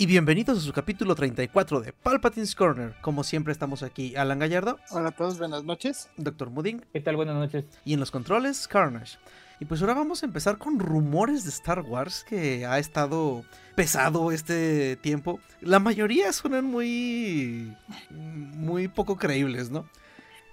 Y 0.00 0.06
bienvenidos 0.06 0.56
a 0.56 0.60
su 0.62 0.72
capítulo 0.72 1.14
34 1.14 1.82
de 1.82 1.92
Palpatine's 1.92 2.54
Corner. 2.54 2.94
Como 3.02 3.22
siempre 3.22 3.52
estamos 3.52 3.82
aquí, 3.82 4.16
Alan 4.16 4.38
Gallardo. 4.38 4.78
Hola 4.92 5.10
a 5.10 5.12
todos, 5.12 5.38
buenas 5.38 5.64
noches. 5.64 6.08
Doctor 6.16 6.48
Mudding. 6.48 6.86
¿Qué 6.90 7.02
tal? 7.02 7.16
Buenas 7.16 7.34
noches. 7.36 7.66
Y 7.84 7.92
en 7.92 8.00
los 8.00 8.10
controles, 8.10 8.66
Carnage. 8.66 9.18
Y 9.60 9.66
pues 9.66 9.82
ahora 9.82 9.92
vamos 9.92 10.22
a 10.22 10.26
empezar 10.26 10.56
con 10.56 10.78
rumores 10.78 11.44
de 11.44 11.50
Star 11.50 11.82
Wars 11.82 12.24
que 12.26 12.64
ha 12.64 12.78
estado 12.78 13.44
pesado 13.74 14.32
este 14.32 14.96
tiempo. 14.96 15.38
La 15.60 15.80
mayoría 15.80 16.32
suenan 16.32 16.64
muy 16.64 17.76
muy 18.08 18.88
poco 18.88 19.18
creíbles, 19.18 19.70
¿no? 19.70 19.86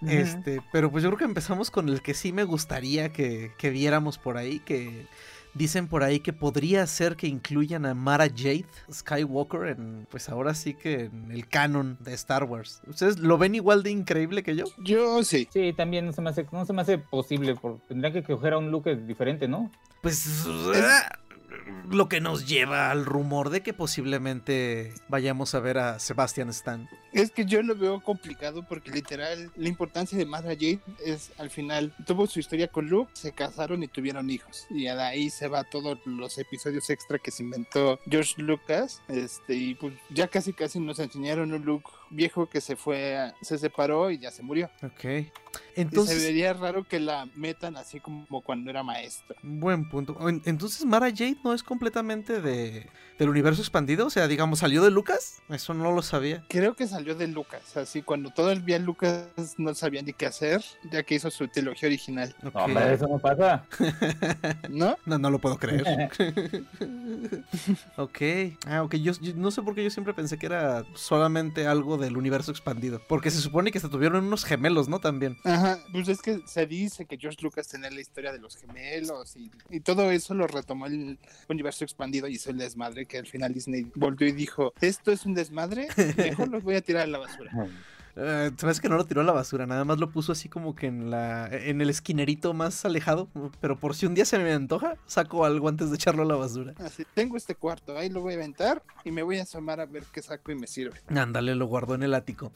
Este, 0.05 0.61
pero 0.73 0.91
pues 0.91 1.05
yo 1.05 1.09
creo 1.09 1.19
que 1.19 1.23
empezamos 1.23 1.71
con 1.71 1.87
el 1.87 2.01
que 2.01 2.13
sí 2.13 2.33
me 2.33 2.43
gustaría 2.43 3.13
que, 3.13 3.53
que 3.57 3.69
viéramos 3.69 4.17
por 4.17 4.35
ahí, 4.37 4.59
que 4.59 5.07
Dicen 5.57 5.87
por 5.87 6.03
ahí 6.03 6.19
que 6.19 6.33
podría 6.33 6.85
ser 6.85 7.15
que 7.15 7.27
incluyan 7.27 7.85
a 7.85 7.93
Mara 7.93 8.27
Jade 8.27 8.65
Skywalker 8.91 9.69
en, 9.69 10.07
pues 10.09 10.29
ahora 10.29 10.53
sí 10.53 10.75
que 10.75 11.05
en 11.05 11.31
el 11.31 11.47
canon 11.47 11.97
de 11.99 12.13
Star 12.13 12.43
Wars. 12.43 12.81
¿Ustedes 12.87 13.17
lo 13.17 13.37
ven 13.37 13.55
igual 13.55 13.81
de 13.81 13.89
increíble 13.89 14.43
que 14.43 14.55
yo? 14.55 14.65
Yo 14.83 15.23
sí. 15.23 15.47
Sí, 15.51 15.73
también 15.73 16.05
no 16.05 16.11
se 16.11 16.21
me 16.21 16.29
hace, 16.29 16.45
no 16.51 16.65
se 16.65 16.73
me 16.73 16.83
hace 16.83 16.99
posible, 16.99 17.55
porque 17.55 17.81
tendría 17.87 18.13
que 18.13 18.23
coger 18.23 18.53
a 18.53 18.59
un 18.59 18.69
look 18.69 18.85
diferente, 19.07 19.47
¿no? 19.47 19.71
Pues... 20.01 20.45
Ah, 20.75 21.17
lo 21.89 22.09
que 22.09 22.21
nos 22.21 22.47
lleva 22.47 22.91
al 22.91 23.05
rumor 23.05 23.49
de 23.49 23.61
que 23.61 23.73
posiblemente 23.73 24.93
vayamos 25.07 25.55
a 25.55 25.59
ver 25.59 25.77
a 25.77 25.99
Sebastian 25.99 26.49
Stan. 26.49 26.89
Es 27.17 27.31
que 27.31 27.45
yo 27.45 27.63
lo 27.63 27.75
veo 27.75 27.99
complicado 27.99 28.63
porque 28.63 28.91
literal 28.91 29.51
la 29.55 29.67
importancia 29.67 30.17
de 30.17 30.25
Mara 30.25 30.49
Jade 30.49 30.79
es 31.03 31.31
al 31.39 31.49
final 31.49 31.93
tuvo 32.05 32.27
su 32.27 32.39
historia 32.39 32.67
con 32.67 32.87
Luke, 32.87 33.11
se 33.13 33.31
casaron 33.31 33.81
y 33.81 33.87
tuvieron 33.87 34.29
hijos 34.29 34.67
y 34.69 34.83
de 34.83 34.91
ahí 34.91 35.29
se 35.31 35.47
va 35.47 35.63
todos 35.63 35.97
los 36.05 36.37
episodios 36.37 36.89
extra 36.91 37.17
que 37.17 37.31
se 37.31 37.41
inventó 37.41 37.99
George 38.07 38.39
Lucas, 38.41 39.01
este 39.07 39.55
y 39.55 39.73
pues 39.73 39.93
ya 40.09 40.27
casi 40.27 40.53
casi 40.53 40.79
nos 40.79 40.99
enseñaron 40.99 41.53
un 41.53 41.65
Luke 41.65 41.89
viejo 42.09 42.47
que 42.47 42.61
se 42.61 42.75
fue, 42.75 43.33
se 43.41 43.57
separó 43.57 44.11
y 44.11 44.19
ya 44.19 44.31
se 44.31 44.43
murió. 44.43 44.69
Ok. 44.83 45.27
Entonces, 45.75 46.19
se 46.19 46.27
vería 46.27 46.53
raro 46.53 46.83
que 46.83 46.99
la 46.99 47.27
metan 47.35 47.77
así 47.77 47.99
como 47.99 48.41
cuando 48.41 48.69
era 48.69 48.83
maestra. 48.83 49.35
Buen 49.41 49.89
punto. 49.89 50.17
Entonces 50.45 50.85
Mara 50.85 51.09
Jade 51.09 51.37
no 51.43 51.53
es 51.53 51.63
completamente 51.63 52.41
de 52.41 52.87
del 53.17 53.29
universo 53.29 53.61
expandido, 53.61 54.07
o 54.07 54.09
sea, 54.09 54.27
digamos, 54.27 54.59
salió 54.59 54.83
de 54.83 54.91
Lucas. 54.91 55.41
Eso 55.49 55.73
no 55.73 55.91
lo 55.91 56.01
sabía. 56.01 56.43
Creo 56.49 56.75
que 56.75 56.87
salió 56.87 57.15
de 57.15 57.27
Lucas, 57.27 57.75
así 57.77 58.01
cuando 58.01 58.29
todo 58.29 58.51
el 58.51 58.63
día 58.63 58.79
Lucas 58.79 59.27
no 59.57 59.73
sabía 59.73 60.01
ni 60.01 60.13
qué 60.13 60.27
hacer, 60.27 60.63
ya 60.91 61.03
que 61.03 61.15
hizo 61.15 61.31
su 61.31 61.47
trilogía 61.47 61.87
original. 61.87 62.35
No, 62.41 62.79
eso 62.79 63.07
no 63.07 63.19
pasa. 63.19 63.65
¿No? 64.69 64.97
No, 65.05 65.17
no 65.17 65.29
lo 65.31 65.39
puedo 65.39 65.57
creer. 65.57 65.83
ok. 67.97 68.21
Ah, 68.65 68.83
ok. 68.83 68.95
Yo, 68.95 69.13
no 69.35 69.51
sé 69.51 69.61
por 69.61 69.73
qué 69.73 69.83
yo 69.83 69.89
siempre 69.89 70.13
pensé 70.13 70.37
que 70.37 70.45
era 70.45 70.85
solamente 70.93 71.67
algo 71.67 71.97
del 71.97 72.17
universo 72.17 72.51
expandido. 72.51 73.01
Porque 73.07 73.31
se 73.31 73.41
supone 73.41 73.71
que 73.71 73.79
se 73.79 73.89
tuvieron 73.89 74.25
unos 74.25 74.45
gemelos, 74.45 74.87
¿no? 74.87 74.99
También. 74.99 75.37
Ajá. 75.43 75.79
Pues 75.91 76.07
es 76.07 76.21
que 76.21 76.41
se 76.45 76.65
dice 76.67 77.05
que 77.05 77.17
George 77.17 77.39
Lucas 77.41 77.67
tenía 77.67 77.89
la 77.89 78.01
historia 78.01 78.31
de 78.31 78.39
los 78.39 78.55
gemelos 78.57 79.35
y, 79.35 79.51
y 79.69 79.79
todo 79.79 80.11
eso 80.11 80.33
lo 80.33 80.45
retomó 80.47 80.85
el 80.85 81.17
universo 81.49 81.83
expandido 81.83 82.27
y 82.27 82.33
hizo 82.33 82.51
el 82.51 82.57
desmadre 82.57 83.06
que 83.07 83.17
al 83.17 83.27
final 83.27 83.53
Disney 83.53 83.89
volvió 83.95 84.27
y 84.27 84.31
dijo, 84.31 84.73
esto 84.81 85.11
es 85.11 85.25
un 85.25 85.33
desmadre, 85.33 85.87
mejor 86.17 86.49
los 86.49 86.63
voy 86.63 86.75
a 86.75 86.81
tirar 86.81 87.03
a 87.03 87.07
la 87.07 87.19
basura. 87.19 87.51
Uh, 88.17 88.49
Sabes 88.57 88.81
que 88.81 88.89
no 88.89 88.97
lo 88.97 89.05
tiró 89.05 89.21
a 89.21 89.23
la 89.23 89.31
basura, 89.31 89.67
nada 89.67 89.85
más 89.85 89.99
lo 89.99 90.09
puso 90.09 90.31
así 90.31 90.49
como 90.49 90.75
que 90.75 90.87
en 90.87 91.11
la 91.11 91.49
en 91.51 91.81
el 91.81 91.91
esquinerito 91.91 92.51
más 92.55 92.83
alejado, 92.83 93.27
pero 93.61 93.79
por 93.79 93.93
si 93.93 94.07
un 94.07 94.15
día 94.15 94.25
se 94.25 94.39
me 94.39 94.51
antoja, 94.53 94.95
saco 95.05 95.45
algo 95.45 95.69
antes 95.69 95.91
de 95.91 95.97
echarlo 95.97 96.23
a 96.23 96.25
la 96.25 96.35
basura. 96.35 96.73
Así, 96.79 97.05
tengo 97.13 97.37
este 97.37 97.53
cuarto, 97.53 97.95
ahí 97.95 98.09
lo 98.09 98.21
voy 98.21 98.33
a 98.33 98.37
aventar 98.37 98.81
y 99.05 99.11
me 99.11 99.21
voy 99.21 99.37
a 99.37 99.43
asomar 99.43 99.79
a 99.79 99.85
ver 99.85 100.01
qué 100.11 100.23
saco 100.23 100.51
y 100.51 100.55
me 100.55 100.65
sirve. 100.65 100.99
Ándale, 101.09 101.53
lo 101.53 101.67
guardo 101.67 101.93
en 101.93 102.01
el 102.01 102.15
ático. 102.15 102.51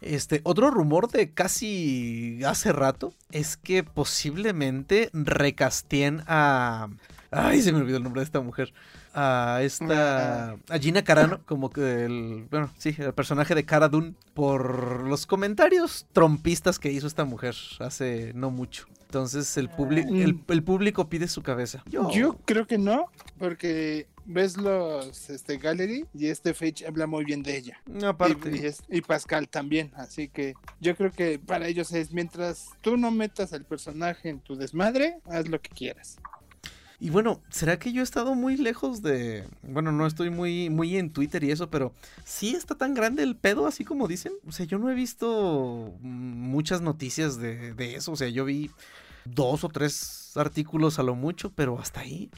Este, 0.00 0.40
otro 0.44 0.70
rumor 0.70 1.10
de 1.10 1.34
casi 1.34 2.40
hace 2.46 2.72
rato 2.72 3.12
es 3.32 3.58
que 3.58 3.84
posiblemente 3.84 5.10
recastien 5.12 6.22
a 6.26 6.88
Ay, 7.32 7.62
se 7.62 7.72
me 7.72 7.78
olvidó 7.78 7.96
el 7.96 8.02
nombre 8.02 8.20
de 8.20 8.26
esta 8.26 8.40
mujer 8.40 8.74
a 9.14 9.60
esta 9.62 10.52
a 10.68 10.78
Gina 10.80 11.02
Carano 11.02 11.40
como 11.44 11.70
que 11.70 12.04
el 12.04 12.46
bueno 12.50 12.70
sí 12.78 12.94
el 12.98 13.12
personaje 13.12 13.54
de 13.54 13.64
Cara 13.64 13.88
Dune 13.88 14.14
por 14.34 15.06
los 15.06 15.26
comentarios 15.26 16.06
trompistas 16.12 16.78
que 16.78 16.90
hizo 16.90 17.06
esta 17.06 17.24
mujer 17.24 17.54
hace 17.80 18.32
no 18.34 18.50
mucho 18.50 18.86
entonces 19.04 19.56
el, 19.58 19.68
mm. 19.68 20.50
el, 20.50 20.62
público 20.62 21.08
pide 21.08 21.28
su 21.28 21.42
cabeza 21.42 21.82
yo. 21.86 22.38
creo 22.46 22.66
que 22.66 22.78
no 22.78 23.06
porque 23.38 24.06
ves 24.24 24.56
los 24.56 25.28
este 25.28 25.58
gallery 25.58 26.06
y 26.14 26.28
este 26.28 26.54
Fage 26.54 26.86
habla 26.86 27.06
muy 27.06 27.24
bien 27.24 27.42
de 27.42 27.56
ella 27.56 27.82
aparte 28.06 28.50
y, 28.90 28.96
y, 28.96 29.00
Pascal 29.02 29.48
también 29.48 29.92
así 29.96 30.28
que 30.28 30.54
yo 30.80 30.96
creo 30.96 31.10
que 31.10 31.38
para 31.38 31.66
ellos 31.66 31.92
es 31.92 32.12
mientras 32.12 32.70
tú 32.80 32.96
no 32.96 33.10
metas 33.10 33.52
al 33.52 33.64
personaje 33.64 34.30
en 34.30 34.40
tu 34.40 34.56
desmadre 34.56 35.18
haz 35.26 35.48
lo 35.48 35.60
que 35.60 35.70
quieras 35.70 36.18
y 37.02 37.10
bueno, 37.10 37.42
¿será 37.50 37.80
que 37.80 37.92
yo 37.92 38.00
he 38.00 38.04
estado 38.04 38.36
muy 38.36 38.56
lejos 38.56 39.02
de... 39.02 39.42
Bueno, 39.62 39.90
no 39.90 40.06
estoy 40.06 40.30
muy, 40.30 40.70
muy 40.70 40.96
en 40.96 41.10
Twitter 41.10 41.42
y 41.42 41.50
eso, 41.50 41.68
pero 41.68 41.92
sí 42.24 42.54
está 42.54 42.76
tan 42.76 42.94
grande 42.94 43.24
el 43.24 43.34
pedo 43.34 43.66
así 43.66 43.84
como 43.84 44.06
dicen. 44.06 44.34
O 44.46 44.52
sea, 44.52 44.66
yo 44.66 44.78
no 44.78 44.88
he 44.88 44.94
visto 44.94 45.92
muchas 46.00 46.80
noticias 46.80 47.38
de, 47.38 47.74
de 47.74 47.96
eso. 47.96 48.12
O 48.12 48.16
sea, 48.16 48.28
yo 48.28 48.44
vi 48.44 48.70
dos 49.24 49.64
o 49.64 49.68
tres 49.68 50.30
artículos 50.36 51.00
a 51.00 51.02
lo 51.02 51.16
mucho, 51.16 51.50
pero 51.50 51.76
hasta 51.80 52.02
ahí. 52.02 52.30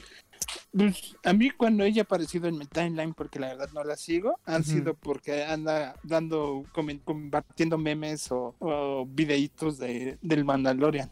Pues, 0.77 1.17
a 1.25 1.33
mí 1.33 1.51
cuando 1.51 1.85
ella 1.85 2.03
ha 2.03 2.05
aparecido 2.05 2.49
en 2.49 2.59
mi 2.59 2.67
timeline, 2.67 3.15
porque 3.15 3.39
la 3.39 3.49
verdad 3.49 3.71
no 3.73 3.85
la 3.85 3.97
sigo, 3.97 4.41
han 4.45 4.65
sido 4.65 4.95
porque 4.95 5.45
anda 5.45 5.95
dando, 6.03 6.65
compartiendo 6.73 7.79
memes 7.79 8.29
o, 8.31 9.07
videitos 9.09 9.79
de, 9.79 10.19
del 10.21 10.45
Mandalorian. 10.45 11.11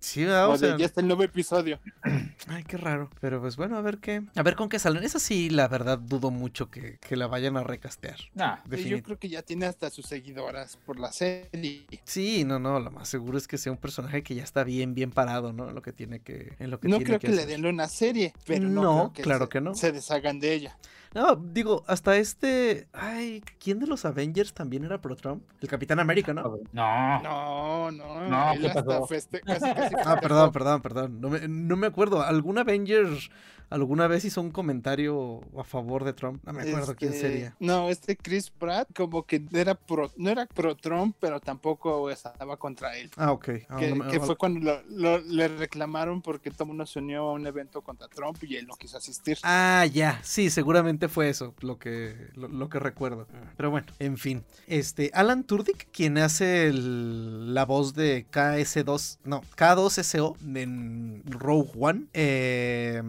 Sí, 0.00 0.24
o, 0.24 0.56
sea... 0.56 0.76
ya 0.76 0.86
está 0.86 1.00
el 1.00 1.06
nuevo 1.06 1.22
episodio. 1.22 1.78
Ay, 2.48 2.64
qué 2.64 2.76
raro. 2.76 3.08
Pero 3.20 3.40
pues 3.40 3.56
bueno, 3.56 3.76
a 3.76 3.82
ver 3.82 3.98
qué. 3.98 4.22
A 4.34 4.42
ver 4.42 4.56
con 4.56 4.68
qué 4.68 4.78
salen. 4.78 5.04
Esa 5.04 5.18
sí, 5.20 5.48
la 5.48 5.68
verdad, 5.68 5.98
dudo 5.98 6.30
mucho 6.30 6.70
que, 6.70 6.98
la 7.10 7.28
vayan 7.28 7.56
a 7.56 7.62
recastear. 7.62 8.18
Nah, 8.34 8.56
yo 8.68 9.00
creo 9.02 9.18
que 9.18 9.28
ya 9.28 9.42
tiene 9.42 9.66
hasta 9.66 9.88
sus 9.90 10.06
seguidoras 10.06 10.76
por 10.84 10.98
la 10.98 11.12
serie. 11.12 11.86
Sí, 12.02 12.42
no, 12.44 12.58
no, 12.58 12.80
lo 12.80 12.90
más 12.90 13.08
seguro 13.08 13.38
es 13.38 13.46
que 13.46 13.58
sea 13.58 13.70
un 13.70 13.78
personaje 13.78 14.24
que 14.24 14.34
ya 14.34 14.42
está 14.42 14.64
bien, 14.64 14.94
bien 14.94 15.12
parado, 15.12 15.52
¿no? 15.52 15.68
En 15.68 15.74
lo 15.76 15.82
que 15.82 15.92
tiene 15.92 16.18
que. 16.18 16.54
En 16.58 16.72
lo 16.72 16.80
que 16.80 16.88
no 16.88 16.98
creo 16.98 17.20
que, 17.20 17.28
le 17.28 17.46
den 17.46 17.64
una 17.64 17.88
serie, 17.88 18.32
pero 18.44 18.68
no 18.68 19.03
claro 19.12 19.48
que 19.48 19.60
no. 19.60 19.74
Se 19.74 19.92
deshagan 19.92 20.40
de 20.40 20.54
ella. 20.54 20.76
No, 21.14 21.36
digo, 21.36 21.84
hasta 21.86 22.16
este. 22.16 22.88
Ay, 22.92 23.40
¿quién 23.60 23.78
de 23.78 23.86
los 23.86 24.04
Avengers 24.04 24.52
también 24.52 24.84
era 24.84 25.00
pro 25.00 25.14
Trump? 25.14 25.44
El 25.60 25.68
Capitán 25.68 26.00
América, 26.00 26.34
¿no? 26.34 26.58
No. 26.72 27.22
No, 27.22 27.90
no. 27.92 28.28
no 28.28 28.36
ah, 28.36 28.54
perdón, 30.20 30.50
perdón, 30.50 30.82
perdón. 30.82 31.20
No 31.20 31.30
me, 31.30 31.46
no 31.46 31.76
me 31.76 31.86
acuerdo. 31.86 32.20
¿Algún 32.20 32.58
Avenger 32.58 33.06
alguna 33.70 34.06
vez 34.06 34.24
hizo 34.24 34.40
un 34.40 34.50
comentario 34.50 35.40
a 35.58 35.64
favor 35.64 36.04
de 36.04 36.12
Trump. 36.12 36.42
No 36.44 36.52
me 36.52 36.62
acuerdo 36.62 36.94
quién 36.96 37.12
este, 37.12 37.28
sería. 37.28 37.56
No, 37.58 37.88
este 37.88 38.16
Chris 38.16 38.50
Pratt 38.50 38.88
como 38.94 39.24
que 39.24 39.44
era 39.52 39.74
pro, 39.74 40.10
no 40.16 40.30
era 40.30 40.46
pro 40.46 40.76
Trump, 40.76 41.16
pero 41.20 41.40
tampoco 41.40 42.10
estaba 42.10 42.56
contra 42.56 42.96
él. 42.96 43.10
Ah, 43.16 43.32
ok. 43.32 43.48
Ah, 43.68 43.76
que, 43.76 44.20
fue 44.20 44.36
cuando 44.36 44.82
le 44.88 45.48
reclamaron 45.48 46.22
porque 46.22 46.50
todo 46.50 46.66
mundo 46.66 46.86
se 46.86 46.98
unió 46.98 47.28
a 47.28 47.32
un 47.32 47.46
evento 47.46 47.82
contra 47.82 48.08
Trump 48.08 48.42
y 48.42 48.56
él 48.56 48.66
no 48.66 48.74
quiso 48.74 48.98
asistir. 48.98 49.38
Ah, 49.42 49.86
ya. 49.92 50.20
Sí, 50.22 50.50
seguramente 50.50 51.08
fue 51.08 51.28
eso 51.28 51.54
lo 51.60 51.78
que, 51.78 52.28
lo, 52.34 52.68
que 52.68 52.78
recuerdo. 52.78 53.26
Pero 53.56 53.70
bueno, 53.70 53.86
en 53.98 54.16
fin. 54.16 54.44
Este, 54.66 55.10
Alan 55.14 55.44
Turdick, 55.44 55.88
quien 55.90 56.18
hace 56.18 56.72
la 56.72 57.64
voz 57.64 57.94
de 57.94 58.26
KS2, 58.30 59.18
no, 59.24 59.42
K2SO 59.56 60.36
en 60.56 61.22
Rogue 61.26 61.70
One, 61.78 62.06
eh 62.12 63.02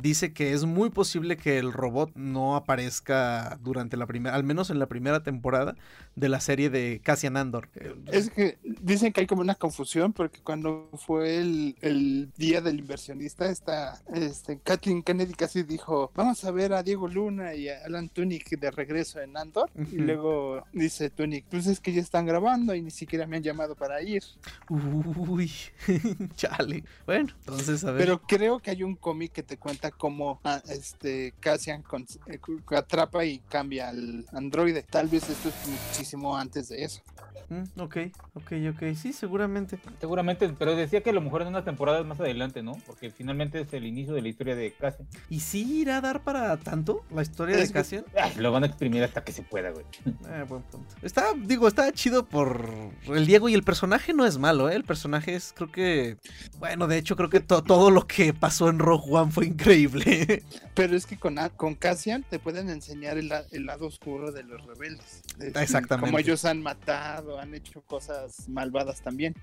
dice 0.00 0.32
que 0.32 0.52
es 0.52 0.64
muy 0.64 0.90
posible 0.90 1.36
que 1.36 1.58
el 1.58 1.72
robot 1.72 2.12
no 2.14 2.56
aparezca 2.56 3.58
durante 3.62 3.96
la 3.96 4.06
primera, 4.06 4.34
al 4.34 4.44
menos 4.44 4.70
en 4.70 4.78
la 4.78 4.86
primera 4.86 5.22
temporada, 5.22 5.76
de 6.16 6.30
la 6.30 6.40
serie 6.40 6.70
de 6.70 7.00
Cassian 7.04 7.36
Andor. 7.36 7.68
Es 8.10 8.30
que 8.30 8.56
dicen 8.64 9.12
que 9.12 9.20
hay 9.20 9.26
como 9.26 9.42
una 9.42 9.54
confusión 9.54 10.14
porque 10.14 10.40
cuando 10.40 10.88
fue 10.94 11.36
el, 11.36 11.76
el 11.82 12.30
día 12.38 12.62
del 12.62 12.78
inversionista, 12.78 13.50
esta, 13.50 14.00
este, 14.14 14.58
Kathleen 14.58 15.02
Kennedy 15.02 15.34
casi 15.34 15.62
dijo, 15.62 16.10
vamos 16.14 16.42
a 16.44 16.50
ver 16.50 16.72
a 16.72 16.82
Diego 16.82 17.06
Luna 17.06 17.54
y 17.54 17.68
a 17.68 17.84
Alan 17.84 18.08
Tudyk 18.08 18.58
de 18.58 18.70
regreso 18.70 19.20
en 19.20 19.36
Andor. 19.36 19.70
Y 19.92 19.96
luego 19.98 20.64
dice 20.72 21.10
Tudyk, 21.10 21.44
pues 21.50 21.66
es 21.66 21.80
que 21.80 21.92
ya 21.92 22.00
están 22.00 22.24
grabando 22.24 22.74
y 22.74 22.80
ni 22.80 22.90
siquiera 22.90 23.26
me 23.26 23.36
han 23.36 23.42
llamado 23.42 23.74
para 23.74 24.00
ir. 24.00 24.22
Uy, 24.70 25.52
chale. 26.34 26.82
Bueno, 27.04 27.28
entonces 27.40 27.84
a 27.84 27.92
ver. 27.92 28.00
Pero 28.00 28.22
creo 28.22 28.58
que 28.60 28.70
hay 28.70 28.82
un 28.82 28.96
cómic 28.96 29.32
que 29.32 29.42
te 29.42 29.58
cuenta 29.58 29.90
cómo 29.90 30.40
ah, 30.44 30.62
este 30.70 31.34
Cassian 31.40 31.82
con- 31.82 32.06
eh, 32.26 32.38
atrapa 32.74 33.22
y 33.26 33.40
cambia 33.40 33.90
al 33.90 34.24
androide. 34.32 34.82
Tal 34.82 35.08
vez 35.08 35.28
esto 35.28 35.50
es 35.50 35.54
muchísimo 35.68 36.05
antes 36.36 36.68
de 36.68 36.84
eso. 36.84 37.02
Mm, 37.48 37.80
ok, 37.80 37.96
ok, 38.34 38.52
ok. 38.74 38.94
Sí, 38.96 39.12
seguramente. 39.12 39.78
Seguramente, 40.00 40.48
pero 40.58 40.74
decía 40.74 41.00
que 41.02 41.10
a 41.10 41.12
lo 41.12 41.20
mejor 41.20 41.42
en 41.42 41.48
unas 41.48 41.64
temporadas 41.64 42.04
más 42.06 42.18
adelante, 42.20 42.62
¿no? 42.62 42.72
Porque 42.86 43.10
finalmente 43.10 43.60
es 43.60 43.72
el 43.72 43.86
inicio 43.86 44.14
de 44.14 44.22
la 44.22 44.28
historia 44.28 44.56
de 44.56 44.72
Cassian. 44.72 45.06
¿Y 45.30 45.40
sí 45.40 45.80
irá 45.80 45.98
a 45.98 46.00
dar 46.00 46.22
para 46.24 46.56
tanto 46.56 47.04
la 47.14 47.22
historia 47.22 47.56
de 47.56 47.66
que- 47.66 47.72
Cassian? 47.72 48.04
Ay, 48.20 48.32
lo 48.38 48.52
van 48.52 48.64
a 48.64 48.66
exprimir 48.66 49.02
hasta 49.04 49.22
que 49.24 49.32
se 49.32 49.42
pueda, 49.42 49.70
güey. 49.70 49.84
Eh, 50.28 50.44
buen 50.48 50.62
punto. 50.62 50.94
Está, 51.02 51.26
digo, 51.36 51.68
está 51.68 51.92
chido 51.92 52.26
por 52.26 52.68
el 53.06 53.26
Diego 53.26 53.48
y 53.48 53.54
el 53.54 53.62
personaje 53.62 54.12
no 54.12 54.26
es 54.26 54.38
malo, 54.38 54.68
¿eh? 54.68 54.74
El 54.74 54.82
personaje 54.84 55.34
es, 55.36 55.52
creo 55.56 55.70
que, 55.70 56.16
bueno, 56.58 56.88
de 56.88 56.98
hecho 56.98 57.14
creo 57.16 57.30
que 57.30 57.38
to- 57.40 57.62
todo 57.62 57.90
lo 57.90 58.06
que 58.08 58.34
pasó 58.34 58.68
en 58.68 58.78
Rogue 58.80 59.04
One 59.10 59.30
fue 59.30 59.46
increíble. 59.46 60.42
Pero 60.74 60.96
es 60.96 61.06
que 61.06 61.16
con, 61.16 61.36
con 61.56 61.74
Cassian 61.76 62.24
te 62.28 62.38
pueden 62.40 62.70
enseñar 62.70 63.18
el, 63.18 63.28
la- 63.28 63.44
el 63.52 63.66
lado 63.66 63.86
oscuro 63.86 64.32
de 64.32 64.42
los 64.42 64.64
rebeldes. 64.66 65.22
Es- 65.38 65.54
Exactamente. 65.56 66.06
Como 66.10 66.18
ellos 66.18 66.44
han 66.44 66.60
matado, 66.62 67.25
han 67.40 67.54
hecho 67.54 67.80
cosas 67.82 68.48
malvadas 68.48 69.00
también. 69.02 69.34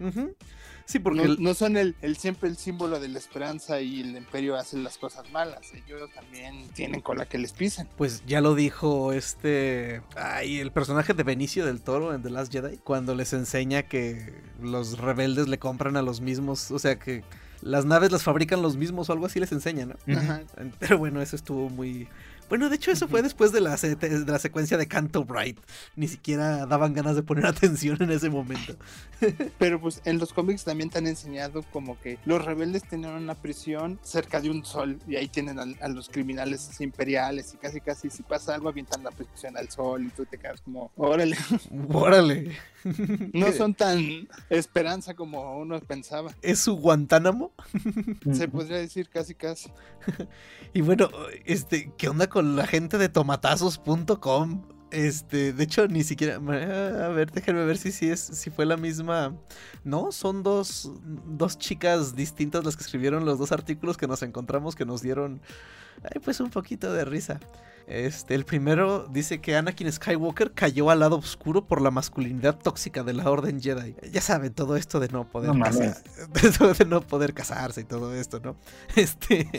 Sí, 0.85 0.99
porque 0.99 1.19
No, 1.19 1.25
el- 1.33 1.41
no 1.43 1.53
son 1.53 1.77
el, 1.77 1.95
el 2.01 2.17
siempre 2.17 2.49
el 2.49 2.57
símbolo 2.57 2.99
de 2.99 3.07
la 3.07 3.17
esperanza 3.19 3.79
y 3.81 4.01
el 4.01 4.15
imperio 4.17 4.55
hace 4.55 4.77
las 4.77 4.97
cosas 4.97 5.29
malas. 5.31 5.61
Ellos 5.73 6.09
también 6.13 6.67
tienen 6.73 7.01
cola 7.01 7.25
que 7.25 7.37
les 7.37 7.51
pisen. 7.53 7.87
pues 7.97 8.23
ya 8.25 8.41
lo 8.41 8.53
dijo 8.55 9.13
este, 9.13 10.01
ay, 10.15 10.59
el 10.59 10.71
personaje 10.71 11.13
de 11.13 11.23
Benicio 11.23 11.65
del 11.65 11.81
Toro 11.81 12.13
en 12.13 12.21
The 12.21 12.29
Last 12.29 12.51
Jedi, 12.51 12.77
cuando 12.77 13.15
les 13.15 13.33
enseña 13.33 13.83
que 13.83 14.33
los 14.61 14.97
rebeldes 14.99 15.47
le 15.47 15.57
compran 15.59 15.97
a 15.97 16.01
los 16.01 16.21
mismos, 16.21 16.71
o 16.71 16.79
sea 16.79 16.97
que 16.99 17.23
las 17.61 17.85
naves 17.85 18.11
las 18.11 18.23
fabrican 18.23 18.61
los 18.61 18.75
mismos 18.75 19.09
o 19.09 19.13
algo 19.13 19.25
así 19.25 19.39
les 19.39 19.53
enseña, 19.53 19.85
¿no? 19.85 19.95
Ajá. 20.17 20.41
Pero 20.79 20.97
bueno, 20.97 21.21
eso 21.21 21.35
estuvo 21.37 21.69
muy... 21.69 22.09
Bueno, 22.53 22.69
de 22.69 22.75
hecho 22.75 22.91
eso 22.91 23.07
fue 23.07 23.23
después 23.23 23.51
de 23.51 23.61
la, 23.61 23.75
de 23.77 24.25
la 24.27 24.37
secuencia 24.37 24.77
de 24.77 24.87
Canto 24.87 25.25
Bright. 25.25 25.59
Ni 25.95 26.07
siquiera 26.07 26.67
daban 26.67 26.93
ganas 26.93 27.15
de 27.15 27.23
poner 27.23 27.45
atención 27.47 27.97
en 28.03 28.11
ese 28.11 28.29
momento. 28.29 28.75
Pero 29.57 29.81
pues 29.81 30.03
en 30.05 30.19
los 30.19 30.33
cómics 30.33 30.63
también 30.63 30.91
te 30.91 30.99
han 30.99 31.07
enseñado 31.07 31.63
como 31.73 31.99
que 31.99 32.19
los 32.25 32.45
rebeldes 32.45 32.83
tenían 32.87 33.13
una 33.13 33.33
prisión 33.33 33.97
cerca 34.03 34.39
de 34.39 34.51
un 34.51 34.63
sol 34.63 34.99
y 35.07 35.15
ahí 35.15 35.27
tienen 35.29 35.57
a, 35.57 35.87
los 35.87 36.09
criminales 36.09 36.79
imperiales 36.79 37.55
y 37.55 37.57
casi 37.57 37.81
casi 37.81 38.11
si 38.11 38.21
pasa 38.21 38.53
algo 38.53 38.69
avientan 38.69 39.03
la 39.03 39.09
prisión 39.09 39.57
al 39.57 39.69
sol 39.71 40.05
y 40.05 40.09
tú 40.09 40.23
te 40.27 40.37
quedas 40.37 40.61
como, 40.61 40.91
órale, 40.95 41.35
Órale. 41.91 42.55
no 43.33 43.51
son 43.57 43.73
tan 43.73 44.27
esperanza 44.51 45.15
como 45.15 45.57
uno 45.57 45.79
pensaba. 45.79 46.35
¿Es 46.43 46.59
su 46.59 46.75
Guantánamo? 46.75 47.51
Se 48.31 48.47
podría 48.47 48.77
decir 48.77 49.09
casi 49.09 49.33
casi. 49.33 49.71
Y 50.73 50.81
bueno, 50.81 51.09
este, 51.45 51.91
¿qué 51.97 52.09
onda 52.09 52.27
con 52.27 52.42
la 52.43 52.67
gente 52.67 52.97
de 52.97 53.09
tomatazos.com? 53.09 54.72
Este, 54.93 55.53
de 55.53 55.63
hecho, 55.63 55.87
ni 55.87 56.03
siquiera. 56.03 56.35
A 56.35 57.09
ver, 57.09 57.31
déjenme 57.31 57.65
ver 57.65 57.77
si, 57.77 57.91
si, 57.91 58.09
es, 58.09 58.19
si 58.21 58.49
fue 58.49 58.65
la 58.65 58.77
misma. 58.77 59.35
No, 59.83 60.11
son 60.11 60.43
dos, 60.43 60.91
dos 61.03 61.57
chicas 61.57 62.15
distintas 62.15 62.63
las 62.63 62.77
que 62.77 62.83
escribieron 62.83 63.25
los 63.25 63.39
dos 63.39 63.51
artículos 63.51 63.97
que 63.97 64.07
nos 64.07 64.21
encontramos 64.23 64.75
que 64.75 64.85
nos 64.85 65.01
dieron. 65.01 65.41
Ay, 66.03 66.19
pues 66.23 66.39
un 66.39 66.49
poquito 66.49 66.93
de 66.93 67.05
risa. 67.05 67.39
Este, 67.85 68.33
el 68.33 68.45
primero 68.45 69.07
dice 69.11 69.41
que 69.41 69.57
Anakin 69.57 69.91
Skywalker 69.91 70.53
cayó 70.53 70.89
al 70.89 71.01
lado 71.01 71.17
oscuro 71.17 71.65
por 71.67 71.81
la 71.81 71.91
masculinidad 71.91 72.57
tóxica 72.57 73.03
de 73.03 73.11
la 73.11 73.29
Orden 73.29 73.61
Jedi. 73.61 73.93
Ya 74.09 74.21
saben, 74.21 74.53
todo 74.53 74.77
esto 74.77 75.01
de 75.01 75.09
no 75.09 75.25
poder 75.29 75.53
No 75.53 75.65
casar- 75.65 76.01
de 76.77 76.85
no 76.85 77.01
poder 77.01 77.33
casarse 77.33 77.81
y 77.81 77.83
todo 77.83 78.15
esto, 78.15 78.39
¿no? 78.39 78.55
Este. 78.95 79.49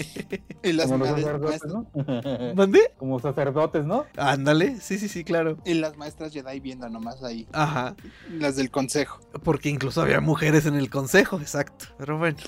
Y 0.63 0.73
las, 0.73 0.87
Como 0.91 1.05
madres- 1.05 1.23
sacerdotes, 1.25 1.65
¿no? 1.67 2.55
¿Mandé? 2.55 2.93
Como 2.99 3.21
sacerdotes, 3.21 3.85
¿no? 3.85 4.07
Ándale, 4.17 4.81
sí, 4.81 4.99
sí, 4.99 5.09
sí, 5.09 5.23
claro. 5.25 5.59
y 5.65 5.75
las 5.75 5.97
maestras 5.97 6.33
Jedi 6.33 6.61
viendo 6.61 6.89
nomás 6.89 7.23
ahí, 7.23 7.47
Ajá, 7.53 7.95
las 8.31 8.57
del 8.57 8.71
consejo. 8.71 9.21
porque 9.43 9.69
incluso 9.69 10.01
había 10.03 10.21
mujeres 10.21 10.67
en 10.67 10.75
el 10.75 10.91
consejo, 10.91 11.39
exacto. 11.41 11.87
Pero 11.99 12.19
bueno, 12.19 12.39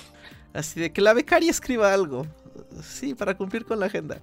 así 0.53 0.79
de 0.79 0.91
que 0.93 1.01
la 1.01 1.13
becaria 1.13 1.51
escriba 1.51 1.93
algo. 1.93 2.25
Sí, 2.81 3.13
para 3.13 3.35
cumplir 3.37 3.65
con 3.65 3.79
la 3.79 3.85
agenda. 3.87 4.19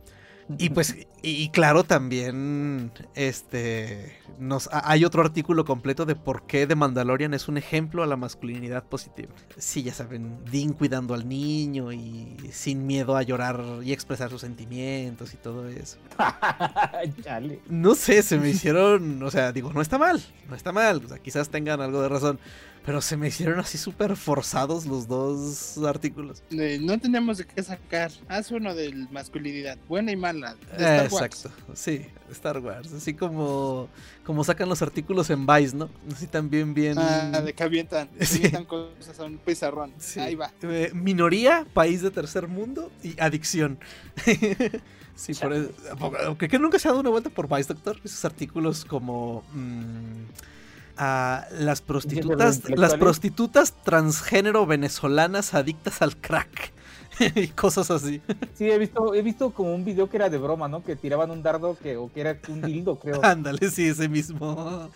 Y 0.59 0.71
pues, 0.71 0.95
y, 1.23 1.49
claro, 1.49 1.85
también 1.85 2.93
este 3.15 4.19
nos 4.39 4.69
ha- 4.73 4.91
hay 4.91 5.05
otro 5.05 5.23
artículo 5.23 5.65
completo 5.65 6.05
de 6.07 6.17
por 6.17 6.43
qué 6.47 6.67
The 6.67 6.75
Mandalorian 6.75 7.33
es 7.35 7.47
un 7.49 7.57
ejemplo 7.57 8.03
a 8.03 8.07
la 8.07 8.17
masculinidad 8.17 8.83
positiva. 8.85 9.33
Sí, 9.57 9.83
ya 9.85 9.95
saben, 9.95 10.39
Dean 10.51 10.73
cuidando 10.73 11.15
al 11.15 11.29
niño 11.29 11.93
y 11.93 12.37
sin 12.53 12.87
miedo 12.87 13.17
a 13.17 13.23
llorar 13.23 13.63
y 13.85 13.93
expresar 13.93 14.31
sus 14.31 14.41
sentimientos 14.43 15.33
y 15.35 15.37
todo 15.37 15.69
eso. 15.69 15.99
No 17.69 17.95
sé, 17.95 18.23
se 18.23 18.39
me 18.39 18.51
hicieron, 18.51 19.23
o 19.23 19.31
sea, 19.31 19.53
digo, 19.53 19.73
no 19.73 19.81
está 19.81 19.99
mal, 19.99 20.21
no 20.49 20.55
está 20.57 20.73
mal, 20.73 21.03
o 21.05 21.09
sea, 21.09 21.19
quizás 21.19 21.49
tengan 21.49 21.81
algo 21.81 22.03
de 22.03 22.09
razón, 22.09 22.39
pero 22.85 23.01
se 23.01 23.17
me 23.17 23.29
hicieron 23.29 23.59
así 23.61 23.79
súper 23.79 24.15
forzados 24.15 24.85
los 24.85 25.09
dos 25.09 25.79
artículos. 25.79 26.43
De, 26.51 26.79
no 26.79 26.99
tenemos 26.99 27.39
de 27.39 27.47
qué 27.47 27.63
sacar. 27.63 28.11
Haz 28.29 28.51
uno 28.51 28.75
de 28.75 28.93
masculinidad, 29.11 29.79
buena 29.89 30.13
y 30.13 30.17
mala. 30.17 30.55
de 30.77 30.85
Star 30.85 31.13
Wars. 31.13 31.25
Exacto, 31.45 31.51
sí, 31.75 32.07
Star 32.31 32.59
Wars, 32.59 32.93
así 32.93 33.15
como, 33.15 33.89
como 34.25 34.45
sacan 34.45 34.69
los 34.69 34.83
artículos 34.83 35.31
en 35.31 35.47
Vice, 35.47 35.75
¿no? 35.75 35.89
Así 36.13 36.27
también 36.27 36.75
bien... 36.75 36.99
Ah, 36.99 37.41
de 37.41 37.55
que 37.55 37.63
avientan, 37.63 38.11
Sí. 38.21 38.39
avientan 38.39 38.67
cosas 38.67 39.19
a 39.19 39.25
un 39.25 39.39
pizarrón. 39.39 39.93
Sí. 39.99 40.21
Ahí 40.21 40.35
va. 40.35 40.53
Eh, 40.63 40.91
minoría, 40.95 41.67
país 41.73 42.03
de 42.03 42.11
tercer 42.11 42.49
mundo 42.49 42.93
y 43.03 43.19
adicción. 43.19 43.79
sí, 45.15 45.33
por 45.35 45.55
eso. 45.55 45.71
Aunque 46.27 46.49
que 46.49 46.59
nunca 46.59 46.79
se 46.79 46.89
ha 46.89 46.91
dado 46.91 47.01
una 47.01 47.11
vuelta 47.11 47.31
por 47.31 47.49
Vice, 47.49 47.73
doctor. 47.73 47.99
Esos 48.05 48.25
artículos 48.25 48.85
como. 48.85 49.43
mm, 49.55 50.54
a 50.97 51.47
las 51.53 51.81
prostitutas. 51.81 52.63
Las 52.71 52.95
prostitutas 52.95 53.75
transgénero 53.83 54.67
venezolanas 54.67 55.55
adictas 55.55 56.03
al 56.03 56.17
crack. 56.17 56.73
y 57.35 57.49
cosas 57.49 57.91
así. 57.91 58.21
Sí, 58.55 58.71
he 58.71 58.79
visto, 58.79 59.15
he 59.15 59.23
visto 59.23 59.51
como 59.51 59.75
un 59.75 59.85
video 59.85 60.09
que 60.11 60.17
era 60.17 60.31
de 60.31 60.39
broma, 60.39 60.69
¿no? 60.69 60.83
Que 60.83 60.97
tiraban 60.97 61.31
un 61.31 61.43
dardo 61.43 61.77
que, 61.81 61.97
o 61.97 62.13
que 62.13 62.21
era 62.21 62.39
un 62.49 62.63
dildo, 62.63 62.99
creo. 62.99 63.21
Ándale, 63.25 63.71
sí, 63.71 63.87
ese 63.87 64.09
mismo. 64.09 64.91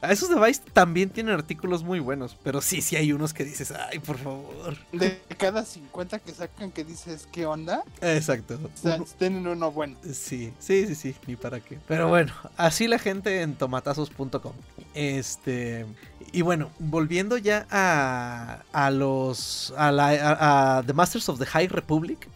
A 0.00 0.12
esos 0.12 0.28
de 0.28 0.36
Vice 0.40 0.62
también 0.72 1.10
tienen 1.10 1.34
artículos 1.34 1.82
muy 1.82 1.98
buenos. 1.98 2.36
Pero 2.44 2.60
sí, 2.60 2.82
sí 2.82 2.94
hay 2.96 3.12
unos 3.12 3.34
que 3.34 3.44
dices, 3.44 3.72
ay, 3.72 3.98
por 3.98 4.16
favor. 4.18 4.76
De 4.92 5.20
cada 5.36 5.64
50 5.64 6.20
que 6.20 6.32
sacan 6.32 6.70
que 6.70 6.84
dices, 6.84 7.26
¿qué 7.32 7.46
onda? 7.46 7.82
Exacto. 8.00 8.60
O 8.62 8.70
sea, 8.80 8.98
tienen 9.18 9.46
uno 9.46 9.72
bueno. 9.72 9.96
Sí, 10.04 10.52
sí, 10.60 10.86
sí, 10.86 10.94
sí, 10.94 11.14
ni 11.26 11.34
para 11.36 11.58
qué. 11.60 11.78
Pero 11.88 12.08
bueno, 12.08 12.32
así 12.56 12.86
la 12.86 12.98
gente 13.00 13.42
en 13.42 13.54
tomatazos.com. 13.56 14.52
Este. 14.94 15.84
Y 16.32 16.42
bueno, 16.42 16.70
volviendo 16.78 17.36
ya 17.38 17.66
a, 17.70 18.62
a 18.72 18.90
los. 18.90 19.72
A, 19.76 19.90
la, 19.90 20.08
a- 20.10 20.78
a 20.78 20.82
The 20.84 20.92
Masters 20.92 21.28
of 21.28 21.38
the 21.38 21.46
High 21.46 21.68
Republic. 21.68 22.28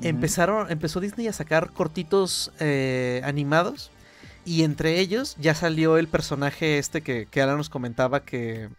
Empezaron, 0.00 0.70
empezó 0.70 1.00
Disney 1.00 1.26
a 1.26 1.32
sacar 1.32 1.70
cortitos 1.72 2.52
eh, 2.60 3.20
animados. 3.24 3.90
Y 4.48 4.64
entre 4.64 4.98
ellos 4.98 5.36
ya 5.38 5.54
salió 5.54 5.98
el 5.98 6.08
personaje 6.08 6.78
este 6.78 7.02
que, 7.02 7.26
que 7.30 7.42
Alan 7.42 7.58
nos 7.58 7.68
comentaba 7.68 8.24
que, 8.24 8.70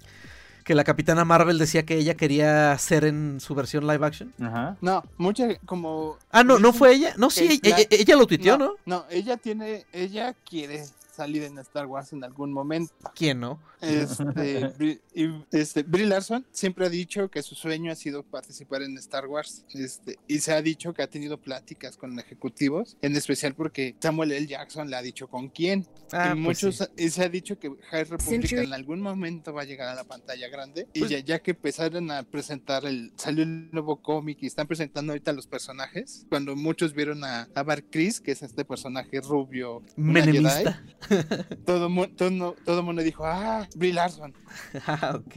que 0.64 0.74
la 0.74 0.84
Capitana 0.84 1.26
Marvel 1.26 1.60
decía 1.60 1.84
que 1.86 1.96
ella 1.96 2.16
quería 2.16 2.72
hacer 2.72 3.04
en 3.06 3.40
su 3.40 3.54
versión 3.54 3.86
live 3.86 4.04
action. 4.04 4.34
Ajá. 4.42 4.78
No, 4.82 5.04
mucha 5.18 5.48
como... 5.66 6.18
Ah, 6.32 6.44
no, 6.44 6.58
no 6.58 6.74
fue 6.74 6.94
ella. 6.94 7.14
No, 7.18 7.30
sí, 7.30 7.60
ella, 7.64 7.76
la- 7.78 7.78
ella- 7.82 7.88
ella 7.92 8.16
lo 8.16 8.26
tuiteó, 8.26 8.58
¿no? 8.58 8.74
No, 8.88 9.06
ella 9.12 9.38
tiene, 9.38 9.86
ella 9.94 10.34
quiere 10.50 10.86
salir 11.20 11.44
en 11.44 11.58
Star 11.60 11.86
Wars 11.86 12.14
en 12.14 12.24
algún 12.24 12.54
momento. 12.54 12.94
¿Quién 13.14 13.42
no? 13.42 13.60
Este, 13.82 15.00
este, 15.52 15.84
Brie 15.84 16.06
Larson 16.06 16.46
siempre 16.52 16.86
ha 16.86 16.90
dicho 16.90 17.30
que 17.30 17.42
su 17.42 17.56
sueño 17.56 17.92
ha 17.92 17.96
sido 17.96 18.24
participar 18.24 18.84
en 18.84 18.98
Star 18.98 19.28
Wars. 19.28 19.66
Este, 19.74 20.18
y 20.28 20.40
se 20.40 20.54
ha 20.54 20.62
dicho 20.62 20.94
que 20.94 21.02
ha 21.02 21.08
tenido 21.08 21.38
pláticas 21.38 21.98
con 21.98 22.18
ejecutivos, 22.18 22.96
en 23.02 23.18
especial 23.18 23.54
porque 23.54 23.96
Samuel 24.00 24.32
L. 24.32 24.48
Jackson 24.48 24.90
le 24.90 24.96
ha 24.96 25.02
dicho 25.02 25.28
con 25.28 25.50
quién. 25.50 25.86
Ah, 26.14 26.28
y, 26.28 26.42
pues 26.44 26.64
muchos, 26.64 26.78
sí. 26.78 26.86
y 27.06 27.10
se 27.10 27.24
ha 27.26 27.30
dicho 27.30 27.60
que 27.60 27.70
High 27.92 28.06
Republic 28.06 28.54
en 28.54 28.74
algún 28.74 29.02
momento 29.02 29.54
va 29.54 29.64
a 29.64 29.66
llegar 29.66 29.90
a 29.90 29.96
la 29.96 30.06
pantalla 30.06 30.48
grande. 30.48 30.88
Y 30.94 31.00
Pues- 31.00 31.12
ya, 31.12 31.20
ya 31.20 31.40
que 31.40 31.52
empezaron 31.52 32.12
a 32.12 32.24
presentar 32.24 32.86
el. 32.86 33.12
Salió 33.18 33.44
el 33.44 33.70
nuevo 33.72 33.98
cómic 34.02 34.38
y 34.42 34.48
están 34.48 34.68
presentando 34.68 35.12
ahorita 35.12 35.34
los 35.34 35.48
personajes. 35.48 36.26
Cuando 36.30 36.56
muchos 36.56 36.94
vieron 36.94 37.26
a, 37.26 37.50
a 37.54 37.64
Bar 37.64 37.84
Chris, 37.84 38.22
que 38.22 38.32
es 38.32 38.42
este 38.42 38.64
personaje 38.64 39.20
rubio, 39.20 39.84
una 39.98 40.24
Jedi, 40.24 40.40
Menemista. 40.40 40.84
todo, 41.66 41.90
mu- 41.90 42.08
todo, 42.08 42.84
mundo 42.84 43.02
dijo, 43.02 43.26
ah, 43.26 43.68
Brie 43.76 43.94
Larson. 43.94 44.34
Ah, 44.88 45.14
ok. 45.16 45.36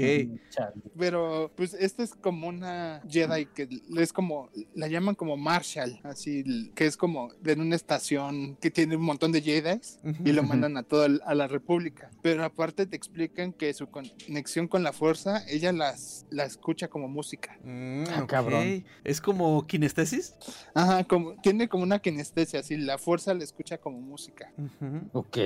Pero 0.96 1.52
pues 1.56 1.74
esta 1.74 2.02
es 2.02 2.14
como 2.14 2.48
una 2.48 3.02
Jedi 3.08 3.46
que 3.46 3.68
es 3.98 4.12
como, 4.12 4.50
la 4.74 4.88
llaman 4.88 5.14
como 5.14 5.36
Marshall, 5.36 5.98
así, 6.02 6.70
que 6.74 6.86
es 6.86 6.96
como 6.96 7.32
de 7.40 7.54
una 7.54 7.76
estación 7.76 8.56
que 8.60 8.70
tiene 8.70 8.96
un 8.96 9.02
montón 9.02 9.32
de 9.32 9.42
Jedi 9.42 9.80
y 10.24 10.32
lo 10.32 10.42
mandan 10.42 10.76
a 10.76 10.82
toda 10.82 11.08
a 11.26 11.34
la 11.34 11.46
República. 11.48 12.10
Pero 12.22 12.44
aparte 12.44 12.86
te 12.86 12.96
explican 12.96 13.52
que 13.52 13.72
su 13.74 13.86
conexión 13.88 14.68
con 14.68 14.82
la 14.82 14.92
fuerza, 14.92 15.42
ella 15.48 15.72
las, 15.72 16.26
la 16.30 16.44
escucha 16.44 16.88
como 16.88 17.08
música. 17.08 17.58
Mm, 17.62 18.04
Ah, 18.10 18.26
cabrón. 18.26 18.84
¿Es 19.04 19.20
como 19.20 19.66
kinestesis? 19.66 20.34
Ajá, 20.74 21.04
como, 21.04 21.34
tiene 21.42 21.68
como 21.68 21.84
una 21.84 21.98
kinestesia, 21.98 22.60
así, 22.60 22.76
la 22.76 22.98
fuerza 22.98 23.34
la 23.34 23.44
escucha 23.44 23.78
como 23.78 24.00
música. 24.00 24.52
Ujú. 24.56 25.08
Ok. 25.12 25.36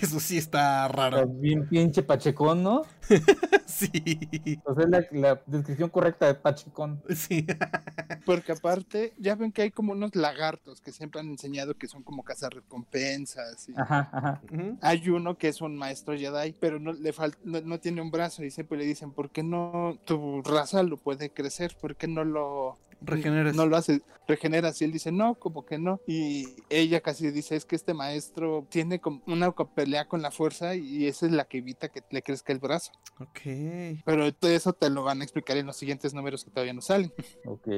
Eso 0.00 0.20
sí 0.20 0.38
está 0.38 0.86
Está 0.86 0.88
raro. 0.88 1.26
bien 1.26 1.68
pinche 1.68 2.02
pachecón, 2.02 2.62
¿no? 2.62 2.82
Sí. 3.66 3.90
O 4.64 4.74
sea, 4.74 4.84
es 4.84 4.90
la, 4.90 5.04
la 5.10 5.42
descripción 5.46 5.90
correcta 5.90 6.26
de 6.26 6.34
pachecón. 6.34 7.02
Sí. 7.14 7.44
Porque 8.24 8.52
aparte, 8.52 9.12
ya 9.18 9.34
ven 9.34 9.50
que 9.52 9.62
hay 9.62 9.70
como 9.72 9.92
unos 9.92 10.14
lagartos 10.14 10.80
que 10.80 10.92
siempre 10.92 11.20
han 11.20 11.28
enseñado 11.28 11.74
que 11.76 11.88
son 11.88 12.02
como 12.04 12.22
cazarrecompensas. 12.22 13.68
y- 13.68 13.74
Ajá, 13.76 14.08
ajá. 14.12 14.40
Hay 14.80 15.08
uno 15.08 15.36
que 15.38 15.48
es 15.48 15.60
un 15.60 15.76
maestro 15.76 16.16
Jedi, 16.16 16.52
pero 16.60 16.78
no 16.78 16.92
le 16.92 17.12
falta, 17.12 17.38
no, 17.44 17.60
no 17.62 17.80
tiene 17.80 18.00
un 18.00 18.10
brazo 18.10 18.44
y 18.44 18.50
siempre 18.50 18.78
le 18.78 18.84
dicen, 18.84 19.10
¿por 19.12 19.30
qué 19.30 19.42
no 19.42 19.98
tu 20.04 20.42
raza 20.42 20.82
lo 20.82 20.96
puede 20.96 21.30
crecer? 21.30 21.76
¿Por 21.80 21.96
qué 21.96 22.06
no 22.06 22.24
lo 22.24 22.78
Regeneras. 23.06 23.54
no 23.54 23.66
lo 23.66 23.76
hace, 23.76 24.02
regeneras? 24.26 24.80
Y 24.80 24.84
él 24.84 24.92
dice, 24.92 25.12
no, 25.12 25.34
como 25.36 25.64
que 25.66 25.78
no. 25.78 26.00
Y 26.06 26.46
ella 26.70 27.00
casi 27.00 27.30
dice, 27.30 27.56
es 27.56 27.64
que 27.64 27.76
este 27.76 27.94
maestro 27.94 28.66
tiene 28.70 29.00
como 29.00 29.22
una 29.26 29.50
pelea 29.52 30.06
con 30.06 30.22
la 30.22 30.30
fuerza 30.30 30.74
y 30.74 31.06
esa 31.06 31.26
es 31.26 31.32
la 31.32 31.44
que 31.46 31.58
evita 31.58 31.88
que 31.88 32.02
le 32.10 32.22
crezca 32.22 32.52
el 32.52 32.58
brazo. 32.58 32.92
Ok. 33.20 33.40
Pero 34.04 34.32
todo 34.34 34.50
eso 34.50 34.72
te 34.72 34.90
lo 34.90 35.02
van 35.04 35.20
a 35.20 35.24
explicar 35.24 35.56
en 35.56 35.66
los 35.66 35.76
siguientes 35.76 36.14
números 36.14 36.44
que 36.44 36.50
todavía 36.50 36.72
no 36.72 36.80
salen, 36.80 37.12
Ok. 37.46 37.68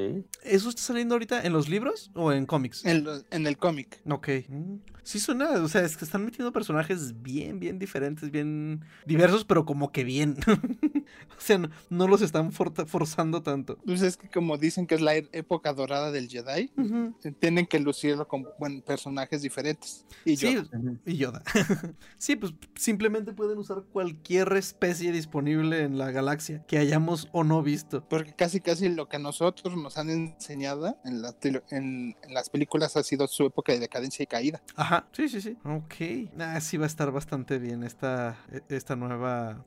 ¿Eso 0.42 0.68
está 0.68 0.82
saliendo 0.82 1.14
ahorita 1.14 1.44
en 1.44 1.52
los 1.52 1.68
libros 1.68 2.10
o 2.14 2.32
en 2.32 2.46
cómics? 2.46 2.84
en, 2.84 3.04
lo- 3.04 3.22
en 3.30 3.46
el 3.46 3.56
cómic. 3.58 4.00
Ok. 4.10 4.28
Mm. 4.48 4.76
Sí 5.02 5.20
suena, 5.20 5.50
o 5.62 5.68
sea, 5.68 5.82
es 5.82 5.96
que 5.96 6.04
están 6.04 6.24
metiendo 6.24 6.52
personajes 6.52 7.22
bien, 7.22 7.60
bien 7.60 7.78
diferentes, 7.78 8.30
bien 8.32 8.84
diversos, 9.06 9.44
pero 9.44 9.64
como 9.64 9.92
que 9.92 10.02
bien. 10.04 10.36
o 11.36 11.40
sea, 11.40 11.58
no, 11.58 11.70
no 11.90 12.06
los 12.08 12.22
están 12.22 12.52
forzando 12.52 13.42
tanto. 13.42 13.78
Pues 13.84 14.02
es 14.02 14.16
que 14.16 14.28
como 14.28 14.56
dicen 14.58 14.86
que 14.86 14.94
es 14.96 15.00
la 15.00 15.16
e- 15.16 15.28
época 15.32 15.72
dorada 15.72 16.10
del 16.10 16.28
Jedi, 16.28 16.70
Ujú. 16.76 17.14
tienen 17.38 17.66
que 17.66 17.78
lucirlo 17.80 18.26
con 18.28 18.46
buen, 18.58 18.82
personajes 18.82 19.42
diferentes. 19.42 20.04
Y 20.24 20.36
Sí, 20.36 20.56
Yoda. 21.04 21.42
sí, 22.18 22.36
pues 22.36 22.52
simplemente 22.74 23.32
pueden 23.32 23.58
usar 23.58 23.82
cualquier 23.92 24.52
especie 24.54 25.12
disponible 25.12 25.82
en 25.82 25.98
la 25.98 26.10
galaxia 26.10 26.64
que 26.66 26.78
hayamos 26.78 27.28
o 27.32 27.44
no 27.44 27.62
visto. 27.62 28.06
porque 28.08 28.34
casi 28.34 28.60
casi 28.60 28.88
lo 28.88 29.08
que 29.08 29.16
a 29.16 29.20
nosotros 29.20 29.76
nos 29.76 29.96
han 29.98 30.10
enseñado 30.10 30.98
en, 31.04 31.22
la 31.22 31.32
tele- 31.38 31.62
en- 31.70 32.16
en 32.22 32.34
las 32.34 32.50
películas 32.50 32.96
ha 32.96 33.02
sido 33.02 33.26
su 33.28 33.46
época 33.46 33.72
de 33.72 33.78
decadencia 33.80 34.22
y 34.22 34.26
caída. 34.26 34.62
Ajá, 34.74 35.06
sí, 35.12 35.28
sí, 35.28 35.40
sí. 35.40 35.56
Ok. 35.64 36.30
Ah, 36.38 36.60
sí 36.60 36.76
va 36.76 36.84
a 36.84 36.88
estar 36.88 37.10
bastante 37.12 37.58
bien 37.58 37.82
esta, 37.82 38.36
e- 38.50 38.62
esta 38.74 38.96
nueva... 38.96 39.64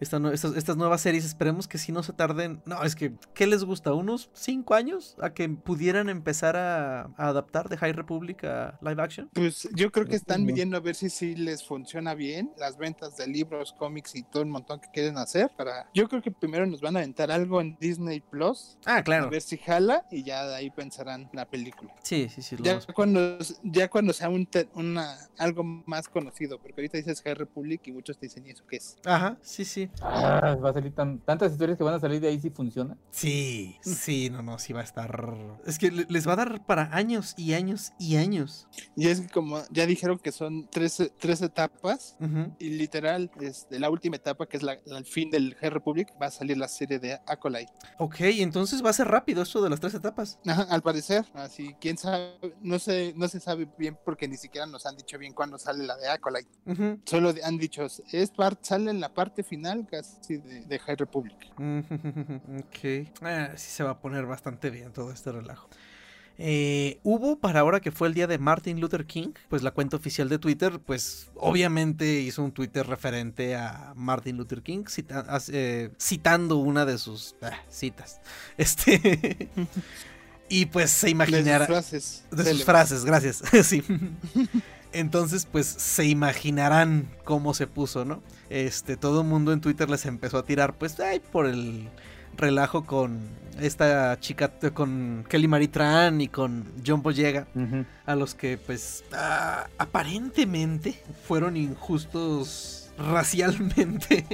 esta 0.00 0.20
estas, 0.32 0.56
estas 0.56 0.76
nuevas 0.76 1.00
series. 1.00 1.24
Esperemos 1.24 1.68
que 1.68 1.78
sí 1.78 1.92
no 1.92 2.02
se 2.02 2.12
tarden. 2.12 2.62
No, 2.66 2.82
es 2.82 2.94
que, 2.96 3.14
¿qué 3.34 3.46
les 3.46 3.64
gusta? 3.64 3.92
¿Unos 3.94 4.30
cinco 4.32 4.74
años 4.74 5.16
a 5.20 5.30
que 5.34 5.48
pudieran 5.48 6.08
empezar 6.08 6.56
a, 6.56 7.02
a 7.16 7.28
adaptar 7.28 7.68
de 7.68 7.76
High 7.76 7.92
Republic 7.92 8.44
a 8.44 8.78
live 8.80 9.02
action? 9.02 9.30
Pues 9.32 9.68
yo 9.74 9.90
creo 9.90 10.06
que 10.06 10.16
están 10.16 10.44
midiendo 10.44 10.76
a 10.76 10.80
ver 10.80 10.94
si 10.94 11.10
sí 11.10 11.34
les 11.34 11.64
funciona 11.64 12.14
bien 12.14 12.52
las 12.56 12.76
ventas 12.76 13.16
de 13.16 13.26
libros, 13.26 13.72
cómics 13.78 14.14
y 14.14 14.22
todo 14.22 14.42
el 14.42 14.48
montón 14.48 14.80
que 14.80 14.88
quieren 14.92 15.18
hacer. 15.18 15.50
Para... 15.56 15.88
Yo 15.94 16.08
creo 16.08 16.22
que 16.22 16.30
primero 16.30 16.66
nos 16.66 16.80
van 16.80 16.96
a 16.96 17.00
aventar 17.00 17.30
algo 17.30 17.60
en 17.60 17.76
Disney 17.80 18.20
Plus, 18.20 18.78
Ah, 18.84 18.98
a 18.98 19.02
claro. 19.04 19.30
ver 19.30 19.42
si 19.42 19.56
jala 19.58 20.04
y 20.10 20.22
ya 20.24 20.46
de 20.46 20.54
ahí 20.56 20.70
pensarán 20.70 21.28
la 21.32 21.44
película. 21.46 21.94
Sí, 22.02 22.28
sí, 22.28 22.42
sí. 22.42 22.56
Ya 22.60 22.80
cuando, 22.94 23.38
ya 23.62 23.88
cuando 23.88 24.12
sea 24.12 24.28
un 24.28 24.46
te- 24.46 24.68
una, 24.74 25.16
algo 25.38 25.62
más 25.64 26.08
conocido, 26.08 26.58
porque 26.58 26.80
ahorita 26.80 26.98
dices 26.98 27.22
High 27.22 27.34
Republic 27.34 27.80
y 27.86 27.92
muchos 27.92 28.18
te 28.18 28.26
dicen, 28.26 28.46
¿y 28.46 28.50
eso 28.50 28.64
qué 28.68 28.76
es? 28.76 28.96
Ajá, 29.04 29.36
sí, 29.42 29.64
sí. 29.64 29.83
Ah, 30.02 30.56
va 30.62 30.70
a 30.70 30.72
salir 30.72 30.92
tan, 30.94 31.18
tantas 31.20 31.52
historias 31.52 31.78
que 31.78 31.84
van 31.84 31.94
a 31.94 32.00
salir 32.00 32.20
de 32.20 32.28
ahí 32.28 32.40
si 32.40 32.50
funciona. 32.50 32.96
Sí, 33.10 33.76
sí, 33.82 34.30
no, 34.30 34.42
no, 34.42 34.58
sí 34.58 34.72
va 34.72 34.80
a 34.80 34.84
estar. 34.84 35.34
Es 35.66 35.78
que 35.78 35.90
le- 35.90 36.06
les 36.08 36.26
va 36.28 36.32
a 36.32 36.36
dar 36.36 36.64
para 36.66 36.94
años 36.94 37.34
y 37.36 37.54
años 37.54 37.92
y 37.98 38.16
años. 38.16 38.66
Y 38.96 39.08
es 39.08 39.20
que 39.20 39.28
como 39.28 39.62
ya 39.70 39.86
dijeron 39.86 40.18
que 40.18 40.32
son 40.32 40.68
tres, 40.70 41.02
tres 41.18 41.42
etapas, 41.42 42.16
Ujú. 42.20 42.54
y 42.58 42.70
literal, 42.70 43.30
este, 43.40 43.78
la 43.78 43.90
última 43.90 44.16
etapa, 44.16 44.46
que 44.46 44.56
es 44.56 44.62
la, 44.62 44.78
la- 44.84 44.98
el 44.98 45.04
fin 45.06 45.30
del 45.30 45.54
High 45.56 45.70
Republic, 45.70 46.08
va 46.20 46.26
a 46.26 46.30
salir 46.30 46.56
la 46.58 46.68
serie 46.68 46.98
de 46.98 47.18
Acolyte. 47.26 47.72
Ok, 47.98 48.20
entonces 48.20 48.84
va 48.84 48.90
a 48.90 48.92
ser 48.92 49.08
rápido 49.08 49.42
esto 49.42 49.62
de 49.62 49.70
las 49.70 49.80
tres 49.80 49.94
etapas. 49.94 50.38
Ajá, 50.46 50.62
al 50.70 50.82
parecer, 50.82 51.24
así, 51.34 51.74
quién 51.80 51.96
sabe, 51.98 52.34
no 52.60 52.78
se, 52.78 53.12
no 53.16 53.28
se 53.28 53.40
sabe 53.40 53.68
bien 53.78 53.96
porque 54.04 54.28
ni 54.28 54.36
siquiera 54.36 54.66
nos 54.66 54.86
han 54.86 54.96
dicho 54.96 55.18
bien 55.18 55.32
cuándo 55.32 55.58
sale 55.58 55.84
la 55.84 55.96
de 55.96 56.08
Acolyte. 56.08 56.50
Ujú. 56.66 57.00
Solo 57.04 57.32
de- 57.32 57.42
han 57.44 57.56
dicho, 57.58 57.82
es 58.12 58.30
par- 58.30 58.58
sale 58.62 58.90
en 58.90 59.00
la 59.00 59.12
parte 59.12 59.42
final 59.42 59.73
casi 59.82 60.36
de, 60.38 60.60
de 60.62 60.78
High 60.78 60.96
Republic. 60.96 61.36
ok. 61.58 63.08
Ah, 63.22 63.50
sí 63.56 63.70
se 63.70 63.82
va 63.82 63.90
a 63.90 63.98
poner 63.98 64.26
bastante 64.26 64.70
bien 64.70 64.92
todo 64.92 65.10
este 65.12 65.32
relajo. 65.32 65.68
Eh, 66.36 66.98
hubo 67.04 67.38
para 67.38 67.60
ahora 67.60 67.78
que 67.78 67.92
fue 67.92 68.08
el 68.08 68.14
día 68.14 68.26
de 68.26 68.38
Martin 68.38 68.80
Luther 68.80 69.06
King, 69.06 69.28
pues 69.48 69.62
la 69.62 69.70
cuenta 69.70 69.96
oficial 69.96 70.28
de 70.28 70.38
Twitter, 70.40 70.80
pues 70.84 71.30
obviamente 71.36 72.20
hizo 72.20 72.42
un 72.42 72.50
Twitter 72.50 72.84
referente 72.88 73.54
a 73.54 73.92
Martin 73.94 74.36
Luther 74.36 74.60
King, 74.60 74.84
cita- 74.88 75.24
eh, 75.52 75.90
citando 76.00 76.56
una 76.56 76.84
de 76.86 76.98
sus 76.98 77.36
ah, 77.40 77.52
citas. 77.70 78.20
Este. 78.58 79.48
y 80.48 80.66
pues 80.66 80.90
se 80.90 81.06
De 81.06 81.10
sus 81.12 81.12
imaginará. 81.12 81.66
frases. 81.66 82.24
De 82.32 82.44
sus 82.50 82.64
frases, 82.64 83.04
gracias. 83.04 83.40
sí. 83.62 83.82
Entonces, 84.94 85.46
pues 85.50 85.66
se 85.66 86.06
imaginarán 86.06 87.08
cómo 87.24 87.52
se 87.52 87.66
puso, 87.66 88.04
¿no? 88.04 88.22
Este, 88.48 88.96
todo 88.96 89.22
el 89.22 89.26
mundo 89.26 89.52
en 89.52 89.60
Twitter 89.60 89.90
les 89.90 90.06
empezó 90.06 90.38
a 90.38 90.44
tirar, 90.44 90.74
pues, 90.74 90.98
ay, 91.00 91.20
por 91.20 91.46
el 91.46 91.88
relajo 92.36 92.84
con 92.84 93.18
esta 93.60 94.18
chica, 94.20 94.52
con 94.72 95.24
Kelly 95.28 95.48
Marie 95.48 95.68
Tran 95.68 96.20
y 96.20 96.28
con 96.28 96.72
John 96.86 97.02
Boyega, 97.02 97.48
a 98.06 98.14
los 98.14 98.36
que, 98.36 98.56
pues, 98.56 99.02
ah, 99.12 99.66
aparentemente 99.78 101.02
fueron 101.26 101.56
injustos 101.56 102.90
racialmente. 102.96 104.24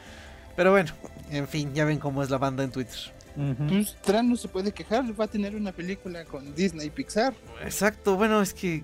Pero 0.56 0.70
bueno, 0.70 0.92
en 1.30 1.46
fin, 1.46 1.74
ya 1.74 1.84
ven 1.84 1.98
cómo 1.98 2.22
es 2.22 2.30
la 2.30 2.38
banda 2.38 2.64
en 2.64 2.70
Twitter. 2.70 3.12
Pues 3.68 3.96
Tran 4.00 4.30
no 4.30 4.36
se 4.36 4.48
puede 4.48 4.72
quejar, 4.72 5.04
va 5.18 5.26
a 5.26 5.28
tener 5.28 5.54
una 5.54 5.72
película 5.72 6.24
con 6.24 6.54
Disney 6.54 6.86
y 6.86 6.90
Pixar. 6.90 7.34
Exacto, 7.62 8.16
bueno, 8.16 8.40
es 8.40 8.54
que 8.54 8.82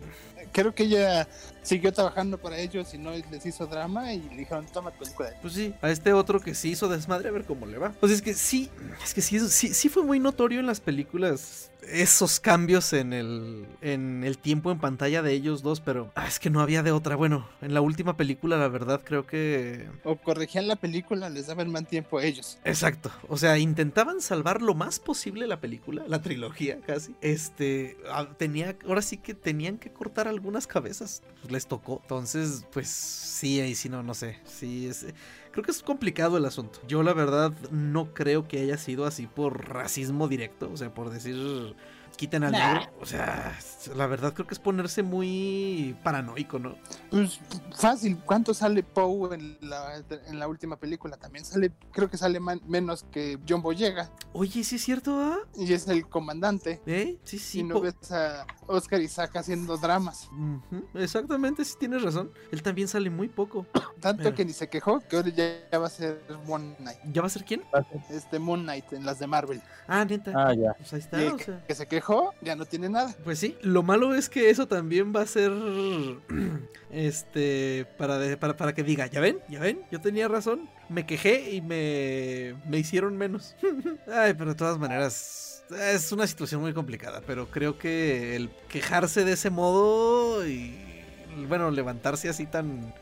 Creo 0.52 0.74
que 0.74 0.84
ella 0.84 1.28
siguió 1.62 1.92
trabajando 1.92 2.38
para 2.38 2.58
ellos 2.58 2.92
y 2.94 2.98
no 2.98 3.10
les 3.10 3.46
hizo 3.46 3.66
drama 3.66 4.12
y 4.12 4.20
le 4.30 4.36
dijeron, 4.36 4.66
toma 4.72 4.90
película. 4.90 5.30
Pues 5.40 5.54
sí, 5.54 5.74
a 5.80 5.90
este 5.90 6.12
otro 6.12 6.40
que 6.40 6.54
sí 6.54 6.70
hizo 6.70 6.88
desmadre, 6.88 7.28
a 7.28 7.32
ver 7.32 7.44
cómo 7.44 7.66
le 7.66 7.78
va. 7.78 7.92
Pues 8.00 8.12
es 8.12 8.22
que 8.22 8.34
sí, 8.34 8.70
es 9.02 9.14
que 9.14 9.22
sí, 9.22 9.38
sí, 9.48 9.74
sí 9.74 9.88
fue 9.88 10.02
muy 10.02 10.20
notorio 10.20 10.60
en 10.60 10.66
las 10.66 10.80
películas 10.80 11.72
esos 11.88 12.40
cambios 12.40 12.92
en 12.92 13.12
el, 13.12 13.66
en 13.80 14.24
el 14.24 14.38
tiempo 14.38 14.70
en 14.70 14.78
pantalla 14.78 15.22
de 15.22 15.32
ellos 15.32 15.62
dos, 15.62 15.80
pero 15.80 16.10
ah, 16.14 16.26
es 16.26 16.38
que 16.38 16.50
no 16.50 16.60
había 16.60 16.82
de 16.82 16.92
otra. 16.92 17.16
Bueno, 17.16 17.48
en 17.60 17.74
la 17.74 17.80
última 17.80 18.16
película, 18.16 18.56
la 18.56 18.68
verdad, 18.68 19.00
creo 19.04 19.26
que... 19.26 19.88
O 20.04 20.16
corregían 20.16 20.68
la 20.68 20.76
película, 20.76 21.28
les 21.30 21.46
daban 21.46 21.70
más 21.70 21.86
tiempo 21.86 22.18
a 22.18 22.24
ellos. 22.24 22.58
Exacto, 22.64 23.10
o 23.28 23.36
sea, 23.36 23.58
intentaban 23.58 24.20
salvar 24.20 24.62
lo 24.62 24.74
más 24.74 25.00
posible 25.00 25.46
la 25.46 25.60
película, 25.60 26.04
la 26.06 26.20
trilogía 26.20 26.78
casi. 26.86 27.14
Este, 27.20 27.96
ah, 28.10 28.28
tenía, 28.36 28.76
ahora 28.86 29.02
sí 29.02 29.16
que 29.16 29.34
tenían 29.34 29.78
que 29.78 29.92
cortar 29.92 30.28
algunas 30.28 30.66
cabezas, 30.66 31.22
pues 31.40 31.51
les 31.52 31.66
tocó. 31.66 32.00
Entonces, 32.02 32.66
pues 32.72 32.88
sí, 32.88 33.60
ahí 33.60 33.74
sí 33.74 33.88
no, 33.88 34.02
no 34.02 34.14
sé. 34.14 34.38
Sí, 34.44 34.86
es, 34.88 35.06
creo 35.52 35.64
que 35.64 35.70
es 35.70 35.82
complicado 35.82 36.36
el 36.36 36.44
asunto. 36.44 36.80
Yo 36.88 37.02
la 37.02 37.12
verdad 37.12 37.52
no 37.70 38.12
creo 38.14 38.48
que 38.48 38.60
haya 38.60 38.78
sido 38.78 39.06
así 39.06 39.26
por 39.26 39.68
racismo 39.68 40.28
directo, 40.28 40.70
o 40.72 40.76
sea, 40.76 40.92
por 40.92 41.10
decir 41.10 41.74
quiten 42.16 42.44
al 42.44 42.52
Nah. 42.52 42.74
negro. 42.74 42.92
O 43.00 43.06
sea, 43.06 43.58
la 43.96 44.06
verdad 44.06 44.32
creo 44.34 44.46
que 44.46 44.54
es 44.54 44.60
ponerse 44.60 45.02
muy 45.02 45.96
paranoico, 46.02 46.58
¿no? 46.58 46.76
Pues 47.10 47.40
fácil, 47.76 48.18
¿cuánto 48.24 48.54
sale 48.54 48.82
Poe 48.82 49.34
en 49.34 49.58
la, 49.60 50.02
en 50.26 50.38
la 50.38 50.48
última 50.48 50.76
película? 50.76 51.16
También 51.16 51.44
sale, 51.44 51.72
creo 51.92 52.08
que 52.10 52.16
sale 52.16 52.38
man- 52.40 52.60
menos 52.66 53.04
que 53.10 53.38
John 53.48 53.62
Boyega 53.62 54.10
Oye, 54.34 54.62
sí 54.64 54.76
es 54.76 54.82
cierto, 54.84 55.18
¿ah? 55.20 55.38
y 55.56 55.72
es 55.72 55.88
el 55.88 56.08
comandante. 56.08 56.80
¿Eh? 56.86 57.18
Sí, 57.24 57.38
sí. 57.38 57.60
y 57.60 57.62
no 57.64 57.74
po- 57.76 57.80
ves 57.82 58.12
a 58.12 58.46
Oscar 58.66 59.00
Isaac 59.00 59.36
haciendo 59.36 59.76
dramas. 59.76 60.28
Exactamente, 60.94 61.64
sí 61.64 61.74
tienes 61.78 62.02
razón. 62.02 62.30
Él 62.50 62.62
también 62.62 62.88
sale 62.88 63.10
muy 63.10 63.28
poco. 63.28 63.66
Tanto 64.00 64.34
que 64.34 64.44
ni 64.44 64.52
se 64.52 64.68
quejó 64.68 65.00
que 65.00 65.16
ahora 65.16 65.28
ya, 65.30 65.44
ya 65.70 65.78
va 65.78 65.86
a 65.86 65.90
ser 65.90 66.22
Moon 66.46 66.74
Knight. 66.78 66.98
¿Ya 67.12 67.20
va 67.20 67.26
a 67.26 67.30
ser 67.30 67.44
quién? 67.44 67.62
Este 68.10 68.38
Moon 68.38 68.62
Knight 68.62 68.92
en 68.92 69.04
las 69.06 69.18
de 69.18 69.26
Marvel. 69.26 69.62
Ah, 69.86 70.04
neta. 70.04 70.32
Ah, 70.34 70.54
ya. 70.54 70.74
Pues 70.74 70.92
ahí 70.92 71.00
está, 71.00 71.16
o 71.32 71.36
que, 71.36 71.44
sea. 71.44 71.66
que 71.66 71.74
se 71.74 71.86
quejó 71.86 72.01
ya 72.40 72.56
no 72.56 72.64
tiene 72.64 72.88
nada. 72.88 73.14
Pues 73.24 73.38
sí, 73.38 73.56
lo 73.62 73.82
malo 73.82 74.14
es 74.14 74.28
que 74.28 74.50
eso 74.50 74.66
también 74.66 75.12
va 75.14 75.22
a 75.22 75.26
ser 75.26 75.52
este 76.90 77.86
para, 77.96 78.36
para, 78.38 78.56
para 78.56 78.74
que 78.74 78.82
diga, 78.82 79.06
ya 79.06 79.20
ven, 79.20 79.38
ya 79.48 79.60
ven, 79.60 79.82
yo 79.90 80.00
tenía 80.00 80.28
razón, 80.28 80.68
me 80.88 81.06
quejé 81.06 81.52
y 81.52 81.60
me, 81.60 82.54
me 82.68 82.78
hicieron 82.78 83.16
menos. 83.16 83.56
Ay, 84.12 84.34
pero 84.34 84.50
de 84.50 84.56
todas 84.56 84.78
maneras 84.78 85.64
es 85.70 86.12
una 86.12 86.26
situación 86.26 86.60
muy 86.60 86.74
complicada, 86.74 87.22
pero 87.26 87.50
creo 87.50 87.78
que 87.78 88.36
el 88.36 88.50
quejarse 88.68 89.24
de 89.24 89.32
ese 89.32 89.50
modo 89.50 90.46
y 90.46 90.76
bueno, 91.48 91.70
levantarse 91.70 92.28
así 92.28 92.46
tan 92.46 92.92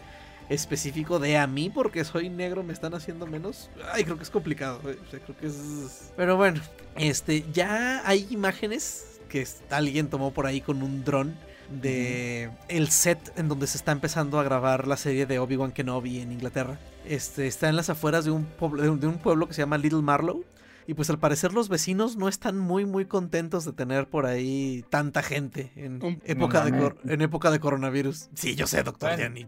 específico 0.50 1.18
de 1.18 1.38
a 1.38 1.46
mí 1.46 1.70
porque 1.70 2.04
soy 2.04 2.28
negro 2.28 2.62
me 2.62 2.72
están 2.74 2.92
haciendo 2.94 3.26
menos. 3.26 3.70
Ay, 3.92 4.04
creo 4.04 4.16
que 4.18 4.24
es 4.24 4.30
complicado. 4.30 4.80
eh, 4.90 4.98
o 5.06 5.10
sea, 5.10 5.20
creo 5.20 5.36
que 5.38 5.46
es... 5.46 6.12
Pero 6.16 6.36
bueno, 6.36 6.60
este, 6.96 7.44
ya 7.52 8.06
hay 8.06 8.26
imágenes 8.30 9.20
que 9.30 9.46
alguien 9.70 10.08
tomó 10.10 10.32
por 10.32 10.46
ahí 10.46 10.60
con 10.60 10.82
un 10.82 11.04
dron 11.04 11.34
de 11.82 12.50
el 12.68 12.90
set 12.90 13.32
en 13.38 13.48
donde 13.48 13.68
se 13.68 13.76
está 13.78 13.92
empezando 13.92 14.40
a 14.40 14.42
grabar 14.42 14.88
la 14.88 14.96
serie 14.96 15.24
de 15.26 15.38
Obi-Wan 15.38 15.70
Kenobi 15.72 16.20
en 16.20 16.32
Inglaterra. 16.32 16.78
Este, 17.06 17.46
está 17.46 17.68
en 17.68 17.76
las 17.76 17.88
afueras 17.90 18.24
de 18.24 18.32
un, 18.32 18.44
pueblo, 18.44 18.82
de 18.96 19.06
un- 19.06 19.18
pueblo 19.18 19.46
que 19.46 19.54
se 19.54 19.62
llama 19.62 19.78
Little 19.78 20.02
Marlow. 20.02 20.44
Y 20.88 20.94
pues 20.94 21.08
al 21.10 21.20
parecer 21.20 21.52
los 21.52 21.68
vecinos 21.68 22.16
no 22.16 22.26
están 22.28 22.58
muy 22.58 22.84
muy 22.84 23.04
contentos 23.04 23.64
de 23.64 23.72
tener 23.72 24.08
por 24.08 24.26
ahí 24.26 24.84
tanta 24.90 25.22
gente 25.22 25.70
en 25.76 26.02
Un- 26.04 26.20
época, 26.24 26.64
de, 26.64 26.92
en 27.04 27.20
época 27.20 27.52
de 27.52 27.60
coronavirus. 27.60 28.28
Sí, 28.34 28.56
yo 28.56 28.66
sé, 28.66 28.82
doctor 28.82 29.10
Bueno. 29.10 29.22
Gianni. 29.22 29.46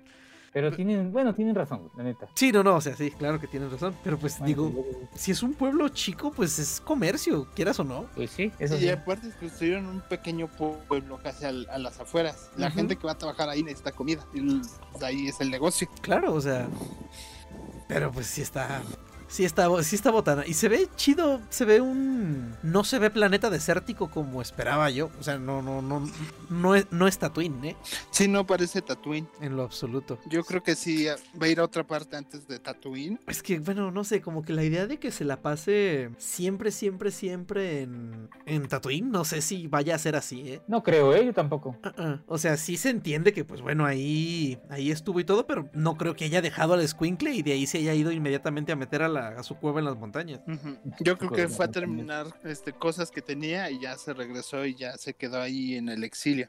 Pero 0.53 0.71
tienen, 0.71 1.13
bueno, 1.13 1.35
tienen 1.35 1.55
razón, 1.55 1.91
la 1.97 2.05
neta. 2.05 2.29
Sí, 2.35 2.53
no, 2.53 2.63
no, 2.63 2.77
o 2.77 2.81
sea, 2.83 2.95
sí, 2.95 3.11
claro 3.13 3.41
que 3.41 3.47
tienes 3.47 3.73
razón. 3.73 3.97
Pero 4.05 4.19
pues 4.19 4.39
Bueno, 4.39 4.47
digo, 4.49 4.87
si 5.15 5.31
es 5.31 5.43
un 5.43 5.55
pueblo 5.55 5.89
chico, 5.89 6.31
pues 6.31 6.59
es 6.59 6.79
comercio, 6.81 7.47
quieras 7.55 7.81
o 7.81 7.85
no. 7.85 8.05
Pues 8.15 8.31
sí, 8.33 8.53
eso 8.59 8.77
y 8.77 8.81
sí. 8.81 8.89
aparte 8.91 9.31
construyeron 9.41 9.87
un 9.87 10.01
pequeño 10.03 10.49
pueblo 10.49 11.19
casi 11.23 11.47
al- 11.47 11.67
a 11.71 11.79
las 11.79 11.99
afueras. 12.01 12.51
La 12.57 12.71
gente 12.71 12.97
que 12.97 13.07
va 13.07 13.13
a 13.13 13.19
trabajar 13.19 13.49
ahí 13.49 13.63
necesita 13.63 13.93
comida. 13.93 14.23
Y 14.35 14.61
ahí 15.03 15.29
es 15.29 15.41
el 15.41 15.51
negocio. 15.51 15.89
Claro, 16.03 16.35
o 16.35 16.41
sea. 16.41 16.67
Pero 17.89 18.13
pues 18.13 18.27
sí 18.27 18.43
está. 18.43 18.83
Sí 19.33 19.47
está, 19.47 19.83
sí 19.83 19.97
está 19.97 20.11
botana. 20.11 20.47
Y 20.47 20.53
se 20.53 20.69
ve 20.69 20.89
chido. 20.95 21.41
Se 21.49 21.65
ve 21.65 21.81
un. 21.81 22.55
No 22.63 22.85
se 22.85 22.99
ve 22.99 23.09
planeta 23.09 23.49
desértico 23.49 24.11
como 24.11 24.43
esperaba 24.43 24.91
yo. 24.91 25.09
O 25.19 25.23
sea, 25.23 25.39
no, 25.39 25.63
no, 25.63 25.81
no. 25.81 26.07
No 26.51 26.75
es, 26.75 26.87
no 26.91 27.09
es 27.09 27.17
Tatooine, 27.17 27.65
¿eh? 27.65 27.77
Sí, 28.11 28.29
no 28.29 28.47
parece 28.47 28.83
Tatooine. 28.83 29.27
En 29.41 29.57
lo 29.57 29.63
absoluto. 29.63 30.19
Yo 30.27 30.45
creo 30.45 30.63
que 30.63 30.75
sí 30.75 31.07
va 31.41 31.47
a 31.47 31.49
ir 31.49 31.61
a 31.61 31.65
otra 31.65 31.83
parte 31.83 32.15
antes 32.15 32.47
de 32.47 32.59
Tatooine. 32.59 33.19
Es 33.27 33.43
que, 33.43 33.59
bueno, 33.59 33.91
no 33.91 34.05
sé, 34.05 34.21
como 34.21 34.43
que 34.43 34.53
la 34.53 34.65
idea 34.65 34.87
de 34.87 34.99
que 34.99 35.11
se 35.11 35.25
la 35.25 35.41
pase 35.41 36.11
siempre, 36.19 36.71
siempre, 36.71 37.11
siempre 37.11 37.81
en, 37.81 38.29
en 38.45 38.69
Tatooine, 38.69 39.11
no 39.11 39.25
sé 39.25 39.41
si 39.41 39.67
vaya 39.67 39.95
a 39.95 39.99
ser 39.99 40.15
así, 40.15 40.43
¿eh? 40.47 40.63
No 40.69 40.83
creo, 40.83 41.15
¿eh? 41.15 41.25
Yo 41.25 41.33
tampoco. 41.33 41.79
Ah. 41.83 42.19
O 42.27 42.37
sea, 42.37 42.59
sí 42.59 42.77
se 42.77 42.91
entiende 42.91 43.33
que, 43.33 43.47
pues 43.47 43.63
bueno, 43.63 43.87
ahí, 43.87 44.59
ahí 44.69 44.91
estuvo 44.91 45.21
y 45.21 45.25
todo, 45.25 45.47
pero 45.47 45.71
no 45.73 45.97
creo 45.97 46.17
que 46.17 46.27
haya 46.27 46.43
dejado 46.43 46.75
al 46.75 46.87
Squinkle 46.87 47.33
y 47.33 47.41
de 47.41 47.53
ahí 47.53 47.67
se 47.67 47.79
haya 47.79 47.95
ido 47.95 48.13
inmediatamente 48.13 48.73
a 48.73 48.77
meter 48.77 49.03
a, 49.03 49.09
la, 49.09 49.22
a 49.29 49.43
su 49.43 49.57
cueva 49.57 49.79
en 49.81 49.87
las 49.87 49.97
montañas. 49.97 50.41
Yo 51.01 51.17
creo 51.19 51.31
que 51.31 51.49
fue 51.49 51.65
a 51.67 51.69
terminar 51.71 52.27
este, 52.45 52.73
cosas 52.73 53.11
que 53.11 53.23
tenía 53.23 53.71
y 53.71 53.81
ya 53.81 53.97
se 53.99 54.13
regresó 54.13 54.65
y 54.67 54.75
ya 54.75 54.97
se 54.99 55.15
quedó 55.15 55.41
ahí 55.41 55.77
en 55.77 55.89
el 55.89 56.05
exilio. 56.05 56.49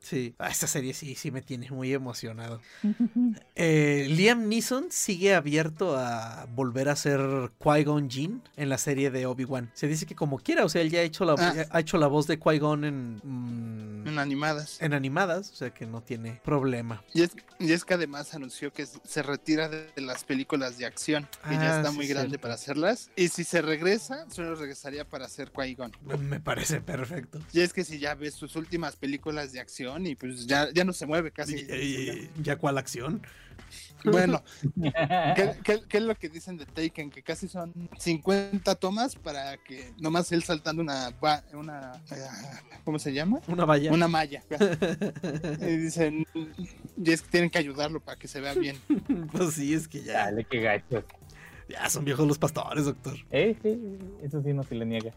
Sí, 0.00 0.34
Ah, 0.38 0.48
esta 0.50 0.66
serie 0.66 0.94
sí, 0.94 1.14
sí 1.14 1.30
me 1.30 1.42
tiene 1.42 1.70
muy 1.70 1.92
emocionado. 1.92 2.60
Eh, 3.56 4.06
Liam 4.10 4.48
Neeson 4.48 4.86
sigue 4.90 5.34
abierto 5.34 5.96
a 5.96 6.46
volver 6.54 6.88
a 6.88 6.96
ser 6.96 7.20
Qui-Gon 7.60 8.10
Jinn 8.10 8.42
en 8.56 8.68
la 8.68 8.78
serie 8.78 9.10
de 9.10 9.26
Obi-Wan. 9.26 9.70
Se 9.74 9.86
dice 9.86 10.06
que 10.06 10.14
como 10.16 10.38
quiera, 10.38 10.64
o 10.64 10.68
sea, 10.68 10.82
él 10.82 10.90
ya 10.90 11.00
ha 11.00 11.02
hecho 11.02 11.24
la, 11.24 11.34
Ah. 11.38 11.66
ha 11.70 11.80
hecho 11.80 11.98
la 11.98 12.06
voz 12.08 12.26
de 12.26 12.38
Qui-Gon 12.40 12.84
en, 12.84 13.20
mm, 13.22 14.08
En 14.08 14.18
animadas. 14.18 14.80
en 14.82 14.92
animadas, 14.92 15.50
o 15.52 15.54
sea 15.54 15.70
que 15.70 15.86
no 15.86 16.02
tiene 16.02 16.40
problema. 16.44 17.02
Y 17.12 17.22
es, 17.22 17.30
y 17.58 17.72
es 17.72 17.84
que 17.84 17.94
además 17.94 18.34
anunció 18.34 18.72
que 18.72 18.86
se 18.86 19.22
retira 19.22 19.68
de, 19.68 19.86
de 19.94 20.02
las 20.02 20.24
películas 20.24 20.76
de 20.78 20.86
acción, 20.86 21.24
que 21.48 21.54
Ah, 21.54 21.62
ya 21.62 21.76
está 21.78 21.90
sí, 21.90 21.96
muy 21.96 22.06
cierto. 22.14 22.28
grande 22.28 22.38
para 22.38 22.54
hacerlas. 22.54 23.10
Y 23.16 23.28
si 23.28 23.44
se 23.44 23.62
regresa, 23.62 24.26
solo 24.30 24.54
regresaría 24.54 25.04
para 25.08 25.26
hacer 25.26 25.50
Qui-Gon. 25.52 25.92
Me 26.18 26.40
parece 26.40 26.80
perfecto. 26.80 27.40
Y 27.52 27.60
es 27.60 27.72
que 27.72 27.84
si 27.84 27.98
ya 27.98 28.14
ves 28.14 28.34
sus 28.34 28.56
últimas 28.56 28.96
películas 28.96 29.52
de 29.52 29.60
acción 29.60 30.06
y 30.06 30.14
pues 30.14 30.46
ya, 30.46 30.68
ya 30.72 30.84
no 30.84 30.92
se 30.92 31.06
mueve 31.06 31.30
casi. 31.30 31.56
Y- 31.56 31.72
y- 31.72 32.30
¿Ya 32.42 32.56
cuál 32.56 32.78
acción? 32.78 33.22
Bueno, 34.04 34.42
¿qué, 35.34 35.56
qué, 35.64 35.80
qué 35.88 35.96
es 35.96 36.02
lo 36.02 36.14
que 36.14 36.28
dicen 36.28 36.58
de 36.58 36.66
Taken? 36.66 37.10
Que 37.10 37.22
casi 37.22 37.48
son 37.48 37.72
50 37.98 38.74
tomas 38.74 39.14
para 39.16 39.56
que 39.56 39.94
nomás 39.98 40.30
él 40.32 40.42
saltando 40.42 40.82
una... 40.82 41.14
una 41.54 41.92
ah, 41.92 42.60
¿Cómo 42.84 42.98
se 42.98 43.14
llama? 43.14 43.40
Una 43.46 43.64
valla. 43.64 43.90
Una 43.92 44.06
malla. 44.08 44.42
Y 45.60 45.76
dicen, 45.76 46.26
y 47.02 47.12
es 47.12 47.22
que 47.22 47.28
tienen 47.30 47.48
que 47.48 47.56
ayudarlo 47.58 48.00
para 48.00 48.18
que 48.18 48.28
se 48.28 48.40
vea 48.40 48.52
bien. 48.52 48.76
pues 49.32 49.54
sí, 49.54 49.72
es 49.72 49.88
que 49.88 50.02
ya, 50.02 50.24
Dale, 50.26 50.44
qué 50.44 50.60
gacho. 50.60 51.02
Ya 51.68 51.88
son 51.88 52.04
viejos 52.04 52.26
los 52.26 52.38
pastores, 52.38 52.84
doctor. 52.84 53.14
Eh, 53.30 53.56
sí, 53.62 53.78
eso 54.22 54.42
sí 54.42 54.52
no 54.52 54.62
se 54.62 54.74
le 54.74 54.84
niega. 54.84 55.12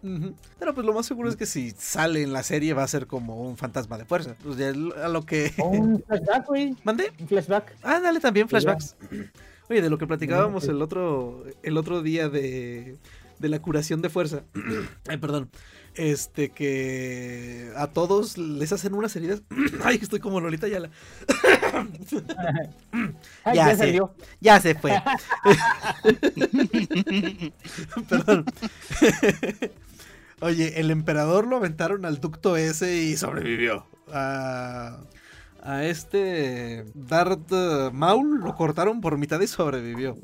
Pero 0.60 0.74
pues 0.74 0.86
lo 0.86 0.94
más 0.94 1.06
seguro 1.06 1.30
es 1.30 1.36
que 1.36 1.46
si 1.46 1.72
sale 1.72 2.24
en 2.24 2.34
la 2.34 2.44
serie 2.44 2.74
va 2.74 2.84
a 2.84 2.88
ser 2.88 3.08
como 3.08 3.42
un 3.42 3.58
fantasma 3.58 3.98
de 3.98 4.06
fuerza. 4.06 4.36
Pues 4.44 4.58
ya 4.58 4.70
a 4.70 5.08
lo 5.10 5.26
que... 5.26 5.54
Un 5.58 6.04
flashback, 6.04 6.48
güey. 6.48 6.76
¿Mandé? 6.84 7.12
Un 7.20 7.28
flashback. 7.28 7.76
Ah, 7.84 8.00
dale 8.00 8.20
también 8.20 8.48
flashbacks. 8.48 8.96
Oye, 9.70 9.82
de 9.82 9.90
lo 9.90 9.98
que 9.98 10.08
platicábamos 10.08 10.68
el 10.68 10.82
otro, 10.82 11.44
el 11.64 11.78
otro 11.78 12.02
día 12.02 12.30
de, 12.30 12.98
de 13.40 13.50
la 13.50 13.60
curación 13.62 14.02
de 14.02 14.10
fuerza. 14.10 14.44
Ay, 15.08 15.18
perdón. 15.18 15.50
Este 15.96 16.50
que 16.50 17.72
a 17.76 17.88
todos 17.88 18.38
les 18.38 18.72
hacen 18.72 18.94
unas 18.94 19.16
heridas. 19.16 19.42
Ay, 19.84 20.00
estoy 20.02 20.20
como 20.20 20.40
Lolita 20.40 20.68
Yala. 20.68 20.92
Ay, 23.44 23.56
Ya 23.56 23.68
ya, 23.68 23.76
sé. 23.76 23.78
salió. 23.78 24.14
Ya 24.40 24.62
se 24.62 24.76
fue. 24.76 24.94
Perdón. 28.10 28.46
Oye, 30.40 30.80
el 30.80 30.92
emperador 30.92 31.48
lo 31.48 31.58
aventaron 31.58 32.06
al 32.06 32.20
ducto 32.22 32.58
ese 32.58 32.96
y 32.98 33.18
sobrevivió. 33.18 33.88
A, 34.14 34.98
a 35.64 35.84
este 35.86 36.86
Darth 36.94 37.52
Maul 37.92 38.42
lo 38.42 38.54
cortaron 38.56 39.02
por 39.02 39.18
mitad 39.18 39.42
y 39.42 39.48
sobrevivió. 39.48 40.16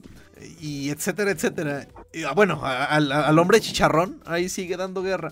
Y 0.60 0.90
etcétera, 0.90 1.32
etcétera. 1.32 1.88
Y, 2.14 2.24
ah, 2.24 2.34
bueno, 2.34 2.60
a- 2.64 2.86
al, 2.86 3.12
al 3.12 3.40
hombre 3.40 3.60
chicharrón 3.62 4.22
ahí 4.26 4.50
sigue 4.50 4.78
dando 4.78 5.02
guerra. 5.04 5.32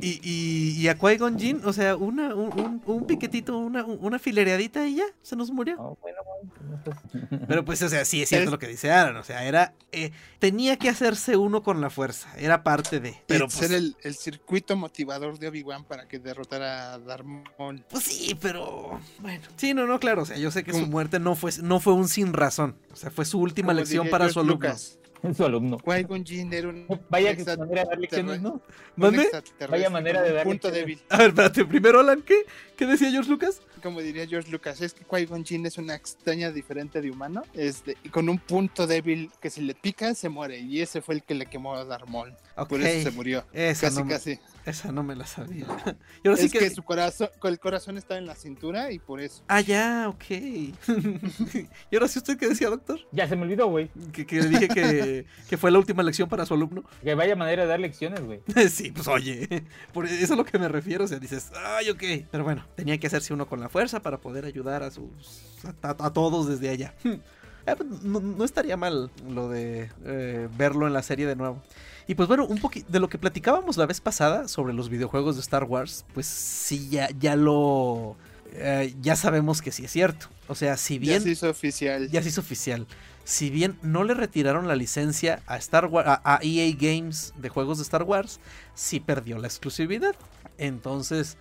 Y, 0.00 0.18
y, 0.24 0.80
y 0.80 0.88
a 0.88 0.98
Qui-Gon 0.98 1.38
Jinn, 1.38 1.60
o 1.64 1.72
sea, 1.72 1.94
una, 1.96 2.34
un, 2.34 2.52
un- 2.58 2.82
un 2.86 3.06
piquetito, 3.06 3.56
una, 3.56 3.84
una 3.84 4.18
filereadita 4.18 4.84
y 4.88 4.96
ya, 4.96 5.04
se 5.22 5.36
nos 5.36 5.50
murió. 5.52 5.76
No, 5.76 5.96
bueno, 6.02 6.18
güey, 6.24 6.68
no 6.70 6.76
estás- 6.76 7.46
Pero 7.46 7.64
pues, 7.64 7.80
o 7.82 7.88
sea, 7.88 8.04
sí 8.04 8.20
es 8.20 8.28
cierto 8.28 8.46
Es- 8.46 8.50
lo 8.50 8.58
que 8.58 8.66
dice 8.66 8.90
Aaron. 8.90 9.16
O 9.16 9.22
sea, 9.22 9.44
era. 9.44 9.74
eh, 9.92 10.10
tenía 10.42 10.76
que 10.76 10.88
hacerse 10.88 11.36
uno 11.36 11.62
con 11.62 11.80
la 11.80 11.88
fuerza. 11.88 12.28
Era 12.36 12.64
parte 12.64 12.98
de. 12.98 13.14
Pero 13.28 13.46
pues, 13.46 13.54
ser 13.54 13.70
el, 13.70 13.96
el 14.02 14.16
circuito 14.16 14.74
motivador 14.74 15.38
de 15.38 15.46
Obi-Wan 15.46 15.84
para 15.84 16.08
que 16.08 16.18
derrotara 16.18 16.94
a 16.94 16.98
Darth 16.98 17.24
Maul. 17.24 17.84
pues 17.88 18.02
sí, 18.02 18.36
pero. 18.40 18.98
Bueno. 19.20 19.46
Sí, 19.56 19.72
no, 19.72 19.86
no, 19.86 20.00
claro. 20.00 20.22
O 20.22 20.26
sea, 20.26 20.36
yo 20.36 20.50
sé 20.50 20.64
que 20.64 20.72
su 20.72 20.88
muerte 20.88 21.20
no 21.20 21.36
fue, 21.36 21.52
no 21.62 21.78
fue 21.78 21.92
un 21.92 22.08
sin 22.08 22.32
razón. 22.32 22.76
O 22.92 22.96
sea, 22.96 23.12
fue 23.12 23.24
su 23.24 23.38
última 23.38 23.68
Como 23.68 23.78
lección 23.78 24.10
para 24.10 24.24
George 24.24 24.34
su 24.34 24.40
alumno. 24.40 24.54
Lucas. 24.66 24.98
Es 25.30 25.36
su 25.36 25.44
alumno. 25.44 25.78
Qui-Gon 25.78 26.24
Jinn 26.24 26.52
era 26.52 26.68
un, 26.68 26.86
Vaya 27.08 27.36
que 27.36 27.44
manera 27.44 27.82
de 27.84 27.88
dar 27.90 27.98
lecciones, 27.98 28.40
¿no? 28.42 28.60
extraterrestre 28.96 29.66
Vaya 29.68 29.90
manera 29.90 30.22
de 30.22 30.30
un 30.30 30.34
dar 30.36 30.44
punto 30.44 30.68
lecciones. 30.68 30.98
débil. 30.98 31.02
A 31.10 31.18
ver, 31.18 31.28
espérate. 31.28 31.64
Primero, 31.64 32.00
Alan, 32.00 32.22
¿qué? 32.22 32.44
¿Qué 32.76 32.86
decía 32.86 33.10
George 33.10 33.30
Lucas? 33.30 33.62
Como 33.82 34.00
diría 34.00 34.26
George 34.26 34.50
Lucas, 34.50 34.80
es 34.80 34.94
que 34.94 35.04
Qui-Gon 35.04 35.44
Jinn 35.44 35.66
es 35.66 35.78
una 35.78 35.94
extraña 35.94 36.50
diferente 36.52 37.00
de 37.00 37.10
humano, 37.10 37.42
este, 37.54 37.96
y 38.04 38.08
con 38.10 38.28
un 38.28 38.38
punto 38.38 38.86
débil 38.86 39.30
que 39.40 39.50
si 39.50 39.60
le 39.60 39.74
pica 39.74 40.14
se 40.14 40.28
muere, 40.28 40.58
y 40.58 40.80
ese 40.80 41.00
fue 41.00 41.16
el 41.16 41.22
que 41.22 41.34
le 41.34 41.46
quemó 41.46 41.74
a 41.74 41.84
Darth 41.84 42.08
Maul. 42.08 42.32
Ok. 42.56 42.68
Por 42.68 42.80
eso 42.80 43.10
se 43.10 43.16
murió. 43.16 43.44
Casi, 43.52 43.86
no, 43.96 44.04
me- 44.04 44.12
casi. 44.12 44.38
Esa 44.64 44.92
no 44.92 45.02
me 45.02 45.16
la 45.16 45.26
sabía. 45.26 45.66
Y 46.24 46.28
ahora 46.28 46.38
sí 46.40 46.46
es 46.46 46.52
que... 46.52 46.70
su 46.70 46.82
corazón, 46.84 47.28
el 47.42 47.58
corazón 47.58 47.98
está 47.98 48.16
en 48.16 48.26
la 48.26 48.34
cintura 48.36 48.92
y 48.92 48.98
por 49.00 49.20
eso. 49.20 49.42
Ah, 49.48 49.60
ya, 49.60 50.06
ok. 50.08 50.24
y 50.30 51.94
ahora 51.94 52.08
sí, 52.08 52.18
¿usted 52.18 52.36
qué 52.38 52.48
decía, 52.48 52.68
doctor? 52.70 53.00
Ya 53.10 53.28
se 53.28 53.34
me 53.36 53.42
olvidó, 53.42 53.66
güey. 53.66 53.90
Que, 54.12 54.24
que 54.26 54.36
le 54.40 54.48
dije 54.48 54.68
que, 54.68 55.26
que 55.48 55.56
fue 55.56 55.70
la 55.70 55.78
última 55.78 56.02
lección 56.02 56.28
para 56.28 56.46
su 56.46 56.54
alumno. 56.54 56.84
Que 57.02 57.14
vaya 57.14 57.34
manera 57.36 57.62
de 57.62 57.68
dar 57.68 57.80
lecciones, 57.80 58.20
güey. 58.24 58.40
Sí, 58.70 58.92
pues 58.92 59.08
oye, 59.08 59.64
por 59.92 60.06
eso 60.06 60.14
es 60.14 60.30
a 60.30 60.36
lo 60.36 60.44
que 60.44 60.58
me 60.58 60.68
refiero, 60.68 61.04
o 61.04 61.08
sea, 61.08 61.18
dices, 61.18 61.50
ay, 61.56 61.90
ok. 61.90 62.02
Pero 62.30 62.44
bueno, 62.44 62.64
tenía 62.76 62.98
que 62.98 63.06
hacerse 63.08 63.34
uno 63.34 63.46
con 63.46 63.60
la 63.60 63.68
fuerza 63.68 64.00
para 64.00 64.18
poder 64.18 64.44
ayudar 64.44 64.82
a 64.82 64.90
sus, 64.90 65.42
a, 65.82 65.88
a- 65.88 66.06
a 66.06 66.12
todos 66.12 66.48
desde 66.48 66.68
allá. 66.68 66.94
Eh, 67.04 67.74
pues, 67.76 68.02
no, 68.02 68.20
no 68.20 68.44
estaría 68.44 68.76
mal 68.76 69.10
lo 69.28 69.48
de 69.48 69.90
eh, 70.04 70.48
verlo 70.56 70.86
en 70.86 70.92
la 70.92 71.02
serie 71.02 71.26
de 71.26 71.36
nuevo. 71.36 71.62
Y 72.06 72.14
pues 72.14 72.28
bueno, 72.28 72.44
un 72.46 72.58
poquito 72.58 72.90
de 72.90 73.00
lo 73.00 73.08
que 73.08 73.18
platicábamos 73.18 73.76
la 73.76 73.86
vez 73.86 74.00
pasada 74.00 74.48
sobre 74.48 74.72
los 74.74 74.88
videojuegos 74.88 75.36
de 75.36 75.42
Star 75.42 75.64
Wars, 75.64 76.04
pues 76.14 76.26
sí, 76.26 76.88
ya, 76.90 77.08
ya 77.18 77.36
lo... 77.36 78.16
eh, 78.52 78.94
ya 79.00 79.16
sabemos 79.16 79.62
que 79.62 79.70
sí 79.72 79.84
es 79.84 79.90
cierto. 79.92 80.26
O 80.48 80.54
sea, 80.54 80.76
si 80.76 80.94
Ya 80.94 81.00
bien 81.00 81.22
se 81.22 81.30
hizo 81.30 81.48
oficial. 81.48 82.10
ya 82.10 82.22
se 82.22 82.28
hizo 82.30 82.40
oficial. 82.40 82.86
Si 83.24 83.50
bien 83.50 83.78
no 83.82 84.02
le 84.02 84.14
retiraron 84.14 84.66
la 84.66 84.74
licencia 84.74 85.42
a 85.46 85.56
Star 85.58 85.86
Wars, 85.86 86.08
a, 86.08 86.20
a 86.24 86.40
EA 86.42 86.74
Games 86.76 87.32
de 87.38 87.48
juegos 87.48 87.78
de 87.78 87.84
Star 87.84 88.02
Wars, 88.02 88.40
sí 88.74 88.98
perdió 88.98 89.38
la 89.38 89.46
exclusividad. 89.46 90.16
Entonces, 90.58 91.36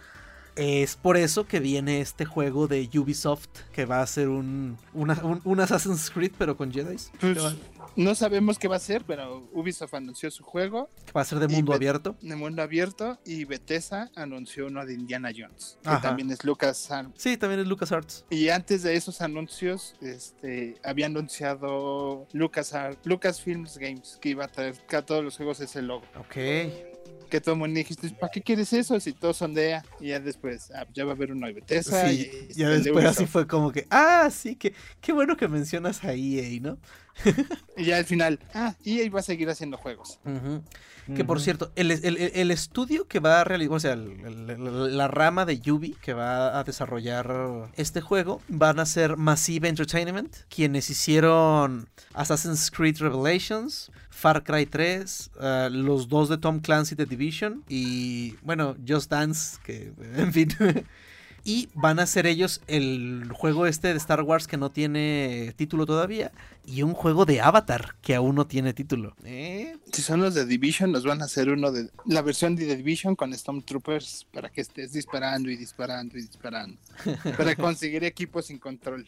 es 0.55 0.95
por 0.95 1.17
eso 1.17 1.47
que 1.47 1.59
viene 1.59 2.01
este 2.01 2.25
juego 2.25 2.67
de 2.67 2.87
Ubisoft 2.93 3.47
que 3.73 3.85
va 3.85 4.01
a 4.01 4.07
ser 4.07 4.27
un, 4.29 4.77
una- 4.93 5.19
un, 5.23 5.41
un 5.43 5.59
Assassin's 5.59 6.09
Creed 6.11 6.33
pero 6.37 6.55
con 6.57 6.71
Jedi. 6.71 6.97
Pues, 7.19 7.37
no 7.95 8.15
sabemos 8.15 8.57
qué 8.57 8.67
va 8.67 8.77
a 8.77 8.79
ser, 8.79 9.03
pero 9.05 9.49
Ubisoft 9.53 9.93
anunció 9.93 10.31
su 10.31 10.43
juego 10.43 10.89
va 11.15 11.21
a 11.21 11.25
ser 11.25 11.39
de 11.39 11.47
mundo 11.47 11.73
abierto. 11.73 12.15
de 12.21 12.35
mundo 12.35 12.61
abierto 12.61 13.19
y 13.25 13.45
Bethesda 13.45 14.09
anunció 14.15 14.67
uno 14.67 14.85
de 14.85 14.93
Indiana 14.93 15.29
Jones, 15.35 15.77
que 15.83 15.89
Ajá. 15.89 16.01
también 16.01 16.31
es 16.31 16.43
Lucas 16.43 16.89
Sí, 17.17 17.37
también 17.37 17.61
es 17.61 17.67
LucasArts. 17.67 18.25
Y 18.29 18.49
antes 18.49 18.83
de 18.83 18.95
esos 18.95 19.21
anuncios, 19.21 19.95
este, 20.01 20.75
había 20.83 21.07
anunciado 21.07 22.27
Lucas 22.33 22.73
Lucasfilms 23.03 23.77
Games 23.77 24.17
que 24.21 24.29
iba 24.29 24.45
a 24.45 24.47
traer 24.47 24.75
a 24.91 25.01
todos 25.01 25.23
los 25.23 25.37
juegos 25.37 25.59
ese 25.59 25.81
logo. 25.81 26.05
Ok. 26.17 26.37
Que 27.31 27.41
todo 27.41 27.53
el 27.53 27.59
mundo 27.59 27.77
dijiste, 27.77 28.09
¿para 28.11 28.29
qué 28.31 28.41
quieres 28.41 28.71
eso? 28.73 28.99
Si 28.99 29.13
todos 29.13 29.37
son 29.37 29.53
de 29.55 29.69
EA. 29.69 29.85
Y 29.99 30.07
ya 30.09 30.19
después, 30.19 30.69
ah, 30.75 30.85
ya 30.93 31.05
va 31.05 31.13
a 31.13 31.15
haber 31.15 31.33
de 31.33 31.53
Bethesda. 31.53 32.07
Sí, 32.09 32.29
y 32.49 32.53
ya 32.53 32.69
de 32.69 32.79
después 32.81 33.05
así 33.05 33.25
fue 33.25 33.47
como 33.47 33.71
que, 33.71 33.87
ah, 33.89 34.29
sí, 34.31 34.55
que 34.57 34.73
qué 34.99 35.13
bueno 35.13 35.37
que 35.37 35.47
mencionas 35.47 36.03
a 36.03 36.13
EA, 36.13 36.59
¿no? 36.61 36.77
Y 37.77 37.85
ya 37.85 37.97
al 37.97 38.05
final, 38.05 38.39
ah, 38.53 38.75
EA 38.85 39.09
va 39.09 39.19
a 39.21 39.23
seguir 39.23 39.49
haciendo 39.49 39.77
juegos. 39.77 40.19
Que 41.15 41.25
por 41.25 41.41
cierto, 41.41 41.71
el, 41.75 41.91
el- 41.91 42.51
estudio 42.51 43.07
que 43.07 43.19
va 43.19 43.41
a 43.41 43.43
realizar, 43.43 43.73
o 43.73 43.79
sea, 43.79 43.93
el- 43.93 44.49
el- 44.49 44.97
la 44.97 45.07
rama 45.07 45.45
de 45.45 45.59
Yubi 45.59 45.93
que 46.01 46.13
va 46.13 46.57
a 46.59 46.63
desarrollar 46.63 47.69
este 47.75 47.99
juego 48.01 48.41
van 48.47 48.79
a 48.79 48.85
ser 48.85 49.17
Massive 49.17 49.67
Entertainment, 49.67 50.33
quienes 50.49 50.89
hicieron 50.89 51.89
Assassin's 52.13 52.69
Creed 52.71 52.97
Revelations, 52.99 53.91
Far 54.09 54.43
Cry 54.43 54.65
3, 54.67 55.31
eh, 55.41 55.69
los 55.71 56.07
dos 56.07 56.29
de 56.29 56.37
Tom 56.37 56.59
Clancy 56.59 56.95
The 56.95 57.05
Division 57.05 57.20
y, 57.69 58.35
bueno, 58.43 58.75
Just 58.87 59.11
Dance, 59.11 59.57
que, 59.63 59.93
en 60.15 60.33
fin. 60.33 60.49
Y 61.43 61.69
van 61.73 61.99
a 61.99 62.05
ser 62.05 62.27
ellos 62.27 62.61
el 62.67 63.31
juego 63.33 63.65
este 63.65 63.87
de 63.87 63.97
Star 63.97 64.21
Wars 64.21 64.47
que 64.47 64.57
no 64.57 64.71
tiene 64.71 65.53
título 65.55 65.85
todavía. 65.85 66.31
Y 66.65 66.83
un 66.83 66.93
juego 66.93 67.25
de 67.25 67.41
Avatar 67.41 67.95
que 68.01 68.13
aún 68.13 68.35
no 68.35 68.45
tiene 68.45 68.73
título. 68.73 69.15
¿Eh? 69.23 69.75
Si 69.91 70.03
son 70.03 70.21
los 70.21 70.35
de 70.35 70.45
Division, 70.45 70.91
nos 70.91 71.03
van 71.03 71.21
a 71.21 71.25
hacer 71.25 71.49
uno 71.49 71.71
de 71.71 71.89
la 72.05 72.21
versión 72.21 72.55
de 72.55 72.67
The 72.67 72.77
Division 72.77 73.15
con 73.15 73.33
Stormtroopers 73.33 74.27
para 74.31 74.49
que 74.49 74.61
estés 74.61 74.93
disparando 74.93 75.49
y 75.49 75.57
disparando 75.57 76.17
y 76.17 76.21
disparando. 76.21 76.77
para 77.37 77.55
conseguir 77.55 78.03
equipos 78.03 78.45
sin 78.45 78.59
control. 78.59 79.07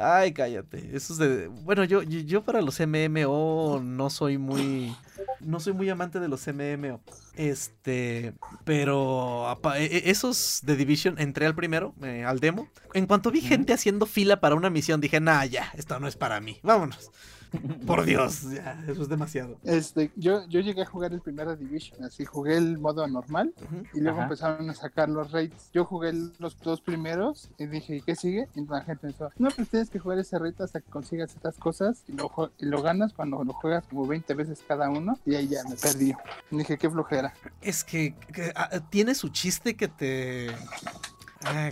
Ay, 0.00 0.32
cállate. 0.32 0.90
Eso 0.96 1.12
es 1.12 1.18
de. 1.18 1.48
Bueno, 1.48 1.84
yo, 1.84 2.02
yo, 2.02 2.20
yo 2.20 2.42
para 2.44 2.60
los 2.62 2.78
MMO 2.80 3.80
no 3.82 4.10
soy 4.10 4.38
muy. 4.38 4.94
No 5.40 5.60
soy 5.60 5.72
muy 5.72 5.88
amante 5.88 6.20
de 6.20 6.28
los 6.28 6.46
MMO. 6.46 7.00
Este. 7.34 8.34
Pero 8.64 9.48
apa- 9.48 9.78
e- 9.78 9.84
e- 9.86 10.10
esos 10.10 10.60
de 10.64 10.76
Division 10.76 11.18
entré 11.18 11.46
al 11.46 11.54
primero, 11.54 11.94
eh, 12.02 12.24
al 12.24 12.40
demo. 12.40 12.68
En 12.94 13.06
cuanto 13.06 13.30
vi 13.30 13.40
gente 13.40 13.72
haciendo 13.72 14.06
fila 14.06 14.40
para 14.40 14.54
una 14.54 14.70
misión, 14.70 15.00
dije, 15.00 15.20
nah, 15.20 15.44
ya, 15.44 15.72
esto 15.76 15.98
no 16.00 16.08
es 16.08 16.16
para 16.16 16.40
mí. 16.40 16.58
Vámonos. 16.62 17.10
Por 17.86 18.04
Dios, 18.04 18.42
ya, 18.50 18.82
eso 18.86 19.02
es 19.02 19.08
demasiado. 19.08 19.58
Este, 19.64 20.10
yo, 20.16 20.46
yo 20.48 20.60
llegué 20.60 20.82
a 20.82 20.86
jugar 20.86 21.12
el 21.12 21.20
primer 21.20 21.56
Division, 21.56 22.04
así 22.04 22.24
jugué 22.24 22.56
el 22.56 22.78
modo 22.78 23.06
normal 23.06 23.52
y 23.94 24.00
luego 24.00 24.18
Ajá. 24.18 24.24
empezaron 24.26 24.70
a 24.70 24.74
sacar 24.74 25.08
los 25.08 25.32
raids. 25.32 25.70
Yo 25.72 25.84
jugué 25.84 26.12
los 26.38 26.58
dos 26.60 26.80
primeros 26.80 27.50
y 27.58 27.66
dije, 27.66 27.96
¿y 27.96 28.02
qué 28.02 28.16
sigue? 28.16 28.48
Y 28.54 28.64
la 28.66 28.82
gente 28.82 29.08
pensó, 29.08 29.30
no, 29.38 29.50
pues 29.50 29.68
tienes 29.68 29.90
que 29.90 29.98
jugar 29.98 30.18
ese 30.18 30.38
raid 30.38 30.60
hasta 30.60 30.80
que 30.80 30.90
consigas 30.90 31.34
estas 31.34 31.56
cosas 31.56 32.02
y 32.08 32.12
lo, 32.12 32.30
y 32.58 32.66
lo 32.66 32.82
ganas 32.82 33.12
cuando 33.12 33.42
lo 33.44 33.52
juegas 33.52 33.84
como 33.88 34.06
20 34.06 34.34
veces 34.34 34.62
cada 34.66 34.90
uno 34.90 35.18
y 35.24 35.34
ahí 35.34 35.48
ya 35.48 35.62
me 35.64 35.76
perdí. 35.76 36.12
Dije, 36.50 36.76
qué 36.76 36.90
flojera. 36.90 37.32
Es 37.60 37.84
que, 37.84 38.14
que, 38.32 38.52
ah, 38.54 38.80
tiene 38.90 39.14
su 39.14 39.28
chiste 39.28 39.74
que 39.76 39.88
te. 39.88 40.48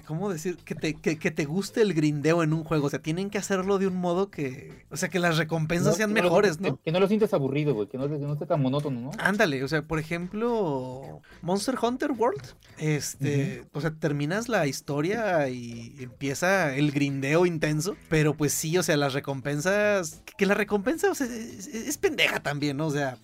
¿Cómo 0.06 0.30
decir? 0.30 0.56
Que 0.58 0.74
te, 0.74 0.94
que, 0.94 1.18
que 1.18 1.30
te 1.30 1.44
guste 1.44 1.82
el 1.82 1.92
grindeo 1.92 2.42
en 2.42 2.52
un 2.52 2.62
juego. 2.62 2.86
O 2.86 2.90
sea, 2.90 3.00
tienen 3.00 3.30
que 3.30 3.38
hacerlo 3.38 3.78
de 3.78 3.88
un 3.88 3.96
modo 3.96 4.30
que. 4.30 4.84
O 4.90 4.96
sea, 4.96 5.08
que 5.08 5.18
las 5.18 5.38
recompensas 5.38 5.88
No, 5.88 5.92
sean 5.94 6.14
que 6.14 6.22
mejores, 6.22 6.60
¿no? 6.60 6.80
Que, 6.80 6.92
no 6.92 7.00
lo 7.00 7.08
sientes 7.08 7.34
aburrido, 7.34 7.74
güey. 7.74 7.88
Que 7.88 7.98
no, 7.98 8.08
que 8.08 8.18
no 8.18 8.34
esté 8.34 8.46
tan 8.46 8.62
monótono, 8.62 9.00
¿no? 9.00 9.10
Ándale, 9.18 9.64
o 9.64 9.68
sea, 9.68 9.82
por 9.82 9.98
ejemplo, 9.98 11.20
Monster 11.42 11.76
Hunter 11.80 12.12
World, 12.12 12.42
este, 12.78 13.64
o 13.72 13.80
sea, 13.80 13.90
terminas 13.92 14.48
la 14.48 14.66
historia 14.66 15.48
y 15.48 15.96
empieza 15.98 16.74
el 16.76 16.92
grindeo 16.92 17.44
intenso, 17.44 17.96
pero 18.08 18.36
pues 18.36 18.52
sí, 18.52 18.78
o 18.78 18.82
sea, 18.82 18.96
las 18.96 19.14
recompensas, 19.14 20.22
que 20.36 20.46
la 20.46 20.54
recompensa, 20.54 21.10
o 21.10 21.14
sea, 21.14 21.26
es, 21.26 21.66
es 21.66 21.98
pendeja 21.98 22.40
también, 22.40 22.76
¿no? 22.76 22.86
O 22.86 22.92
sea, 22.92 23.18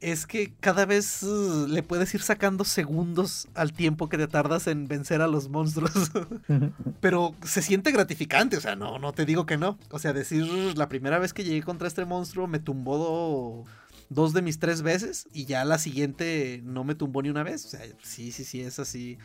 Es 0.00 0.26
que 0.26 0.52
cada 0.60 0.84
vez 0.86 1.22
uh, 1.22 1.66
le 1.68 1.82
puedes 1.82 2.14
ir 2.14 2.22
sacando 2.22 2.64
segundos 2.64 3.48
al 3.54 3.72
tiempo 3.72 4.08
que 4.08 4.18
te 4.18 4.26
tardas 4.28 4.66
en 4.66 4.86
vencer 4.88 5.20
a 5.22 5.26
los 5.26 5.48
monstruos. 5.48 6.10
Pero 7.00 7.34
se 7.44 7.62
siente 7.62 7.92
gratificante, 7.92 8.56
o 8.56 8.60
sea, 8.60 8.76
no, 8.76 8.98
no 8.98 9.12
te 9.12 9.24
digo 9.26 9.46
que 9.46 9.56
no. 9.56 9.78
O 9.90 9.98
sea, 9.98 10.12
decir 10.12 10.44
la 10.76 10.88
primera 10.88 11.18
vez 11.18 11.32
que 11.32 11.44
llegué 11.44 11.62
contra 11.62 11.88
este 11.88 12.04
monstruo 12.04 12.46
me 12.46 12.58
tumbó 12.58 12.98
do- 12.98 13.64
dos 14.08 14.32
de 14.32 14.42
mis 14.42 14.58
tres 14.60 14.82
veces 14.82 15.26
y 15.32 15.46
ya 15.46 15.64
la 15.64 15.78
siguiente 15.78 16.60
no 16.64 16.84
me 16.84 16.94
tumbó 16.94 17.22
ni 17.22 17.28
una 17.30 17.42
vez. 17.42 17.64
O 17.64 17.68
sea, 17.68 17.80
sí, 18.02 18.30
sí, 18.32 18.44
sí, 18.44 18.60
es 18.60 18.78
así. 18.78 19.18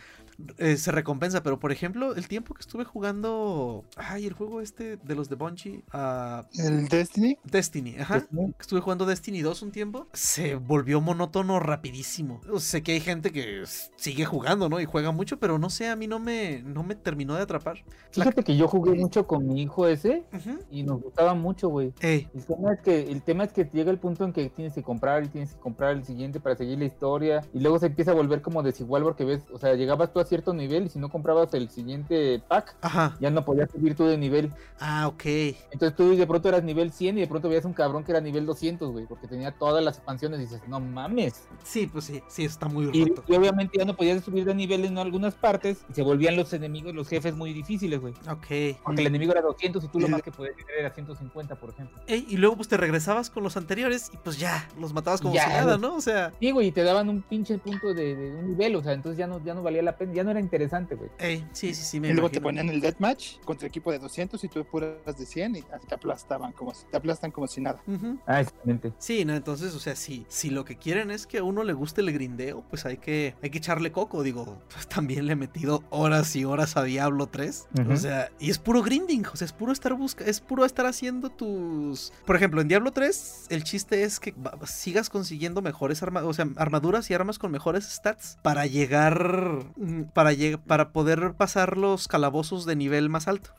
Eh, 0.57 0.77
se 0.77 0.91
recompensa, 0.91 1.43
pero 1.43 1.59
por 1.59 1.71
ejemplo, 1.71 2.15
el 2.15 2.27
tiempo 2.27 2.53
que 2.53 2.61
estuve 2.61 2.83
jugando. 2.85 3.85
Ay, 3.95 4.25
el 4.25 4.33
juego 4.33 4.61
este 4.61 4.97
de 4.97 5.15
los 5.15 5.29
de 5.29 5.35
Bungie. 5.35 5.83
ah, 5.91 6.45
El 6.57 6.87
Destiny, 6.87 7.37
Destiny, 7.43 7.95
ajá. 7.99 8.15
Destiny. 8.19 8.53
Estuve 8.59 8.79
jugando 8.81 9.05
Destiny 9.05 9.41
2 9.41 9.61
un 9.61 9.71
tiempo. 9.71 10.07
Se 10.13 10.55
volvió 10.55 11.01
monótono 11.01 11.59
rapidísimo. 11.59 12.41
O 12.51 12.59
sé 12.59 12.83
que 12.83 12.93
hay 12.93 12.99
gente 12.99 13.31
que 13.31 13.63
sigue 13.95 14.25
jugando, 14.25 14.69
¿no? 14.69 14.79
Y 14.79 14.85
juega 14.85 15.11
mucho, 15.11 15.39
pero 15.39 15.57
no 15.59 15.69
sé, 15.69 15.87
a 15.89 15.95
mí 15.95 16.07
no 16.07 16.19
me, 16.19 16.61
no 16.63 16.83
me 16.83 16.95
terminó 16.95 17.35
de 17.35 17.41
atrapar. 17.43 17.77
La- 18.15 18.25
Fíjate 18.25 18.43
que 18.43 18.57
yo 18.57 18.67
jugué 18.67 18.93
mucho 18.93 19.27
con 19.27 19.47
mi 19.47 19.61
hijo 19.61 19.87
ese 19.87 20.23
y 20.69 20.83
nos 20.83 21.01
gustaba 21.01 21.33
mucho, 21.33 21.69
güey. 21.69 21.93
Ey, 22.01 22.27
El 22.33 22.45
tema, 22.45 22.73
es 22.73 22.79
que, 22.81 23.01
el 23.11 23.21
tema 23.21 23.43
es 23.43 23.53
que 23.53 23.65
llega 23.65 23.91
el 23.91 23.97
punto 23.99 24.25
en 24.25 24.33
que 24.33 24.49
tienes 24.49 24.73
que 24.73 24.83
comprar 24.83 25.23
y 25.23 25.29
tienes 25.29 25.53
que 25.53 25.59
comprar 25.59 25.91
el 25.95 26.03
siguiente 26.03 26.39
para 26.39 26.55
seguir 26.55 26.77
la 26.79 26.85
historia 26.85 27.41
y 27.53 27.59
luego 27.59 27.79
se 27.79 27.87
empieza 27.87 28.11
a 28.11 28.13
volver 28.13 28.41
como 28.41 28.63
desigual 28.63 29.03
porque 29.03 29.25
ves, 29.25 29.41
o 29.53 29.57
sea, 29.57 29.73
llegabas 29.75 30.11
tú 30.13 30.19
a 30.19 30.25
cierto 30.31 30.53
nivel 30.53 30.85
y 30.85 30.89
si 30.89 30.97
no 30.97 31.09
comprabas 31.09 31.53
el 31.55 31.69
siguiente 31.69 32.41
pack 32.47 32.77
ajá. 32.79 33.17
ya 33.19 33.29
no 33.29 33.43
podías 33.43 33.69
subir 33.69 33.95
tú 33.97 34.05
de 34.05 34.17
nivel. 34.17 34.53
Ah, 34.79 35.07
ok. 35.09 35.25
Entonces 35.71 35.93
tú 35.93 36.15
de 36.15 36.25
pronto 36.25 36.47
eras 36.47 36.63
nivel 36.63 36.93
100 36.93 37.17
y 37.17 37.21
de 37.21 37.27
pronto 37.27 37.49
veías 37.49 37.65
un 37.65 37.73
cabrón 37.73 38.05
que 38.05 38.11
era 38.11 38.21
nivel 38.21 38.45
200, 38.45 38.91
güey, 38.91 39.05
porque 39.07 39.27
tenía 39.27 39.51
todas 39.51 39.83
las 39.83 39.97
expansiones 39.97 40.39
y 40.39 40.43
dices, 40.43 40.61
no 40.69 40.79
mames. 40.79 41.43
Sí, 41.65 41.85
pues 41.91 42.05
sí, 42.05 42.23
sí, 42.29 42.45
está 42.45 42.69
muy 42.69 42.85
roto. 42.85 43.25
y 43.27 43.35
obviamente 43.35 43.77
ya 43.77 43.83
no 43.83 43.93
podías 43.93 44.23
subir 44.23 44.45
de 44.45 44.55
nivel 44.55 44.85
en 44.85 44.97
algunas 44.97 45.33
partes 45.35 45.85
y 45.89 45.93
se 45.93 46.01
volvían 46.01 46.37
los 46.37 46.53
enemigos, 46.53 46.95
los 46.95 47.09
jefes 47.09 47.35
muy 47.35 47.51
difíciles, 47.51 47.99
güey. 47.99 48.13
Ok. 48.29 48.77
Porque 48.85 49.01
el 49.01 49.07
enemigo 49.07 49.33
era 49.33 49.41
200 49.41 49.83
y 49.83 49.87
tú 49.89 49.99
lo 49.99 50.07
más 50.07 50.21
que 50.21 50.31
podías 50.31 50.55
tener 50.55 50.79
era 50.79 50.93
150, 50.93 51.55
por 51.55 51.71
ejemplo. 51.71 51.99
Ey, 52.07 52.25
y 52.29 52.37
luego 52.37 52.55
pues 52.55 52.69
te 52.69 52.77
regresabas 52.77 53.29
con 53.29 53.43
los 53.43 53.57
anteriores 53.57 54.09
y 54.13 54.17
pues 54.17 54.39
ya, 54.39 54.69
los 54.79 54.93
matabas 54.93 55.19
como 55.19 55.33
Ya, 55.33 55.43
si 55.43 55.49
nada, 55.49 55.77
¿no? 55.77 55.95
O 55.95 56.01
sea, 56.01 56.31
Sí, 56.39 56.51
güey, 56.51 56.67
y 56.67 56.71
te 56.71 56.83
daban 56.83 57.09
un 57.09 57.21
pinche 57.21 57.57
punto 57.57 57.93
de, 57.93 58.15
de 58.15 58.35
un 58.35 58.47
nivel, 58.47 58.75
o 58.77 58.81
sea, 58.81 58.93
entonces 58.93 59.17
ya 59.17 59.27
no, 59.27 59.43
ya 59.43 59.53
no 59.53 59.63
valía 59.63 59.81
la 59.81 59.97
pena, 59.97 60.13
ya 60.13 60.20
no 60.23 60.31
era 60.31 60.39
interesante, 60.39 60.95
güey. 60.95 61.09
ey, 61.19 61.45
sí, 61.51 61.73
sí, 61.73 61.83
sí, 61.83 61.99
me 61.99 62.09
y 62.09 62.13
luego 62.13 62.29
te 62.29 62.41
ponían 62.41 62.69
el 62.69 62.81
deathmatch 62.81 63.39
contra 63.45 63.67
equipo 63.67 63.91
de 63.91 63.99
200 63.99 64.43
y 64.43 64.47
tú 64.47 64.63
puras 64.65 65.17
de 65.17 65.25
100 65.25 65.55
y 65.57 65.61
te 65.87 65.95
aplastaban 65.95 66.51
como 66.53 66.73
si, 66.73 66.85
te 66.85 66.97
aplastan 66.97 67.31
como 67.31 67.47
si 67.47 67.61
nada. 67.61 67.81
Ujú. 67.87 68.19
Ah, 68.25 68.41
exactamente. 68.41 68.93
Sí, 68.97 69.25
no, 69.25 69.33
entonces, 69.35 69.73
o 69.75 69.79
sea, 69.79 69.95
si, 69.95 70.25
si 70.29 70.49
lo 70.49 70.65
que 70.65 70.75
quieren 70.77 71.11
es 71.11 71.27
que 71.27 71.39
a 71.39 71.43
uno 71.43 71.63
le 71.63 71.73
guste 71.73 72.01
el 72.01 72.11
grindeo, 72.11 72.63
pues 72.69 72.85
hay 72.85 72.97
que, 72.97 73.35
hay 73.41 73.49
que 73.49 73.57
echarle 73.57 73.91
coco. 73.91 74.23
Digo, 74.23 74.61
pues 74.71 74.87
también 74.87 75.25
le 75.25 75.33
he 75.33 75.35
metido 75.35 75.83
horas 75.89 76.35
y 76.35 76.45
horas 76.45 76.77
a 76.77 76.83
Diablo 76.83 77.27
3. 77.27 77.67
Ujú. 77.79 77.91
O 77.93 77.97
sea, 77.97 78.29
y 78.39 78.49
es 78.49 78.57
puro 78.59 78.81
grinding, 78.81 79.25
o 79.27 79.35
sea, 79.35 79.45
es 79.45 79.53
puro 79.53 79.71
estar 79.71 79.93
busca, 79.93 80.23
es 80.25 80.39
puro 80.41 80.65
estar 80.65 80.85
haciendo 80.85 81.29
tus. 81.29 82.11
Por 82.25 82.35
ejemplo, 82.35 82.61
en 82.61 82.67
Diablo 82.67 82.91
3, 82.91 83.45
el 83.49 83.63
chiste 83.63 84.03
es 84.03 84.19
que 84.19 84.33
sigas 84.65 85.09
consiguiendo 85.09 85.61
mejores 85.61 86.01
arma- 86.03 86.23
o 86.23 86.33
sea, 86.33 86.47
armaduras 86.57 87.09
y 87.09 87.13
armas 87.13 87.39
con 87.39 87.51
mejores 87.51 87.85
stats 87.85 88.37
para 88.41 88.65
llegar. 88.65 89.59
Para, 90.05 90.31
para 90.67 90.91
poder 90.91 91.33
pasar 91.33 91.77
los 91.77 92.07
calabozos 92.07 92.65
de 92.65 92.75
nivel 92.75 93.09
más 93.09 93.27
alto. 93.27 93.51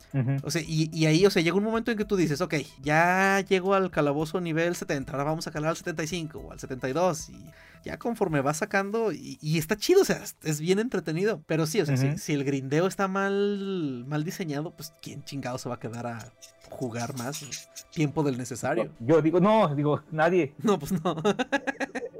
O 0.42 0.50
sea, 0.50 0.62
y, 0.62 0.90
y 0.92 1.06
ahí, 1.06 1.24
o 1.26 1.30
sea, 1.30 1.42
llega 1.42 1.56
un 1.56 1.64
momento 1.64 1.90
en 1.90 1.98
que 1.98 2.04
tú 2.04 2.16
dices, 2.16 2.40
ok, 2.40 2.54
ya 2.82 3.40
llego 3.48 3.74
al 3.74 3.90
calabozo 3.90 4.40
nivel 4.40 4.74
70, 4.76 5.12
ahora 5.12 5.24
vamos 5.24 5.46
a 5.46 5.50
calar 5.50 5.70
al 5.70 5.76
75 5.76 6.38
o 6.38 6.52
al 6.52 6.60
72 6.60 7.30
y 7.30 7.36
ya 7.84 7.98
conforme 7.98 8.40
vas 8.42 8.58
sacando 8.58 9.10
y, 9.12 9.38
y 9.40 9.58
está 9.58 9.76
chido, 9.76 10.02
o 10.02 10.04
sea, 10.04 10.22
es- 10.42 10.60
bien 10.60 10.78
entretenido. 10.78 11.42
Pero 11.46 11.66
sí, 11.66 11.80
o 11.80 11.86
sea, 11.86 11.96
si- 11.96 12.06
Ujú. 12.08 12.18
si, 12.18 12.32
el 12.34 12.44
grindeo 12.44 12.86
está 12.86 13.08
mal, 13.08 14.04
mal 14.06 14.22
diseñado, 14.24 14.70
pues 14.70 14.92
¿quién 15.02 15.24
chingado 15.24 15.58
se 15.58 15.68
va 15.68 15.76
a 15.76 15.80
quedar 15.80 16.06
a 16.06 16.32
jugar 16.70 17.16
más 17.18 17.68
tiempo 17.92 18.22
del 18.22 18.38
necesario? 18.38 18.92
Yo 19.00 19.20
digo, 19.22 19.40
no, 19.40 19.74
digo, 19.74 20.00
nadie. 20.10 20.54
No, 20.62 20.78
pues 20.78 20.92
no. 21.02 21.16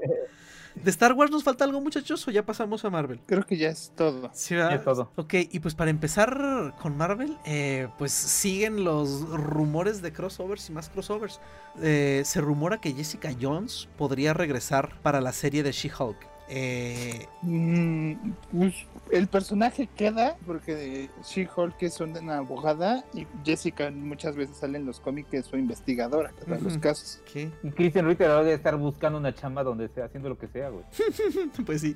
¿De 0.75 0.89
Star 0.89 1.13
Wars 1.13 1.31
nos 1.31 1.43
falta 1.43 1.63
algo, 1.63 1.79
muchachos, 1.81 2.27
o 2.27 2.31
ya 2.31 2.45
pasamos 2.45 2.83
a 2.83 2.89
Marvel? 2.89 3.19
Creo 3.25 3.45
que 3.45 3.57
ya 3.57 3.69
es 3.69 3.91
todo. 3.95 4.29
Sí, 4.33 4.55
¿verdad? 4.55 4.71
Ya 4.71 4.75
es 4.77 4.83
todo. 4.83 5.11
Ok, 5.15 5.33
y 5.51 5.59
pues 5.59 5.75
para 5.75 5.91
empezar 5.91 6.75
con 6.81 6.97
Marvel, 6.97 7.37
eh, 7.45 7.87
pues 7.97 8.11
siguen 8.11 8.83
los 8.83 9.21
rumores 9.29 10.01
de 10.01 10.11
crossovers 10.11 10.69
y 10.69 10.73
más 10.73 10.89
crossovers. 10.89 11.39
Eh, 11.81 12.23
se 12.25 12.41
rumora 12.41 12.79
que 12.81 12.93
Jessica 12.93 13.31
Jones 13.39 13.87
podría 13.97 14.33
regresar 14.33 14.99
para 15.01 15.21
la 15.21 15.31
serie 15.31 15.63
de 15.63 15.71
She-Hulk. 15.71 16.32
Eh, 16.49 17.27
Mm, 17.41 18.13
pues, 18.57 18.73
el 19.11 19.27
personaje 19.27 19.87
queda 19.97 20.37
porque 20.45 21.09
She-Hulk 21.25 21.75
es 21.83 21.99
una 21.99 22.37
abogada 22.37 23.03
y 23.13 23.27
Jessica 23.43 23.91
muchas 23.91 24.35
veces 24.37 24.55
sale 24.57 24.77
en 24.77 24.85
los 24.85 25.01
cómics 25.01 25.27
que 25.29 25.37
es 25.37 25.45
su 25.45 25.57
investigadora 25.57 26.31
para 26.45 26.59
los 26.61 26.73
Ujú. 26.73 26.81
casos. 26.81 27.21
¿qué? 27.31 27.51
Y 27.63 27.71
Christian 27.71 28.05
Ritter 28.07 28.29
ahora 28.29 28.43
debe 28.43 28.55
estar 28.55 28.77
buscando 28.77 29.17
una 29.19 29.35
chamba 29.35 29.63
donde 29.63 29.89
sea, 29.89 30.05
haciendo 30.05 30.29
lo 30.29 30.37
que 30.37 30.47
sea, 30.47 30.69
güey. 30.69 30.85
Pues 31.65 31.81
sí. 31.81 31.95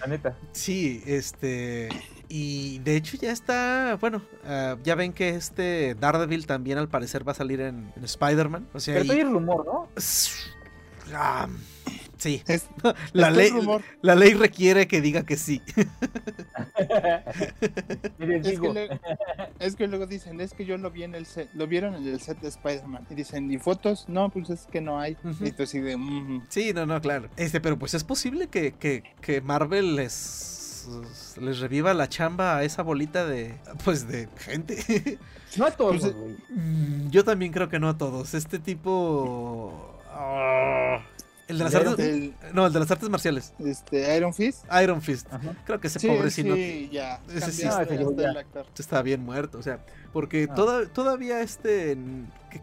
La 0.00 0.06
neta. 0.08 0.36
Sí, 0.52 1.02
este. 1.06 1.88
Y 2.28 2.80
de 2.80 2.96
hecho 2.96 3.16
ya 3.16 3.30
está. 3.32 3.96
Bueno, 4.00 4.20
ah, 4.44 4.76
ya 4.84 4.94
ven 4.94 5.12
que 5.14 5.30
este 5.30 5.94
Daredevil 5.94 6.46
también 6.46 6.76
al 6.78 6.88
parecer 6.88 7.26
va 7.26 7.32
a 7.32 7.36
salir 7.36 7.60
en, 7.60 7.92
en 7.96 8.04
Spider-Man. 8.04 8.68
O 8.74 8.80
sea, 8.80 8.94
Pero 8.94 9.04
y- 9.04 9.08
todavía 9.08 9.24
es 9.26 9.32
rumor, 9.32 9.64
¿no? 9.64 9.88
Ah, 11.14 11.48
sí. 12.16 12.42
Es, 12.46 12.68
La 13.12 13.30
ley, 13.30 13.50
rumor. 13.50 13.82
la 14.02 14.14
ley 14.14 14.34
requiere 14.34 14.86
que 14.88 15.00
diga 15.00 15.24
que 15.24 15.36
sí. 15.36 15.62
Es 18.18 18.60
que, 18.60 18.72
le- 18.72 19.00
es 19.58 19.76
que 19.76 19.86
luego 19.86 20.06
dicen, 20.06 20.40
es 20.40 20.52
que 20.54 20.64
yo 20.64 20.76
lo 20.78 20.90
vi 20.90 21.04
en 21.04 21.14
el 21.14 21.26
set, 21.26 21.48
lo 21.54 21.66
vieron 21.66 21.94
en 21.94 22.06
el 22.06 22.20
set 22.20 22.40
de 22.40 22.48
Spider-Man. 22.48 23.06
Y 23.10 23.14
dicen, 23.14 23.50
¿y 23.50 23.58
fotos? 23.58 24.04
No, 24.08 24.30
pues 24.30 24.50
es 24.50 24.66
que 24.66 24.80
no 24.80 24.98
hay. 24.98 25.16
Ujú. 25.24 25.44
Y 25.44 25.52
tú 25.52 25.62
así 25.64 25.80
de, 25.80 25.96
"Mm". 25.96 26.42
Sí, 26.48 26.72
no, 26.72 26.86
no, 26.86 27.00
claro. 27.00 27.28
Este, 27.36 27.60
pero 27.60 27.78
pues 27.78 27.94
es 27.94 28.04
posible 28.04 28.48
que, 28.48 28.72
que, 28.72 29.02
que 29.20 29.40
Marvel 29.40 29.96
les, 29.96 30.88
les 31.40 31.58
reviva 31.60 31.94
la 31.94 32.08
chamba 32.08 32.56
a 32.56 32.64
esa 32.64 32.82
bolita 32.82 33.26
de. 33.26 33.54
Pues 33.84 34.06
de 34.08 34.28
gente. 34.38 35.18
no 35.56 35.66
a 35.66 35.70
todos, 35.76 36.00
Pues. 36.00 36.14
Mm, 36.50 37.10
Yo 37.10 37.24
también 37.24 37.52
creo 37.52 37.68
que 37.68 37.78
no 37.78 37.88
a 37.88 37.98
todos. 37.98 38.34
Este 38.34 38.58
tipo. 38.58 40.00
ah, 40.10 41.00
el 41.48 41.58
de 41.58 41.64
las 41.64 41.72
Iron 41.74 41.88
artes. 41.88 42.06
El, 42.06 42.34
No, 42.52 42.66
el 42.66 42.72
de 42.72 42.78
las 42.80 42.90
artes 42.90 43.08
marciales. 43.08 43.52
este, 43.58 44.16
Iron 44.16 44.32
Fist. 44.34 44.64
Iron 44.82 45.02
Fist. 45.02 45.26
Ajá. 45.32 45.54
Creo 45.64 45.80
que 45.80 45.86
ese 45.88 45.98
Sí, 45.98 46.08
pobrecito 46.08 46.54
sí, 46.54 46.88
ya. 46.92 47.20
Ese 47.28 47.52
sí 47.52 47.62
cambiaste 47.62 47.94
está- 48.02 48.32
ya. 48.54 48.64
está 48.78 49.02
bien 49.02 49.22
muerto. 49.22 49.58
O 49.58 49.62
sea, 49.62 49.80
porque 50.14 50.46
Ah. 50.50 50.54
toda- 50.54 50.86
todavía 50.86 51.42
este. 51.42 51.98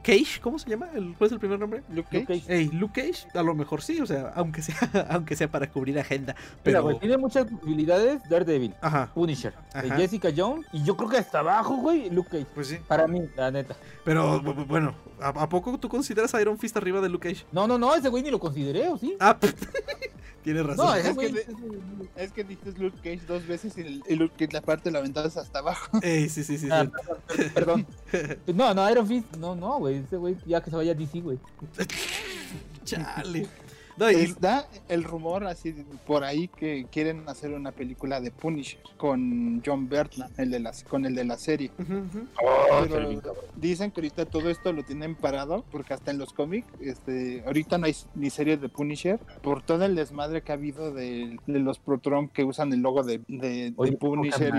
Cage, 0.03 0.39
¿cómo 0.41 0.57
se 0.57 0.69
llama? 0.69 0.87
¿El, 0.93 1.13
¿Cuál 1.17 1.27
es 1.27 1.33
el 1.33 1.39
primer 1.39 1.59
nombre? 1.59 1.83
Luke 1.89 2.07
Luke 2.17 2.25
Cage. 2.25 2.39
Cage. 2.43 2.55
Ey, 2.55 2.69
Luke 2.69 3.01
Cage, 3.01 3.27
a 3.37 3.43
lo 3.43 3.53
mejor 3.53 3.81
sí, 3.81 3.99
o 3.99 4.05
sea, 4.05 4.31
aunque 4.35 4.61
sea, 4.61 4.77
aunque 5.09 5.35
sea 5.35 5.51
para 5.51 5.69
cubrir 5.69 5.99
agenda. 5.99 6.33
Mira, 6.33 6.53
Pero. 6.63 6.83
güey, 6.83 6.99
tiene 6.99 7.17
muchas 7.17 7.45
posibilidades 7.51 8.21
Daredevil, 8.29 8.73
Ajá. 8.79 9.11
Punisher, 9.13 9.51
eh, 9.75 9.79
Ajá. 9.85 9.95
Jessica 9.97 10.29
Jones 10.33 10.65
y 10.71 10.81
yo 10.85 10.95
creo 10.95 11.09
que 11.09 11.17
hasta 11.17 11.39
abajo, 11.39 11.75
güey, 11.75 12.09
Luke 12.09 12.29
Cage. 12.31 12.47
Pues 12.55 12.67
sí. 12.67 12.77
Para 12.87 13.05
mí, 13.05 13.21
la 13.35 13.51
neta. 13.51 13.75
Pero 14.05 14.41
bu- 14.41 14.55
bu- 14.55 14.65
bueno, 14.65 14.95
¿a, 15.19 15.27
a 15.27 15.49
poco 15.49 15.77
tú 15.77 15.89
consideras 15.89 16.33
a 16.33 16.41
Iron 16.41 16.57
Fist 16.57 16.77
arriba 16.77 17.01
de 17.01 17.09
Luke 17.09 17.27
Cage? 17.29 17.45
No, 17.51 17.67
no, 17.67 17.77
no, 17.77 17.93
ese 17.93 18.07
güey 18.07 18.23
ni 18.23 18.31
lo 18.31 18.39
consideré, 18.39 18.87
¿o 18.87 18.97
sí? 18.97 19.17
Ah, 19.19 19.37
tienes 20.43 20.65
razón. 20.65 20.85
No, 20.85 20.95
es 20.95 21.17
que 21.17 21.45
Es 22.15 22.31
que 22.31 22.43
dices 22.43 22.77
Luke 22.77 22.97
Cage 22.97 23.21
dos 23.27 23.45
veces 23.47 23.77
y, 23.77 23.81
el- 23.81 24.03
y 24.07 24.15
Luke 24.15 24.33
Cage 24.37 24.53
la 24.53 24.61
parte 24.61 24.85
de 24.89 24.91
la 24.93 25.01
ventana 25.01 25.27
es 25.27 25.37
hasta 25.37 25.59
abajo. 25.59 25.99
Ey, 26.03 26.29
sí, 26.29 26.43
sí, 26.43 26.57
sí. 26.57 26.67
Ah, 26.71 26.85
sí. 27.35 27.43
perdón, 27.53 27.87
perdón. 28.11 28.37
No, 28.55 28.73
no, 28.73 28.89
Iron 28.91 29.07
Fist, 29.07 29.35
no, 29.37 29.55
no, 29.55 29.79
güey, 29.79 29.97
ese 29.97 30.17
güey 30.17 30.35
ya 30.45 30.61
que 30.61 30.69
se 30.69 30.75
vaya 30.75 30.91
a 30.91 30.95
DC, 30.95 31.21
güey. 31.21 31.39
Chale. 32.83 33.47
No, 33.97 34.09
y- 34.11 34.15
Está 34.15 34.67
el 34.89 35.03
rumor 35.03 35.45
así 35.45 35.73
por 36.07 36.23
ahí 36.23 36.47
que 36.47 36.85
quieren 36.91 37.27
hacer 37.27 37.51
una 37.53 37.71
película 37.71 38.19
de 38.21 38.31
Punisher 38.31 38.79
con 38.97 39.61
John 39.65 39.87
Bertram, 39.89 40.29
el 40.37 40.51
de 40.51 40.59
la, 40.59 40.71
con 40.89 41.05
el 41.05 41.15
de 41.15 41.25
la 41.25 41.37
serie. 41.37 41.71
Pero 41.77 43.21
dicen 43.55 43.91
que 43.91 44.01
ahorita 44.01 44.25
todo 44.25 44.49
esto 44.49 44.71
lo 44.73 44.83
tienen 44.83 45.15
parado 45.15 45.63
porque 45.71 45.93
hasta 45.93 46.11
en 46.11 46.17
los 46.17 46.33
cómics, 46.33 46.67
este, 46.79 47.43
ahorita 47.45 47.77
no 47.77 47.85
hay 47.85 47.95
ni 48.15 48.29
series 48.29 48.61
de 48.61 48.69
Punisher 48.69 49.19
por 49.41 49.61
todo 49.63 49.85
el 49.85 49.95
desmadre 49.95 50.41
que 50.41 50.51
ha 50.51 50.55
habido 50.55 50.91
de, 50.93 51.37
de 51.45 51.59
los 51.59 51.79
Pro-Trump 51.79 52.31
que 52.31 52.43
usan 52.43 52.71
el 52.73 52.79
logo 52.81 53.03
de, 53.03 53.19
de- 53.27 53.71
de 53.71 53.73
Oye, 53.75 53.91
Punisher 53.93 54.53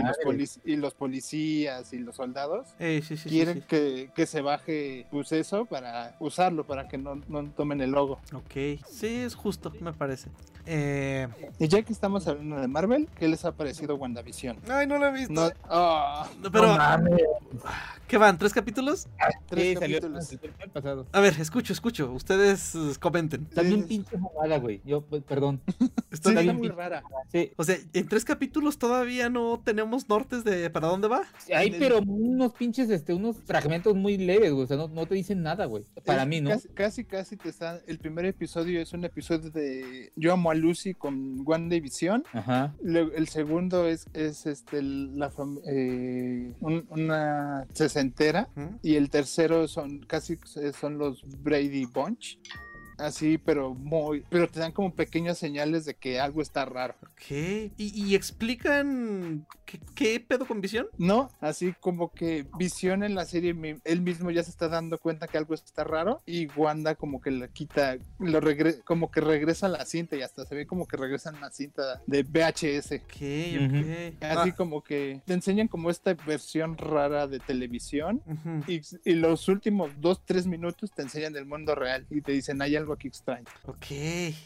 y 0.65 0.77
los, 0.77 0.93
y 0.93 0.97
policías 0.97 1.93
y 1.93 1.99
los 1.99 2.17
soldados. 2.17 2.69
Ey, 2.79 3.03
sí, 3.03 3.17
sí, 3.17 3.25
sí, 3.25 3.29
quieren 3.31 3.61
sí. 3.61 3.65
Que, 3.69 4.11
que 4.15 4.27
se 4.27 4.41
baje 4.41 5.07
pues 5.11 5.33
eso 5.33 5.65
para 5.67 6.17
usarlo, 6.21 6.65
para 6.67 6.89
que 6.89 6.99
no, 6.99 7.17
no 7.29 7.45
tomen 7.51 7.81
el 7.81 7.91
logo. 7.91 8.19
Ok. 8.35 8.81
Sí, 8.89 9.22
es 9.23 9.35
justo, 9.35 9.73
me 9.81 9.93
parece. 9.93 10.29
Eh... 10.67 11.29
Y 11.59 11.69
ya 11.69 11.83
que 11.83 11.93
estamos 11.93 12.27
hablando 12.29 12.61
de 12.61 12.69
Marvel, 12.69 13.09
¿qué 13.19 13.27
les 13.29 13.45
ha 13.45 13.53
parecido 13.53 13.97
WandaVision? 13.97 14.59
Ay, 14.69 14.87
no 14.87 14.99
lo 14.99 15.09
he 15.09 15.13
visto. 15.13 15.33
No, 15.33 15.51
ah, 15.65 16.29
No, 16.41 16.51
pero, 16.53 16.69
No 16.69 16.77
mames. 16.77 17.21
¿qué 18.07 18.17
van? 18.19 18.39
¿Tres 18.39 18.53
capítulos? 18.53 19.09
tres 19.49 19.69
Sí, 19.71 19.75
capítulos. 19.75 20.29
A 21.13 21.21
ver, 21.21 21.35
escucho, 21.41 21.73
escucho. 21.73 22.13
Ustedes 22.13 22.75
eh, 22.75 22.93
comenten. 23.01 23.47
También 23.47 23.83
sí. 23.83 23.89
pinche 23.89 24.17
mamada, 24.19 24.59
güey. 24.59 24.81
Yo, 24.85 25.01
pues, 25.03 25.23
perdón. 25.23 25.61
Sí, 26.13 26.19
Estoy- 26.19 26.37
Está 26.37 26.53
muy 26.53 26.63
pinche. 26.69 26.77
rara. 26.77 27.03
Sí. 27.33 27.53
O 27.57 27.65
sea, 27.65 27.77
en 27.95 28.07
tres 28.07 28.25
capítulos 28.25 28.79
todavía 28.79 29.31
no 29.31 29.61
tenemos 29.65 30.09
nortes 30.09 30.45
de 30.45 30.69
para 30.71 30.89
dónde 30.89 31.09
va. 31.09 31.23
Hay, 31.55 31.69
el- 31.71 31.79
pero 31.79 31.99
unos 32.01 32.53
pinches, 32.53 32.91
este, 32.91 33.15
unos 33.15 33.37
fragmentos 33.45 33.95
muy 33.97 34.19
leves, 34.19 34.53
güey. 34.53 34.65
O 34.65 34.67
sea, 34.67 34.77
no, 34.77 34.89
no 34.89 35.07
te 35.07 35.15
dicen 35.15 35.43
nada, 35.43 35.65
güey. 35.65 35.85
Para 36.05 36.23
Es- 36.23 36.29
mí, 36.29 36.41
¿no? 36.43 36.51
Casi, 36.51 36.69
casi, 36.69 37.05
casi 37.05 37.37
te 37.37 37.49
está. 37.49 37.81
El 37.87 37.99
primer 37.99 38.27
episodio 38.27 38.81
es 38.81 38.93
un 38.93 39.05
episodio 39.13 39.51
de 39.51 40.11
Yo 40.17 40.33
amo 40.33 40.51
a 40.51 40.55
Lucy 40.55 40.95
con 40.95 41.43
WandaVision. 41.47 42.25
Ajá. 42.33 42.75
El 42.83 43.29
segundo 43.29 43.87
es, 43.87 44.07
es 44.15 44.47
este 44.47 44.81
la 44.83 45.31
eh, 45.67 46.53
un- 46.61 46.87
una 46.89 47.67
sesentera. 47.73 48.49
Y 48.83 48.95
el 48.97 49.11
tercero 49.11 49.69
son 49.69 50.01
casi 50.01 50.39
son 50.79 50.99
los 50.99 51.23
Brady 51.43 51.85
Bunch. 51.87 52.39
Así, 52.99 53.39
pero 53.39 53.75
muy. 53.75 54.25
Pero 54.31 54.49
te 54.49 54.61
dan 54.61 54.73
como 54.73 54.95
pequeñas 54.95 55.39
señales 55.39 55.85
de 55.85 55.95
que 55.95 56.21
algo 56.21 56.43
está 56.43 56.65
raro. 56.65 56.95
Ok. 57.03 57.31
¿Y, 57.31 57.73
y 57.79 58.15
explican 58.15 59.47
qué, 59.65 59.81
qué 59.95 60.21
pedo 60.21 60.47
con 60.47 60.61
visión? 60.61 60.87
No, 60.99 61.31
así 61.41 61.75
como 61.81 62.13
que 62.13 62.47
Visión 62.59 63.03
en 63.03 63.15
la 63.15 63.25
serie, 63.25 63.55
él 63.85 64.01
mismo 64.03 64.31
ya 64.31 64.43
se 64.43 64.51
está 64.51 64.69
dando 64.69 64.99
cuenta 64.99 65.27
que 65.27 65.39
algo 65.39 65.55
está 65.55 65.85
raro 65.85 66.23
y 66.27 66.47
Wanda 66.57 66.95
como 66.95 67.21
que 67.21 67.31
le 67.31 67.49
quita, 67.51 67.97
lo 68.19 68.41
regre- 68.41 68.83
como 68.85 69.11
que 69.11 69.21
regresa 69.21 69.69
la 69.69 69.85
cinta 69.85 70.17
y 70.17 70.23
hasta 70.23 70.45
se 70.45 70.55
ve 70.55 70.67
como 70.67 70.87
que 70.87 70.97
regresan 70.97 71.41
la 71.41 71.51
cinta 71.51 72.01
de 72.07 72.23
VHS. 72.23 72.93
Ok, 72.93 73.23
ok. 73.67 74.23
Así 74.23 74.51
Ah, 74.51 74.55
como 74.57 74.83
que 74.83 75.23
te 75.25 75.35
enseñan 75.35 75.69
como 75.69 75.91
esta 75.91 76.15
versión 76.15 76.77
rara 76.77 77.27
de 77.27 77.39
televisión 77.39 78.23
y, 78.67 78.81
y 79.05 79.15
los 79.15 79.49
últimos 79.49 79.91
dos, 80.01 80.23
tres 80.25 80.47
minutos 80.47 80.91
te 80.93 81.03
enseñan 81.03 81.37
el 81.37 81.47
mundo 81.47 81.75
real 81.75 82.07
y 82.11 82.21
te 82.21 82.33
dicen 82.33 82.61
hay 82.63 82.77
algo 82.83 82.93
aquí 82.93 83.09
extraño. 83.09 83.45
Ok. 83.65 83.87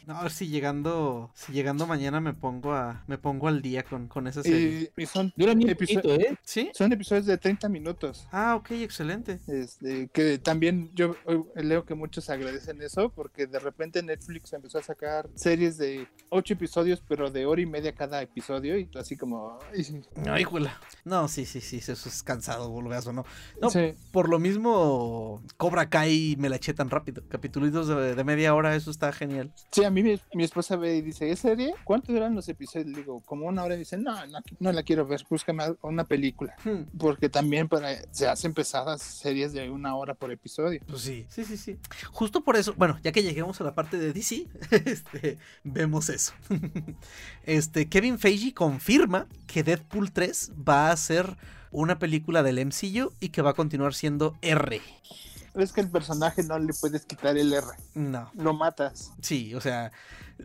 No, 0.06 0.16
a 0.18 0.22
ver 0.22 0.32
si 0.32 0.48
llegando. 0.48 1.30
Si 1.34 1.52
llegando 1.52 1.86
mañana 1.86 2.20
me 2.20 2.32
pongo 2.34 2.72
a. 2.72 3.02
Me 3.06 3.18
pongo 3.18 3.48
al 3.48 3.62
día 3.62 3.82
con, 3.82 4.08
con 4.08 4.26
esa 4.26 4.42
serie. 4.42 4.92
Y, 4.96 5.02
y 5.02 5.06
son, 5.06 5.32
Dura 5.36 5.54
bien 5.54 5.70
Episo- 5.70 6.00
poquito, 6.00 6.14
¿eh? 6.14 6.36
¿Sí? 6.42 6.70
son 6.74 6.92
episodios 6.92 7.26
de 7.26 7.36
30 7.38 7.68
minutos. 7.68 8.28
Ah, 8.30 8.54
ok, 8.56 8.70
excelente. 8.72 9.40
Este, 9.48 10.08
que 10.08 10.38
también 10.38 10.90
yo 10.94 11.16
eh, 11.26 11.62
leo 11.62 11.84
que 11.84 11.94
muchos 11.94 12.30
agradecen 12.30 12.80
eso 12.82 13.08
porque 13.10 13.46
de 13.46 13.58
repente 13.58 14.02
Netflix 14.02 14.52
empezó 14.52 14.78
a 14.78 14.82
sacar 14.82 15.28
series 15.34 15.78
de 15.78 16.06
ocho 16.30 16.54
episodios 16.54 17.02
pero 17.06 17.30
de 17.30 17.46
hora 17.46 17.60
y 17.60 17.66
media 17.66 17.94
cada 17.94 18.20
episodio 18.22 18.78
y 18.78 18.88
así 18.98 19.16
como 19.16 19.58
ay, 19.74 20.02
Ay, 20.26 20.44
juela. 20.44 20.78
No, 21.04 21.28
sí, 21.28 21.44
sí, 21.46 21.60
sí, 21.60 21.78
eso 21.78 21.92
es 21.92 22.22
cansado, 22.22 22.68
volveas 22.70 23.06
o 23.06 23.12
no. 23.12 23.24
No, 23.60 23.70
sí. 23.70 23.94
por 24.12 24.28
lo 24.28 24.38
mismo, 24.38 25.42
Cobra 25.56 25.88
Kai 25.88 26.36
me 26.38 26.48
la 26.48 26.56
eché 26.56 26.74
tan 26.74 26.90
rápido. 26.90 27.22
Capítulos 27.28 27.88
de, 27.88 28.14
de 28.14 28.24
media 28.26 28.54
hora, 28.54 28.76
eso 28.76 28.90
está 28.90 29.12
genial. 29.12 29.52
Sí, 29.70 29.84
a 29.84 29.90
mí 29.90 30.02
mi, 30.02 30.20
mi 30.34 30.44
esposa 30.44 30.76
ve 30.76 30.96
y 30.96 31.02
dice, 31.02 31.30
¿es 31.30 31.38
serie? 31.38 31.74
¿Cuánto 31.84 32.12
duran 32.12 32.34
los 32.34 32.48
episodios? 32.48 32.88
Le 32.88 32.98
digo, 32.98 33.20
como 33.20 33.46
una 33.46 33.64
hora 33.64 33.76
y 33.76 33.78
dice, 33.78 33.96
no, 33.96 34.26
no, 34.26 34.40
no 34.58 34.72
la 34.72 34.82
quiero 34.82 35.06
ver, 35.06 35.24
búscame 35.30 35.64
una 35.82 36.04
película. 36.04 36.54
Hmm, 36.64 36.82
Porque 36.98 37.28
también 37.28 37.68
para, 37.68 37.90
se 38.12 38.28
hacen 38.28 38.52
pesadas 38.52 39.00
series 39.00 39.52
de 39.52 39.70
una 39.70 39.96
hora 39.96 40.14
por 40.14 40.30
episodio. 40.30 40.80
Pues 40.86 41.02
sí, 41.02 41.26
sí, 41.28 41.44
sí, 41.44 41.56
sí. 41.56 41.78
Justo 42.10 42.42
por 42.42 42.56
eso, 42.56 42.74
bueno, 42.76 42.98
ya 43.02 43.12
que 43.12 43.22
lleguemos 43.22 43.60
a 43.60 43.64
la 43.64 43.74
parte 43.74 43.98
de 43.98 44.12
DC, 44.12 44.46
este, 44.84 45.38
vemos 45.64 46.08
eso. 46.08 46.32
Este, 47.44 47.88
Kevin 47.88 48.18
Feige 48.18 48.52
confirma 48.52 49.28
que 49.46 49.62
Deadpool 49.62 50.10
3 50.10 50.52
va 50.68 50.90
a 50.90 50.96
ser 50.96 51.36
una 51.70 51.98
película 51.98 52.42
del 52.42 52.64
MCU 52.64 53.12
y 53.20 53.28
que 53.28 53.42
va 53.42 53.50
a 53.50 53.54
continuar 53.54 53.94
siendo 53.94 54.36
R. 54.42 54.80
Es 55.56 55.72
que 55.72 55.80
el 55.80 55.90
personaje 55.90 56.42
no 56.42 56.58
le 56.58 56.72
puedes 56.80 57.04
quitar 57.06 57.36
el 57.38 57.52
R, 57.52 57.66
No, 57.94 58.30
lo 58.34 58.54
matas. 58.54 59.12
sí, 59.20 59.54
o 59.54 59.60
sea, 59.60 59.90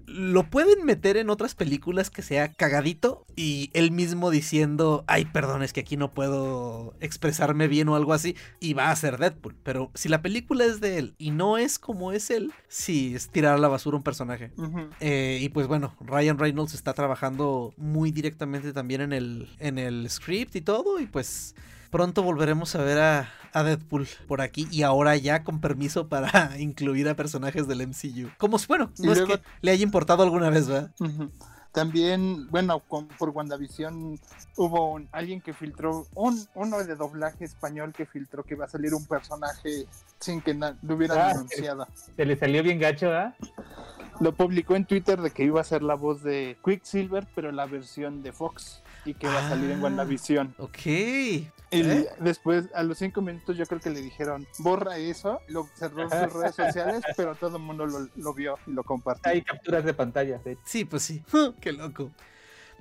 lo 0.05 0.49
pueden 0.49 0.85
meter 0.85 1.17
en 1.17 1.29
otras 1.29 1.53
películas 1.53 2.09
que 2.09 2.21
sea 2.21 2.53
cagadito 2.53 3.25
y 3.35 3.69
él 3.73 3.91
mismo 3.91 4.29
diciendo, 4.29 5.03
ay, 5.07 5.25
perdón, 5.25 5.63
es 5.63 5.73
que 5.73 5.81
aquí 5.81 5.97
no 5.97 6.13
puedo 6.13 6.93
expresarme 7.01 7.67
bien 7.67 7.89
o 7.89 7.95
algo 7.97 8.13
así, 8.13 8.37
y 8.61 8.73
va 8.73 8.89
a 8.89 8.95
ser 8.95 9.17
Deadpool. 9.17 9.55
Pero 9.63 9.91
si 9.93 10.07
la 10.07 10.21
película 10.21 10.63
es 10.63 10.79
de 10.79 10.97
él 10.97 11.15
y 11.17 11.31
no 11.31 11.57
es 11.57 11.77
como 11.77 12.13
es 12.13 12.29
él, 12.31 12.53
sí, 12.69 13.13
es 13.15 13.27
tirar 13.29 13.55
a 13.55 13.57
la 13.57 13.67
basura 13.67 13.97
un 13.97 14.03
personaje. 14.03 14.53
Eh, 15.01 15.39
y 15.41 15.49
pues 15.49 15.67
bueno, 15.67 15.93
Ryan 15.99 16.39
Reynolds 16.39 16.73
está 16.73 16.93
trabajando 16.93 17.73
muy 17.75 18.11
directamente 18.11 18.71
también 18.71 19.01
en 19.01 19.11
el, 19.11 19.49
en 19.59 19.77
el 19.77 20.09
script 20.09 20.55
y 20.55 20.61
todo, 20.61 20.99
y 21.01 21.05
pues 21.07 21.53
pronto 21.91 22.23
volveremos 22.23 22.73
a 22.75 22.83
ver 22.83 22.99
a, 22.99 23.29
a 23.53 23.63
Deadpool 23.63 24.07
por 24.27 24.41
aquí 24.41 24.67
y 24.71 24.81
ahora 24.83 25.15
ya 25.17 25.43
con 25.43 25.59
permiso 25.61 26.07
para 26.07 26.57
incluir 26.59 27.07
a 27.09 27.15
personajes 27.15 27.67
del 27.67 27.85
MCU. 27.87 28.29
Como 28.37 28.57
si, 28.57 28.67
bueno, 28.67 28.91
Y 28.97 29.03
no 29.03 29.11
es 29.11 29.19
luego- 29.19 29.35
que 29.35 29.41
le 29.61 29.71
haya 29.71 29.83
importado 29.83 30.23
alguna 30.23 30.49
vez, 30.49 30.67
¿verdad? 30.67 30.91
También, 31.71 32.47
bueno, 32.49 32.79
con- 32.81 33.07
por 33.07 33.29
WandaVision 33.29 34.19
hubo 34.57 34.91
un- 34.91 35.07
alguien 35.13 35.39
que 35.39 35.53
filtró, 35.53 36.05
un, 36.15 36.45
uno 36.53 36.83
de 36.83 36.95
doblaje 36.95 37.45
español 37.45 37.93
que 37.93 38.05
filtró 38.05 38.43
que 38.43 38.55
iba 38.55 38.65
a 38.65 38.67
salir 38.67 38.93
un 38.93 39.05
personaje 39.05 39.85
sin 40.19 40.41
que 40.41 40.53
lo 40.53 40.95
hubieran 40.95 41.17
Ah, 41.19 41.29
anunciado. 41.31 41.87
Se 42.17 42.25
le 42.25 42.35
salió 42.35 42.61
bien 42.61 42.77
gacho, 42.77 43.11
¿ah? 43.13 43.33
Lo 44.19 44.33
publicó 44.35 44.75
en 44.75 44.85
Twitter 44.85 45.21
de 45.21 45.31
que 45.31 45.45
iba 45.45 45.61
a 45.61 45.63
ser 45.63 45.81
la 45.81 45.95
voz 45.95 46.21
de 46.23 46.57
Quicksilver, 46.63 47.25
pero 47.33 47.53
la 47.53 47.65
versión 47.67 48.21
de 48.21 48.33
Fox 48.33 48.80
y 49.05 49.13
que 49.13 49.27
va 49.27 49.45
a 49.45 49.49
salir 49.49 49.71
en 49.71 49.79
Ah. 49.79 49.83
WandaVision. 49.83 50.55
Ok. 50.57 50.85
Y 50.85 51.47
¿Eh? 51.71 52.07
después, 52.19 52.65
a 52.75 52.83
los 52.83 52.97
cinco 52.97 53.21
minutos, 53.21 53.55
yo 53.57 53.65
creo 53.65 53.79
que 53.79 53.89
le 53.89 54.01
dijeron, 54.01 54.45
borra 54.59 54.97
eso, 54.97 55.39
lo 55.47 55.67
cerró 55.75 56.03
en 56.03 56.09
sus 56.09 56.33
redes 56.33 56.55
sociales, 56.55 57.01
pero 57.15 57.35
todo 57.35 57.57
el 57.57 57.63
mundo 57.63 57.85
lo, 57.85 58.07
lo 58.15 58.33
vio 58.33 58.57
y 58.67 58.71
lo 58.71 58.83
compartió. 58.83 59.31
Hay 59.31 59.41
capturas 59.41 59.85
de 59.85 59.93
pantalla. 59.93 60.37
de 60.39 60.51
hecho. 60.53 60.61
Sí, 60.65 60.83
pues 60.85 61.03
sí. 61.03 61.23
Qué 61.61 61.71
loco. 61.71 62.11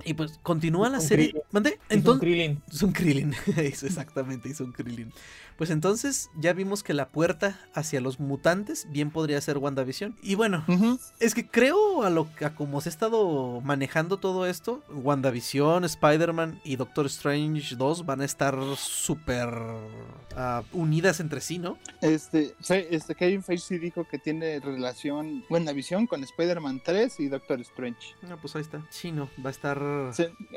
Y 0.05 0.15
pues 0.15 0.39
continúa 0.43 0.89
la 0.89 0.99
Un 0.99 1.05
serie. 1.05 1.27
Krillin. 1.29 1.43
¿Mande? 1.53 1.71
Hizo 1.71 1.79
un 1.91 1.97
Entonces. 1.99 2.21
Krillin. 2.21 2.63
Es 2.73 2.83
un 2.83 2.93
Krillin. 2.93 3.35
Hizo 3.71 3.87
exactamente, 3.87 4.49
hizo 4.49 4.65
un 4.65 4.73
Krillin. 4.73 5.13
Pues 5.61 5.69
entonces 5.69 6.31
ya 6.37 6.55
vimos 6.55 6.83
que 6.83 6.95
la 6.95 7.09
puerta 7.09 7.61
hacia 7.75 8.01
los 8.01 8.19
mutantes 8.19 8.87
bien 8.89 9.11
podría 9.11 9.39
ser 9.43 9.59
WandaVision. 9.59 10.17
Y 10.23 10.35
bueno, 10.35 10.65
es 11.19 11.35
que 11.35 11.47
creo 11.47 12.03
a 12.03 12.09
lo 12.09 12.29
a 12.43 12.55
como 12.55 12.81
se 12.81 12.89
ha 12.89 12.93
estado 12.93 13.61
manejando 13.61 14.17
todo 14.17 14.47
esto, 14.47 14.83
WandaVision, 14.91 15.85
Spider-Man 15.85 16.63
y 16.65 16.77
Doctor 16.77 17.05
Strange 17.05 17.77
2 17.77 18.07
van 18.07 18.23
a 18.23 18.25
estar 18.25 18.57
súper 18.79 19.51
ah, 20.35 20.63
unidas 20.73 21.21
entre 21.21 21.43
sí, 21.43 21.59
¿no? 21.59 21.77
Este, 22.01 22.55
sí, 22.61 22.77
este 22.91 23.15
Kevin 23.15 23.43
Feige 23.43 23.79
dijo 23.79 24.05
que 24.09 24.17
tiene 24.19 24.61
relación, 24.61 25.45
buena 25.51 25.73
visión 25.73 26.07
con 26.07 26.25
Spider-Man 26.25 26.81
3 26.83 27.21
y 27.21 27.29
Doctor 27.29 27.61
Strange. 27.61 28.15
Ah, 28.31 28.39
pues 28.41 28.57
ahí 28.57 28.63
está. 28.63 28.83
Chino, 28.89 29.29
va 29.45 29.51
a 29.51 29.53
estar. 29.53 29.79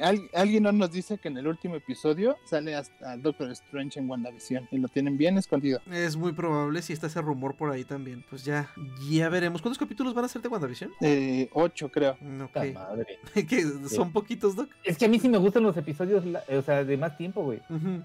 Al- 0.01 0.29
alguien 0.33 0.63
no 0.63 0.71
nos 0.71 0.93
dice 0.93 1.17
que 1.17 1.27
en 1.27 1.37
el 1.37 1.47
último 1.47 1.75
episodio 1.75 2.37
sale 2.45 2.73
hasta 2.75 3.17
Doctor 3.17 3.51
Strange 3.51 3.99
en 3.99 4.09
WandaVision 4.09 4.69
lo 4.83 4.89
tienen 4.93 5.17
bien 5.17 5.37
escondido. 5.37 5.79
Es 5.91 6.15
muy 6.15 6.31
probable 6.33 6.81
si 6.81 6.93
está 6.93 7.07
ese 7.07 7.21
rumor 7.21 7.55
por 7.55 7.71
ahí 7.71 7.83
también. 7.83 8.23
Pues 8.29 8.45
ya, 8.45 8.69
ya 9.09 9.29
veremos. 9.29 9.61
¿Cuántos 9.61 9.77
capítulos 9.77 10.13
van 10.13 10.25
a 10.25 10.27
ser 10.27 10.41
de 10.41 10.47
WandaVision? 10.49 10.91
Eh, 11.01 11.49
ocho, 11.53 11.89
creo. 11.89 12.15
Mm, 12.21 12.43
madre. 12.73 13.19
¿Qué? 13.47 13.63
¿Son 13.89 14.11
poquitos, 14.11 14.55
Doc? 14.55 14.69
Es 14.83 14.97
que 14.97 15.05
a 15.05 15.09
mí 15.09 15.19
sí 15.19 15.27
me 15.29 15.37
gustan 15.37 15.63
los 15.63 15.75
episodios, 15.77 16.23
o 16.25 16.61
sea, 16.61 16.83
de 16.83 16.97
más 16.97 17.17
tiempo, 17.17 17.43
güey. 17.43 17.59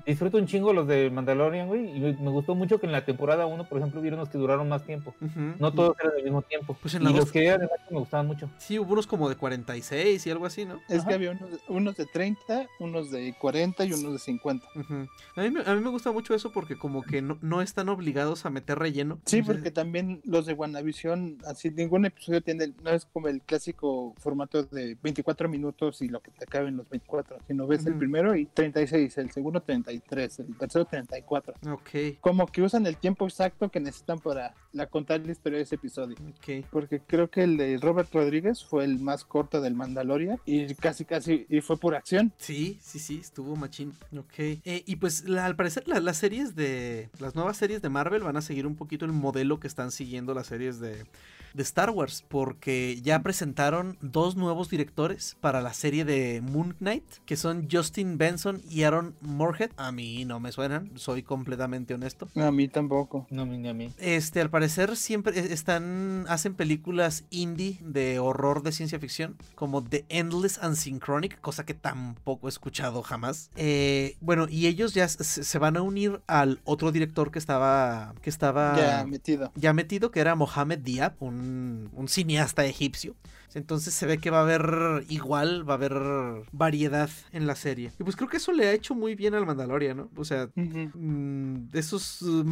Disfruto 0.07 0.39
un 0.39 0.47
chingo 0.47 0.73
los 0.73 0.87
de 0.87 1.11
Mandalorian, 1.11 1.69
güey. 1.69 1.97
Y 1.97 2.01
me, 2.01 2.31
gustó 2.31 2.55
mucho 2.55 2.81
que 2.81 2.87
en 2.87 2.93
la 2.93 3.05
temporada 3.05 3.47
1, 3.47 3.69
por 3.69 3.79
ejemplo, 3.79 4.01
hubieron 4.01 4.19
unos 4.21 4.31
que 4.31 4.39
duraron 4.39 4.69
más 4.69 4.85
tiempo. 4.85 5.15
No 5.59 5.73
todos 5.73 5.97
eran 6.01 6.15
del 6.15 6.25
mismo 6.25 6.43
tiempo. 6.43 6.77
Pues 6.81 6.95
en 6.95 7.03
y 7.03 7.05
la 7.07 7.11
los 7.11 7.21
dos- 7.21 7.33
que 7.33 7.45
eran 7.47 7.61
de 7.61 7.69
me 7.91 7.99
gustaban 7.99 8.27
mucho. 8.27 8.51
Sí, 8.59 8.79
hubo 8.79 8.93
unos 8.93 9.07
como 9.07 9.29
de 9.29 9.37
46 9.37 10.27
y 10.27 10.31
algo 10.31 10.47
así, 10.47 10.65
¿no? 10.65 10.81
Es 10.89 11.01
Ajá. 11.01 11.09
que 11.09 11.15
había 11.15 11.31
unos, 11.33 11.51
unos 11.69 11.97
de 11.97 12.07
30, 12.07 12.67
unos 12.81 13.11
de 13.11 13.35
40 13.39 13.85
y 13.85 13.93
unos 13.93 14.13
de 14.13 14.19
50. 14.19 14.67
Ujú. 14.75 14.95
a, 15.37 15.41
mí, 15.43 15.51
me- 15.51 15.63
a 15.63 15.75
mí 15.75 15.81
me 15.81 15.91
gusta 15.91 16.13
mucho 16.13 16.35
eso 16.35 16.51
porque 16.53 16.77
como 16.79 17.03
que 17.03 17.23
no, 17.23 17.39
no 17.43 17.61
están 17.63 17.89
obligados 17.89 18.47
a 18.47 18.51
meter 18.51 18.79
relleno. 18.79 19.21
Sí, 19.25 19.43
porque 19.43 19.71
también 19.71 20.21
los 20.25 20.47
de 20.47 20.55
WandaVision, 20.55 21.39
así 21.47 21.71
ningún 21.71 22.07
episodio 22.07 22.41
tiene, 22.43 22.73
no 22.83 22.91
es 22.91 23.05
como 23.07 23.29
el 23.29 23.43
clásico 23.43 24.15
formato 24.19 24.63
de 24.65 24.97
24 25.03 25.49
minutos 25.49 26.01
y 26.03 26.09
lo 26.09 26.21
que 26.21 26.31
te 26.31 26.47
cabe 26.47 26.69
en 26.69 26.77
los 26.77 26.89
24, 26.89 27.39
sino 27.47 27.67
ves 27.67 27.85
el 27.87 27.95
primero 27.97 28.35
y 28.37 28.47
36, 28.47 29.19
el 29.19 29.31
segundo 29.31 29.61
33, 29.61 30.39
el 30.41 30.57
tercero 30.57 30.85
34. 30.85 31.55
Ok, 31.73 32.19
Como 32.21 32.47
que 32.47 32.63
usan 32.63 32.87
el 32.87 32.97
tiempo 32.97 33.27
exacto 33.27 33.71
que 33.71 33.81
necesitan 33.81 34.19
para 34.19 34.55
la, 34.73 34.87
contar 34.87 35.21
la 35.25 35.33
historia 35.33 35.59
de 35.59 35.65
ese 35.65 35.75
episodio. 35.77 36.17
ok. 36.17 36.65
Porque 36.71 37.01
creo 37.01 37.29
que 37.31 37.43
el 37.43 37.57
de 37.57 37.79
Robert 37.79 38.13
Rodríguez 38.13 38.65
fue 38.65 38.85
el 38.85 38.99
más 38.99 39.25
corto 39.25 39.61
del 39.61 39.75
Mandalorian 39.75 40.39
y 40.47 40.75
casi 40.75 41.05
casi 41.05 41.47
y 41.49 41.61
fue 41.61 41.77
por 41.79 41.95
acción. 41.95 42.33
Sí, 42.39 42.79
sí, 42.81 42.99
sí, 42.99 43.19
estuvo 43.21 43.57
machín. 43.57 43.93
Ok. 44.17 44.35
Eh, 44.39 44.83
y 44.87 44.97
pues 44.97 45.29
la- 45.29 45.47
al 45.47 45.57
parecer 45.57 45.87
la- 45.89 46.01
las 46.01 46.19
series 46.19 46.55
de... 46.59 47.09
Las 47.19 47.35
nuevas 47.35 47.57
series 47.57 47.81
de 47.81 47.89
Marvel 47.89 48.23
van 48.23 48.37
a 48.37 48.43
seguir 48.43 48.67
un 48.67 48.77
poquito 48.77 49.07
el 49.07 49.13
modelo 49.13 49.59
que 49.59 49.67
están 49.67 49.91
siguiendo 49.91 50.35
las 50.35 50.49
series 50.49 50.79
de, 50.79 51.07
de 51.55 51.63
Star 51.63 51.91
Wars. 51.91 52.25
Porque 52.29 53.01
ya 53.03 53.23
presentaron 53.23 53.97
dos 54.01 54.37
nuevos 54.37 54.69
directores 54.69 55.37
para 55.41 55.61
la 55.61 55.73
serie 55.75 56.05
de 56.05 56.41
Moon 56.43 56.75
Knight. 56.79 57.05
Que 57.27 57.37
son 57.37 57.69
Justin 57.71 58.19
Benson 58.19 58.61
y 58.69 58.83
Aaron 58.85 59.15
Moorhead. 59.21 59.71
A 59.77 59.93
mí 59.93 60.25
no 60.25 60.41
me 60.41 60.53
suenan, 60.53 60.91
soy 60.97 61.23
completamente 61.23 61.95
honesto. 61.95 62.29
A 62.37 62.51
mí 62.51 62.69
tampoco. 62.69 63.27
No, 63.31 63.47
ni 63.47 63.69
a 63.69 63.75
mí. 63.75 63.93
Este, 63.99 64.41
al 64.41 64.51
parecer 64.51 64.97
siempre 64.97 65.39
e- 65.39 65.53
están, 65.53 66.25
hacen 66.29 66.55
películas 66.55 67.25
indie 67.31 67.79
de 67.83 68.19
horror 68.19 68.63
de 68.63 68.73
ciencia 68.73 68.99
ficción, 68.99 69.37
como 69.55 69.83
The 69.83 70.05
Endless 70.09 70.59
Unsynchronic, 70.63 71.41
cosa 71.41 71.65
que 71.65 71.75
tampoco 71.75 72.49
he 72.49 72.51
escuchado 72.51 73.03
jamás. 73.03 73.51
Eh, 73.57 74.17
bueno, 74.21 74.47
y 74.49 74.67
ellos 74.67 74.95
ya 74.95 75.09
se, 75.09 75.25
se 75.45 75.59
van 75.59 75.77
a 75.77 75.83
unir 75.83 76.21
al 76.27 76.61
otro 76.65 76.93
director 76.93 77.31
que 77.31 77.39
estaba, 77.39 78.15
que 78.23 78.31
estaba 78.31 78.77
Ya 78.77 79.05
metido. 79.07 79.53
ya 79.55 79.73
metido, 79.73 80.11
que 80.11 80.21
era 80.21 80.35
Mohamed 80.35 80.79
Diab, 80.79 81.15
un, 81.21 81.38
un 81.39 82.09
cineasta 82.09 82.65
egipcio. 82.65 83.15
Entonces 83.55 83.95
se 83.95 84.07
ve 84.07 84.19
que 84.19 84.31
va 84.31 84.39
a 84.39 84.43
haber 84.43 85.05
igual, 85.09 85.69
va 85.69 85.75
a 85.75 85.77
haber 85.77 86.47
variedad 86.53 87.11
en 87.33 87.47
la 87.47 87.57
serie. 87.57 87.93
Y 87.99 88.05
pues 88.05 88.15
creo 88.17 88.29
que 88.29 88.37
eso 88.37 88.53
le 88.53 88.69
ha 88.69 88.73
hecho 88.73 88.95
muy 88.95 89.15
bien 89.15 89.35
al 89.35 89.47
Mandalorian, 89.47 89.97
¿no? 89.97 90.11
O 90.17 90.25
sea, 90.25 90.51
mm, 90.55 91.69
esos 91.73 92.23
uh, 92.23 92.45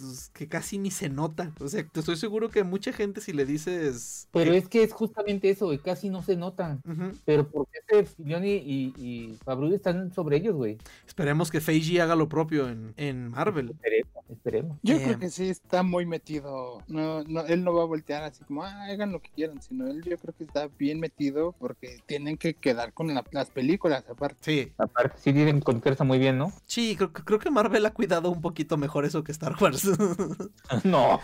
matices 0.00 0.30
que 0.34 0.48
casi 0.48 0.78
ni 0.78 0.90
se 0.90 1.08
notan. 1.08 1.54
O 1.60 1.68
sea, 1.68 1.84
te 1.86 2.00
estoy 2.00 2.16
seguro 2.16 2.48
que 2.50 2.64
mucha 2.64 2.92
gente 2.92 3.20
si 3.20 3.32
le 3.32 3.44
dices... 3.44 4.28
Pero 4.32 4.52
que- 4.52 4.58
es 4.58 4.68
que 4.68 4.82
es 4.82 4.92
justamente 4.92 5.50
eso, 5.50 5.66
güey. 5.66 5.78
Casi 5.78 6.08
no 6.10 6.22
se 6.22 6.36
notan. 6.36 6.82
Pero 7.24 7.48
porque 7.48 7.78
Filoni 8.16 8.50
y, 8.54 8.94
y 8.96 9.38
Favreau 9.44 9.72
están 9.74 10.12
sobre 10.12 10.36
ellos, 10.36 10.54
güey. 10.54 10.78
Esperemos 11.06 11.50
que 11.50 11.60
Feiji 11.60 11.98
haga 11.98 12.14
lo 12.16 12.28
propio 12.28 12.68
en, 12.68 12.94
en 12.96 13.28
Marvel. 13.28 13.70
Esperemos, 13.70 14.24
esperemos. 14.30 14.78
Yo 14.82 14.96
Eh, 14.96 15.02
creo 15.04 15.18
que 15.18 15.30
sí 15.30 15.48
está 15.48 15.82
muy 15.82 16.06
metido. 16.06 16.82
No, 16.88 17.22
no, 17.24 17.42
él 17.46 17.64
no 17.64 17.74
va 17.74 17.82
a 17.82 17.86
voltear 17.86 18.22
así 18.24 18.44
como, 18.44 18.62
ah, 18.64 18.84
hagan 18.84 19.12
lo 19.12 19.20
que 19.20 19.30
quieran, 19.30 19.60
sino 19.62 19.86
él 19.88 20.02
yo 20.02 20.16
creo 20.18 20.34
que 20.36 20.44
está 20.44 20.68
bien 20.78 21.00
metido 21.00 21.52
porque 21.58 21.98
tienen 22.06 22.36
que 22.36 22.54
quedar 22.54 22.92
con 22.92 23.12
la- 23.14 23.24
las 23.32 23.50
películas 23.50 24.04
aparte. 24.08 24.36
Sí, 24.40 24.72
Aparte, 24.78 25.16
sí 25.18 25.32
dicen 25.32 25.60
con 25.60 25.80
muy 26.04 26.18
bien, 26.18 26.38
¿no? 26.38 26.52
sí, 26.66 26.94
creo, 26.96 27.12
creo 27.12 27.38
que 27.38 27.50
Marvel 27.50 27.84
ha 27.86 27.92
cuidado 27.92 28.30
un 28.30 28.40
poquito 28.40 28.76
mejor 28.76 29.04
eso 29.04 29.24
que 29.24 29.32
Star 29.32 29.54
Wars. 29.60 29.82
no. 30.84 31.20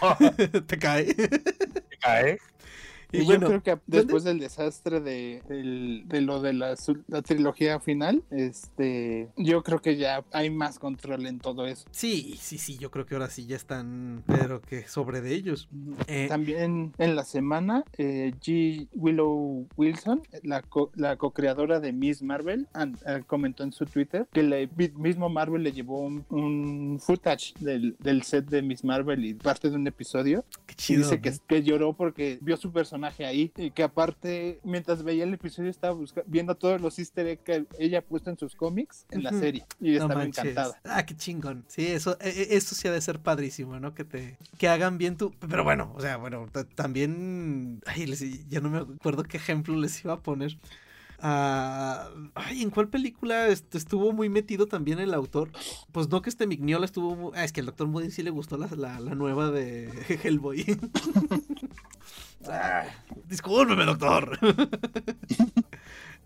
Te 0.67 0.79
cae. 0.79 1.15
cae. 2.01 2.39
Y 3.13 3.21
Y, 3.21 3.25
bueno, 3.25 3.43
yo 3.51 3.61
creo 3.61 3.63
que 3.77 3.83
después 3.87 4.25
del 4.25 4.39
desastre 4.39 5.01
de, 5.01 5.43
del- 5.49 6.05
de 6.07 6.21
lo 6.21 6.41
de 6.41 6.53
la, 6.53 6.75
la 7.09 7.23
trilogía 7.23 7.79
final, 7.81 8.23
este, 8.31 9.29
yo 9.37 9.63
creo 9.63 9.81
que 9.81 9.97
ya 9.97 10.25
hay 10.33 10.51
más 10.51 10.79
control 10.79 11.27
en 11.27 11.39
todo 11.39 11.67
eso. 11.67 11.85
Sí, 11.91 12.37
sí, 12.41 12.59
sí, 12.59 12.79
yo 12.79 12.91
creo 12.91 13.07
que 13.07 13.15
ahora 13.15 13.29
sí 13.31 13.47
ya 13.47 13.57
están, 13.57 14.23
pero 14.27 14.61
que 14.61 14.87
sobre 14.89 15.21
de 15.21 15.35
ellos. 15.35 15.69
Eh, 16.09 16.27
También 16.29 16.93
en 16.99 17.17
la 17.17 17.25
semana, 17.25 17.85
eh, 17.99 18.33
G. 18.41 18.89
Willow 18.95 19.67
Wilson, 19.77 20.23
la, 20.43 20.63
co- 20.63 20.91
la 20.97 21.17
co-creadora 21.17 21.81
de 21.81 21.93
Miss 21.93 22.23
Marvel, 22.23 22.67
eh, 23.07 23.23
comentó 23.27 23.63
en 23.63 23.73
su 23.73 23.87
Twitter 23.87 24.27
que 24.33 24.43
le, 24.43 24.69
mi- 24.77 24.89
mismo 24.97 25.29
Marvel 25.29 25.63
le 25.63 25.73
llevó 25.73 26.01
un, 26.01 26.25
un 26.31 26.99
footage 27.01 27.55
del, 27.61 27.97
del 28.01 28.23
set 28.23 28.47
de 28.49 28.63
Miss 28.63 28.83
Marvel 28.85 29.25
y 29.25 29.35
parte 29.35 29.71
de 29.71 29.77
un 29.77 29.87
episodio. 29.87 30.45
qué 30.67 30.73
Y 30.73 30.77
chido. 30.77 31.03
dice 31.03 31.21
que, 31.21 31.33
que 31.47 31.63
lloró 31.63 31.93
porque 31.93 32.39
vio 32.41 32.57
su 32.57 32.73
personaje 32.73 32.96
ahí 33.05 33.53
y 33.57 33.71
que 33.71 33.83
aparte, 33.83 34.61
mientras 34.65 35.03
veía 35.03 35.25
el 35.25 35.35
episodio, 35.35 35.71
estaba 35.71 35.95
busca- 35.95 36.23
viendo 36.27 36.55
todos 36.55 36.81
los 36.81 36.99
easter 36.99 37.27
eggs 37.27 37.43
que 37.43 37.67
ella 37.79 37.99
ha 37.99 38.03
puesto 38.03 38.31
en 38.31 38.39
sus 38.39 38.55
cómics 38.55 39.07
en 39.11 39.23
la 39.23 39.31
serie 39.33 39.65
y 39.81 39.91
No 39.91 39.93
estaba 40.03 40.15
manches. 40.17 40.45
encantada. 40.45 40.81
Ah, 40.85 41.05
qué 41.07 41.17
chingón. 41.17 41.65
Sí, 41.69 41.87
eso, 41.87 42.17
e- 42.21 42.29
e- 42.31 42.57
eso 42.57 42.75
sí 42.75 42.89
ha 42.89 42.93
de 42.93 43.01
ser 43.01 43.21
padrísimo, 43.21 43.79
¿no? 43.81 43.95
Que 43.95 44.05
te, 44.05 44.39
que 44.59 44.69
hagan 44.69 44.99
bien 44.99 45.17
tu. 45.17 45.33
Pero 45.33 45.65
bueno, 45.65 45.93
o 45.97 46.01
sea, 46.01 46.17
bueno, 46.17 46.47
ta- 46.51 46.65
también. 46.65 47.81
Ay, 47.87 48.07
les- 48.07 48.49
ya 48.49 48.61
no 48.61 48.71
me 48.71 48.79
acuerdo 48.79 49.23
qué 49.25 49.37
ejemplo 49.37 49.77
les 49.77 50.03
iba 50.05 50.15
a 50.15 50.21
poner. 50.21 50.57
Ah, 51.21 52.11
ay, 52.35 52.63
¿en 52.63 52.71
cuál 52.71 52.89
película 52.89 53.49
est- 53.49 53.75
estuvo 53.75 54.13
muy 54.13 54.29
metido 54.29 54.67
también 54.67 54.99
el 54.99 55.15
autor? 55.15 55.51
Pues 55.93 56.09
no 56.09 56.21
que 56.23 56.31
este 56.31 56.47
Mignola 56.47 56.85
estuvo. 56.85 57.17
mu- 57.17 57.33
Ah, 57.35 57.45
es 57.45 57.53
que 57.53 57.61
al 57.61 57.67
doctor 57.67 57.87
Moody 57.89 58.11
sí 58.11 58.23
le 58.23 58.31
gustó 58.31 58.57
la, 58.59 58.69
la, 58.77 59.01
la 59.01 59.15
nueva 59.15 59.51
de 59.51 59.91
Hellboy. 60.23 60.79
Ah, 62.49 62.85
discúlpeme, 63.29 63.85
doctor. 63.85 64.39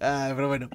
Ah, 0.00 0.32
pero 0.34 0.48
bueno. 0.48 0.68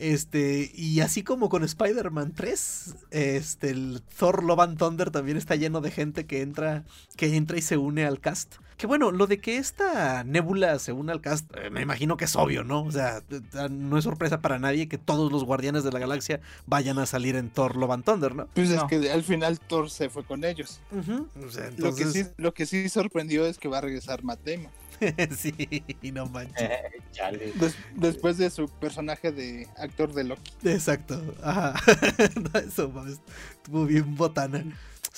Este, 0.00 0.70
y 0.74 1.00
así 1.00 1.22
como 1.22 1.50
con 1.50 1.62
Spider-Man 1.62 2.32
3, 2.34 2.94
este, 3.10 3.68
el 3.68 4.02
Thor 4.18 4.42
Love 4.42 4.60
and 4.60 4.78
Thunder 4.78 5.10
también 5.10 5.36
está 5.36 5.56
lleno 5.56 5.82
de 5.82 5.90
gente 5.90 6.24
que 6.24 6.40
entra, 6.40 6.84
que 7.16 7.36
entra 7.36 7.58
y 7.58 7.62
se 7.62 7.76
une 7.76 8.06
al 8.06 8.18
cast. 8.18 8.54
Que 8.78 8.86
bueno, 8.86 9.10
lo 9.10 9.26
de 9.26 9.42
que 9.42 9.58
esta 9.58 10.24
Nebula 10.24 10.78
se 10.78 10.92
une 10.92 11.12
al 11.12 11.20
cast, 11.20 11.54
eh, 11.54 11.68
me 11.68 11.82
imagino 11.82 12.16
que 12.16 12.24
es 12.24 12.34
obvio, 12.34 12.64
¿no? 12.64 12.82
O 12.82 12.90
sea, 12.90 13.18
eh, 13.30 13.68
no 13.70 13.98
es 13.98 14.04
sorpresa 14.04 14.40
para 14.40 14.58
nadie 14.58 14.88
que 14.88 14.96
todos 14.96 15.30
los 15.30 15.44
Guardianes 15.44 15.84
de 15.84 15.92
la 15.92 15.98
Galaxia 15.98 16.40
vayan 16.64 16.98
a 16.98 17.04
salir 17.04 17.36
en 17.36 17.50
Thor 17.50 17.76
Love 17.76 17.90
and 17.90 18.04
Thunder, 18.04 18.34
¿no? 18.34 18.46
Pues 18.54 18.70
es 18.70 18.76
No. 18.76 18.86
que 18.86 19.12
al 19.12 19.22
final 19.22 19.60
Thor 19.60 19.90
se 19.90 20.08
fue 20.08 20.24
con 20.24 20.44
ellos. 20.44 20.80
Ujú, 20.92 21.28
o 21.46 21.50
sea, 21.50 21.70
Lo, 21.76 21.94
que 21.94 22.06
sí, 22.06 22.24
lo 22.38 22.54
que 22.54 22.64
sí 22.64 22.88
sorprendió 22.88 23.44
es 23.44 23.58
que 23.58 23.68
va 23.68 23.76
a 23.78 23.82
regresar 23.82 24.24
Matt 24.24 24.40
Damon. 24.46 24.70
sí, 25.36 25.82
no 26.12 26.26
manches. 26.26 26.60
Eh, 26.70 27.00
chale. 27.12 27.52
Des- 27.54 27.76
después 27.96 28.38
de 28.38 28.50
su 28.50 28.68
personaje 28.68 29.32
de 29.32 29.66
actor 29.76 30.12
de 30.12 30.24
Loki. 30.24 30.52
Exacto. 30.64 31.20
Ajá. 31.42 31.74
No, 32.52 32.58
Eso 32.60 32.88
mames, 32.90 33.20
estuvo 33.52 33.84
bien 33.86 34.14
botana. 34.16 34.64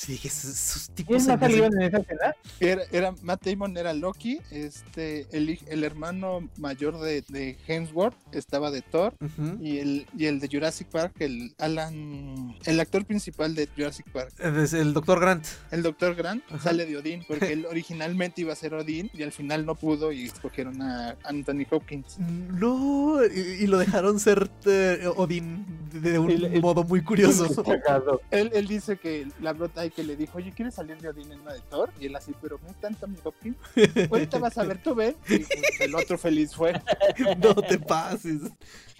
Sí, 0.03 0.12
dije, 0.12 0.26
esos, 0.28 0.90
tipos 0.94 1.24
¿Quién 1.24 1.38
más 1.40 1.50
en 1.53 1.82
esa 1.82 1.98
escena? 1.98 2.34
Era, 2.59 2.82
era 2.90 3.14
Matt 3.22 3.44
Damon 3.46 3.76
era 3.76 3.92
Loki, 3.92 4.40
este, 4.50 5.26
el, 5.30 5.61
el 5.68 5.84
hermano 5.84 6.48
mayor 6.57 6.98
de, 7.00 7.22
de 7.28 7.57
Hemsworth 7.68 8.16
estaba 8.32 8.72
de 8.72 8.82
Thor. 8.82 9.14
Y 9.61 9.78
el, 9.78 10.07
y 10.18 10.26
el 10.26 10.40
de 10.40 10.48
Jurassic 10.48 10.88
Park, 10.88 11.14
el 11.20 11.55
Alan, 11.59 12.57
el 12.64 12.80
actor 12.80 13.05
principal 13.05 13.55
de 13.55 13.68
Jurassic 13.76 14.11
Park, 14.11 14.32
Es 14.40 14.72
el 14.72 14.92
doctor 14.92 15.20
Grant. 15.20 15.46
el 15.70 15.82
Dr. 15.84 16.16
Grant, 16.16 16.42
Ajá. 16.48 16.59
sale 16.59 16.84
de 16.86 16.96
Odín, 16.96 17.24
porque 17.28 17.53
él 17.53 17.66
originalmente 17.66 18.40
iba 18.40 18.53
a 18.53 18.57
ser 18.57 18.74
Odín 18.74 19.09
y 19.14 19.22
al 19.22 19.30
final 19.30 19.64
no 19.64 19.76
pudo 19.76 20.11
y 20.11 20.24
escogieron 20.24 20.82
a 20.82 21.16
Anthony 21.22 21.64
Hopkins. 21.70 22.18
No, 22.18 23.24
y, 23.24 23.38
y 23.38 23.66
lo 23.68 23.78
dejaron 23.78 24.18
ser 24.18 24.50
eh, 24.66 25.09
Odín 25.16 25.64
de 25.92 26.18
un 26.18 26.28
El- 26.30 26.44
el- 26.46 26.61
modo 26.61 26.82
muy 26.82 27.03
curioso. 27.03 27.46
Él, 28.32 28.50
él 28.55 28.66
dice 28.66 28.96
que 28.96 29.28
la 29.40 29.53
brota 29.53 29.82
que 29.95 30.03
le 30.03 30.16
dijo, 30.16 30.38
oye, 30.38 30.53
¿quieres 30.53 30.74
salir 30.74 30.99
de 30.99 31.09
Odín 31.09 31.30
en 31.32 31.40
una 31.40 31.53
de 31.53 31.61
Thor? 31.70 31.90
Y 32.01 32.07
él 32.07 32.16
así, 32.16 32.34
pero 32.40 32.59
no 32.62 32.70
está 32.70 32.88
Anthony 32.88 33.16
Hopkins. 33.22 33.57
Ahorita 34.11 34.38
vas 34.38 34.59
a 34.59 34.64
ver, 34.64 34.78
tú 34.82 34.95
ven. 34.95 35.16
Y 35.28 35.38
pues, 35.38 35.80
el 35.80 35.95
otro 35.95 36.18
feliz 36.18 36.55
fue. 36.55 36.72
No 37.43 37.55
te 37.55 37.78
pases. 37.78 38.43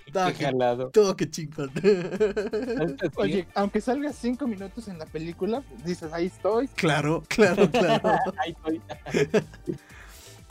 Qué, 0.07 0.45
jalado. 0.45 0.91
no, 0.95 1.17
qué 1.17 1.31
chingón. 1.31 1.71
Oye, 3.17 3.47
aunque 3.55 3.81
salgas 3.81 4.17
cinco 4.17 4.47
minutos 4.47 4.89
en 4.89 4.99
la 4.99 5.07
película, 5.07 5.63
dices, 5.85 6.13
ahí 6.13 6.27
estoy. 6.27 6.69
Claro, 6.69 7.23
claro, 7.29 7.71
claro. 7.71 8.11
Ahí 8.37 8.51
estoy. 8.51 8.81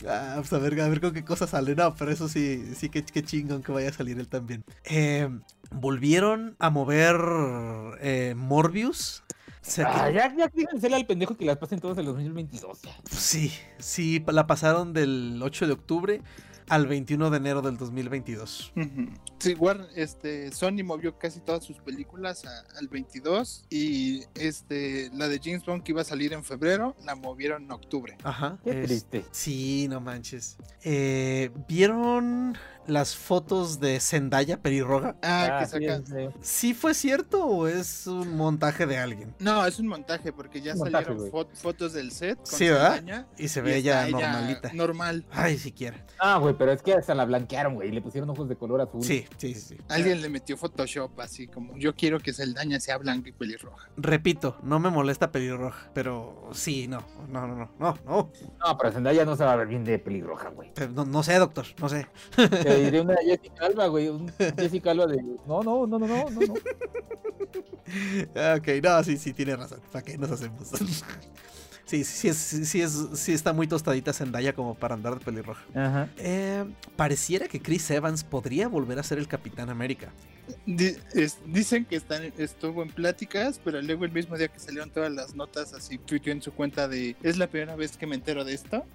Ah, 0.08 0.36
pues 0.38 0.52
a 0.54 0.58
ver, 0.58 0.80
a 0.82 0.88
ver 0.88 1.00
con 1.02 1.14
qué 1.14 1.24
cosa 1.24 1.46
sale. 1.46 1.76
No, 1.76 1.94
pero 1.96 2.12
eso 2.12 2.28
sí, 2.28 2.74
sí 2.76 2.90
que, 2.90 3.04
que 3.04 3.24
chingón 3.24 3.62
que 3.62 3.72
vaya 3.72 3.90
a 3.90 3.94
salir 3.94 4.18
él 4.20 4.28
también. 4.28 4.64
Eh, 4.86 5.30
Volvieron 5.72 6.56
a 6.60 6.70
mover 6.70 7.16
eh, 8.02 8.34
Morbius. 8.36 9.24
O 9.62 9.70
sea 9.70 9.86
que- 9.86 10.00
Ah, 10.00 10.10
ya, 10.12 10.36
ya 10.36 10.48
dígansela 10.48 10.98
al 10.98 11.06
pendejo 11.06 11.38
que 11.38 11.46
las 11.46 11.58
pasen 11.58 11.80
todas 11.80 11.98
en 11.98 12.02
el 12.02 12.06
2022. 12.08 12.82
ya. 12.82 12.96
sí, 13.10 13.52
sí, 13.78 14.24
la 14.28 14.48
pasaron 14.48 14.94
del 14.94 15.40
8 15.42 15.68
de 15.68 15.74
octubre 15.74 16.22
al 16.70 16.88
21 16.88 17.30
de 17.30 17.38
enero 17.38 17.62
del 17.62 17.76
2022. 17.78 18.72
Ujú. 18.78 19.10
Sí, 19.40 19.56
Warner, 19.56 19.88
este, 19.96 20.52
Sony 20.54 20.84
movió 20.86 21.18
casi 21.18 21.42
todas 21.42 21.64
sus 21.66 21.78
películas 21.80 22.46
a- 22.46 22.78
al 22.80 22.88
22 22.88 23.66
y 23.70 24.24
este, 24.36 25.10
la 25.14 25.28
de 25.28 25.40
James 25.44 25.66
Bond 25.66 25.84
que 25.84 25.92
iba 25.92 26.02
a 26.02 26.06
salir 26.06 26.32
en 26.34 26.44
febrero 26.46 26.96
la 27.06 27.16
movieron 27.16 27.64
en 27.64 27.72
octubre. 27.72 28.18
Ajá. 28.24 28.58
Qué 28.64 28.82
es- 28.82 28.88
triste. 28.88 29.26
Sí, 29.32 29.88
no 29.90 30.00
manches. 30.00 30.58
Eh, 30.84 31.52
¿Vieron 31.68 32.58
las 32.92 33.16
fotos 33.16 33.80
de 33.80 34.00
Zendaya 34.00 34.62
pelirroja? 34.62 35.16
Ah, 35.24 35.60
que 35.62 35.66
sí, 35.80 35.86
sacan. 35.86 36.06
sí. 36.06 36.14
¿Sí 36.42 36.74
fue 36.74 36.94
cierto 36.94 37.46
o 37.46 37.68
es 37.68 38.08
un 38.08 38.36
montaje 38.36 38.86
de 38.86 38.98
alguien? 38.98 39.34
No, 39.40 39.66
es 39.66 39.80
un 39.80 39.88
montaje 39.88 40.32
porque 40.34 40.62
ya 40.62 40.76
montaje, 40.76 41.06
salieron 41.06 41.32
fo- 41.32 41.48
fotos 41.54 41.94
del 41.94 42.12
set 42.12 42.38
con 42.38 42.46
Sí, 42.48 42.70
¿verdad? 42.70 42.96
Zendaya, 42.98 43.28
Y 43.38 43.48
se 43.48 43.62
ve 43.62 43.78
ella 43.78 44.08
normalita. 44.08 44.74
Normal. 44.74 45.26
Ay, 45.32 45.58
siquiera. 45.58 46.06
Ah, 46.20 46.38
güey, 46.38 46.56
pero 46.58 46.72
es 46.72 46.82
que 46.82 46.94
hasta 46.94 47.16
la 47.16 47.26
blanquearon, 47.26 47.76
güey. 47.76 47.90
y 47.90 47.92
Le 47.92 48.02
pusieron 48.02 48.30
ojos 48.30 48.48
de 48.50 48.56
color 48.56 48.82
azul. 48.82 49.04
Sí, 49.04 49.26
sí, 49.38 49.54
sí. 49.54 49.62
sí. 49.62 49.78
Alguien 49.90 50.22
le 50.22 50.30
metió 50.30 50.58
Photoshop 50.58 51.20
así 51.20 51.48
como 51.48 51.78
yo 51.78 51.96
quiero 51.96 52.20
que 52.20 52.34
Zeldaña 52.34 52.80
sea 52.80 52.98
blanca 52.98 53.30
y 53.30 53.32
pelirroja. 53.32 53.90
Repito, 53.98 54.58
no 54.64 54.80
me 54.80 54.90
molesta 54.90 55.32
pelirroja, 55.32 55.90
pero 55.94 56.50
sí, 56.54 56.88
no, 56.88 57.04
no, 57.30 57.48
no, 57.48 57.56
no, 57.56 57.72
no, 57.80 57.98
no. 58.06 58.32
No, 58.66 58.78
pero 58.78 58.92
Zendaya 58.92 59.26
no 59.26 59.36
se 59.36 59.44
va 59.44 59.54
a 59.54 59.56
ver 59.56 59.68
bien 59.68 59.84
de 59.84 59.98
pelirroja, 60.00 60.50
güey. 60.50 60.72
No, 60.94 61.06
no 61.06 61.24
sé, 61.24 61.36
doctor, 61.38 61.66
no 61.80 61.90
sé. 61.90 62.08
Te 62.36 62.81
diré 62.84 63.02
una 63.02 63.16
Jessica 63.24 63.66
Alba, 63.66 63.88
güey. 63.88 64.10
Un 64.10 64.32
Jessica 64.58 64.92
Alba 64.92 65.08
de. 65.08 65.22
No, 65.48 65.64
no, 65.64 65.88
no, 65.88 66.00
no, 66.00 66.08
no, 66.08 66.30
no. 66.30 66.40
no. 66.40 66.54
Ah, 68.36 68.56
Ok, 68.58 68.68
no, 68.82 69.04
sí, 69.04 69.18
sí, 69.18 69.34
tiene 69.34 69.56
razón. 69.56 69.82
¿Para 69.92 70.06
qué 70.06 70.18
nos 70.18 70.32
hacemos? 70.32 70.70
Sí, 71.84 72.06
sí, 72.06 72.30
es, 72.30 72.38
sí, 72.38 72.82
es, 72.82 73.08
sí 73.16 73.34
está 73.34 73.52
muy 73.52 73.68
tostadita 73.68 74.14
Zendaya 74.14 74.54
como 74.54 74.76
para 74.76 74.96
andar 74.96 75.20
de 75.20 75.26
pelirroja. 75.26 75.62
Ajá. 75.76 76.08
Eh, 76.20 76.64
pareciera 76.96 77.50
que 77.50 77.62
Chris 77.62 77.92
Evans 77.92 78.24
podría 78.24 78.70
volver 78.70 78.98
a 78.98 79.04
ser 79.04 79.18
el 79.18 79.28
Capitán 79.28 79.70
América. 79.70 80.08
Dicen 81.46 81.86
que 81.86 81.96
están, 81.96 82.32
estuvo 82.38 82.82
en 82.84 82.90
pláticas, 82.90 83.60
pero 83.64 83.82
luego 83.82 84.06
el 84.06 84.12
mismo 84.12 84.38
día 84.38 84.48
que 84.48 84.60
salieron 84.60 84.90
todas 84.90 85.12
las 85.12 85.36
notas, 85.36 85.74
así 85.74 85.98
tuiteó 85.98 86.32
en 86.34 86.42
su 86.42 86.52
cuenta 86.54 86.88
de 86.88 87.16
es 87.24 87.38
la 87.38 87.48
primera 87.48 87.76
vez 87.76 87.98
que 87.98 88.08
me 88.08 88.16
entero 88.16 88.44
de 88.44 88.54
esto, 88.54 88.86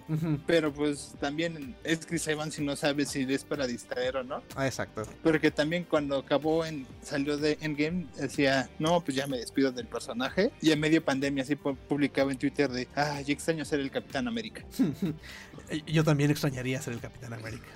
pero 0.46 0.72
pues 0.72 1.14
también 1.20 1.74
es 1.84 2.06
Chris 2.06 2.26
Evans 2.28 2.58
y 2.58 2.64
no 2.64 2.76
sabe 2.76 3.04
si 3.06 3.22
es 3.32 3.44
para 3.44 3.66
distraer 3.66 4.16
o 4.16 4.24
no. 4.24 4.42
Ah, 4.54 4.66
exacto. 4.66 5.02
Porque 5.22 5.50
también 5.50 5.84
cuando 5.84 6.16
acabó 6.18 6.64
en 6.64 6.86
salió 7.02 7.36
de 7.36 7.58
Endgame 7.60 8.06
decía, 8.16 8.68
no, 8.78 9.00
pues 9.00 9.16
ya 9.16 9.26
me 9.26 9.38
despido 9.38 9.72
del 9.72 9.86
personaje. 9.86 10.50
Y 10.60 10.70
en 10.70 10.80
medio 10.80 11.04
pandemia 11.04 11.42
así 11.42 11.54
pu- 11.56 11.76
publicaba 11.76 12.30
en 12.32 12.38
Twitter 12.38 12.70
de, 12.70 12.88
ah, 12.96 13.20
ya 13.20 13.32
extraño 13.32 13.64
ser 13.64 13.80
el 13.80 13.90
Capitán 13.90 14.28
América. 14.28 14.64
Yo 15.86 16.04
también 16.04 16.30
extrañaría 16.30 16.80
ser 16.80 16.94
el 16.94 17.00
Capitán 17.00 17.32
América. 17.34 17.66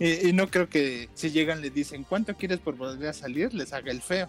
Y, 0.00 0.30
y 0.30 0.32
no 0.32 0.48
creo 0.48 0.68
que 0.68 1.08
si 1.14 1.30
llegan 1.30 1.60
le 1.60 1.70
dicen, 1.70 2.02
¿cuánto 2.02 2.34
quieres 2.36 2.58
por 2.58 2.74
volver 2.76 3.08
a 3.10 3.12
salir? 3.12 3.54
Les 3.54 3.72
haga 3.72 3.92
el 3.92 4.02
feo. 4.02 4.28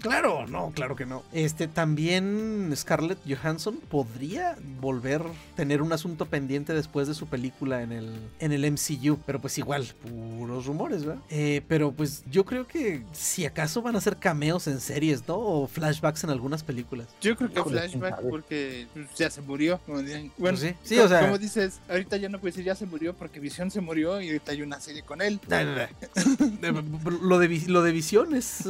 Claro, 0.00 0.48
no, 0.48 0.72
claro 0.74 0.96
que 0.96 1.06
no. 1.06 1.22
Este 1.32 1.68
también 1.68 2.72
Scarlett 2.74 3.18
Johansson 3.24 3.76
podría 3.88 4.56
volver 4.80 5.22
a 5.22 5.56
tener 5.56 5.80
un 5.80 5.92
asunto 5.92 6.26
pendiente 6.26 6.72
después 6.74 7.06
de 7.06 7.14
su 7.14 7.28
película 7.28 7.82
en 7.82 7.92
el, 7.92 8.18
en 8.40 8.50
el 8.50 8.68
MCU, 8.72 9.18
pero 9.24 9.40
pues 9.40 9.56
igual, 9.58 9.86
puros 10.02 10.66
rumores, 10.66 11.04
¿verdad? 11.04 11.22
Eh, 11.30 11.62
pero 11.68 11.92
pues 11.92 12.24
yo 12.30 12.44
creo 12.44 12.66
que 12.66 13.04
si 13.12 13.46
acaso 13.46 13.80
van 13.80 13.94
a 13.94 13.98
hacer 13.98 14.16
cameos 14.16 14.66
en 14.66 14.80
series, 14.80 15.26
¿no? 15.28 15.36
O 15.38 15.66
flashbacks 15.68 16.24
en 16.24 16.30
algunas 16.30 16.64
películas. 16.64 17.06
Yo 17.20 17.36
creo 17.36 17.52
que 17.52 17.62
flashback 17.62 18.20
porque 18.28 18.88
pues, 18.92 19.06
ya 19.16 19.30
se 19.30 19.40
murió. 19.40 19.78
como 19.86 20.00
dicen. 20.02 20.32
Bueno, 20.36 20.58
Pues 20.58 20.72
sí, 20.72 20.76
sí, 20.82 20.98
o 20.98 21.06
sea- 21.08 21.20
como 21.20 21.38
dices, 21.38 21.80
ahorita 21.88 22.16
ya 22.16 22.28
no 22.28 22.33
puedes 22.38 22.54
decir 22.56 22.66
ya 22.66 22.74
se 22.74 22.86
murió 22.86 23.14
porque 23.14 23.40
Visión 23.40 23.70
se 23.70 23.80
murió 23.80 24.20
y 24.20 24.28
ahorita 24.28 24.52
hay 24.52 24.62
una 24.62 24.80
serie 24.80 25.02
con 25.02 25.20
él. 25.22 25.40
No, 25.48 25.62
no, 25.64 26.82
no. 26.82 27.10
Lo 27.22 27.38
de, 27.38 27.46
vi- 27.48 27.66
lo 27.66 27.82
de 27.82 27.92
visión 27.92 28.34
es, 28.34 28.64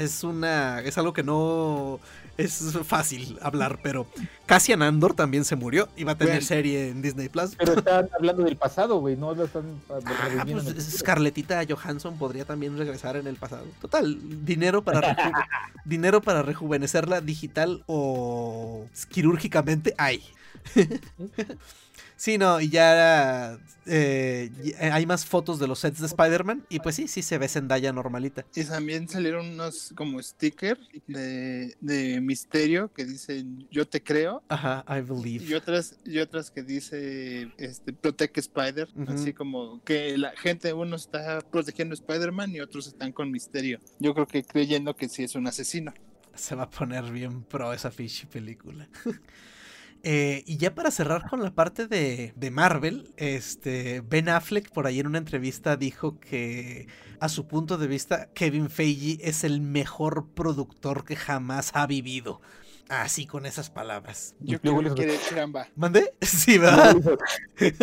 es, 0.00 0.24
una. 0.24 0.80
es 0.80 0.98
algo 0.98 1.12
que 1.12 1.22
no 1.22 2.00
es 2.38 2.76
fácil 2.84 3.38
hablar, 3.42 3.78
pero 3.82 4.06
Cassian 4.46 4.82
Andor 4.82 5.12
también 5.14 5.44
se 5.44 5.54
murió 5.54 5.88
y 5.96 6.04
va 6.04 6.12
a 6.12 6.18
tener 6.18 6.34
Bueno. 6.34 6.46
serie 6.46 6.88
en 6.88 7.02
Disney 7.02 7.28
Plus. 7.28 7.54
Pero 7.56 7.74
están 7.74 8.08
hablando 8.14 8.42
del 8.44 8.56
pasado, 8.56 8.98
güey. 9.00 9.16
No 9.16 9.34
lo 9.34 9.44
están. 9.44 9.64
Ah, 9.90 10.44
pues. 10.50 10.98
Scarlettita 10.98 11.62
Johansson 11.68 12.16
podría 12.18 12.44
también 12.46 12.76
regresar 12.78 13.16
en 13.16 13.26
el 13.26 13.36
pasado. 13.36 13.66
Total, 13.80 14.18
dinero 14.44 14.82
para 14.82 15.14
reju- 15.14 15.32
dinero 15.84 16.22
para 16.22 16.42
rejuvenecerla 16.42 17.20
digital 17.20 17.84
o 17.86 18.86
quirúrgicamente 19.10 19.94
hay. 19.98 20.22
Sí, 22.22 22.38
no, 22.38 22.60
y 22.60 22.68
ya 22.68 23.58
eh, 23.84 24.48
y- 24.62 24.74
hay 24.74 25.06
más 25.06 25.26
fotos 25.26 25.58
de 25.58 25.66
los 25.66 25.80
sets 25.80 25.98
de 25.98 26.06
Spider-Man 26.06 26.64
y 26.68 26.78
pues 26.78 26.94
sí, 26.94 27.08
sí 27.08 27.20
se 27.20 27.36
ve 27.36 27.48
Zendaya 27.48 27.92
normalita. 27.92 28.46
Y 28.54 28.62
también 28.62 29.08
salieron 29.08 29.48
unos 29.48 29.92
como 29.96 30.22
stickers 30.22 30.78
de, 31.08 31.74
de 31.80 32.20
misterio 32.20 32.92
que 32.92 33.06
dicen 33.06 33.66
yo 33.72 33.88
te 33.88 34.04
creo. 34.04 34.44
Ajá, 34.48 34.84
I 34.86 35.00
believe. 35.00 35.44
Y 35.44 35.54
otras, 35.54 35.96
y 36.04 36.20
otras 36.20 36.52
que 36.52 36.62
dice 36.62 37.50
este 37.58 37.92
Protect 37.92 38.38
Spider, 38.38 38.88
Ujú. 38.94 39.12
así 39.12 39.32
como 39.32 39.82
que 39.82 40.16
la 40.16 40.30
gente, 40.36 40.72
uno 40.72 40.94
está 40.94 41.40
protegiendo 41.40 41.94
a 41.94 41.98
Spider-Man 41.98 42.54
y 42.54 42.60
otros 42.60 42.86
están 42.86 43.10
con 43.10 43.32
misterio. 43.32 43.80
Yo 43.98 44.14
creo 44.14 44.28
que 44.28 44.44
creyendo 44.44 44.94
que 44.94 45.08
sí 45.08 45.24
es 45.24 45.34
un 45.34 45.48
asesino. 45.48 45.92
Se 46.36 46.54
va 46.54 46.62
a 46.62 46.70
poner 46.70 47.02
bien 47.10 47.42
pro 47.42 47.72
esa 47.72 47.90
ficha 47.90 48.28
película. 48.28 48.88
Eh, 50.04 50.42
y 50.46 50.56
ya 50.56 50.74
para 50.74 50.90
cerrar 50.90 51.28
con 51.28 51.42
la 51.42 51.54
parte 51.54 51.86
de, 51.86 52.32
de 52.34 52.50
Marvel, 52.50 53.12
este 53.16 54.00
Ben 54.00 54.28
Affleck 54.28 54.70
por 54.72 54.86
ahí 54.86 54.98
en 55.00 55.06
una 55.06 55.18
entrevista 55.18 55.76
dijo 55.76 56.18
que 56.18 56.88
a 57.20 57.28
su 57.28 57.46
punto 57.46 57.78
de 57.78 57.86
vista 57.86 58.30
Kevin 58.34 58.68
Feige 58.68 59.18
es 59.28 59.44
el 59.44 59.60
mejor 59.60 60.26
productor 60.34 61.04
que 61.04 61.14
jamás 61.16 61.70
ha 61.74 61.86
vivido. 61.86 62.40
Así 62.88 63.26
con 63.26 63.46
esas 63.46 63.70
palabras. 63.70 64.34
Yo 64.40 64.60
creo 64.60 64.76
que 64.78 64.82
les- 64.82 64.92
quiere 64.94 65.18
chamba. 65.30 65.68
¿Mandé? 65.76 66.12
Sí, 66.20 66.58
¿verdad? 66.58 66.96
De- 67.56 67.74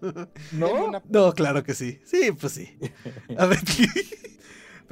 No, 0.52 1.00
No, 1.08 1.32
claro 1.32 1.62
que 1.64 1.74
sí. 1.74 2.00
Sí, 2.04 2.32
pues 2.38 2.52
sí. 2.54 2.76
A 3.38 3.46
ver. 3.46 3.60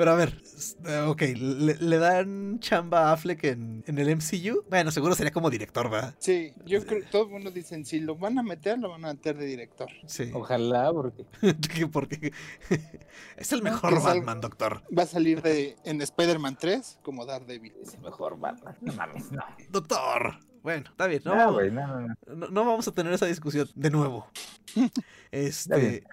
Pero 0.01 0.13
a 0.13 0.15
ver, 0.15 0.43
eh, 0.87 1.05
ok, 1.07 1.21
¿le, 1.37 1.75
le 1.75 1.99
dan 1.99 2.59
chamba 2.59 3.11
a 3.11 3.13
Affleck 3.13 3.45
en, 3.45 3.85
en 3.87 3.99
el 3.99 4.17
MCU? 4.17 4.65
Bueno, 4.71 4.91
seguro 4.91 5.15
sería 5.15 5.31
como 5.31 5.51
director, 5.51 5.91
¿verdad? 5.91 6.15
Sí, 6.19 6.55
yo 6.65 6.87
creo 6.87 7.05
todo 7.11 7.25
el 7.25 7.29
mundo 7.29 7.51
dicen, 7.51 7.85
si 7.85 8.01
lo 8.01 8.17
van 8.17 8.39
a 8.39 8.43
meter, 8.43 8.79
lo 8.79 8.89
van 8.89 9.05
a 9.05 9.09
meter 9.09 9.37
de 9.37 9.45
director. 9.45 9.91
Sí. 10.07 10.31
Ojalá, 10.33 10.91
porque. 10.91 11.27
Que 11.75 11.87
Porque 11.87 12.33
es 13.37 13.53
el 13.53 13.61
mejor 13.63 13.93
que 13.93 14.01
Batman, 14.01 14.41
doctor. 14.41 14.83
Va 14.97 15.03
a 15.03 15.07
salir 15.07 15.43
de 15.43 15.77
en 15.85 16.01
Spider-Man 16.01 16.57
3 16.59 17.01
como 17.03 17.27
Daredevil. 17.27 17.75
Es 17.83 17.93
el 17.93 18.01
mejor 18.01 18.41
Batman. 18.41 18.79
No 18.81 18.95
mames, 18.95 19.31
no. 19.31 19.45
Doctor. 19.69 20.39
Bueno, 20.63 20.91
está 20.91 21.09
bien. 21.09 21.21
No, 21.27 21.35
No, 21.35 21.61
no, 21.61 21.99
no. 21.99 22.15
no, 22.37 22.47
no 22.49 22.65
vamos 22.65 22.89
a 22.89 22.93
tener 22.93 23.13
esa 23.13 23.27
discusión 23.27 23.69
de 23.75 23.91
nuevo. 23.91 24.27
Este. 25.31 26.05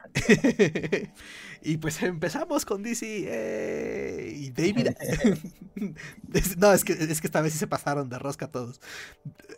Y 1.62 1.78
pues 1.78 2.02
empezamos 2.04 2.66
con 2.66 2.84
DC. 2.84 3.06
eh, 3.28 4.34
y 4.36 4.52
David. 4.52 4.90
No, 6.58 6.74
es 6.74 6.84
que, 6.84 6.94
es 6.94 7.22
que 7.22 7.28
esta 7.28 7.42
vez 7.42 7.54
sí 7.54 7.60
se 7.60 7.68
pasaron 7.68 8.10
de 8.10 8.18
rosca 8.20 8.48
todos. 8.48 8.82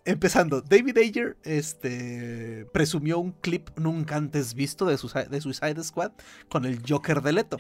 Empezando, 0.06 0.62
David 0.62 0.97
Ayer 0.97 1.38
este, 1.43 2.66
presumió 2.74 3.20
un 3.20 3.32
clip 3.34 3.70
nunca 3.78 4.16
antes 4.18 4.54
visto 4.54 4.86
de, 4.86 4.97
Suicide- 4.97 5.30
de 5.30 5.41
Suicide 5.41 5.84
Squad 5.84 6.12
con 6.50 6.66
el 6.66 6.82
Joker 6.88 7.22
de 7.22 7.34
Leto. 7.34 7.58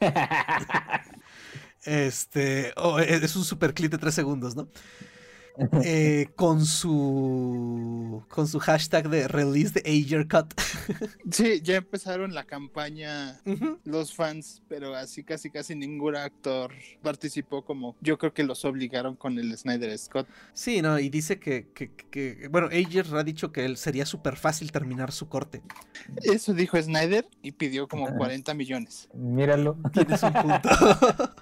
Este, 1.84 2.72
oh, 2.76 2.98
es 3.00 3.22
es 3.22 3.36
un 3.36 3.44
super 3.44 3.74
clip 3.74 3.90
de 3.90 3.98
tres 3.98 4.14
segundos, 4.14 4.54
¿no? 4.54 4.68
Eh, 5.84 6.28
con 6.34 6.64
su 6.64 8.22
con 8.30 8.48
su 8.48 8.58
hashtag 8.58 9.10
de 9.10 9.28
release 9.28 9.78
the 9.80 9.82
Ager 9.88 10.26
cut. 10.26 10.54
Sí, 11.30 11.60
ya 11.62 11.76
empezaron 11.76 12.34
la 12.34 12.44
campaña 12.44 13.40
los 13.84 14.14
fans, 14.14 14.62
pero 14.68 14.94
así 14.94 15.22
casi 15.24 15.50
casi 15.50 15.74
ningún 15.74 16.16
actor 16.16 16.72
participó 17.02 17.64
como 17.64 17.96
yo 18.00 18.18
creo 18.18 18.32
que 18.32 18.44
los 18.44 18.64
obligaron 18.64 19.14
con 19.16 19.38
el 19.38 19.56
Snyder 19.56 19.96
Scott. 19.98 20.26
Sí, 20.54 20.80
no, 20.82 20.98
y 20.98 21.08
dice 21.10 21.38
que, 21.38 21.68
que- 21.74 21.90
que- 21.94 22.48
bueno, 22.50 22.68
Ager 22.68 23.06
ha 23.14 23.22
dicho 23.24 23.52
que 23.52 23.64
él 23.64 23.76
sería 23.76 24.06
súper 24.06 24.36
fácil 24.36 24.72
terminar 24.72 25.12
su 25.12 25.28
corte. 25.28 25.62
Eso 26.22 26.54
dijo 26.54 26.80
Snyder 26.80 27.28
y 27.42 27.52
pidió 27.52 27.88
como 27.88 28.08
Ajá. 28.08 28.16
40 28.16 28.54
millones. 28.54 29.08
Míralo. 29.14 29.76
Tienes 29.92 30.22
un 30.22 30.32
punto. 30.32 30.68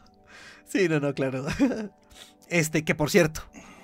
sí, 0.67 0.89
no, 0.89 0.99
no, 1.01 1.15
claro. 1.15 1.47
Este, 2.49 2.85
que 2.85 2.97
por 2.97 3.11
cierto, 3.11 3.43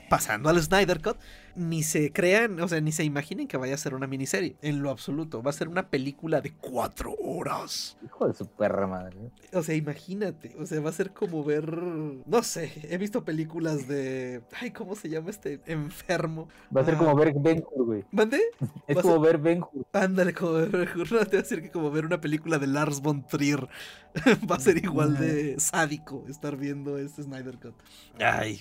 pasando 0.09 0.49
al 0.49 0.63
Snyder 0.63 1.01
Cut, 1.03 1.17
ni 1.55 1.83
se 1.83 2.13
crean, 2.13 2.61
o 2.61 2.69
sea, 2.69 2.81
ni 2.81 2.93
se 2.93 3.03
imaginen 3.05 3.49
que 3.49 3.57
vaya 3.57 3.75
a 3.75 3.79
ser 3.79 3.95
una 3.95 4.07
miniserie, 4.07 4.57
en 4.63 4.83
lo 4.83 4.91
absoluto. 4.91 5.43
Va 5.43 5.51
a 5.51 5.55
ser 5.55 5.69
una 5.69 5.89
película 5.89 6.41
de 6.41 6.53
cuatro 6.53 7.15
horas. 7.19 7.97
Hijo 8.05 8.29
de 8.29 8.35
su 8.35 8.47
perra 8.47 8.87
madre. 8.87 9.17
O 9.53 9.63
sea, 9.63 9.75
imagínate, 9.75 10.55
o 10.59 10.67
sea, 10.67 10.81
va 10.81 10.91
a 10.91 10.93
ser 10.93 11.13
como 11.13 11.43
ver, 11.45 11.73
no 11.73 12.43
sé, 12.43 12.73
he 12.91 12.99
visto 12.99 13.25
películas 13.25 13.89
de, 13.89 14.43
ay, 14.61 14.71
¿cómo 14.71 14.95
se 14.97 15.09
llama 15.09 15.31
este 15.31 15.61
enfermo? 15.67 16.49
Va 16.77 16.83
a 16.83 16.85
ser 16.85 16.95
Ah. 16.95 16.99
como 16.99 17.15
ver 17.17 17.33
Ben 17.35 17.65
Hur, 17.75 17.87
güey. 17.87 18.05
¿Mande? 18.11 18.41
Es 18.87 18.99
como 18.99 19.15
ser- 19.15 19.23
ver 19.23 19.39
Ben 19.39 19.63
Hur. 19.63 19.87
Ándale, 19.93 20.35
como 20.35 20.53
ver, 20.53 20.71
no, 20.97 21.05
te 21.05 21.15
voy 21.15 21.39
a 21.39 21.43
decir 21.43 21.63
que 21.63 21.71
como 21.71 21.91
ver 21.91 22.05
una 22.05 22.21
película 22.21 22.59
de 22.59 22.67
Lars 22.67 23.01
von 23.01 23.27
Trier. 23.27 23.67
Va 24.51 24.57
a 24.57 24.61
ser 24.61 24.77
igual 24.83 25.17
de 25.19 25.59
sádico 25.59 26.25
estar 26.29 26.57
viendo 26.57 26.99
este 26.99 27.23
Snyder 27.23 27.59
Cut. 27.59 27.75
Ay, 28.19 28.61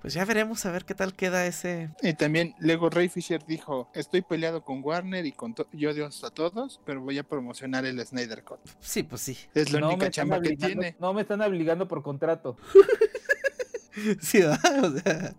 pues 0.00 0.14
ya 0.14 0.24
veremos 0.24 0.64
a 0.66 0.70
ver 0.70 0.84
qué 0.84 0.94
tal 0.94 1.14
queda 1.14 1.46
ese. 1.46 1.90
Y 2.02 2.14
también 2.14 2.54
Lego 2.60 2.90
Ray 2.90 3.08
Fisher 3.08 3.44
dijo, 3.46 3.90
estoy 3.94 4.22
peleado 4.22 4.62
con 4.62 4.82
Warner 4.82 5.26
y 5.26 5.32
con 5.32 5.54
yo 5.72 5.90
odio 5.90 6.06
a 6.06 6.30
todos, 6.30 6.80
pero 6.84 7.00
voy 7.00 7.18
a 7.18 7.24
promocionar 7.24 7.84
el 7.84 8.04
Snyder 8.04 8.44
Cut. 8.44 8.60
Sí, 8.80 9.02
pues 9.02 9.22
sí. 9.22 9.36
Es 9.54 9.72
la 9.72 9.80
No 9.80 9.88
única 9.88 10.10
chamba 10.10 10.40
que 10.40 10.56
tiene. 10.56 10.96
No 11.00 11.12
me 11.12 11.22
están 11.22 11.40
obligando 11.40 11.88
por 11.88 12.02
contrato. 12.02 12.56
Sí, 14.20 14.40
¿verdad? 14.40 14.84
O 14.84 14.98
sea, 14.98 15.34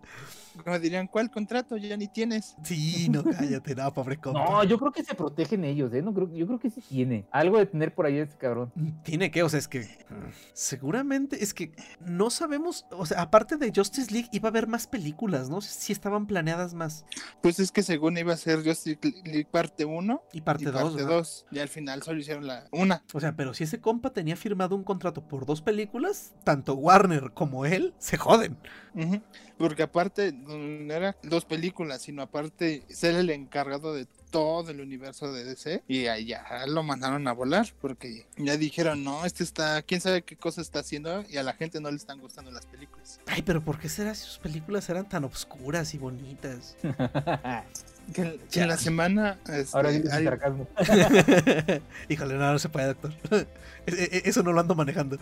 Como 0.62 0.78
dirían, 0.78 1.06
¿cuál 1.06 1.30
contrato 1.30 1.76
ya 1.76 1.96
ni 1.96 2.08
tienes? 2.08 2.56
sí, 2.62 3.08
no, 3.10 3.22
cállate, 3.38 3.74
no, 3.74 3.92
pobre 3.92 4.16
compa. 4.18 4.44
No, 4.44 4.64
yo 4.64 4.78
creo 4.78 4.92
que 4.92 5.02
se 5.02 5.14
protegen 5.14 5.64
ellos, 5.64 5.92
¿eh? 5.92 6.02
No 6.02 6.12
creo, 6.14 6.32
yo 6.32 6.46
creo 6.46 6.58
que 6.58 6.70
sí 6.70 6.80
tiene. 6.80 7.26
Algo 7.30 7.58
de 7.58 7.66
tener 7.66 7.94
por 7.94 8.06
ahí 8.06 8.18
este 8.18 8.36
cabrón. 8.36 8.72
Tiene 9.02 9.30
que, 9.30 9.42
o 9.42 9.48
sea, 9.48 9.58
es 9.58 9.68
que 9.68 9.80
mm, 9.80 10.30
seguramente 10.52 11.42
es 11.42 11.54
que 11.54 11.72
no 12.00 12.30
sabemos, 12.30 12.86
o 12.90 13.06
sea, 13.06 13.20
aparte 13.22 13.56
de 13.56 13.72
Justice 13.74 14.12
League 14.12 14.28
iba 14.32 14.48
a 14.48 14.50
haber 14.50 14.66
más 14.66 14.86
películas, 14.86 15.48
¿no? 15.50 15.60
Si 15.60 15.92
estaban 15.92 16.26
planeadas 16.26 16.74
más. 16.74 17.04
Pues 17.42 17.58
es 17.60 17.72
que 17.72 17.82
según 17.82 18.18
iba 18.18 18.32
a 18.32 18.36
ser 18.36 18.64
Justice 18.64 18.98
League 19.24 19.46
parte 19.50 19.84
1 19.84 20.22
Y 20.32 20.40
parte 20.40 20.66
2. 20.66 20.74
parte 20.74 21.02
2. 21.02 21.46
Y 21.50 21.58
al 21.58 21.68
final 21.68 22.02
solo 22.02 22.20
hicieron 22.20 22.46
la 22.46 22.66
una. 22.72 23.02
O 23.12 23.20
sea, 23.20 23.34
pero 23.36 23.54
si 23.54 23.64
ese 23.64 23.80
compa 23.80 24.10
tenía 24.12 24.36
firmado 24.36 24.76
un 24.76 24.84
contrato 24.84 25.26
por 25.26 25.46
dos 25.46 25.62
películas, 25.62 26.34
tanto 26.44 26.74
Warner 26.74 27.32
como 27.32 27.66
él 27.66 27.94
se 27.98 28.16
joden. 28.16 28.56
Ujú. 28.94 29.20
Porque 29.60 29.82
aparte 29.82 30.32
no 30.32 30.94
era 30.94 31.14
dos 31.22 31.44
películas, 31.44 32.00
sino 32.00 32.22
aparte 32.22 32.82
ser 32.88 33.14
el 33.14 33.28
encargado 33.28 33.92
de 33.92 34.06
todo 34.30 34.70
el 34.70 34.80
universo 34.80 35.32
de 35.34 35.44
DC 35.44 35.82
y 35.86 36.06
allá 36.06 36.66
lo 36.66 36.82
mandaron 36.82 37.28
a 37.28 37.32
volar 37.32 37.66
porque 37.78 38.26
ya 38.38 38.56
dijeron, 38.56 39.04
no, 39.04 39.26
este 39.26 39.44
está, 39.44 39.82
quién 39.82 40.00
sabe 40.00 40.22
qué 40.22 40.34
cosa 40.34 40.62
está 40.62 40.78
haciendo 40.78 41.24
y 41.28 41.36
a 41.36 41.42
la 41.42 41.52
gente 41.52 41.78
no 41.78 41.90
le 41.90 41.96
están 41.98 42.20
gustando 42.20 42.50
las 42.50 42.64
películas. 42.64 43.20
Ay, 43.26 43.42
pero 43.42 43.62
¿por 43.62 43.78
qué 43.78 43.90
será 43.90 44.14
si 44.14 44.24
sus 44.24 44.38
películas 44.38 44.88
eran 44.88 45.06
tan 45.06 45.24
obscuras 45.24 45.92
y 45.92 45.98
bonitas? 45.98 46.76
Que, 48.14 48.22
en- 48.22 48.38
que 48.50 48.60
en 48.60 48.68
la 48.68 48.76
semana... 48.76 49.38
este, 49.48 49.76
Ahora 49.76 49.90
dices 49.90 50.12
hay- 50.12 50.24
sarcasmo. 50.24 50.66
Híjole, 52.08 52.34
no, 52.34 52.52
no 52.52 52.58
se 52.58 52.68
puede, 52.68 52.86
doctor. 52.88 53.12
E- 53.86 53.92
e- 54.12 54.22
Eso 54.28 54.42
no 54.42 54.52
lo 54.52 54.60
ando 54.60 54.74
manejando. 54.74 55.16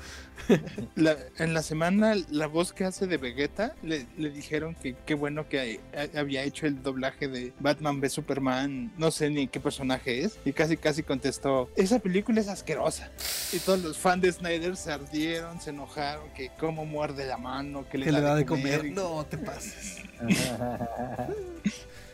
la- 0.96 1.16
en 1.38 1.54
la 1.54 1.62
semana 1.62 2.16
la 2.28 2.48
voz 2.48 2.72
que 2.72 2.84
hace 2.84 3.06
de 3.06 3.16
Vegeta 3.16 3.74
le, 3.84 4.06
le 4.18 4.30
dijeron 4.30 4.74
que 4.74 4.96
qué 5.06 5.14
bueno 5.14 5.48
que 5.48 5.80
había 6.16 6.42
hecho 6.42 6.66
el 6.66 6.82
doblaje 6.82 7.28
de 7.28 7.52
Batman 7.60 8.00
v 8.00 8.08
Superman, 8.10 8.92
no 8.98 9.12
sé 9.12 9.30
ni 9.30 9.46
qué 9.46 9.60
personaje 9.60 10.24
es, 10.24 10.38
y 10.44 10.52
casi 10.52 10.76
casi 10.76 11.04
contestó, 11.04 11.70
esa 11.76 12.00
película 12.00 12.40
es 12.40 12.48
asquerosa. 12.48 13.10
Y 13.52 13.58
todos 13.60 13.80
los 13.80 13.96
fans 13.96 14.22
de 14.22 14.32
Snyder 14.32 14.76
se 14.76 14.90
ardieron, 14.92 15.60
se 15.60 15.70
enojaron, 15.70 16.28
que 16.34 16.50
cómo 16.58 16.84
muerde 16.84 17.26
la 17.26 17.38
mano, 17.38 17.88
que 17.88 17.96
le, 17.98 18.06
Que 18.06 18.12
le 18.12 18.20
da 18.20 18.34
de 18.34 18.44
comer, 18.44 18.78
comer. 18.78 18.86
y- 18.92 18.94
No 18.94 19.24
te 19.24 19.38
pases. 19.38 19.98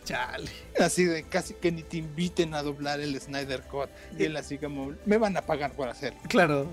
Chale. 0.04 0.50
Así 0.78 1.04
de 1.04 1.22
casi 1.24 1.54
que 1.54 1.72
ni 1.72 1.82
te 1.82 1.96
inviten 1.96 2.54
a 2.54 2.62
doblar 2.62 3.00
el 3.00 3.18
Snyder 3.20 3.62
Cut. 3.62 3.88
Y 4.18 4.24
él 4.24 4.36
así 4.36 4.58
como, 4.58 4.92
me 5.06 5.16
van 5.18 5.36
a 5.36 5.42
pagar 5.42 5.72
por 5.72 5.88
hacerlo. 5.88 6.20
Claro. 6.28 6.64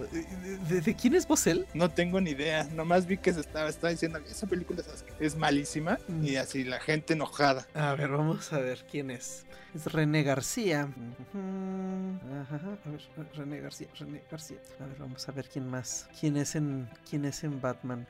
¿De, 0.69 0.81
de 0.81 0.95
quién 0.95 1.15
es 1.15 1.27
vos 1.27 1.47
él? 1.47 1.65
No 1.73 1.89
tengo 1.89 2.19
ni 2.19 2.31
idea, 2.31 2.65
nomás 2.73 3.05
vi 3.05 3.17
que 3.17 3.33
se 3.33 3.39
estaba, 3.39 3.69
estaba 3.69 3.91
diciendo 3.91 4.19
esa 4.29 4.47
película 4.47 4.81
es, 5.19 5.35
malísima 5.35 5.97
Mm. 6.07 6.25
y 6.25 6.35
así 6.35 6.63
la 6.63 6.79
gente 6.79 7.13
enojada. 7.13 7.67
A 7.73 7.93
ver, 7.95 8.09
vamos 8.09 8.51
a 8.53 8.59
ver 8.59 8.85
quién 8.89 9.11
es. 9.11 9.45
Es 9.73 9.85
René 9.91 10.23
García. 10.23 10.89
Ujú. 11.31 12.19
Ajá, 12.41 12.77
a 12.85 12.89
ver, 12.89 13.01
René 13.35 13.59
García, 13.61 13.87
René 13.97 14.21
García. 14.29 14.57
A 14.79 14.85
ver, 14.85 14.97
vamos 14.99 15.27
a 15.27 15.31
ver 15.31 15.47
quién 15.47 15.67
más. 15.69 16.07
¿Quién 16.19 16.37
es 16.37 16.55
en, 16.55 16.89
quién 17.09 17.25
es 17.25 17.43
en 17.43 17.61
Batman? 17.61 18.07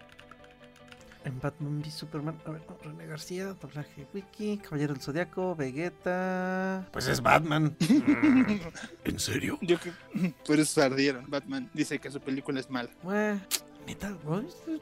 En 1.23 1.39
Batman 1.39 1.81
v 1.81 1.91
Superman. 1.91 2.35
A 2.45 2.51
ver, 2.51 2.61
no, 2.67 2.77
René 2.83 3.05
García, 3.05 3.53
doblaje 3.61 4.07
wiki, 4.13 4.57
Caballero 4.57 4.93
del 4.93 5.01
Zodiaco, 5.03 5.55
Vegeta. 5.55 6.87
Pues 6.91 7.07
es 7.07 7.21
Batman. 7.21 7.75
¿En 9.03 9.19
serio? 9.19 9.59
Yo 9.61 9.79
que 9.79 9.91
por 10.47 10.59
eso. 10.59 10.81
Batman 11.27 11.69
dice 11.73 11.99
que 11.99 12.09
su 12.09 12.19
película 12.19 12.59
es 12.59 12.69
mala. 12.71 12.89
Bueno, 13.03 13.39
neta, 13.85 14.17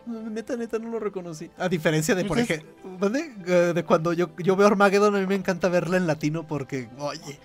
neta, 0.07 0.55
neta, 0.55 0.79
no 0.79 0.89
lo 0.89 0.99
reconocí. 0.99 1.51
A 1.57 1.67
diferencia 1.67 2.15
de, 2.15 2.23
por 2.23 2.37
Pues 2.37 2.49
es- 2.49 2.57
ejemplo, 2.59 2.97
¿dónde? 2.99 3.33
Eh, 3.45 3.73
de 3.75 3.83
cuando 3.83 4.13
yo, 4.13 4.29
yo 4.37 4.55
veo 4.55 4.67
Armageddon, 4.67 5.15
a 5.15 5.19
mí 5.19 5.25
me 5.27 5.35
encanta 5.35 5.67
verla 5.67 5.97
en 5.97 6.07
latino 6.07 6.47
porque, 6.47 6.89
oye, 6.99 7.37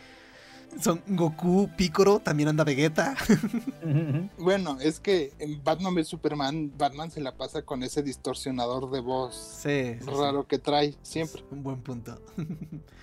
son 0.81 1.03
Goku, 1.07 1.68
Piccolo, 1.77 2.20
también 2.20 2.49
anda 2.49 2.64
Vegeta. 2.64 3.14
Bueno, 4.39 4.79
es 4.81 5.01
que 5.01 5.33
en 5.39 5.62
Batman 5.62 5.95
v 5.95 6.05
Superman, 6.05 6.72
Batman 6.77 7.11
se 7.11 7.20
la 7.20 7.37
pasa 7.37 7.62
con 7.62 7.83
ese 7.83 8.03
distorsionador 8.03 8.91
de 8.91 9.01
voz 9.01 9.35
Sí, 9.62 9.95
sí, 9.95 10.05
sí. 10.05 10.11
raro 10.11 10.47
que 10.47 10.59
trae 10.59 10.95
siempre. 11.03 11.43
Un 11.51 11.62
buen 11.62 11.81
punto. 11.83 12.18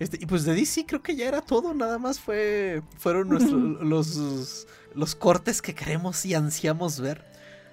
Este, 0.00 0.16
y 0.20 0.26
pues 0.26 0.44
de 0.44 0.54
DC 0.54 0.86
creo 0.86 1.02
que 1.02 1.16
ya 1.16 1.26
era 1.26 1.40
todo, 1.40 1.74
nada 1.74 1.98
más 1.98 2.20
fue 2.20 2.82
fueron 2.98 3.30
nuestros 3.30 3.60
los, 3.82 4.66
los 4.94 5.14
cortes 5.16 5.60
que 5.60 5.74
queremos 5.74 6.24
y 6.24 6.34
ansiamos 6.34 7.00
ver 7.00 7.24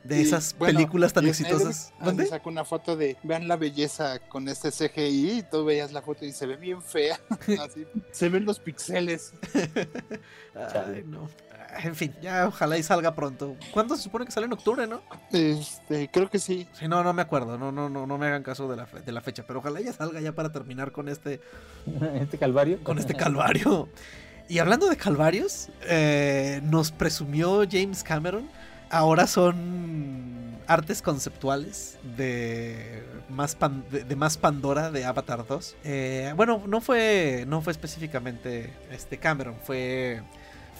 de 0.05 0.19
Y, 0.19 0.21
esas 0.21 0.55
bueno, 0.57 0.77
películas 0.77 1.13
tan 1.13 1.25
exitosas. 1.27 1.91
¿Dónde? 2.03 2.25
Sacó 2.27 2.49
una 2.49 2.63
foto 2.63 2.95
de, 2.95 3.17
vean 3.23 3.47
la 3.47 3.57
belleza 3.57 4.19
con 4.29 4.47
este 4.47 4.71
CGI, 4.71 5.39
y 5.39 5.43
tú 5.43 5.65
veías 5.65 5.91
la 5.91 6.01
foto 6.01 6.25
y 6.25 6.31
se 6.31 6.45
ve 6.45 6.55
bien 6.57 6.81
fea. 6.81 7.19
Así, 7.59 7.85
se 8.11 8.29
ven 8.29 8.45
los 8.45 8.59
pixeles. 8.59 9.33
Ay, 10.55 11.03
no. 11.05 11.27
En 11.83 11.93
fin, 11.95 12.13
ya 12.21 12.47
ojalá 12.47 12.77
y 12.77 12.83
salga 12.83 13.15
pronto. 13.15 13.55
¿Cuándo 13.73 13.97
se 13.97 14.03
supone 14.03 14.25
que 14.25 14.31
sale 14.31 14.45
en 14.45 14.53
octubre, 14.53 14.87
no? 14.87 15.01
Este, 15.33 16.09
creo 16.09 16.29
que 16.29 16.39
sí. 16.39 16.67
Sí, 16.73 16.87
no, 16.87 17.03
no 17.03 17.11
me 17.11 17.21
acuerdo. 17.21 17.57
No, 17.57 17.71
no, 17.71 17.89
no, 17.89 18.07
no 18.07 18.17
me 18.17 18.27
hagan 18.27 18.43
caso 18.43 18.69
de 18.69 18.77
la, 18.77 18.85
fe- 18.85 19.01
de 19.01 19.11
la 19.11 19.19
fecha. 19.19 19.43
Pero 19.45 19.59
ojalá 19.59 19.81
ya 19.81 19.91
salga 19.91 20.21
ya 20.21 20.31
para 20.31 20.53
terminar 20.53 20.93
con 20.93 21.09
este, 21.09 21.41
este 22.21 22.37
calvario. 22.37 22.81
con 22.83 22.97
este 22.97 23.13
calvario. 23.13 23.89
Y 24.47 24.59
hablando 24.59 24.87
de 24.87 24.95
calvarios, 24.95 25.67
eh, 25.81 26.61
nos 26.63 26.91
presumió 26.91 27.63
James 27.69 28.03
Cameron. 28.03 28.47
Ahora 28.89 29.27
son 29.27 30.57
artes 30.67 31.01
conceptuales 31.01 31.97
de 32.17 33.03
más, 33.29 33.57
de, 33.91 34.15
más 34.15 34.37
Pandora 34.37 34.91
de 34.91 35.05
Avatar 35.05 35.45
2. 35.47 35.75
Eh, 35.83 36.33
bueno, 36.35 36.61
no 36.67 36.81
fue, 36.81 37.45
no 37.47 37.61
fue 37.61 37.71
específicamente 37.71 38.73
este 38.91 39.17
Cameron, 39.17 39.55
fue, 39.63 40.21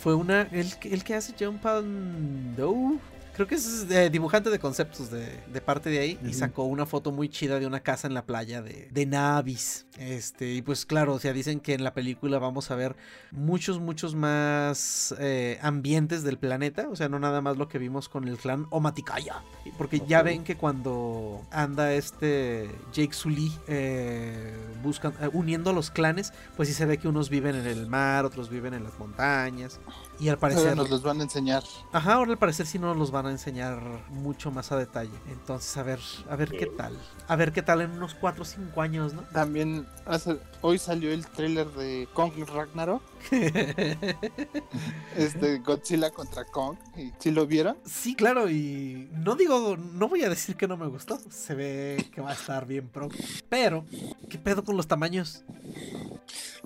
fue 0.02 0.16
una, 0.16 0.44
el, 0.52 0.72
el 0.84 1.04
que 1.04 1.16
hace 1.16 1.34
John 1.40 1.58
Pandau. 1.58 3.00
Creo 3.36 3.48
que 3.48 3.56
es 3.56 3.86
eh, 3.90 4.10
dibujante 4.10 4.50
de 4.50 4.60
conceptos 4.60 5.12
de, 5.12 5.44
de 5.52 5.62
parte 5.62 5.90
de 5.90 6.00
ahí. 6.00 6.20
Y 6.26 6.34
sacó 6.34 6.64
una 6.64 6.86
foto 6.86 7.12
muy 7.12 7.28
chida 7.30 7.60
de 7.60 7.68
una 7.68 7.82
casa 7.82 8.08
en 8.08 8.14
la 8.14 8.26
playa 8.26 8.62
de, 8.62 8.88
de 8.92 9.06
Navis. 9.06 9.86
Este, 9.98 10.54
y 10.54 10.62
pues 10.62 10.86
claro, 10.86 11.14
o 11.14 11.20
sea, 11.20 11.34
dicen 11.34 11.60
que 11.60 11.74
en 11.74 11.84
la 11.84 11.94
película 11.94 12.40
vamos 12.40 12.72
a 12.72 12.76
ver 12.76 12.96
muchos, 13.32 13.80
muchos 13.80 14.16
más 14.16 15.14
eh, 15.20 15.60
ambientes 15.62 16.24
del 16.24 16.38
planeta. 16.38 16.88
O 16.90 16.96
sea, 16.96 17.10
no 17.10 17.20
nada 17.20 17.42
más 17.42 17.58
lo 17.58 17.68
que 17.68 17.78
vimos 17.78 18.08
con 18.10 18.28
el 18.28 18.38
clan 18.38 18.68
Omaticaya. 18.70 19.44
Porque 19.78 20.02
ya 20.08 20.22
ven 20.24 20.44
que 20.44 20.56
cuando 20.56 21.46
anda 21.52 21.94
este 21.94 22.70
Jake 22.94 23.14
Sully 23.14 23.52
eh, 23.68 24.54
buscan, 24.82 25.14
eh, 25.22 25.30
uniendo 25.34 25.72
a 25.72 25.74
los 25.74 25.92
clanes, 25.92 26.32
pues 26.56 26.70
sí 26.70 26.74
se 26.74 26.86
ve 26.86 26.98
que 26.98 27.08
unos 27.08 27.30
viven 27.30 27.56
en 27.56 27.66
el 27.66 27.88
mar, 27.88 28.26
otros 28.26 28.50
viven 28.50 28.74
en 28.74 28.84
las 28.84 28.98
montañas. 28.98 29.80
Y 30.20 30.30
al 30.30 30.36
Ahora 30.36 30.40
parecer. 30.40 30.78
nos 30.78 30.90
los 30.90 31.04
van 31.04 31.20
a 31.20 31.24
enseñar. 31.24 31.64
Ajá, 31.92 32.14
ahora 32.14 32.32
al 32.32 32.38
parecer 32.38 32.66
sí 32.66 32.80
nos 32.80 32.96
los 32.96 33.12
van 33.12 33.25
a 33.28 33.32
enseñar 33.32 33.80
mucho 34.10 34.52
más 34.52 34.72
a 34.72 34.78
detalle. 34.78 35.12
Entonces, 35.30 35.76
a 35.78 35.84
ver, 35.84 36.00
a 36.30 36.36
ver 36.36 36.52
qué 36.52 36.66
tal. 36.68 36.98
A 37.28 37.36
ver 37.36 37.52
qué 37.52 37.62
tal 37.62 37.82
en 37.82 37.92
unos 37.92 38.14
4 38.16 38.44
o 38.44 38.46
5 38.46 38.82
años, 38.82 39.14
¿no? 39.14 39.22
También 39.24 39.86
hace- 40.06 40.40
hoy 40.62 40.78
salió 40.78 41.12
el 41.12 41.26
tráiler 41.28 41.68
de 41.72 42.08
Kong 42.14 42.34
Ragnarok, 42.48 43.02
este 45.16 45.60
Godzilla 45.60 46.12
contra 46.12 46.46
Kong. 46.46 46.78
¿Y 46.98 47.12
si 47.20 47.32
lo 47.32 47.46
vieron? 47.48 47.78
sí, 47.86 48.16
claro, 48.16 48.50
y 48.50 49.10
no 49.14 49.36
digo, 49.36 49.78
no 49.78 50.08
voy 50.08 50.24
a 50.24 50.30
decir 50.30 50.56
que 50.56 50.68
no 50.68 50.78
me 50.78 50.88
gustó. 50.88 51.20
Se 51.30 51.56
ve 51.56 52.06
que 52.14 52.22
va 52.22 52.32
a 52.32 52.34
estar 52.34 52.66
bien 52.66 52.88
pro. 52.88 53.10
Pero, 53.50 53.86
¿qué 54.30 54.38
pedo 54.38 54.64
con 54.64 54.78
los 54.78 54.88
tamaños? 54.88 55.44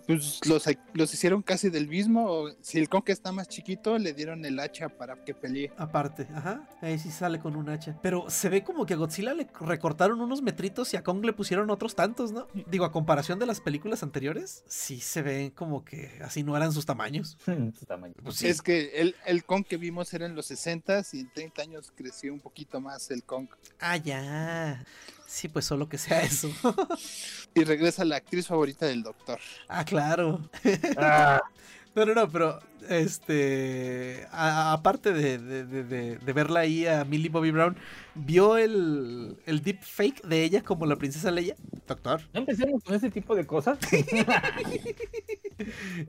Pues 0.10 0.40
los, 0.48 0.66
los 0.94 1.14
hicieron 1.14 1.44
casi 1.44 1.70
del 1.70 1.88
mismo. 1.88 2.48
Si 2.62 2.80
el 2.80 2.90
Kong 2.90 3.04
está 3.06 3.32
más 3.32 3.48
chiquito, 3.48 3.96
le 4.00 4.14
dieron 4.14 4.44
el 4.44 4.60
hacha 4.60 4.90
para 4.90 5.24
que 5.24 5.36
pelee. 5.36 5.72
Aparte, 5.78 6.28
ajá, 6.34 6.68
ahí 6.82 6.98
sí 6.98 7.12
sale 7.12 7.38
con 7.38 7.56
un 7.56 7.70
hacha. 7.70 7.96
Pero 8.02 8.28
se 8.28 8.50
ve 8.50 8.64
como 8.64 8.88
que 8.88 8.96
a 8.96 8.98
Godzilla 8.98 9.36
le 9.36 9.48
recortaron 9.62 10.20
unos 10.20 10.42
metritos 10.42 10.92
y 10.96 10.98
a 10.98 11.04
Kong 11.04 11.24
le 11.24 11.34
pusieron 11.34 11.70
otros 11.70 11.94
tantos, 11.94 12.32
¿no? 12.32 12.48
Digo, 12.72 12.86
a 12.86 12.92
comparación 12.92 13.38
de 13.38 13.46
las 13.46 13.62
películas 13.62 14.02
anteriores, 14.02 14.64
sí 14.66 15.00
se 15.00 15.22
ven 15.22 15.52
como 15.52 15.86
que 15.86 16.20
así 16.24 16.42
no 16.42 16.58
eran 16.58 16.74
sus 16.74 16.88
tamaños. 16.88 17.38
Su 17.80 17.86
tamaño. 17.86 18.16
Pues 18.24 18.38
sí. 18.38 18.48
Es 18.48 18.64
que 18.64 19.00
el, 19.00 19.16
el 19.28 19.44
Kong 19.44 19.64
que 19.64 19.78
vimos 19.78 20.12
era 20.16 20.26
en 20.26 20.34
los 20.34 20.48
60 20.48 21.04
y 21.14 21.20
en 21.20 21.32
30 21.32 21.62
años 21.62 21.94
creció 21.96 22.34
un 22.34 22.40
poquito 22.40 22.82
más 22.82 23.12
el 23.12 23.24
Kong. 23.24 23.48
Ah, 23.80 23.98
ya. 23.98 24.84
Sí, 25.32 25.48
pues 25.48 25.66
solo 25.66 25.88
que 25.88 25.98
sea 26.00 26.22
eso. 26.24 26.50
Y 27.56 27.64
regresa 27.64 28.04
la 28.06 28.16
actriz 28.18 28.48
favorita 28.48 28.86
del 28.88 29.04
doctor. 29.04 29.40
ah, 29.68 29.86
claro. 29.86 30.50
Ah, 30.98 31.40
No, 31.96 32.06
no, 32.06 32.14
no, 32.14 32.30
pero 32.30 32.60
este. 32.88 34.28
a- 34.32 34.74
aparte 34.74 35.12
de, 35.12 35.40
de- 35.40 35.66
de- 35.66 35.84
de- 35.84 36.18
de 36.18 36.34
verla 36.34 36.60
ahí 36.62 36.86
a 36.86 37.04
Millie 37.04 37.30
Bobby 37.30 37.50
Brown, 37.52 37.76
¿vio 38.14 38.58
el, 38.58 39.36
el 39.48 39.62
deep 39.64 39.82
fake 39.82 40.22
de 40.24 40.44
ella 40.44 40.62
como 40.64 40.86
la 40.86 40.96
princesa 40.96 41.32
Leia? 41.32 41.56
Doctor. 41.88 42.22
¿No 42.32 42.42
empecemos 42.42 42.84
con 42.84 42.94
ese 42.96 43.10
tipo 43.10 43.36
de 43.36 43.46
cosas? 43.48 43.80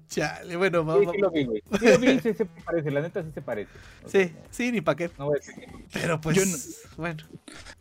Chale, 0.09 0.57
bueno, 0.57 0.81
Sí, 0.81 0.87
vamos. 0.87 1.15
sí 1.15 1.21
lo 1.21 1.31
vi, 1.31 1.45
güey. 1.45 1.63
Sí 1.79 1.87
lo 1.87 1.99
vi, 1.99 2.21
sí 2.21 2.35
se 2.35 2.45
parece, 2.45 2.91
la 2.91 3.01
neta 3.03 3.23
sí 3.23 3.31
se 3.35 3.43
parece. 3.43 3.71
O 4.05 4.09
sea, 4.09 4.27
Sí, 4.27 4.33
sí, 4.51 4.73
ni 4.73 4.81
pa' 4.81 4.97
qué. 4.97 5.11
No 5.19 5.27
voy 5.27 5.37
a 5.37 5.39
decir 5.39 5.55
que 5.55 5.67
no. 5.67 5.81
Pero 5.93 6.21
pues. 6.21 6.37
Yo 6.37 6.45
no- 6.47 6.57
Bueno. 6.97 7.23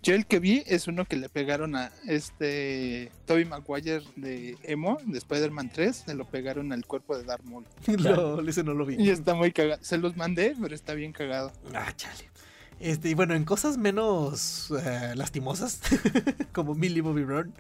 Yo 0.02 0.16
el 0.16 0.26
que 0.26 0.40
vi 0.40 0.64
es 0.66 0.88
uno 0.88 1.06
que 1.06 1.16
le 1.18 1.30
pegaron 1.30 1.76
a 1.76 1.92
este 2.08 3.12
Toby 3.26 3.46
Maguire 3.46 4.02
de 4.16 4.58
Emo, 4.64 4.98
de 5.06 5.18
Spider-Man 5.18 5.72
3, 5.74 5.96
se 6.08 6.16
lo 6.16 6.26
pegaron 6.26 6.72
al 6.72 6.86
cuerpo 6.86 7.18
de 7.18 7.24
Darth 7.24 7.44
Maul. 7.44 7.66
No, 7.88 8.40
ese 8.48 8.64
no 8.64 8.74
lo 8.74 8.86
vi. 8.86 8.96
Y 8.96 9.10
está 9.10 9.34
muy 9.36 9.52
cagado. 9.52 9.84
Se 9.84 9.98
los 9.98 10.16
mandé, 10.16 10.56
pero 10.62 10.74
está 10.74 10.94
bien 10.94 11.12
cagado. 11.12 11.52
Ah, 11.74 11.92
chale. 11.96 12.29
Este, 12.80 13.10
y 13.10 13.14
bueno, 13.14 13.34
en 13.34 13.44
cosas 13.44 13.78
menos 13.78 14.72
eh, 14.84 15.12
lastimosas, 15.16 15.82
como 16.54 16.76
Millie 16.76 17.02
Bobby 17.02 17.24
Brown, 17.26 17.54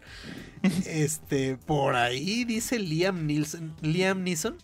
este, 0.86 1.58
por 1.58 1.96
ahí 1.96 2.46
dice 2.46 2.80
Liam 2.80 3.26
Neeson, 3.28 3.76
Liam 3.82 4.24
Neeson 4.24 4.58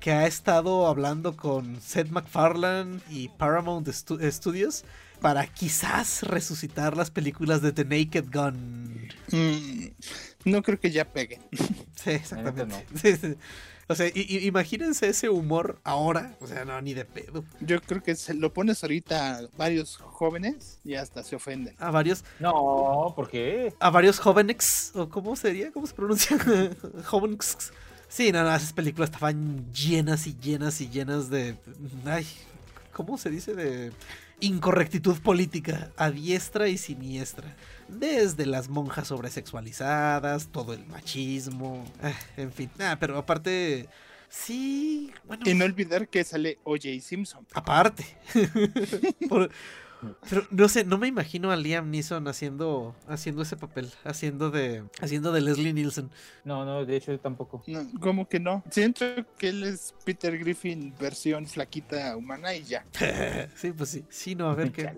que 0.00 0.12
ha 0.12 0.26
estado 0.26 0.86
hablando 0.86 1.36
con 1.36 1.80
Seth 1.80 2.10
MacFarlane 2.10 3.00
y 3.10 3.28
Paramount 3.30 3.88
Stu- 3.88 4.20
Studios 4.30 4.84
para 5.20 5.46
quizás 5.46 6.22
resucitar 6.22 6.96
las 6.96 7.10
películas 7.10 7.62
de 7.62 7.72
The 7.72 7.84
Naked 7.86 8.26
Gun. 8.32 9.08
Mm, 9.32 10.50
no 10.50 10.62
creo 10.62 10.78
que 10.78 10.90
ya 10.90 11.06
peguen. 11.10 11.40
Sí, 11.96 12.10
exactamente. 12.10 12.66
no. 12.66 12.80
Sí, 13.00 13.16
sí. 13.16 13.34
O 13.88 13.94
sea, 13.94 14.08
i- 14.08 14.12
i- 14.14 14.46
imagínense 14.46 15.08
ese 15.08 15.28
humor 15.28 15.78
ahora. 15.84 16.36
O 16.40 16.46
sea, 16.46 16.64
no, 16.64 16.80
ni 16.82 16.92
de 16.92 17.04
pedo. 17.04 17.44
Yo 17.60 17.80
creo 17.80 18.02
que 18.02 18.16
se 18.16 18.34
lo 18.34 18.52
pones 18.52 18.82
ahorita 18.82 19.36
a 19.38 19.40
varios 19.56 19.96
jóvenes 19.98 20.80
y 20.84 20.94
hasta 20.94 21.22
se 21.22 21.36
ofenden. 21.36 21.74
A 21.78 21.90
varios, 21.92 22.24
No, 22.40 23.12
¿por 23.14 23.28
qué? 23.30 23.72
a 23.78 23.90
varios 23.90 24.18
jóvenes, 24.18 24.90
o 24.94 25.08
cómo 25.08 25.36
sería, 25.36 25.70
cómo 25.70 25.86
se 25.86 25.94
pronuncia, 25.94 26.36
jóvenes. 27.04 27.56
Sí, 28.08 28.32
no, 28.32 28.42
no, 28.44 28.54
esas 28.54 28.72
películas 28.72 29.10
estaban 29.10 29.72
llenas 29.72 30.26
y 30.26 30.36
llenas 30.36 30.80
y 30.80 30.88
llenas 30.88 31.28
de, 31.30 31.56
ay, 32.06 32.26
¿cómo 32.92 33.18
se 33.18 33.30
dice? 33.30 33.54
De 33.54 33.92
incorrectitud 34.40 35.18
política 35.20 35.92
a 35.96 36.10
diestra 36.10 36.68
y 36.68 36.78
siniestra. 36.78 37.56
Desde 37.88 38.46
las 38.46 38.68
monjas 38.68 39.08
sobresexualizadas, 39.08 40.48
todo 40.48 40.72
el 40.74 40.84
machismo, 40.86 41.84
ah, 42.02 42.12
en 42.36 42.52
fin. 42.52 42.70
Ah, 42.80 42.96
pero 42.98 43.16
aparte, 43.16 43.88
sí, 44.28 45.12
bueno. 45.24 45.42
Y 45.46 45.54
no 45.54 45.64
olvidar 45.64 46.08
que 46.08 46.24
sale 46.24 46.58
O.J. 46.64 47.00
Simpson. 47.00 47.46
Aparte. 47.54 48.04
Por- 49.28 49.50
pero 50.28 50.46
no 50.50 50.68
sé, 50.68 50.84
no 50.84 50.98
me 50.98 51.06
imagino 51.08 51.50
a 51.50 51.56
Liam 51.56 51.90
Neeson 51.90 52.28
haciendo 52.28 52.94
haciendo 53.08 53.42
ese 53.42 53.56
papel, 53.56 53.90
haciendo 54.04 54.50
de 54.50 54.84
haciendo 55.00 55.32
de 55.32 55.40
Leslie 55.40 55.72
Nielsen. 55.72 56.10
No, 56.44 56.64
no, 56.64 56.84
de 56.84 56.96
hecho 56.96 57.18
tampoco. 57.18 57.62
No, 57.66 57.86
¿Cómo 58.00 58.28
que 58.28 58.38
no? 58.40 58.62
Siento 58.70 59.04
que 59.38 59.48
él 59.48 59.64
es 59.64 59.94
Peter 60.04 60.36
Griffin 60.38 60.94
versión 61.00 61.46
flaquita 61.46 62.16
humana 62.16 62.54
y 62.54 62.62
ya. 62.64 62.84
sí, 63.56 63.72
pues 63.72 63.90
sí. 63.90 64.04
Sí, 64.08 64.34
no, 64.34 64.50
a 64.50 64.54
ver 64.54 64.72
qué. 64.72 64.90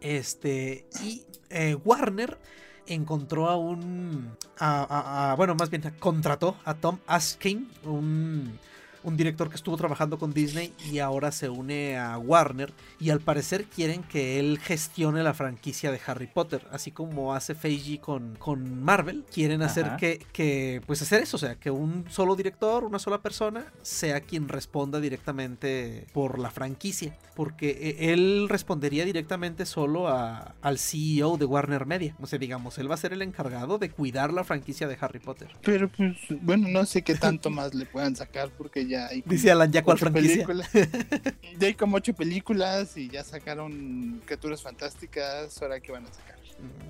Este 0.00 0.86
y 1.02 1.24
eh, 1.50 1.74
Warner 1.84 2.38
encontró 2.86 3.48
a 3.48 3.56
un 3.56 4.30
a- 4.58 4.82
a- 4.82 5.32
a- 5.32 5.34
bueno, 5.36 5.54
más 5.54 5.70
bien 5.70 5.82
contrató 5.98 6.56
a 6.64 6.74
Tom 6.74 6.98
Askin, 7.06 7.68
un 7.84 8.58
un 9.02 9.16
director 9.16 9.48
que 9.48 9.56
estuvo 9.56 9.76
trabajando 9.76 10.18
con 10.18 10.32
Disney 10.32 10.72
y 10.90 10.98
ahora 10.98 11.32
se 11.32 11.48
une 11.48 11.96
a 11.98 12.18
Warner 12.18 12.72
y 12.98 13.10
al 13.10 13.20
parecer 13.20 13.64
quieren 13.64 14.02
que 14.02 14.38
él 14.38 14.58
gestione 14.58 15.22
la 15.22 15.34
franquicia 15.34 15.90
de 15.90 16.00
Harry 16.06 16.26
Potter, 16.26 16.66
así 16.70 16.90
como 16.90 17.34
hace 17.34 17.54
Feige 17.54 17.98
con, 18.00 18.36
con 18.36 18.82
Marvel, 18.82 19.24
quieren 19.32 19.62
hacer 19.62 19.86
Ajá. 19.86 19.96
que, 19.96 20.24
que, 20.32 20.82
pues 20.86 21.00
hacer 21.02 21.22
eso, 21.22 21.36
o 21.36 21.40
sea, 21.40 21.54
que 21.56 21.70
un 21.70 22.04
solo 22.10 22.36
director, 22.36 22.84
una 22.84 22.98
sola 22.98 23.22
persona, 23.22 23.64
sea 23.82 24.20
quien 24.20 24.48
responda 24.48 25.00
directamente 25.00 26.06
por 26.12 26.38
la 26.38 26.50
franquicia, 26.50 27.16
porque 27.34 27.70
eh, 27.70 28.12
él 28.12 28.46
respondería 28.48 29.04
directamente 29.04 29.64
solo 29.66 30.08
a- 30.08 30.54
al 30.60 30.78
CEO 30.78 31.36
de 31.36 31.44
Warner 31.44 31.86
Media, 31.86 32.14
o 32.20 32.26
sea, 32.26 32.38
digamos, 32.38 32.78
él 32.78 32.90
va 32.90 32.94
a 32.94 32.98
ser 32.98 33.12
el 33.12 33.22
encargado 33.22 33.78
de 33.78 33.90
cuidar 33.90 34.32
la 34.32 34.44
franquicia 34.44 34.86
de 34.88 34.98
Harry 35.00 35.20
Potter. 35.20 35.48
Pero 35.62 35.88
pues, 35.88 36.16
bueno, 36.42 36.68
no 36.68 36.84
sé 36.84 37.02
qué 37.02 37.14
tanto 37.14 37.48
más 37.50 37.74
le 37.74 37.86
puedan 37.86 38.16
sacar 38.16 38.50
porque 38.58 38.86
ya 38.90 39.06
hay 39.06 39.22
como 39.22 39.32
Dice 39.32 39.50
Alan, 39.50 39.72
¿ya 39.72 39.82
cuál 39.82 39.98
franquicia? 39.98 40.46
ya 41.58 41.66
hay 41.66 41.74
como 41.74 41.96
ocho 41.96 42.12
películas 42.14 42.96
y 42.96 43.08
ya 43.08 43.24
sacaron 43.24 44.20
criaturas 44.26 44.62
fantásticas. 44.62 45.60
Ahora 45.62 45.80
que 45.80 45.92
van 45.92 46.06
a 46.06 46.12
sacar. 46.12 46.40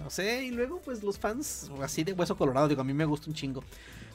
No 0.02 0.10
sé, 0.10 0.44
y 0.44 0.50
luego 0.50 0.80
pues 0.80 1.02
los 1.02 1.18
fans 1.18 1.70
así 1.82 2.02
de 2.02 2.12
hueso 2.12 2.36
colorado, 2.36 2.68
digo, 2.68 2.80
a 2.80 2.84
mí 2.84 2.94
me 2.94 3.04
gusta 3.04 3.28
un 3.28 3.34
chingo. 3.34 3.62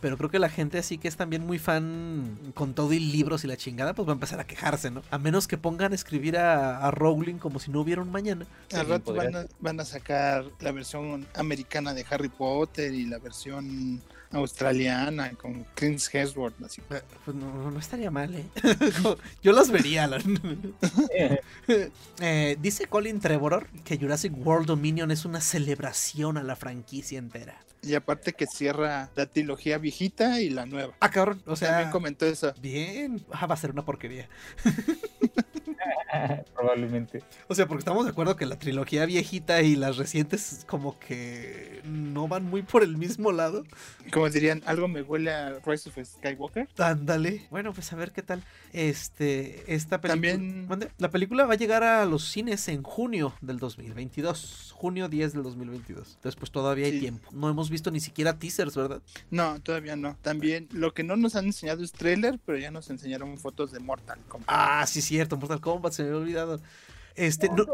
Pero 0.01 0.17
creo 0.17 0.29
que 0.29 0.39
la 0.39 0.49
gente 0.49 0.77
así 0.77 0.97
que 0.97 1.07
es 1.07 1.15
también 1.15 1.45
muy 1.45 1.57
fan 1.57 2.37
con 2.53 2.73
todo 2.73 2.91
y 2.93 2.99
libros 2.99 3.43
y 3.43 3.47
la 3.47 3.55
chingada, 3.55 3.93
pues 3.93 4.07
va 4.07 4.11
a 4.11 4.15
empezar 4.15 4.39
a 4.39 4.45
quejarse, 4.45 4.91
¿no? 4.91 5.01
A 5.09 5.17
menos 5.17 5.47
que 5.47 5.57
pongan 5.57 5.93
a 5.93 5.95
escribir 5.95 6.37
a, 6.37 6.85
a 6.85 6.91
Rowling 6.91 7.35
como 7.35 7.59
si 7.59 7.71
no 7.71 7.81
hubiera 7.81 8.01
un 8.01 8.11
mañana. 8.11 8.45
Sí, 8.67 8.75
Al 8.77 8.87
rato 8.87 9.05
podría 9.05 9.29
van 9.29 9.45
a, 9.45 9.47
van 9.59 9.79
a 9.79 9.85
sacar 9.85 10.45
la 10.59 10.71
versión 10.71 11.25
americana 11.33 11.93
de 11.93 12.05
Harry 12.09 12.29
Potter 12.29 12.93
y 12.93 13.05
la 13.05 13.19
versión 13.19 14.01
australiana 14.35 15.31
con 15.31 15.65
Chris 15.75 16.09
Hemsworth. 16.13 16.61
Así. 16.63 16.81
Eh, 16.89 17.01
Pues 17.23 17.35
no, 17.35 17.71
no 17.71 17.79
estaría 17.79 18.11
mal, 18.11 18.33
¿eh? 18.35 18.45
Yo 19.41 19.51
las 19.51 19.71
vería, 19.71 20.05
Alan. 20.05 20.75
Eh, 21.13 21.41
Eh, 22.19 22.57
dice 22.61 22.87
Colin 22.87 23.19
Trevorrow 23.19 23.63
que 23.83 23.97
Jurassic 23.97 24.33
World 24.37 24.67
Dominion 24.67 25.11
es 25.11 25.25
una 25.25 25.41
celebración 25.41 26.37
a 26.37 26.43
la 26.43 26.55
franquicia 26.55 27.19
entera. 27.19 27.59
Y 27.81 27.93
aparte 27.93 28.33
que 28.33 28.47
cierra 28.47 29.11
la 29.15 29.25
trilogía 29.27 29.77
viejita 29.77 30.41
y 30.41 30.49
la 30.49 30.65
nueva. 30.65 30.93
Ah, 30.99 31.11
cabrón, 31.11 31.41
o 31.45 31.55
sea... 31.55 31.69
También 31.71 31.91
comentó 31.91 32.25
eso. 32.25 32.53
Bien, 32.59 33.23
ah, 33.31 33.45
va 33.45 33.53
a 33.53 33.57
ser 33.57 33.71
una 33.71 33.85
porquería. 33.85 34.27
Probablemente. 36.55 37.23
O 37.47 37.55
sea, 37.55 37.67
porque 37.67 37.79
estamos 37.79 38.05
de 38.05 38.11
acuerdo 38.11 38.35
que 38.35 38.45
la 38.45 38.57
trilogía 38.57 39.05
viejita 39.05 39.61
y 39.61 39.75
las 39.75 39.97
recientes 39.97 40.63
como 40.67 40.97
que 40.99 41.81
no 41.85 42.27
van 42.27 42.45
muy 42.45 42.61
por 42.61 42.83
el 42.83 42.97
mismo 42.97 43.31
lado. 43.31 43.63
Como 44.11 44.29
dirían, 44.29 44.61
algo 44.65 44.87
me 44.87 45.01
huele 45.01 45.31
a 45.31 45.59
Rise 45.65 45.89
of 45.89 45.97
Skywalker. 46.03 46.67
Ándale. 46.77 47.47
Bueno, 47.49 47.73
pues 47.73 47.91
a 47.93 47.95
ver 47.95 48.11
qué 48.11 48.21
tal. 48.21 48.43
Este, 48.73 49.63
esta 49.73 49.99
película. 50.01 50.31
También- 50.33 50.67
Mande. 50.67 50.89
La 50.97 51.09
película 51.09 51.45
va 51.45 51.53
a 51.53 51.57
llegar 51.57 51.83
a 51.83 52.05
los 52.05 52.25
cines 52.29 52.67
en 52.67 52.83
junio 52.83 53.33
del 53.41 53.57
2022. 53.59 54.73
Junio 54.75 55.07
10 55.09 55.33
del 55.33 55.43
2022. 55.43 56.15
Entonces, 56.15 56.35
pues 56.37 56.51
todavía 56.51 56.85
hay 56.87 56.99
tiempo. 56.99 57.29
No 57.31 57.49
hemos 57.49 57.69
visto 57.69 57.91
ni 57.91 57.99
siquiera 57.99 58.37
teasers, 58.37 58.75
¿verdad? 58.75 59.01
No, 59.31 59.59
todavía 59.61 59.95
no. 59.95 60.15
También 60.21 60.67
lo 60.71 60.93
que 60.93 61.03
no 61.03 61.15
nos 61.15 61.35
han 61.35 61.45
enseñado 61.45 61.83
es 61.83 61.91
trailer, 61.91 62.39
pero 62.45 62.57
ya 62.57 62.71
nos 62.71 62.89
enseñaron 62.89 63.37
fotos 63.37 63.71
de 63.71 63.79
Mortal 63.79 64.19
Kombat. 64.27 64.49
Ah, 64.51 64.85
sí, 64.87 65.01
cierto. 65.01 65.37
Mortal 65.37 65.61
Kombat, 65.61 65.93
se 65.93 66.03
había 66.05 66.17
olvidado. 66.17 66.61
Este, 67.15 67.47
no. 67.47 67.65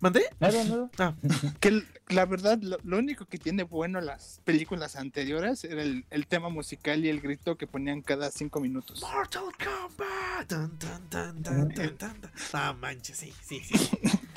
¿Mandé? 0.00 0.24
Nada, 0.40 0.64
nada. 0.64 0.88
Ah, 0.98 1.14
Que 1.60 1.82
la 2.08 2.24
verdad, 2.24 2.58
lo, 2.62 2.78
lo 2.84 2.98
único 2.98 3.26
que 3.26 3.36
tiene 3.36 3.64
bueno 3.64 4.00
las 4.00 4.40
películas 4.44 4.96
anteriores 4.96 5.64
era 5.64 5.82
el, 5.82 6.06
el 6.08 6.26
tema 6.26 6.48
musical 6.48 7.04
y 7.04 7.10
el 7.10 7.20
grito 7.20 7.58
que 7.58 7.66
ponían 7.66 8.00
cada 8.00 8.30
cinco 8.30 8.60
minutos. 8.60 9.02
Mortal 9.02 9.44
Kombat. 9.62 10.48
Dun, 10.50 10.78
dun, 10.78 11.10
dun, 11.10 11.42
dun, 11.42 11.68
dun, 11.68 11.98
dun. 11.98 12.30
Ah, 12.54 12.72
manches, 12.72 13.18
sí, 13.18 13.32
sí, 13.46 13.60
sí. 13.60 13.90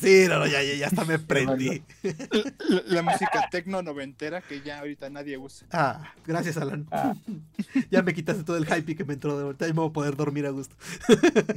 Sí, 0.00 0.26
no, 0.28 0.38
no, 0.38 0.46
ya, 0.46 0.62
ya, 0.62 0.74
ya 0.74 0.86
hasta 0.86 1.04
me 1.04 1.18
prendí. 1.18 1.82
La, 2.68 2.82
la 2.86 3.02
música 3.02 3.48
tecno 3.50 3.82
noventera 3.82 4.40
que 4.40 4.60
ya 4.60 4.78
ahorita 4.78 5.10
nadie 5.10 5.36
usa. 5.38 5.66
Ah, 5.72 6.12
gracias, 6.26 6.56
Alan. 6.56 6.86
Ah. 6.90 7.14
Ya 7.90 8.02
me 8.02 8.14
quitaste 8.14 8.44
todo 8.44 8.56
el 8.56 8.66
hype 8.66 8.96
que 8.96 9.04
me 9.04 9.14
entró 9.14 9.36
de 9.36 9.44
ahorita. 9.44 9.66
Ya 9.66 9.72
me 9.72 9.80
voy 9.80 9.90
a 9.90 9.92
poder 9.92 10.16
dormir 10.16 10.46
a 10.46 10.50
gusto. 10.50 10.76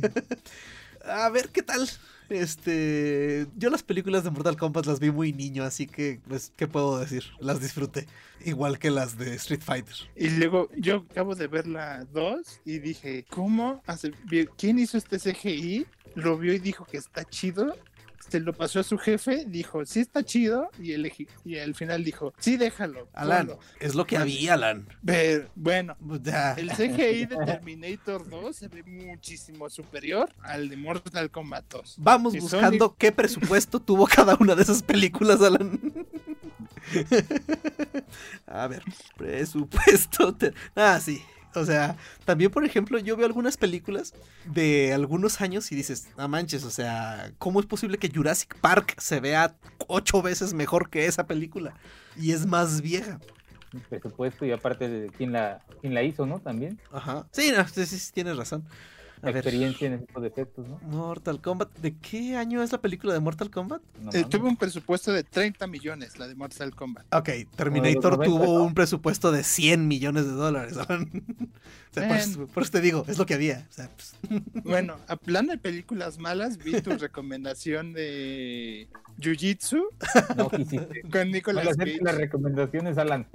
a 1.06 1.30
ver 1.30 1.50
qué 1.50 1.62
tal. 1.62 1.88
Este. 2.32 3.48
Yo 3.58 3.70
las 3.70 3.84
películas 3.84 4.24
de 4.24 4.32
Mortal 4.32 4.58
Kombat 4.58 4.86
las 4.86 5.00
vi 5.00 5.12
muy 5.12 5.34
niño, 5.34 5.64
así 5.64 5.88
que, 5.88 6.20
pues, 6.28 6.52
¿qué 6.56 6.68
puedo 6.68 7.00
decir? 7.00 7.24
Las 7.40 7.60
disfruté. 7.62 8.08
Igual 8.44 8.80
que 8.80 8.90
las 8.90 9.18
de 9.18 9.36
Street 9.36 9.62
Fighter. 9.62 9.96
Y 10.16 10.30
luego 10.32 10.70
yo 10.78 11.06
acabo 11.12 11.36
de 11.36 11.48
ver 11.48 11.68
la 11.68 12.06
2 12.06 12.62
y 12.66 12.80
dije, 12.80 13.26
¿cómo? 13.30 13.82
hace- 13.86 14.12
¿Quién 14.58 14.80
hizo 14.80 14.98
este 14.98 15.20
CGI? 15.20 15.86
Lo 16.16 16.38
vio 16.38 16.54
y 16.54 16.60
dijo 16.60 16.86
que 16.86 16.98
está 16.98 17.24
chido. 17.24 17.76
Se 18.32 18.40
lo 18.40 18.54
pasó 18.54 18.80
a 18.80 18.84
su 18.84 18.98
jefe, 18.98 19.44
dijo, 19.46 19.86
sí 19.86 20.00
está 20.00 20.24
chido. 20.24 20.70
Y, 20.82 20.94
el, 20.94 21.06
eji- 21.06 21.28
y 21.44 21.58
al 21.60 21.76
final 21.76 22.04
dijo, 22.06 22.34
sí, 22.40 22.56
déjalo. 22.56 23.10
Alan, 23.14 23.48
ponlo". 23.48 23.62
es 23.82 23.94
lo 23.94 24.06
que 24.08 24.16
había, 24.18 24.54
Alan. 24.54 24.88
Pero, 25.06 25.50
bueno, 25.56 25.98
Ya. 26.24 26.54
el 26.54 26.70
CGI 26.72 27.26
de 27.26 27.36
Terminator 27.46 28.30
2 28.30 28.56
se 28.56 28.68
ve 28.70 28.84
muchísimo 28.84 29.70
superior 29.70 30.34
al 30.44 30.70
de 30.70 30.78
Mortal 30.78 31.30
Kombat 31.30 31.66
2. 31.70 31.96
Vamos 32.00 32.34
Y 32.34 32.40
buscando 32.40 32.96
qué 32.98 33.12
presupuesto 33.12 33.80
tuvo 33.82 34.08
cada 34.08 34.38
una 34.40 34.56
de 34.56 34.64
esas 34.64 34.82
películas, 34.82 35.42
Alan. 35.42 35.80
A 38.48 38.68
ver, 38.68 38.84
presupuesto. 39.18 40.38
Ah, 40.76 41.00
sí. 41.02 41.22
O 41.56 41.66
sea, 41.66 41.98
también, 42.26 42.52
por 42.52 42.66
ejemplo, 42.66 42.98
yo 43.00 43.18
veo 43.18 43.26
algunas 43.26 43.58
películas 43.58 44.14
de 44.46 44.94
algunos 44.94 45.42
años 45.42 45.72
y 45.72 45.76
dices, 45.76 46.08
no 46.18 46.28
manches, 46.28 46.64
o 46.64 46.70
sea, 46.70 47.32
¿cómo 47.38 47.60
es 47.60 47.66
posible 47.66 47.98
que 47.98 48.10
Jurassic 48.10 48.56
Park 48.60 48.96
se 49.00 49.20
vea 49.20 49.56
ocho 49.88 50.22
veces 50.22 50.54
mejor 50.54 50.90
que 50.90 51.06
esa 51.06 51.28
película? 51.28 51.74
Y 52.18 52.32
es 52.32 52.46
más 52.46 52.82
vieja. 52.82 53.20
Presupuesto 53.90 54.46
y 54.46 54.52
aparte 54.52 54.90
de 54.90 55.10
quién 55.10 55.32
la, 55.32 55.62
quién 55.80 55.94
la 55.94 56.04
hizo, 56.04 56.26
¿no? 56.26 56.40
También. 56.40 56.80
Ajá. 56.92 57.26
Sí, 57.32 57.54
no, 57.56 57.68
sí, 57.68 57.86
sí, 57.86 58.00
sí, 58.00 58.12
tienes 58.14 58.36
razón. 58.36 58.66
A 59.22 59.28
La 59.28 59.32
ver, 59.34 59.38
experiencia 59.38 59.88
en 59.88 59.94
ese 59.96 60.06
tipo 60.06 60.20
de 60.22 60.28
efectos, 60.30 60.68
¿no? 60.68 60.80
Mortal 60.84 61.42
Kombat. 61.42 61.70
¿De 61.78 61.96
qué 61.98 62.36
año 62.38 62.62
es 62.64 62.72
la 62.72 62.82
película 62.82 63.14
de 63.14 63.20
Mortal 63.20 63.50
Kombat? 63.52 63.82
No 64.02 64.12
Eh, 64.14 64.26
tuvo 64.30 64.48
un 64.48 64.58
presupuesto 64.58 65.12
de 65.14 65.24
30 65.24 65.68
millones 65.68 66.18
la 66.20 66.28
de 66.28 66.36
Mortal 66.36 66.74
Kombat. 66.76 67.06
Ok, 67.14 67.30
Terminator 67.56 68.18
90, 68.18 68.24
tuvo 68.26 68.58
¿no? 68.60 68.64
un 68.66 68.74
presupuesto 68.74 69.32
de 69.32 69.44
100 69.44 69.88
millones 69.88 70.26
de 70.26 70.32
dólares. 70.32 70.74
¿saben? 70.76 71.10
O 71.92 71.94
sea, 71.94 72.08
por, 72.08 72.16
eso, 72.18 72.48
por 72.48 72.64
eso 72.64 72.72
te 72.72 72.80
digo, 72.80 73.04
es 73.10 73.18
lo 73.18 73.26
que 73.26 73.34
había. 73.34 73.68
O 73.70 73.74
sea, 73.74 73.90
pues, 73.90 74.16
Bueno, 74.64 74.96
a 75.10 75.18
plan 75.18 75.48
de 75.48 75.58
películas 75.58 76.20
malas, 76.20 76.58
vi 76.58 76.80
tu 76.80 76.92
recomendación 76.92 77.92
de 77.92 78.88
Jiu-Jitsu 79.20 79.84
No 80.38 80.50
quisiste. 80.50 81.02
con 81.12 81.30
Nicolas 81.32 81.68
aceptes 81.68 82.02
las 82.02 82.14
Cage. 82.14 82.18
recomendaciones, 82.26 82.98
Alan. 82.98 83.28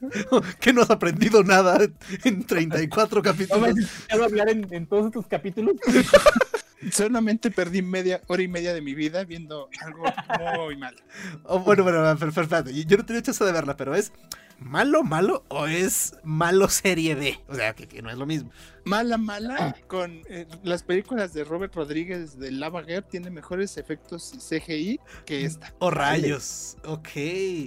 que 0.60 0.72
no 0.72 0.82
has 0.82 0.90
aprendido 0.90 1.42
nada 1.42 1.78
en 2.24 2.44
34 2.44 3.16
No 3.16 3.22
me 3.22 3.30
capítulos. 3.30 3.68
has 3.68 3.78
escuchado 3.78 4.24
hablar 4.24 4.48
en, 4.48 4.66
en 4.72 4.86
todos 4.86 5.06
estos 5.06 5.26
capítulos. 5.26 5.76
Solamente 6.92 7.50
perdí 7.50 7.82
media 7.82 8.22
hora 8.26 8.42
y 8.42 8.48
media 8.48 8.72
de 8.72 8.80
mi 8.80 8.94
vida 8.94 9.24
viendo 9.24 9.68
algo 9.84 10.04
muy 10.64 10.76
mal. 10.76 10.96
Oh, 11.44 11.58
bueno, 11.58 11.82
bueno, 11.82 12.02
pero, 12.18 12.32
pero, 12.32 12.42
espérate, 12.42 12.84
yo 12.84 12.96
no 12.96 13.04
tenía 13.04 13.20
chance 13.20 13.44
de 13.44 13.52
verla, 13.52 13.76
pero 13.76 13.94
es 13.94 14.12
malo, 14.58 15.02
malo 15.02 15.44
o 15.48 15.66
es 15.66 16.14
malo 16.24 16.70
serie 16.70 17.14
B. 17.14 17.38
O 17.48 17.54
sea, 17.54 17.74
que, 17.74 17.86
que 17.86 18.00
no 18.00 18.08
es 18.10 18.16
lo 18.16 18.24
mismo. 18.24 18.50
Mala, 18.86 19.18
mala, 19.18 19.76
con 19.88 20.22
eh, 20.30 20.46
las 20.62 20.82
películas 20.82 21.34
de 21.34 21.44
Robert 21.44 21.74
Rodríguez 21.74 22.38
de 22.38 22.50
Lava 22.50 22.82
Girl 22.82 23.04
tiene 23.04 23.30
mejores 23.30 23.76
efectos 23.76 24.32
CGI 24.48 25.00
que 25.26 25.44
esta. 25.44 25.74
O 25.80 25.90
rayos. 25.90 26.78
Ok, 26.84 27.08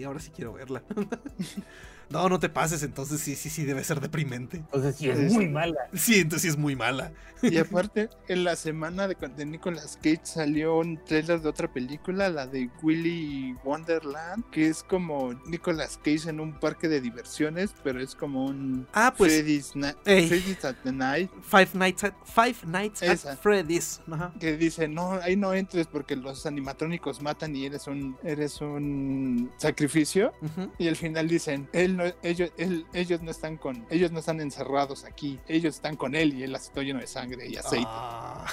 ahora 0.05 0.19
sí 0.19 0.31
quiero 0.35 0.53
verla. 0.53 0.81
No, 2.13 2.29
no 2.29 2.39
te 2.39 2.47
pases, 2.49 2.83
entonces 2.83 3.19
sí, 3.21 3.35
sí, 3.35 3.49
sí, 3.49 3.63
debe 3.65 3.83
ser 3.83 3.99
deprimente. 3.99 4.57
Entonces 4.57 4.95
sí 4.95 5.09
es 5.09 5.19
Es- 5.19 5.33
muy 5.33 5.47
mala. 5.49 5.75
Sí, 5.93 6.15
entonces 6.19 6.43
sí 6.43 6.47
es 6.49 6.57
muy 6.57 6.75
mala. 6.75 7.11
Y 7.41 7.57
aparte, 7.57 8.09
en 8.29 8.43
la 8.45 8.55
semana 8.55 9.07
de, 9.07 9.15
de 9.35 9.45
Nicolas 9.45 9.97
Cage 10.01 10.21
salió 10.23 10.77
un 10.77 11.03
trailer 11.03 11.41
de 11.41 11.49
otra 11.49 11.71
película, 11.73 12.29
la 12.29 12.47
de 12.47 12.69
Willy 12.81 13.55
Wonderland, 13.63 14.49
que 14.51 14.67
es 14.67 14.83
como 14.83 15.33
Nicolas 15.45 15.97
Cage 16.03 16.29
en 16.29 16.39
un 16.39 16.53
parque 16.59 16.87
de 16.87 17.01
diversiones, 17.01 17.73
pero 17.83 17.99
es 18.01 18.15
como 18.15 18.45
un 18.45 18.87
Ah, 18.93 19.13
pues 19.17 19.33
Freddy's, 19.33 19.75
Na- 19.75 19.95
Ey. 20.05 20.27
Freddy's 20.27 20.63
at 20.63 20.75
the 20.83 20.91
Night, 20.91 21.29
Five 21.41 21.69
Nights 21.73 22.03
at, 22.05 22.13
Five 22.25 22.55
Nights 22.65 23.01
at 23.03 23.09
Esa. 23.09 23.35
Freddy's. 23.35 24.01
Ajá. 24.11 24.31
que 24.39 24.55
dice, 24.55 24.87
no, 24.87 25.13
ahí 25.13 25.35
no 25.35 25.53
entres 25.53 25.87
porque 25.87 26.15
los 26.15 26.45
animatrónicos 26.45 27.21
matan 27.21 27.55
y 27.55 27.65
eres 27.65 27.87
un, 27.87 28.15
eres 28.23 28.61
un 28.61 29.51
sacrificio. 29.57 30.33
Y 30.77 30.87
al 30.87 30.95
final 30.95 31.27
dicen, 31.27 31.67
él 31.73 31.97
no, 31.97 32.02
ellos, 32.21 32.51
él- 32.57 32.85
ellos 32.93 33.21
no 33.21 33.31
están 33.31 33.57
con, 33.57 33.85
ellos 33.89 34.11
no 34.11 34.19
están 34.19 34.39
encerrados 34.41 35.05
aquí, 35.05 35.39
ellos 35.47 35.75
están 35.75 35.95
con 35.95 36.15
él 36.15 36.33
y 36.33 36.43
él 36.43 36.55
está 36.55 36.81
lleno 36.81 36.99
de 36.99 37.07
sangre 37.07 37.47
y 37.47 37.55
aceite. 37.57 37.85
Ah. 37.89 38.45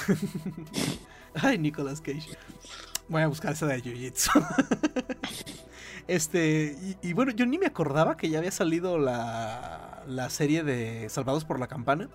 Ay, 1.34 1.58
Nicolas 1.58 2.00
Cage. 2.00 2.36
Voy 3.08 3.22
a 3.22 3.28
buscar 3.28 3.52
esa 3.52 3.66
de 3.66 3.82
Jiu-Jitsu. 3.82 4.30
Este, 6.08 6.76
y, 7.02 7.08
y 7.10 7.12
bueno, 7.12 7.30
yo 7.30 7.46
ni 7.46 7.56
me 7.58 7.66
acordaba 7.66 8.16
que 8.16 8.28
ya 8.30 8.38
había 8.38 8.50
salido 8.50 8.98
la, 8.98 10.02
la 10.08 10.28
serie 10.30 10.64
de 10.64 11.08
Salvados 11.08 11.44
por 11.44 11.60
la 11.60 11.68
Campana. 11.68 12.08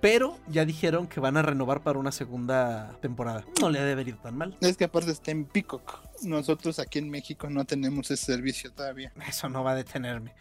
Pero 0.00 0.38
ya 0.48 0.64
dijeron 0.64 1.08
que 1.08 1.18
van 1.18 1.36
a 1.36 1.42
renovar 1.42 1.82
para 1.82 1.98
una 1.98 2.12
segunda 2.12 2.94
temporada. 3.00 3.44
No 3.60 3.68
le 3.70 3.80
ha 3.80 3.84
de 3.84 3.92
haber 3.92 4.06
ido 4.06 4.18
tan 4.18 4.36
mal. 4.36 4.56
Es 4.60 4.76
que 4.76 4.84
aparte 4.84 5.10
está 5.10 5.32
en 5.32 5.44
Peacock. 5.44 6.00
Nosotros 6.22 6.78
aquí 6.78 7.00
en 7.00 7.10
México 7.10 7.50
no 7.50 7.64
tenemos 7.64 8.08
ese 8.10 8.26
servicio 8.26 8.70
todavía. 8.70 9.12
Eso 9.26 9.48
no 9.48 9.64
va 9.64 9.72
a 9.72 9.74
detenerme. 9.74 10.34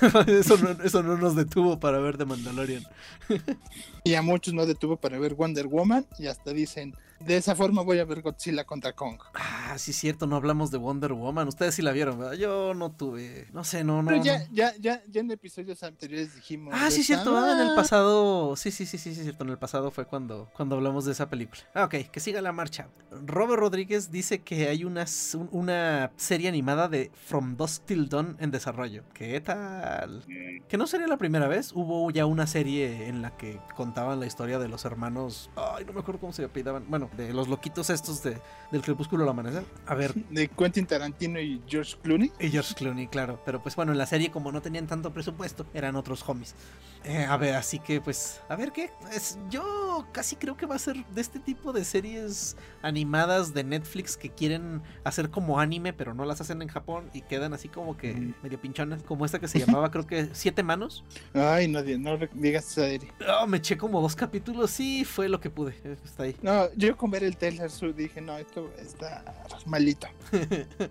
eso, 0.26 0.56
no, 0.58 0.70
eso 0.82 1.02
no 1.02 1.16
nos 1.16 1.36
detuvo 1.36 1.78
para 1.78 1.98
ver 1.98 2.16
The 2.16 2.24
Mandalorian. 2.24 2.84
Y 4.06 4.14
a 4.16 4.22
muchos 4.22 4.52
no 4.52 4.66
detuvo 4.66 4.98
para 4.98 5.18
ver 5.18 5.34
Wonder 5.34 5.66
Woman 5.66 6.06
y 6.18 6.26
hasta 6.26 6.52
dicen, 6.52 6.94
de 7.20 7.38
esa 7.38 7.54
forma 7.54 7.80
voy 7.80 8.00
a 8.00 8.04
ver 8.04 8.20
Godzilla 8.20 8.64
contra 8.64 8.92
Kong. 8.92 9.18
Ah, 9.34 9.76
sí, 9.78 9.92
es 9.92 9.96
cierto, 9.96 10.26
no 10.26 10.36
hablamos 10.36 10.70
de 10.70 10.76
Wonder 10.76 11.14
Woman. 11.14 11.48
Ustedes 11.48 11.74
sí 11.74 11.80
la 11.80 11.92
vieron, 11.92 12.18
¿verdad? 12.18 12.34
Yo 12.34 12.74
no 12.74 12.92
tuve. 12.92 13.46
No 13.54 13.64
sé, 13.64 13.82
no, 13.82 14.02
no. 14.02 14.08
Pero 14.08 14.18
no. 14.18 14.24
ya, 14.24 14.46
ya, 14.52 14.74
ya, 14.78 15.00
en 15.14 15.30
episodios 15.30 15.82
anteriores 15.82 16.34
dijimos. 16.34 16.74
Ah, 16.76 16.90
sí, 16.90 16.98
de 16.98 17.04
cierto. 17.04 17.34
ah, 17.36 17.52
en 17.52 17.68
el 17.68 17.74
pasado. 17.74 18.56
Sí, 18.56 18.70
sí, 18.70 18.84
sí, 18.84 18.98
sí, 18.98 19.14
sí, 19.14 19.22
cierto. 19.22 19.44
En 19.44 19.50
el 19.50 19.58
pasado 19.58 19.90
fue 19.90 20.04
cuando, 20.04 20.50
cuando 20.54 20.76
hablamos 20.76 21.06
de 21.06 21.12
esa 21.12 21.30
película. 21.30 21.62
Ah, 21.72 21.84
ok, 21.84 22.10
que 22.10 22.20
siga 22.20 22.42
la 22.42 22.52
marcha. 22.52 22.88
Robert 23.24 23.60
Rodríguez 23.60 24.10
dice 24.10 24.40
que 24.40 24.68
hay 24.68 24.84
una, 24.84 25.06
una 25.50 26.12
serie 26.16 26.48
animada 26.48 26.88
de 26.88 27.10
From 27.14 27.56
Dusk 27.56 27.86
Till 27.86 28.10
Dawn 28.10 28.36
en 28.38 28.50
desarrollo. 28.50 29.02
¿Qué 29.14 29.40
tal? 29.40 30.24
Que 30.68 30.76
no 30.76 30.86
sería 30.86 31.06
la 31.06 31.16
primera 31.16 31.48
vez. 31.48 31.72
Hubo 31.72 32.10
ya 32.10 32.26
una 32.26 32.46
serie 32.46 33.08
en 33.08 33.22
la 33.22 33.34
que 33.36 33.60
contaban 33.94 34.18
la 34.18 34.26
historia 34.26 34.58
de 34.58 34.66
los 34.66 34.84
hermanos. 34.84 35.50
Ay, 35.54 35.84
no 35.84 35.92
me 35.92 36.00
acuerdo 36.00 36.20
cómo 36.20 36.32
se 36.32 36.44
apellidaban. 36.44 36.84
Bueno, 36.88 37.08
de 37.16 37.32
los 37.32 37.46
loquitos 37.46 37.90
estos 37.90 38.24
de, 38.24 38.36
del 38.72 38.82
crepúsculo 38.82 39.22
al 39.22 39.28
amanecer. 39.28 39.64
A 39.86 39.94
ver, 39.94 40.12
de 40.30 40.48
Quentin 40.48 40.84
Tarantino 40.84 41.38
y 41.38 41.62
George 41.68 41.94
Clooney. 42.02 42.32
y 42.40 42.48
George 42.50 42.74
Clooney, 42.74 43.06
claro. 43.06 43.40
Pero 43.44 43.62
pues 43.62 43.76
bueno, 43.76 43.92
en 43.92 43.98
la 43.98 44.06
serie, 44.06 44.32
como 44.32 44.50
no 44.50 44.60
tenían 44.60 44.88
tanto 44.88 45.12
presupuesto, 45.12 45.64
eran 45.74 45.94
otros 45.94 46.28
homies. 46.28 46.56
Eh, 47.04 47.24
a 47.24 47.36
ver, 47.36 47.54
así 47.54 47.78
que 47.78 48.00
pues, 48.00 48.40
a 48.48 48.56
ver 48.56 48.72
qué. 48.72 48.90
Es, 49.12 49.38
yo 49.48 50.04
casi 50.10 50.34
creo 50.34 50.56
que 50.56 50.66
va 50.66 50.74
a 50.74 50.78
ser 50.80 50.96
de 51.14 51.20
este 51.20 51.38
tipo 51.38 51.72
de 51.72 51.84
series 51.84 52.56
animadas 52.82 53.54
de 53.54 53.62
Netflix 53.62 54.16
que 54.16 54.30
quieren 54.30 54.82
hacer 55.04 55.30
como 55.30 55.60
anime, 55.60 55.92
pero 55.92 56.14
no 56.14 56.24
las 56.24 56.40
hacen 56.40 56.62
en 56.62 56.68
Japón 56.68 57.10
y 57.12 57.20
quedan 57.22 57.54
así 57.54 57.68
como 57.68 57.96
que 57.96 58.12
Mm. 58.14 58.34
medio 58.42 58.60
pinchonas. 58.60 59.04
Como 59.04 59.24
esta 59.24 59.38
que 59.38 59.46
se 59.46 59.60
llamaba, 59.60 59.90
creo 59.92 60.04
que 60.06 60.30
Siete 60.32 60.64
Manos. 60.64 61.04
Ay, 61.32 61.68
no, 61.68 61.80
no 61.82 62.16
digas 62.32 62.64
esa 62.64 62.86
serie. 62.86 63.12
Oh, 63.40 63.46
me 63.46 63.58
eché 63.58 63.76
como 63.84 64.00
dos 64.00 64.16
capítulos, 64.16 64.70
sí, 64.70 65.04
fue 65.04 65.28
lo 65.28 65.38
que 65.40 65.50
pude. 65.50 65.74
eh, 65.84 65.94
Está 66.04 66.22
ahí. 66.22 66.34
No, 66.40 66.72
yo 66.74 66.96
con 66.96 67.10
ver 67.10 67.22
el 67.22 67.36
Taylor 67.36 67.70
Swift 67.70 67.96
dije, 67.96 68.20
no, 68.22 68.38
esto 68.38 68.72
está 68.78 69.22
malito. 69.66 70.06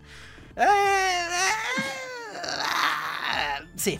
sí, 3.75 3.99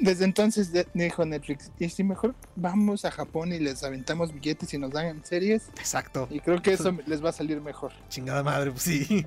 Desde 0.00 0.24
entonces 0.24 0.70
dijo 0.94 1.24
Netflix, 1.24 1.70
y 1.78 1.88
si 1.88 2.02
mejor 2.02 2.34
vamos 2.56 3.04
a 3.04 3.12
Japón 3.12 3.52
y 3.52 3.60
les 3.60 3.84
aventamos 3.84 4.32
billetes 4.34 4.74
y 4.74 4.78
nos 4.78 4.90
dan 4.90 5.24
series, 5.24 5.68
exacto. 5.78 6.26
y 6.28 6.40
creo 6.40 6.60
que 6.60 6.72
eso 6.74 6.96
les 7.06 7.24
va 7.24 7.28
a 7.30 7.32
salir 7.32 7.60
mejor. 7.60 7.92
Chingada 8.08 8.42
madre, 8.42 8.72
pues 8.72 8.82
sí. 8.82 9.24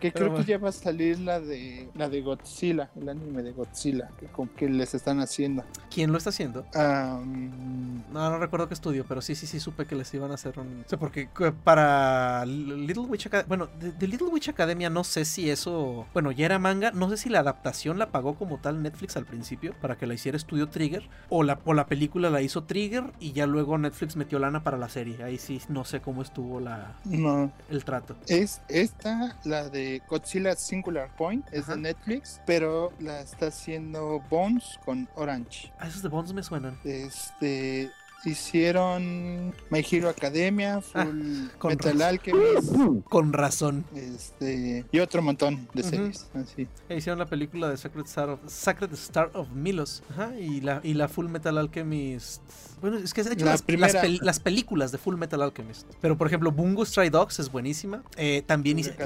Que 0.00 0.12
creo 0.12 0.34
que 0.34 0.44
ya 0.44 0.58
va 0.58 0.70
a 0.70 0.72
salir 0.72 1.18
la 1.20 1.40
de 1.40 1.88
la 1.94 2.08
de 2.08 2.22
Godzilla, 2.22 2.90
el 2.96 3.08
anime 3.08 3.42
de 3.42 3.52
Godzilla, 3.52 4.10
que, 4.18 4.26
con 4.26 4.48
que 4.48 4.68
les 4.68 4.94
están 4.94 5.20
haciendo. 5.20 5.64
¿Quién 5.92 6.10
lo 6.10 6.18
está 6.18 6.30
haciendo? 6.30 6.64
No, 6.74 8.30
no 8.30 8.38
recuerdo 8.38 8.66
qué 8.68 8.74
estudio, 8.74 9.04
pero 9.06 9.20
sí, 9.20 9.34
sí, 9.34 9.46
sí 9.46 9.60
supe 9.60 9.86
que 9.86 9.94
les 9.94 10.12
iban 10.14 10.30
a 10.30 10.34
hacer 10.34 10.58
un... 10.58 10.82
O 10.84 10.88
sea, 10.88 10.98
porque 10.98 11.28
eh, 11.40 11.52
para 11.64 12.44
Little 12.46 13.04
Witch 13.04 13.26
Academia... 13.26 13.48
Bueno, 13.48 13.68
de, 13.78 13.92
de 13.92 14.08
Little 14.08 14.28
Witch 14.28 14.48
Academia 14.48 14.90
no 14.90 15.04
sé 15.04 15.24
si 15.24 15.50
eso... 15.50 16.06
Bueno, 16.12 16.32
ya 16.32 16.46
era 16.46 16.58
manga, 16.58 16.90
no 16.90 17.08
sé 17.10 17.16
si 17.16 17.28
la 17.28 17.40
adaptación 17.40 17.98
la 17.98 18.10
pagó 18.10 18.34
como 18.34 18.58
tal 18.58 18.82
Netflix 18.82 19.16
al 19.16 19.26
principio 19.26 19.74
para 19.80 19.96
que 19.96 20.06
la 20.06 20.14
hiciera 20.14 20.36
Estudio 20.36 20.68
Trigger, 20.68 21.08
o 21.28 21.42
la, 21.42 21.60
o 21.64 21.74
la 21.74 21.86
película 21.86 22.30
la 22.30 22.42
hizo 22.42 22.64
Trigger 22.64 23.12
y 23.20 23.32
ya 23.32 23.46
luego 23.46 23.78
Netflix 23.78 24.16
metió 24.16 24.38
lana 24.38 24.64
para 24.64 24.78
la 24.78 24.88
serie. 24.88 25.22
Ahí 25.22 25.38
sí, 25.38 25.60
no 25.68 25.84
sé 25.84 26.00
cómo 26.00 26.22
estuvo 26.22 26.60
la, 26.60 26.96
no, 27.04 27.52
el 27.68 27.84
trato. 27.84 28.16
es 28.26 28.60
esta, 28.68 29.38
la 29.44 29.68
de 29.68 29.89
Godzilla 30.08 30.54
Singular 30.56 31.08
Point, 31.16 31.46
es 31.52 31.64
Ajá. 31.64 31.74
de 31.74 31.82
Netflix, 31.82 32.40
pero 32.46 32.92
la 33.00 33.20
está 33.20 33.46
haciendo 33.48 34.20
Bones 34.30 34.78
con 34.84 35.08
Orange. 35.14 35.72
Ah, 35.78 35.88
esos 35.88 36.02
de 36.02 36.08
Bones 36.08 36.32
me 36.32 36.42
suenan. 36.42 36.78
Este 36.84 37.90
hicieron 38.24 39.54
My 39.70 39.84
Hero 39.88 40.08
Academia, 40.08 40.80
Full 40.80 41.00
Ah, 41.00 41.50
con 41.58 41.70
Metal 41.70 41.92
razón. 41.92 42.02
Alchemist, 42.02 42.74
Con 43.08 43.32
razón. 43.32 43.84
este 43.94 44.84
y 44.92 44.98
otro 44.98 45.22
montón 45.22 45.68
de 45.74 45.82
series, 45.82 46.28
así. 46.34 46.66
E 46.88 46.96
hicieron 46.96 47.18
la 47.18 47.26
película 47.26 47.68
de 47.68 47.76
Sacred 47.76 48.04
Star 48.06 48.30
of, 48.30 48.40
Sacred 48.46 48.92
Star 48.94 49.30
of 49.34 49.48
Milos. 49.50 50.02
Ajá, 50.10 50.38
y 50.38 50.60
la, 50.60 50.80
y 50.82 50.94
la 50.94 51.08
Full 51.08 51.28
Metal 51.28 51.56
Alchemist. 51.58 52.42
Bueno, 52.80 52.96
es 52.98 53.12
que 53.12 53.22
se 53.22 53.28
han 53.28 53.34
hecho 53.34 53.44
La 53.44 53.52
las, 53.52 53.64
las 53.68 53.94
pel- 53.94 54.20
las 54.22 54.40
películas 54.40 54.90
de 54.92 54.98
Full 54.98 55.16
Metal 55.16 55.40
Alchemist. 55.42 55.86
Pero 56.00 56.16
por 56.16 56.26
ejemplo, 56.26 56.50
Bungo 56.50 56.84
Stray 56.84 57.10
Dogs 57.10 57.38
es 57.38 57.50
buenísima. 57.52 58.02
Eh, 58.16 58.42
también 58.46 58.78
hice 58.78 58.96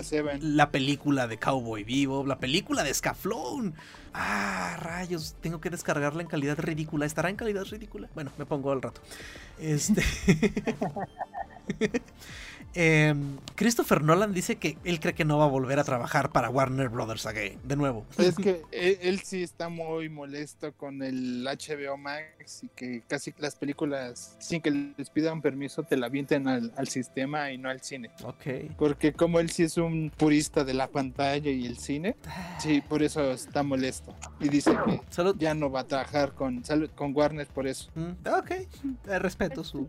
la 0.40 0.70
película 0.70 1.26
de 1.26 1.38
Cowboy 1.38 1.82
Vivo, 1.84 2.24
la 2.26 2.38
película 2.38 2.82
de 2.84 2.94
Scaflón. 2.94 3.74
Ah, 4.16 4.76
rayos, 4.80 5.34
tengo 5.40 5.60
que 5.60 5.70
descargarla 5.70 6.22
en 6.22 6.28
calidad 6.28 6.56
ridícula. 6.56 7.04
¿Estará 7.04 7.30
en 7.30 7.36
calidad 7.36 7.64
ridícula? 7.64 8.08
Bueno, 8.14 8.30
me 8.38 8.46
pongo 8.46 8.70
al 8.70 8.80
rato. 8.80 9.00
Este. 9.58 10.04
Em, 12.74 13.38
Christopher 13.54 14.02
Nolan 14.02 14.32
dice 14.32 14.56
que 14.56 14.76
él 14.84 14.98
cree 14.98 15.14
que 15.14 15.24
no 15.24 15.38
va 15.38 15.44
a 15.44 15.48
volver 15.48 15.78
a 15.78 15.84
trabajar 15.84 16.32
para 16.32 16.50
Warner 16.50 16.88
Brothers 16.88 17.26
again, 17.26 17.58
de 17.62 17.76
nuevo. 17.76 18.04
Es 18.18 18.34
que 18.36 18.62
él, 18.72 18.98
él 19.02 19.20
sí 19.20 19.42
está 19.42 19.68
muy 19.68 20.08
molesto 20.08 20.72
con 20.72 21.02
el 21.02 21.44
HBO 21.44 21.96
Max 21.96 22.64
y 22.64 22.68
que 22.68 23.02
casi 23.06 23.32
las 23.38 23.54
películas, 23.54 24.36
sin 24.40 24.60
que 24.60 24.70
les 24.70 25.10
pidan 25.10 25.40
permiso, 25.40 25.84
te 25.84 25.96
la 25.96 26.06
avienten 26.06 26.48
al, 26.48 26.72
al 26.76 26.88
sistema 26.88 27.52
y 27.52 27.58
no 27.58 27.68
al 27.68 27.80
cine. 27.80 28.10
Ok. 28.24 28.74
Porque 28.76 29.12
como 29.12 29.38
él 29.38 29.50
sí 29.50 29.62
es 29.62 29.76
un 29.76 30.10
purista 30.16 30.64
de 30.64 30.74
la 30.74 30.88
pantalla 30.88 31.50
y 31.50 31.66
el 31.66 31.78
cine, 31.78 32.16
sí, 32.58 32.80
por 32.80 33.02
eso 33.02 33.32
está 33.32 33.62
molesto. 33.62 34.14
Y 34.40 34.48
dice 34.48 34.76
que 34.84 35.00
ya 35.38 35.54
no 35.54 35.70
va 35.70 35.80
a 35.80 35.86
trabajar 35.86 36.32
con, 36.32 36.62
con 36.94 37.14
Warner 37.14 37.46
por 37.46 37.66
eso. 37.66 37.90
Mm, 37.94 38.28
ok, 38.28 38.50
eh, 38.50 39.18
respeto 39.18 39.62
su. 39.62 39.88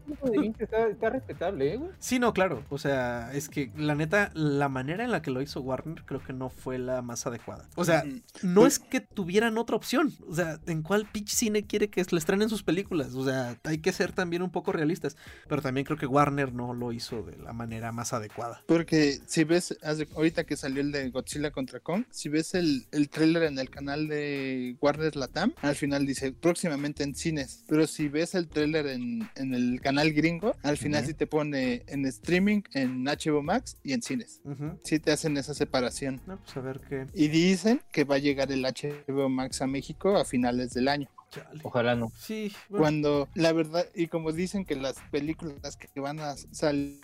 Está, 0.59 0.87
está 0.87 1.09
respetable, 1.09 1.73
¿eh, 1.73 1.77
güey. 1.77 1.91
Sí, 1.99 2.19
no, 2.19 2.33
claro. 2.33 2.63
O 2.75 2.77
sea, 2.77 3.31
es 3.33 3.47
que 3.47 3.71
la 3.77 3.95
neta, 3.95 4.31
la 4.33 4.67
manera 4.67 5.05
en 5.05 5.11
la 5.11 5.21
que 5.21 5.31
lo 5.31 5.41
hizo 5.41 5.61
Warner 5.61 6.03
creo 6.03 6.21
que 6.21 6.33
no 6.33 6.49
fue 6.49 6.77
la 6.77 7.01
más 7.01 7.25
adecuada. 7.25 7.69
O 7.75 7.85
sea, 7.85 8.03
no 8.43 8.67
es 8.67 8.79
que 8.79 8.99
tuvieran 8.99 9.57
otra 9.57 9.77
opción. 9.77 10.13
O 10.27 10.35
sea, 10.35 10.59
¿en 10.67 10.83
cuál 10.83 11.05
pitch 11.05 11.29
cine 11.29 11.65
quiere 11.65 11.89
que 11.89 12.05
le 12.09 12.17
estrenen 12.17 12.49
sus 12.49 12.63
películas? 12.63 13.13
O 13.13 13.23
sea, 13.23 13.57
hay 13.63 13.77
que 13.77 13.93
ser 13.93 14.11
también 14.11 14.41
un 14.41 14.51
poco 14.51 14.73
realistas. 14.73 15.15
Pero 15.47 15.61
también 15.61 15.85
creo 15.85 15.97
que 15.97 16.05
Warner 16.05 16.51
no 16.53 16.73
lo 16.73 16.91
hizo 16.91 17.23
de 17.23 17.37
la 17.37 17.53
manera 17.53 17.93
más 17.93 18.11
adecuada. 18.11 18.61
Porque 18.65 19.19
si 19.25 19.45
ves, 19.45 19.77
ahorita 20.13 20.43
que 20.43 20.57
salió 20.57 20.81
el 20.81 20.91
de 20.91 21.09
Godzilla 21.11 21.51
contra 21.51 21.79
Kong, 21.79 22.03
si 22.11 22.27
ves 22.27 22.55
el, 22.55 22.87
el 22.91 23.09
trailer 23.09 23.43
en 23.43 23.57
el 23.57 23.69
canal 23.69 24.09
de 24.09 24.75
Warner 24.81 25.15
Latam, 25.15 25.53
al 25.61 25.75
final 25.77 26.05
dice 26.05 26.33
próximamente 26.33 27.03
en 27.03 27.15
cines. 27.15 27.63
Pero 27.69 27.87
si 27.87 28.09
ves 28.09 28.35
el 28.35 28.49
trailer 28.49 28.87
en, 28.87 29.29
en 29.35 29.53
el 29.53 29.79
canal 29.81 30.11
gringo, 30.11 30.57
al 30.61 30.75
final 30.75 31.03
Ujú. 31.03 31.11
sí 31.11 31.13
te 31.13 31.25
pone 31.25 31.83
en 31.87 32.05
streaming, 32.05 32.61
en 32.73 33.03
HBO 33.05 33.41
Max 33.41 33.77
y 33.83 33.93
en 33.93 34.01
cines. 34.01 34.41
Ujú. 34.43 34.79
Sí 34.83 34.99
te 34.99 35.11
hacen 35.11 35.37
esa 35.37 35.53
separación. 35.53 36.21
No, 36.25 36.37
pues 36.37 36.57
a 36.57 36.61
ver 36.61 36.81
qué. 36.87 37.05
Y 37.13 37.27
dicen 37.27 37.81
que 37.91 38.03
va 38.03 38.15
a 38.15 38.19
llegar 38.19 38.51
el 38.51 38.63
HBO 38.63 39.29
Max 39.29 39.61
a 39.61 39.67
México 39.67 40.17
a 40.17 40.25
finales 40.25 40.73
del 40.73 40.87
año. 40.87 41.09
Chale. 41.31 41.61
Ojalá 41.63 41.95
no. 41.95 42.11
Sí, 42.17 42.53
bueno, 42.69 42.83
Cuando 42.83 43.29
la 43.33 43.51
verdad, 43.51 43.85
y 43.95 44.07
como 44.07 44.31
dicen 44.31 44.63
que 44.63 44.75
las 44.75 44.95
películas 45.11 45.75
que 45.75 45.99
van 45.99 46.19
a 46.19 46.35
salir 46.51 47.01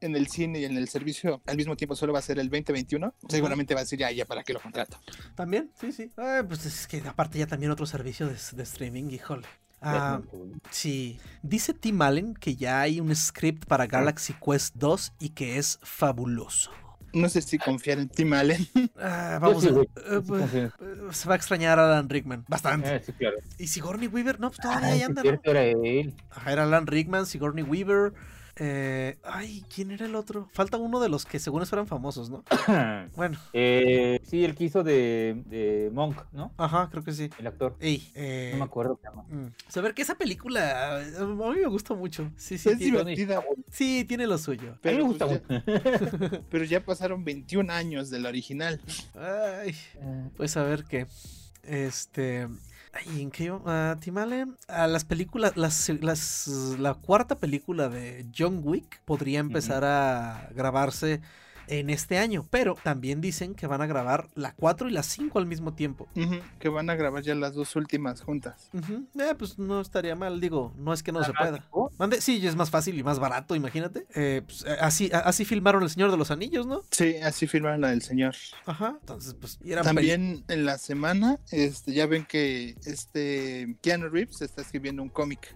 en 0.00 0.16
el 0.16 0.26
cine 0.28 0.60
y 0.60 0.64
en 0.64 0.76
el 0.76 0.88
servicio 0.88 1.40
al 1.46 1.56
mismo 1.56 1.76
tiempo 1.76 1.94
solo 1.94 2.12
va 2.12 2.18
a 2.18 2.22
ser 2.22 2.38
el 2.38 2.48
2021, 2.48 3.14
seguramente 3.28 3.74
va 3.74 3.80
a 3.80 3.84
decir 3.84 3.98
ya, 3.98 4.10
ya, 4.10 4.24
¿para 4.24 4.42
qué 4.42 4.54
lo 4.54 4.60
contrato? 4.60 4.98
también, 5.36 5.70
sí, 5.80 5.92
sí. 5.92 6.10
Ah, 6.16 6.42
pues 6.46 6.64
es 6.66 6.86
que 6.86 6.98
aparte 7.06 7.38
ya 7.38 7.46
también 7.46 7.70
otro 7.70 7.86
servicio 7.86 8.26
de, 8.26 8.36
de 8.52 8.62
streaming, 8.62 9.10
híjole. 9.10 9.46
Ah, 9.82 10.20
Sí, 10.70 11.18
dice 11.42 11.72
Tim 11.74 12.00
Allen 12.02 12.34
que 12.34 12.54
ya 12.56 12.80
hay 12.80 13.00
un 13.00 13.14
script 13.14 13.66
para 13.66 13.86
Galaxy 13.86 14.34
Quest 14.34 14.74
2 14.76 15.12
y 15.18 15.30
que 15.30 15.58
es 15.58 15.78
fabuloso. 15.82 16.70
No 17.12 17.28
sé 17.28 17.42
si 17.42 17.58
confiar 17.58 17.98
en 17.98 18.08
Tim 18.08 18.32
Allen. 18.32 18.68
Ah, 18.96 19.38
vamos 19.40 19.64
sí, 19.64 19.68
eh, 19.70 20.20
Sí, 20.24 20.58
eh, 20.58 20.70
se 21.10 21.28
va 21.28 21.34
a 21.34 21.36
extrañar 21.36 21.78
a 21.78 21.86
Alan 21.90 22.08
Rickman 22.08 22.44
bastante. 22.46 22.96
Eh, 22.96 23.02
sí, 23.04 23.12
claro. 23.12 23.36
Y 23.58 23.66
Sigourney 23.66 24.06
Weaver, 24.06 24.38
no, 24.38 24.50
pues 24.50 24.60
todavía 24.60 24.88
Ah, 24.88 24.92
ahí 24.92 24.98
sí, 24.98 25.04
anda, 25.04 25.22
era 25.42 25.64
él. 25.64 26.14
Ajá, 26.30 26.52
era 26.52 26.62
Alan 26.64 26.86
Rickman, 26.86 27.26
Sigourney 27.26 27.64
Weaver. 27.64 28.12
Eh, 28.62 29.16
ay, 29.24 29.64
¿quién 29.74 29.90
era 29.90 30.04
el 30.04 30.14
otro? 30.14 30.48
Falta 30.52 30.76
uno 30.76 31.00
de 31.00 31.08
los 31.08 31.24
que 31.24 31.38
según 31.38 31.62
eso 31.62 31.74
eran 31.74 31.86
famosos, 31.86 32.28
¿no? 32.28 32.44
Bueno, 33.16 33.38
Eh, 33.54 34.20
sí, 34.22 34.44
el 34.44 34.54
que 34.54 34.64
hizo 34.64 34.84
de, 34.84 35.42
de 35.46 35.90
Monk, 35.94 36.22
¿no? 36.32 36.52
ajá, 36.58 36.88
creo 36.90 37.02
que 37.02 37.12
sí. 37.12 37.30
El 37.38 37.46
actor. 37.46 37.76
Ey, 37.80 38.10
eh, 38.14 38.50
No 38.52 38.58
me 38.58 38.64
acuerdo 38.64 39.00
qué 39.02 39.08
mm, 39.34 39.52
saber 39.68 39.94
que 39.94 40.02
esa 40.02 40.14
película 40.16 40.98
a 40.98 41.24
mí 41.24 41.60
me 41.60 41.66
gustó 41.68 41.96
mucho. 41.96 42.30
Sí, 42.36 42.58
sí, 42.58 42.68
es 42.68 42.76
tiene, 42.78 42.98
divertida, 42.98 43.42
sí, 43.70 44.04
tiene 44.06 44.26
lo 44.26 44.36
suyo. 44.36 44.70
A 44.70 44.72
mí 44.72 44.78
pero, 44.82 44.96
me 44.98 45.02
gusta 45.04 45.26
pues 45.26 45.42
mucho. 45.48 45.62
ya, 45.66 46.42
pero 46.50 46.64
ya 46.64 46.84
pasaron 46.84 47.24
21 47.24 47.70
años 47.70 48.10
del 48.10 48.26
original. 48.26 48.80
Ay, 49.14 49.74
pues 50.36 50.56
a 50.58 50.64
ver 50.64 50.84
qué. 50.84 51.06
Este. 51.62 52.46
Ay, 52.92 53.22
¿en 53.22 53.30
qué 53.30 53.44
iba? 53.44 53.60
Ah, 53.66 53.96
Tim 54.00 54.18
Allen, 54.18 54.56
a 54.68 54.86
las 54.88 55.04
películas, 55.04 55.56
las, 55.56 55.88
las, 56.00 56.48
la 56.48 56.94
cuarta 56.94 57.38
película 57.38 57.88
de 57.88 58.26
John 58.36 58.60
Wick 58.64 59.00
podría 59.04 59.38
empezar 59.38 59.84
a 59.84 60.48
grabarse 60.54 61.20
en 61.70 61.88
este 61.90 62.18
año, 62.18 62.46
pero 62.50 62.76
también 62.82 63.20
dicen 63.20 63.54
que 63.54 63.66
van 63.66 63.80
a 63.80 63.86
grabar 63.86 64.28
la 64.34 64.52
4 64.54 64.88
y 64.88 64.92
la 64.92 65.02
5 65.02 65.38
al 65.38 65.46
mismo 65.46 65.72
tiempo. 65.74 66.08
Que 66.58 66.68
van 66.68 66.90
a 66.90 66.94
grabar 66.96 67.22
ya 67.22 67.34
las 67.34 67.54
dos 67.54 67.74
últimas 67.76 68.20
juntas. 68.22 68.68
Eh, 68.74 69.34
pues 69.38 69.58
no 69.58 69.80
estaría 69.80 70.14
mal, 70.16 70.40
digo, 70.40 70.74
no 70.76 70.92
es 70.92 71.02
que 71.02 71.12
no 71.12 71.22
se 71.24 71.32
pueda. 71.32 71.64
Sí, 72.20 72.46
es 72.46 72.56
más 72.56 72.70
fácil 72.70 72.98
y 72.98 73.02
más 73.02 73.18
barato, 73.18 73.54
imagínate. 73.54 74.06
Eh, 74.14 74.42
pues, 74.44 74.64
eh, 74.66 74.76
así, 74.80 75.10
a- 75.12 75.20
así 75.20 75.44
filmaron 75.44 75.82
El 75.82 75.90
Señor 75.90 76.10
de 76.10 76.16
los 76.16 76.30
Anillos, 76.30 76.66
¿no? 76.66 76.82
Sí, 76.90 77.16
así 77.16 77.46
firmaron 77.46 77.80
la 77.80 77.90
del 77.90 78.02
señor. 78.02 78.34
Ajá, 78.66 78.96
entonces, 79.00 79.34
pues, 79.34 79.58
y 79.64 79.72
eran 79.72 79.84
También 79.84 80.44
en 80.48 80.64
la 80.66 80.76
semana, 80.78 81.38
este, 81.50 81.92
ya 81.92 82.06
ven 82.06 82.24
que 82.24 82.74
este 82.84 83.76
Keanu 83.80 84.08
Reeves 84.08 84.42
está 84.42 84.62
escribiendo 84.62 85.02
un 85.02 85.08
cómic. 85.08 85.54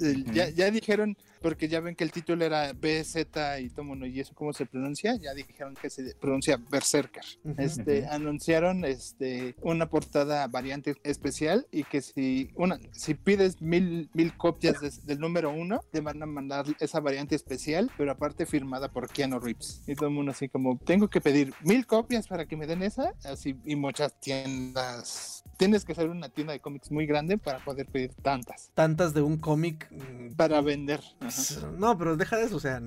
El- 0.00 0.24
ya, 0.32 0.48
ya 0.48 0.70
dijeron 0.70 1.16
porque 1.40 1.68
ya 1.68 1.80
ven 1.80 1.94
que 1.96 2.04
el 2.04 2.12
título 2.12 2.44
era 2.44 2.72
BZ 2.72 3.16
y 3.60 3.70
Tomono 3.70 4.06
y 4.06 4.20
eso 4.20 4.34
cómo 4.34 4.52
se 4.52 4.66
pronuncia, 4.66 5.16
ya 5.16 5.32
dijeron 5.34 5.74
que 5.80 5.90
se 5.90 6.14
pronuncia 6.16 6.56
Berserker. 6.70 7.24
Este, 7.58 8.06
anunciaron 8.06 8.84
este 8.84 9.54
una 9.62 9.88
portada 9.88 10.46
variante 10.48 10.96
especial 11.02 11.66
y 11.70 11.84
que 11.84 12.00
si 12.02 12.50
una 12.56 12.78
si 12.92 13.14
pides 13.14 13.60
mil 13.60 14.10
mil 14.14 14.36
copias 14.36 14.80
de- 14.80 14.90
del 15.04 15.18
número 15.20 15.50
uno 15.50 15.80
te 15.90 16.00
van 16.00 16.22
a 16.22 16.26
mandar 16.26 16.66
esa 16.80 17.00
variante 17.00 17.34
especial 17.34 17.90
pero 17.96 18.12
aparte 18.12 18.46
firmada 18.46 18.88
por 18.92 19.08
Keanu 19.08 19.38
Reeves. 19.40 19.82
Y 19.86 19.94
todo 19.94 20.08
el 20.08 20.14
mundo 20.14 20.32
así 20.32 20.48
como 20.48 20.78
tengo 20.78 21.08
que 21.08 21.20
pedir 21.20 21.52
mil 21.62 21.86
copias 21.86 22.26
para 22.28 22.46
que 22.46 22.56
me 22.56 22.66
den 22.66 22.82
esa 22.82 23.12
así 23.24 23.56
y 23.64 23.76
muchas 23.76 24.18
tiendas 24.20 25.39
tienes 25.60 25.84
que 25.84 25.94
ser 25.94 26.08
una 26.08 26.30
tienda 26.30 26.54
de 26.54 26.60
cómics 26.60 26.90
muy 26.90 27.04
grande 27.04 27.36
para 27.36 27.58
poder 27.58 27.84
pedir 27.86 28.14
tantas 28.22 28.70
Tantas 28.72 29.12
de 29.12 29.20
un 29.20 29.36
cómic. 29.36 29.88
mm, 29.92 30.32
para 30.34 30.62
vender 30.62 31.00
Ajá. 31.20 31.28
s- 31.28 31.58
No, 31.76 31.98
pero 31.98 32.16
deja 32.16 32.36
de 32.38 32.44
eso, 32.44 32.56
o 32.56 32.60
sea, 32.60 32.80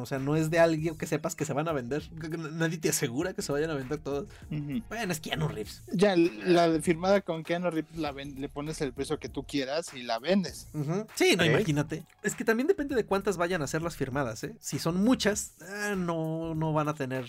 o 0.00 0.06
sea, 0.06 0.18
no 0.20 0.36
es 0.36 0.48
de 0.48 0.60
alguien 0.60 0.96
que 0.96 1.06
sepas 1.06 1.34
que 1.34 1.44
se 1.44 1.52
van 1.52 1.66
a 1.66 1.72
vender. 1.72 2.08
Nadie 2.52 2.78
te 2.78 2.90
asegura 2.90 3.32
que 3.34 3.42
se 3.42 3.50
vayan 3.50 3.70
a 3.70 3.74
vender 3.74 3.98
todos. 3.98 4.28
Ujú. 4.50 4.80
Bueno, 4.88 5.12
es 5.12 5.18
Keanu 5.20 5.48
Reeves. 5.48 5.82
ya 5.92 6.14
la 6.16 6.80
firmada 6.80 7.20
con 7.20 7.42
Keanu 7.42 7.70
Reeves 7.70 7.96
la 7.96 8.12
ven- 8.12 8.40
le 8.40 8.48
pones 8.48 8.80
el 8.80 8.92
precio 8.92 9.18
que 9.18 9.28
tú 9.28 9.42
quieras 9.42 9.92
y 9.92 10.02
la 10.04 10.20
vendes. 10.20 10.68
Sí, 11.16 11.34
no, 11.36 11.42
Ok. 11.42 11.50
imagínate. 11.50 12.04
Es 12.22 12.36
que 12.36 12.44
también 12.44 12.68
depende 12.68 12.94
de 12.94 13.04
cuántas 13.04 13.36
vayan 13.36 13.60
a 13.62 13.66
ser 13.66 13.82
las 13.82 13.96
firmadas, 13.96 14.44
¿eh? 14.44 14.54
Si 14.60 14.78
son 14.78 15.02
muchas, 15.02 15.54
ah, 15.68 15.94
no, 15.96 16.54
no 16.54 16.72
van 16.72 16.88
a 16.88 16.94
tener 16.94 17.26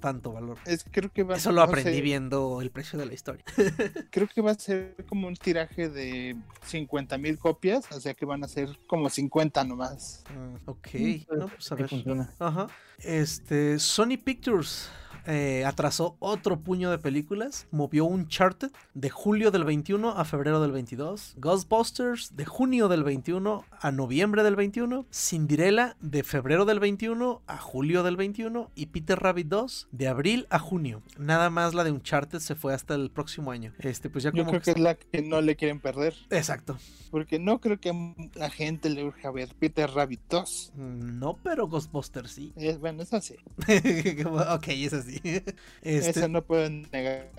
tanto 0.00 0.32
valor. 0.32 0.58
es 0.66 0.84
que 0.84 0.90
creo 0.90 1.10
que 1.12 1.22
va 1.22 1.36
Eso 1.36 1.50
lo 1.50 1.56
no 1.56 1.62
aprendí 1.62 1.92
sé, 1.94 2.00
viendo 2.00 2.60
el 2.60 2.70
precio 2.70 2.98
de 2.98 3.06
la 3.06 3.14
historia. 3.14 3.44
Creo 4.10 4.28
que 4.28 4.40
va 4.42 4.50
a 4.50 4.54
ser 4.54 4.94
como 5.08 5.26
un 5.28 5.34
tiraje 5.36 5.88
de 5.88 6.36
50 6.66 7.16
mil 7.18 7.38
copias, 7.38 7.90
o 7.90 8.00
sea 8.00 8.14
que 8.14 8.24
van 8.26 8.44
a 8.44 8.48
ser 8.48 8.68
como 8.86 9.08
50 9.08 9.64
nomás. 9.64 10.24
Mm, 10.30 10.68
ok, 10.68 10.88
Mm, 10.94 11.38
no, 11.38 11.48
pues 11.48 11.72
a 11.72 11.76
sí 11.76 11.82
ver. 11.82 11.88
funciona. 11.90 12.32
Ajá. 12.38 12.66
Este, 12.98 13.78
Sony 13.78 14.16
Pictures 14.22 14.90
eh, 15.26 15.64
atrasó 15.64 16.16
otro 16.18 16.60
puño 16.60 16.90
de 16.90 16.98
películas. 16.98 17.66
Movió 17.70 18.04
Uncharted 18.04 18.70
de 18.94 19.10
julio 19.10 19.50
del 19.50 19.64
21 19.64 20.10
a 20.10 20.24
febrero 20.24 20.60
del 20.60 20.72
22. 20.72 21.34
Ghostbusters 21.38 22.36
de 22.36 22.44
junio 22.44 22.88
del 22.88 23.04
21 23.04 23.64
a 23.80 23.90
noviembre 23.92 24.42
del 24.42 24.56
21. 24.56 25.06
Cinderella 25.12 25.96
de 26.00 26.22
febrero 26.22 26.64
del 26.64 26.80
21 26.80 27.42
a 27.46 27.56
julio 27.58 28.02
del 28.02 28.16
21. 28.16 28.70
Y 28.74 28.86
Peter 28.86 29.18
Rabbit 29.18 29.48
2 29.48 29.88
de 29.92 30.08
abril 30.08 30.46
a 30.50 30.58
junio. 30.58 31.02
Nada 31.18 31.50
más 31.50 31.74
la 31.74 31.84
de 31.84 31.92
Uncharted 31.92 32.38
se 32.40 32.54
fue 32.54 32.74
hasta 32.74 32.94
el 32.94 33.10
próximo 33.10 33.50
año. 33.50 33.72
Este, 33.78 34.10
pues 34.10 34.24
ya 34.24 34.30
Yo 34.32 34.44
como 34.44 34.50
creo 34.50 34.62
que 34.62 34.70
es 34.72 34.78
la 34.78 34.94
que 34.94 35.22
no 35.22 35.40
le 35.40 35.56
quieren 35.56 35.80
perder, 35.80 36.14
Exacto. 36.30 36.78
porque 37.10 37.38
no 37.38 37.60
creo 37.60 37.78
que 37.80 37.90
a 37.90 37.94
la 38.38 38.50
gente 38.50 38.90
le 38.90 39.04
urge 39.04 39.30
ver 39.30 39.54
Peter 39.58 39.90
Rabbit 39.90 40.20
2. 40.28 40.72
Mm, 40.74 41.18
No, 41.18 41.38
pero 41.42 41.68
Ghostbusters 41.68 42.30
sí. 42.32 42.52
Es, 42.56 42.78
bueno, 42.78 43.02
es 43.02 43.12
así. 43.12 43.36
ok, 44.54 44.68
es 44.68 44.92
así. 44.92 45.13
Este, 45.82 46.10
Eso 46.10 46.28
no 46.28 46.44
pueden 46.44 46.88
negar. 46.92 47.30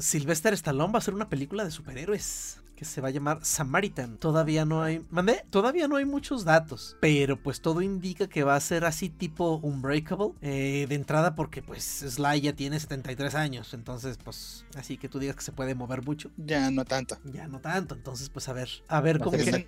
Sylvester 0.00 0.52
Stallone 0.54 0.92
va 0.92 0.98
a 0.98 1.00
hacer 1.00 1.14
una 1.14 1.28
película 1.28 1.64
de 1.64 1.70
superhéroes 1.70 2.60
que 2.80 2.86
se 2.86 3.02
va 3.02 3.08
a 3.08 3.10
llamar 3.10 3.40
Samaritan. 3.42 4.16
Todavía 4.16 4.64
no 4.64 4.82
hay, 4.82 5.04
mandé, 5.10 5.44
todavía 5.50 5.86
no 5.86 5.96
hay 5.96 6.06
muchos 6.06 6.46
datos, 6.46 6.96
pero 6.98 7.36
pues 7.36 7.60
todo 7.60 7.82
indica 7.82 8.26
que 8.26 8.42
va 8.42 8.56
a 8.56 8.60
ser 8.60 8.86
así 8.86 9.10
tipo 9.10 9.56
Unbreakable 9.62 10.30
eh, 10.40 10.86
de 10.88 10.94
entrada 10.94 11.34
porque 11.34 11.60
pues 11.60 11.84
Sly 11.84 12.40
ya 12.40 12.54
tiene 12.54 12.80
73 12.80 13.34
años, 13.34 13.74
entonces 13.74 14.16
pues 14.24 14.64
así 14.76 14.96
que 14.96 15.10
tú 15.10 15.18
digas 15.18 15.36
que 15.36 15.42
se 15.42 15.52
puede 15.52 15.74
mover 15.74 16.00
mucho, 16.02 16.30
Ya 16.38 16.70
no 16.70 16.86
tanto. 16.86 17.18
ya 17.24 17.46
no 17.48 17.60
tanto, 17.60 17.94
entonces 17.96 18.30
pues 18.30 18.48
a 18.48 18.54
ver, 18.54 18.70
a 18.88 19.02
ver 19.02 19.18
con 19.18 19.32
qué- 19.34 19.66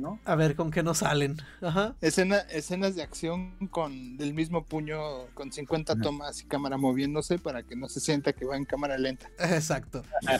¿no? 0.00 0.18
a 0.24 0.34
ver 0.34 0.56
con 0.56 0.70
qué 0.70 0.82
nos 0.82 0.98
salen. 0.98 1.36
Ajá. 1.60 1.94
Escena, 2.00 2.38
escenas 2.50 2.94
de 2.94 3.02
acción 3.02 3.68
con 3.68 4.16
del 4.16 4.32
mismo 4.32 4.64
puño, 4.64 5.26
con 5.34 5.52
50 5.52 5.92
Ajá. 5.92 6.00
tomas 6.02 6.40
y 6.40 6.46
cámara 6.46 6.78
moviéndose 6.78 7.38
para 7.38 7.62
que 7.62 7.76
no 7.76 7.90
se 7.90 8.00
sienta 8.00 8.32
que 8.32 8.46
va 8.46 8.56
en 8.56 8.64
cámara 8.64 8.96
lenta. 8.96 9.28
Exacto. 9.38 10.02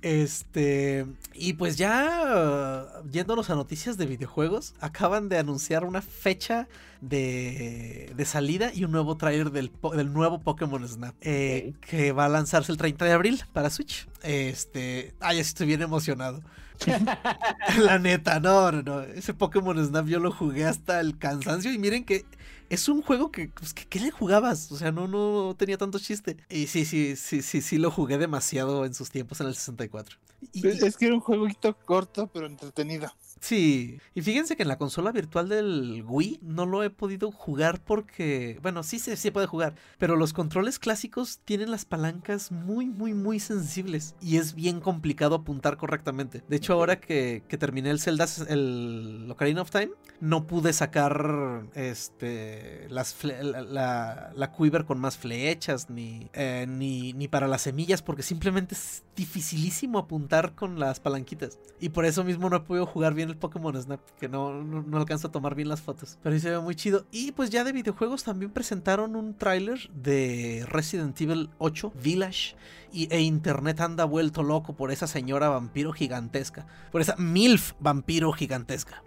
Este, 0.00 1.06
y 1.34 1.54
pues 1.54 1.76
ya 1.76 2.92
uh, 3.02 3.08
yéndonos 3.10 3.50
a 3.50 3.56
noticias 3.56 3.96
de 3.96 4.06
videojuegos, 4.06 4.74
acaban 4.80 5.28
de 5.28 5.38
anunciar 5.38 5.84
una 5.84 6.02
fecha 6.02 6.68
de, 7.00 8.12
de 8.16 8.24
salida 8.24 8.72
y 8.72 8.84
un 8.84 8.92
nuevo 8.92 9.16
trailer 9.16 9.50
del, 9.50 9.72
del 9.94 10.12
nuevo 10.12 10.40
Pokémon 10.40 10.86
Snap, 10.86 11.14
eh, 11.20 11.74
que 11.80 12.12
va 12.12 12.26
a 12.26 12.28
lanzarse 12.28 12.70
el 12.70 12.78
30 12.78 13.04
de 13.04 13.12
abril 13.12 13.42
para 13.52 13.70
Switch. 13.70 14.06
Este, 14.22 15.14
ay, 15.20 15.40
estoy 15.40 15.66
bien 15.66 15.82
emocionado. 15.82 16.42
La 17.78 17.98
neta, 17.98 18.38
no, 18.38 18.70
no, 18.70 18.82
no. 18.82 19.00
Ese 19.02 19.34
Pokémon 19.34 19.84
Snap 19.84 20.06
yo 20.06 20.20
lo 20.20 20.30
jugué 20.30 20.64
hasta 20.64 21.00
el 21.00 21.18
cansancio 21.18 21.72
y 21.72 21.78
miren 21.78 22.04
que 22.04 22.24
es 22.68 22.88
un 22.88 23.02
juego 23.02 23.30
que, 23.32 23.48
pues, 23.48 23.74
que 23.74 23.86
¿qué 23.86 24.00
le 24.00 24.10
jugabas? 24.10 24.70
O 24.72 24.76
sea, 24.76 24.92
no, 24.92 25.08
no 25.08 25.54
tenía 25.56 25.78
tanto 25.78 25.98
chiste. 25.98 26.36
Y 26.48 26.66
sí, 26.68 26.84
sí, 26.84 27.16
sí, 27.16 27.42
sí, 27.42 27.62
sí 27.62 27.78
lo 27.78 27.90
jugué 27.90 28.18
demasiado 28.18 28.84
en 28.84 28.94
sus 28.94 29.10
tiempos 29.10 29.40
en 29.40 29.48
el 29.48 29.54
64. 29.54 30.18
Y, 30.52 30.68
y- 30.68 30.84
Es 30.86 30.96
que 30.96 31.06
era 31.06 31.14
un 31.14 31.20
jueguito 31.20 31.76
corto 31.84 32.28
pero 32.28 32.46
entretenido. 32.46 33.12
Sí, 33.40 34.00
y 34.14 34.22
fíjense 34.22 34.56
que 34.56 34.62
en 34.62 34.68
la 34.68 34.78
consola 34.78 35.12
virtual 35.12 35.48
del 35.48 36.04
Wii 36.06 36.40
no 36.42 36.66
lo 36.66 36.82
he 36.82 36.90
podido 36.90 37.30
jugar 37.30 37.80
porque, 37.82 38.58
bueno, 38.62 38.82
sí 38.82 38.98
se 38.98 39.16
sí 39.16 39.30
puede 39.30 39.46
jugar, 39.46 39.74
pero 39.98 40.16
los 40.16 40.32
controles 40.32 40.78
clásicos 40.78 41.40
tienen 41.44 41.70
las 41.70 41.84
palancas 41.84 42.52
muy, 42.52 42.86
muy, 42.86 43.14
muy 43.14 43.40
sensibles 43.40 44.14
y 44.20 44.36
es 44.36 44.54
bien 44.54 44.80
complicado 44.80 45.36
apuntar 45.36 45.76
correctamente. 45.76 46.42
De 46.48 46.56
hecho, 46.56 46.72
ahora 46.72 47.00
que, 47.00 47.42
que 47.48 47.58
terminé 47.58 47.90
el 47.90 48.00
Zelda, 48.00 48.26
el 48.48 49.26
Ocarina 49.30 49.62
of 49.62 49.70
Time, 49.70 49.90
no 50.20 50.46
pude 50.46 50.72
sacar 50.72 51.66
este 51.74 52.86
las 52.88 53.16
la, 53.22 54.32
la 54.34 54.52
quiver 54.52 54.84
con 54.84 54.98
más 54.98 55.16
flechas 55.16 55.90
ni, 55.90 56.28
eh, 56.32 56.66
ni 56.68 57.12
ni 57.12 57.28
para 57.28 57.46
las 57.46 57.62
semillas 57.62 58.02
porque 58.02 58.22
simplemente 58.22 58.74
es 58.74 59.04
dificilísimo 59.16 59.98
apuntar 59.98 60.54
con 60.54 60.78
las 60.78 61.00
palanquitas 61.00 61.58
y 61.80 61.90
por 61.90 62.04
eso 62.04 62.24
mismo 62.24 62.50
no 62.50 62.56
he 62.56 62.60
podido 62.60 62.86
jugar 62.86 63.14
bien 63.14 63.27
el 63.28 63.36
Pokémon 63.36 63.80
Snap 63.80 64.00
que 64.18 64.28
no, 64.28 64.62
no, 64.62 64.82
no 64.82 64.96
alcanzo 64.98 65.28
a 65.28 65.32
tomar 65.32 65.54
bien 65.54 65.68
las 65.68 65.80
fotos 65.80 66.18
pero 66.22 66.34
sí 66.34 66.40
se 66.40 66.50
ve 66.50 66.58
muy 66.60 66.74
chido 66.74 67.06
y 67.10 67.32
pues 67.32 67.50
ya 67.50 67.64
de 67.64 67.72
videojuegos 67.72 68.24
también 68.24 68.50
presentaron 68.50 69.16
un 69.16 69.34
tráiler 69.34 69.90
de 69.90 70.64
Resident 70.68 71.20
Evil 71.20 71.50
8 71.58 71.92
Village 72.02 72.56
y, 72.92 73.12
e 73.12 73.20
internet 73.20 73.80
anda 73.80 74.04
vuelto 74.04 74.42
loco 74.42 74.74
por 74.74 74.90
esa 74.90 75.06
señora 75.06 75.48
vampiro 75.48 75.92
gigantesca 75.92 76.66
por 76.90 77.00
esa 77.00 77.16
MILF 77.16 77.72
vampiro 77.80 78.32
gigantesca 78.32 79.02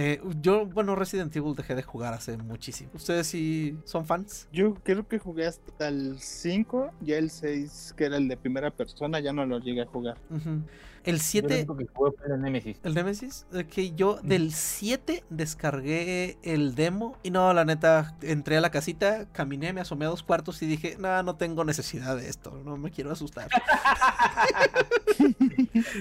eh, 0.00 0.20
yo, 0.40 0.64
bueno, 0.64 0.94
Resident 0.94 1.34
Evil 1.34 1.56
dejé 1.56 1.74
de 1.74 1.82
jugar 1.82 2.14
hace 2.14 2.36
muchísimo. 2.36 2.90
¿Ustedes 2.94 3.26
sí 3.26 3.76
son 3.82 4.06
fans? 4.06 4.48
Yo 4.52 4.74
creo 4.74 5.08
que 5.08 5.18
jugué 5.18 5.46
hasta 5.46 5.88
el 5.88 6.20
5, 6.20 6.92
ya 7.00 7.16
el 7.16 7.30
6, 7.30 7.94
que 7.96 8.04
era 8.04 8.16
el 8.16 8.28
de 8.28 8.36
primera 8.36 8.70
persona, 8.70 9.18
ya 9.18 9.32
no 9.32 9.44
lo 9.44 9.58
llegué 9.58 9.82
a 9.82 9.86
jugar. 9.86 10.16
Ujú. 10.30 10.62
El 11.08 11.16
Yo 11.32 11.42
lo 11.42 11.48
7, 11.48 11.50
único 11.50 11.76
que 11.76 11.86
jugué 11.86 12.10
fue 12.18 12.34
el 12.34 12.42
Nemesis. 12.42 12.76
el 12.82 12.94
Nemesis, 12.94 13.46
que 13.70 13.94
yo 13.94 14.18
del 14.22 14.52
7 14.52 15.24
descargué 15.30 16.36
el 16.42 16.74
demo 16.74 17.16
y 17.22 17.30
no, 17.30 17.52
la 17.54 17.64
neta, 17.64 18.14
entré 18.20 18.58
a 18.58 18.60
la 18.60 18.70
casita, 18.70 19.26
caminé, 19.32 19.72
me 19.72 19.80
asomé 19.80 20.04
a 20.04 20.08
dos 20.08 20.22
cuartos 20.22 20.60
y 20.62 20.66
dije, 20.66 20.96
no, 20.98 21.22
no 21.22 21.36
tengo 21.36 21.64
necesidad 21.64 22.16
de 22.16 22.28
esto, 22.28 22.60
no 22.64 22.76
me 22.76 22.90
quiero 22.90 23.10
asustar. 23.10 23.48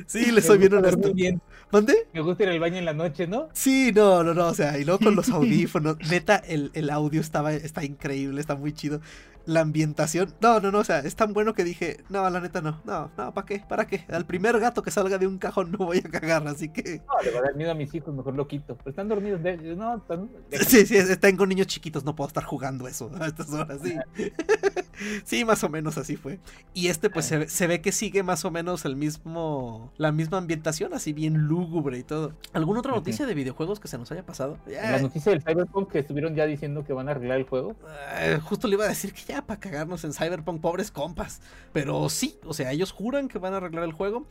sí, 0.08 0.32
le 0.32 0.42
soy 0.42 0.58
bien 0.58 0.74
honesto. 0.74 1.14
bien. 1.14 1.42
¿Dónde? 1.72 2.08
Me 2.14 2.22
gusta 2.22 2.44
ir 2.44 2.50
al 2.50 2.60
baño 2.60 2.78
en 2.78 2.86
la 2.86 2.94
noche, 2.94 3.28
¿no? 3.28 3.50
Sí, 3.54 3.92
no, 3.94 4.24
no, 4.24 4.34
no, 4.34 4.48
o 4.48 4.54
sea, 4.54 4.78
y 4.78 4.86
luego 4.86 5.00
con 5.00 5.16
los 5.16 5.30
audífonos, 5.30 5.98
neta, 6.10 6.38
el, 6.38 6.72
el 6.74 6.90
audio 6.90 7.22
estaba, 7.22 7.54
está 7.54 7.84
increíble, 7.84 8.42
está 8.42 8.56
muy 8.56 8.74
chido. 8.74 9.02
La 9.48 9.62
ambientación, 9.62 10.34
no, 10.42 10.60
no, 10.60 10.72
no, 10.72 10.80
o 10.80 10.84
sea, 10.84 11.00
es 11.00 11.16
tan 11.16 11.32
bueno 11.34 11.54
que 11.54 11.64
dije, 11.64 12.04
no, 12.10 12.30
la 12.30 12.40
neta 12.42 12.62
no, 12.62 12.82
no, 12.86 13.10
no, 13.18 13.34
¿para 13.34 13.46
qué? 13.48 13.64
¿Para 13.68 13.88
qué? 13.88 14.04
Al 14.10 14.26
primer 14.26 14.60
gato 14.60 14.84
que 14.84 14.92
salga 14.92 15.18
de 15.18 15.26
un 15.26 15.38
cajón 15.38 15.72
no 15.72 15.80
voy 15.86 16.00
a 16.00 16.10
cagar, 16.10 16.46
así 16.48 16.68
que... 16.70 17.02
No, 17.08 17.14
le 17.24 17.32
va 17.32 17.40
a 17.40 17.42
dar 17.44 17.56
miedo 17.56 17.72
a 17.72 17.74
mis 17.74 17.94
hijos, 17.96 18.14
mejor 18.14 18.36
lo 18.36 18.46
quito. 18.48 18.76
Pero 18.76 18.90
están 18.90 19.08
dormidos. 19.08 19.42
de- 19.42 19.58
No, 19.76 19.96
están... 19.98 20.30
Sí, 20.68 20.86
sí, 20.86 20.98
es- 20.98 21.18
tengo 21.20 21.46
niños 21.48 21.68
chiquitos, 21.68 22.04
no 22.04 22.14
puedo 22.16 22.28
estar 22.28 22.44
jugando 22.44 22.88
eso 22.90 23.10
a 23.20 23.28
estas 23.28 23.50
horas, 23.54 23.80
sí. 23.82 23.96
sí, 25.24 25.46
más 25.46 25.64
o 25.64 25.70
menos 25.70 25.98
así 25.98 26.16
fue. 26.18 26.40
Y 26.74 26.88
este, 26.90 27.10
pues, 27.10 27.26
se, 27.26 27.38
ve- 27.38 27.48
se 27.50 27.68
ve 27.68 27.82
que 27.82 27.92
sigue 27.92 28.24
más 28.24 28.46
o 28.46 28.52
menos 28.52 28.86
el 28.86 28.96
mismo, 28.96 29.92
la 29.98 30.12
misma 30.12 30.38
ambientación, 30.40 30.94
así 30.94 31.14
bien 31.14 31.38
lúgubre 31.48 31.98
y 31.98 32.04
todo. 32.04 32.34
¿Alguna 32.54 32.80
otra 32.80 32.92
noticia 32.94 33.26
de 33.26 33.34
videojuegos 33.34 33.80
que 33.80 33.88
se 33.88 33.98
nos 33.98 34.12
haya 34.12 34.26
pasado? 34.26 34.58
En 34.68 34.92
las 34.92 35.02
noticias 35.02 35.34
del 35.34 35.42
Cyberpunk 35.42 35.92
que 35.92 36.00
estuvieron 36.00 36.36
ya 36.36 36.46
diciendo 36.46 36.84
que 36.84 36.94
van 36.94 37.08
a 37.08 37.12
arreglar 37.12 37.38
el 37.38 37.46
juego. 37.46 37.76
Eh, 38.20 38.40
justo 38.44 38.68
le 38.68 38.76
iba 38.76 38.86
a 38.86 38.90
decir 38.90 39.14
que 39.14 39.22
ya 39.24 39.37
para 39.46 39.60
cagarnos 39.60 40.04
en 40.04 40.14
Cyberpunk, 40.14 40.62
pobres 40.62 40.92
compas. 40.92 41.42
Pero 41.74 42.10
sí, 42.10 42.38
o 42.46 42.54
sea, 42.54 42.72
ellos 42.72 42.92
juran 42.92 43.28
que 43.28 43.40
van 43.40 43.54
a 43.54 43.58
arreglar 43.58 43.84
el 43.84 43.94
juego. 43.94 44.26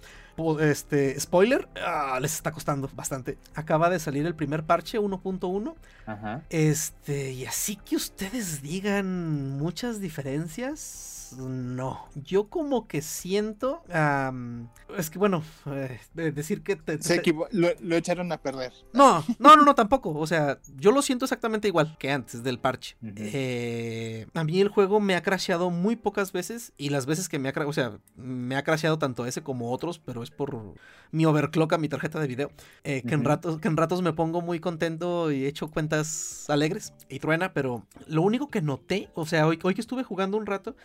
Este, 0.60 1.18
spoiler, 1.18 1.68
ah, 1.84 2.18
les 2.20 2.34
está 2.34 2.52
costando 2.52 2.88
bastante. 2.94 3.38
Acaba 3.54 3.90
de 3.90 3.98
salir 3.98 4.26
el 4.26 4.34
primer 4.34 4.64
parche 4.64 4.98
1.1. 4.98 5.74
Ajá. 6.06 6.42
Este, 6.50 7.32
y 7.32 7.46
así 7.46 7.76
que 7.76 7.96
ustedes 7.96 8.62
digan 8.62 9.58
muchas 9.58 10.00
diferencias 10.00 11.15
no. 11.32 12.06
Yo 12.14 12.48
como 12.48 12.86
que 12.88 13.02
siento. 13.02 13.82
es 14.96 15.10
que 15.10 15.18
bueno, 15.18 15.42
eh, 15.66 15.98
de- 16.14 16.32
decir 16.32 16.62
que 16.62 16.76
te- 16.76 17.02
Se 17.02 17.18
te- 17.20 17.32
lo, 17.52 17.68
lo 17.80 17.96
echaron 17.96 18.30
a 18.32 18.38
perder. 18.38 18.72
no, 18.92 19.24
no, 19.38 19.56
no, 19.56 19.64
no, 19.64 19.74
tampoco. 19.74 20.10
O 20.14 20.26
sea, 20.26 20.58
yo 20.76 20.90
lo 20.92 21.02
siento 21.02 21.24
exactamente 21.24 21.68
igual 21.68 21.96
que 21.98 22.10
antes 22.12 22.42
del 22.42 22.58
parche. 22.58 22.96
Ujú. 23.02 23.12
Eh, 23.18 24.26
a 24.34 24.44
mí 24.44 24.60
el 24.60 24.68
juego 24.68 25.00
me 25.00 25.14
ha 25.16 25.22
crasheado 25.22 25.70
muy 25.70 25.96
pocas 25.96 26.32
veces 26.32 26.72
y 26.76 26.90
las 26.90 27.06
veces 27.06 27.28
que 27.28 27.38
me 27.38 27.48
ha, 27.48 27.52
cra- 27.54 27.66
o 27.68 27.72
sea, 27.72 27.98
me 28.16 28.56
ha 28.56 28.62
crasheado 28.64 28.98
tanto 28.98 29.26
ese 29.26 29.42
como 29.42 29.72
otros, 29.72 29.98
pero 29.98 30.22
es 30.22 30.30
por 30.30 30.74
mi 31.10 31.26
overclock 31.26 31.72
a 31.72 31.78
mi 31.78 31.88
tarjeta 31.88 32.20
de 32.20 32.26
video. 32.26 32.50
eh, 32.84 33.02
que, 33.06 33.14
en 33.14 33.24
ratos, 33.24 33.60
que 33.60 33.68
en 33.68 33.76
ratos 33.76 34.02
me 34.02 34.12
pongo 34.12 34.40
muy 34.42 34.60
contento 34.60 35.30
y 35.32 35.46
echo 35.46 35.68
cuentas 35.70 36.44
alegres 36.48 36.92
y 37.08 37.18
truena, 37.18 37.52
pero 37.52 37.86
lo 38.06 38.22
único 38.22 38.48
que 38.48 38.62
noté, 38.62 39.10
o 39.14 39.26
sea, 39.26 39.46
hoy, 39.46 39.58
hoy 39.62 39.74
que 39.74 39.80
estuve 39.80 40.02
jugando 40.04 40.36
un 40.36 40.46
rato, 40.46 40.76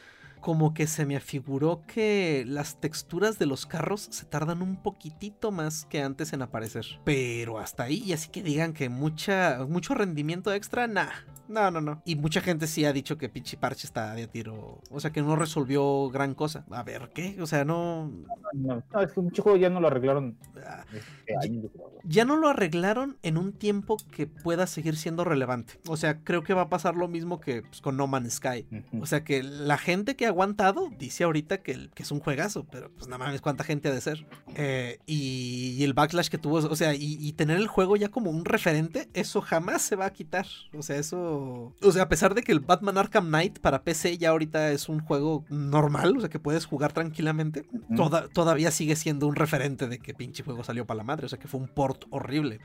como 0.42 0.74
que 0.74 0.88
se 0.88 1.06
me 1.06 1.16
afiguró 1.16 1.84
que 1.88 2.44
las 2.48 2.82
texturas 2.82 3.40
de 3.40 3.46
los 3.46 3.66
carros 3.66 4.08
se 4.12 4.26
tardan 4.26 4.62
un 4.62 4.76
poquitito 4.76 5.52
más 5.52 5.86
que 5.86 6.02
antes 6.02 6.34
en 6.34 6.42
aparecer. 6.42 6.86
Pero 7.06 7.60
hasta 7.60 7.84
ahí, 7.84 8.04
y 8.06 8.14
así 8.14 8.30
que 8.30 8.44
digan 8.44 8.74
que 8.74 8.90
mucha, 8.90 9.66
mucho 9.70 9.94
rendimiento 9.94 10.52
extra, 10.54 10.88
nah. 10.88 11.12
No, 11.52 11.70
no, 11.70 11.82
no. 11.82 12.02
Y 12.06 12.16
mucha 12.16 12.40
gente 12.42 12.66
sí 12.68 12.86
ha 12.86 12.94
dicho 12.94 13.18
que 13.18 13.28
pinche 13.30 13.58
parche 13.58 13.86
está 13.86 14.14
de 14.16 14.24
a 14.24 14.28
tiro. 14.28 14.82
O 14.90 15.00
sea, 15.00 15.12
que 15.12 15.22
no 15.22 15.36
resolvió 15.36 16.10
gran 16.10 16.34
cosa. 16.34 16.66
A 16.72 16.84
ver, 16.84 17.10
¿qué? 17.14 17.38
O 17.42 17.46
sea, 17.48 17.66
no... 17.66 18.10
No, 18.54 18.84
no, 18.94 19.02
es 19.02 19.12
que 19.12 19.22
mucho 19.22 19.44
juego 19.44 19.58
ya 19.58 19.70
no 19.70 19.80
lo 19.82 19.88
arreglaron. 19.88 20.38
ah, 20.66 20.86
este, 21.28 21.70
ya 22.04 22.26
no 22.26 22.36
lo 22.38 22.50
arreglaron 22.50 23.18
en 23.24 23.38
un 23.38 23.54
tiempo 23.54 23.98
que 24.16 24.28
pueda 24.28 24.66
seguir 24.68 24.96
siendo 24.96 25.24
relevante. 25.24 25.74
O 25.88 25.98
sea, 25.98 26.20
creo 26.24 26.44
que 26.44 26.54
va 26.54 26.64
a 26.64 26.70
pasar 26.70 26.96
lo 26.96 27.08
mismo 27.08 27.40
que 27.40 27.62
pues, 27.64 27.82
con 27.82 27.98
No 27.98 28.08
Man's 28.08 28.34
Sky. 28.36 28.66
O 29.00 29.06
sea 29.06 29.24
que 29.24 29.44
la 29.44 29.78
gente 29.78 30.16
que 30.16 30.26
ha 30.26 30.30
aguantado 30.30 30.90
dice 30.98 31.24
ahorita 31.24 31.62
que, 31.62 31.72
el- 31.74 31.90
que 31.92 32.04
es 32.04 32.12
un 32.12 32.20
juegazo, 32.20 32.66
pero 32.72 32.92
pues 32.92 33.08
nada 33.08 33.26
más 33.26 33.42
cuánta 33.42 33.64
gente 33.64 33.90
ha 33.90 33.94
de 33.94 34.02
ser. 34.02 34.26
Eh, 34.56 35.00
y, 35.06 35.76
y 35.78 35.84
el 35.84 35.94
backlash 35.94 36.30
que 36.30 36.38
tuvo, 36.38 36.58
o 36.58 36.76
sea, 36.76 36.94
y, 36.94 37.18
y 37.20 37.34
tener 37.34 37.58
el 37.58 37.68
juego 37.68 37.96
ya 37.98 38.10
como 38.10 38.32
un 38.32 38.46
referente, 38.46 39.10
eso 39.14 39.42
jamás 39.42 39.82
se 39.82 39.96
va 39.96 40.06
a 40.06 40.14
quitar. 40.14 40.46
O 40.74 40.82
sea, 40.82 40.98
eso... 40.98 41.41
O 41.82 41.92
sea, 41.92 42.04
a 42.04 42.10
pesar 42.10 42.34
de 42.36 42.44
que 42.44 42.52
el 42.52 42.60
Batman 42.60 42.98
Arkham 42.98 43.28
Knight 43.28 43.60
para 43.60 43.84
PC 43.84 44.18
ya 44.18 44.30
ahorita 44.30 44.72
es 44.72 44.90
un 44.90 45.00
juego 45.00 45.46
normal, 45.50 46.16
o 46.18 46.20
sea, 46.20 46.30
que 46.30 46.40
puedes 46.40 46.66
jugar 46.66 46.94
tranquilamente, 46.94 47.66
toda- 47.96 48.28
todavía 48.30 48.72
sigue 48.72 48.96
siendo 48.96 49.28
un 49.28 49.36
referente 49.36 49.88
de 49.88 50.00
que 50.00 50.14
pinche 50.14 50.44
juego 50.44 50.64
salió 50.64 50.86
para 50.86 50.98
la 51.00 51.04
madre, 51.04 51.26
o 51.26 51.30
sea, 51.30 51.40
que 51.40 51.48
fue 51.48 51.60
un 51.60 51.68
port 51.68 52.06
horrible. 52.10 52.60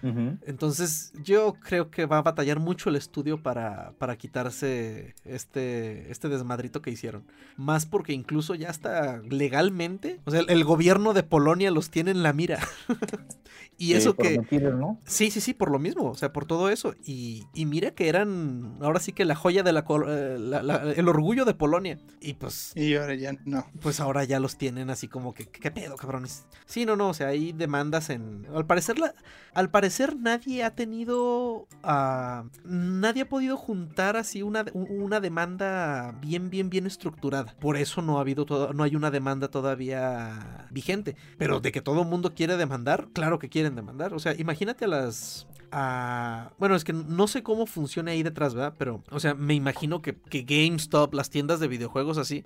Entonces 0.46 1.12
yo 1.22 1.54
creo 1.60 1.90
que 1.90 2.06
va 2.06 2.18
a 2.18 2.22
batallar 2.22 2.60
mucho 2.60 2.90
el 2.90 2.96
estudio 2.96 3.42
para, 3.42 3.92
para 3.98 4.16
quitarse 4.16 5.14
este, 5.24 6.10
este 6.10 6.28
desmadrito 6.28 6.82
que 6.82 6.90
hicieron. 6.90 7.24
Más 7.56 7.86
porque 7.86 8.12
incluso 8.12 8.54
ya 8.54 8.68
está 8.68 9.20
legalmente, 9.28 10.20
o 10.24 10.30
sea, 10.30 10.40
el, 10.40 10.50
el 10.50 10.64
gobierno 10.64 11.12
de 11.14 11.22
Polonia 11.22 11.70
los 11.70 11.90
tiene 11.90 12.10
en 12.10 12.22
la 12.22 12.32
mira. 12.32 12.58
y 13.78 13.86
Sí, 13.88 13.94
eso 13.94 14.14
por 14.14 14.26
que... 14.26 14.38
mentiras, 14.38 14.74
¿no? 14.74 14.98
Sí, 15.04 15.30
sí, 15.30 15.40
sí, 15.40 15.52
por 15.54 15.70
lo 15.70 15.78
mismo, 15.78 16.04
o 16.10 16.14
sea, 16.14 16.32
por 16.32 16.46
todo 16.46 16.68
eso. 16.70 16.94
Y, 17.04 17.44
y 17.54 17.66
mira 17.66 17.90
que 17.92 18.08
eran, 18.08 18.65
ahora 18.80 19.00
sí 19.00 19.12
que 19.12 19.24
la 19.24 19.34
joya 19.34 19.62
de 19.62 19.72
la, 19.72 19.84
eh, 20.08 20.36
la- 20.38 20.62
la- 20.62 20.92
el 20.92 21.08
orgullo 21.08 21.44
de 21.44 21.54
Polonia. 21.54 21.98
Y 22.20 22.34
pues 22.34 22.72
Y 22.76 22.94
ahora 22.94 23.14
ya 23.14 23.32
no. 23.44 23.66
pues 23.80 24.00
ahora 24.00 24.24
ya 24.24 24.40
los 24.40 24.56
tienen 24.56 24.90
así 24.90 25.08
como 25.08 25.34
que, 25.34 25.46
¿qué 25.46 25.70
pedo, 25.70 25.96
cabrones? 25.96 26.46
Sí, 26.66 26.84
no, 26.86 26.96
no, 26.96 27.08
o 27.10 27.14
sea, 27.14 27.28
hay 27.28 27.52
demandas 27.52 28.10
en... 28.10 28.46
Al 28.54 28.66
parecer, 28.66 28.98
la... 28.98 29.14
al 29.54 29.70
parecer 29.70 30.16
nadie 30.16 30.64
ha 30.64 30.74
tenido... 30.74 31.66
ah, 31.82 32.44
nadie 32.64 33.22
ha 33.22 33.28
podido 33.28 33.56
juntar 33.56 34.16
así 34.16 34.42
una, 34.42 34.64
una 34.74 35.20
demanda 35.20 36.16
bien, 36.20 36.50
bien, 36.50 36.70
bien 36.70 36.86
estructurada. 36.86 37.54
Por 37.60 37.76
eso 37.76 38.02
no 38.02 38.18
ha 38.18 38.20
habido, 38.22 38.46
todo... 38.46 38.72
no 38.72 38.82
hay 38.82 38.96
una 38.96 39.10
demanda 39.10 39.48
todavía 39.48 40.66
vigente. 40.70 41.16
Pero 41.38 41.60
de 41.60 41.72
que 41.72 41.80
todo 41.80 42.02
el 42.02 42.08
mundo 42.08 42.34
quiere 42.34 42.56
demandar, 42.56 43.08
claro 43.12 43.38
que 43.38 43.48
quieren 43.48 43.74
demandar. 43.76 44.14
O 44.14 44.18
sea, 44.18 44.34
imagínate 44.36 44.84
a 44.84 44.88
las... 44.88 45.46
a- 45.72 46.50
Bueno, 46.58 46.74
es 46.76 46.84
que 46.84 46.92
no 46.92 47.26
sé 47.26 47.42
cómo 47.42 47.66
funciona 47.66 48.12
ahí 48.12 48.22
detrás, 48.22 48.54
¿verdad? 48.54 48.74
Pero, 48.78 49.02
o 49.10 49.20
sea, 49.20 49.34
me 49.34 49.54
imagino 49.54 50.02
que, 50.02 50.14
que 50.16 50.42
GameStop, 50.42 51.14
las 51.14 51.30
tiendas 51.30 51.60
de 51.60 51.68
videojuegos 51.68 52.18
así, 52.18 52.44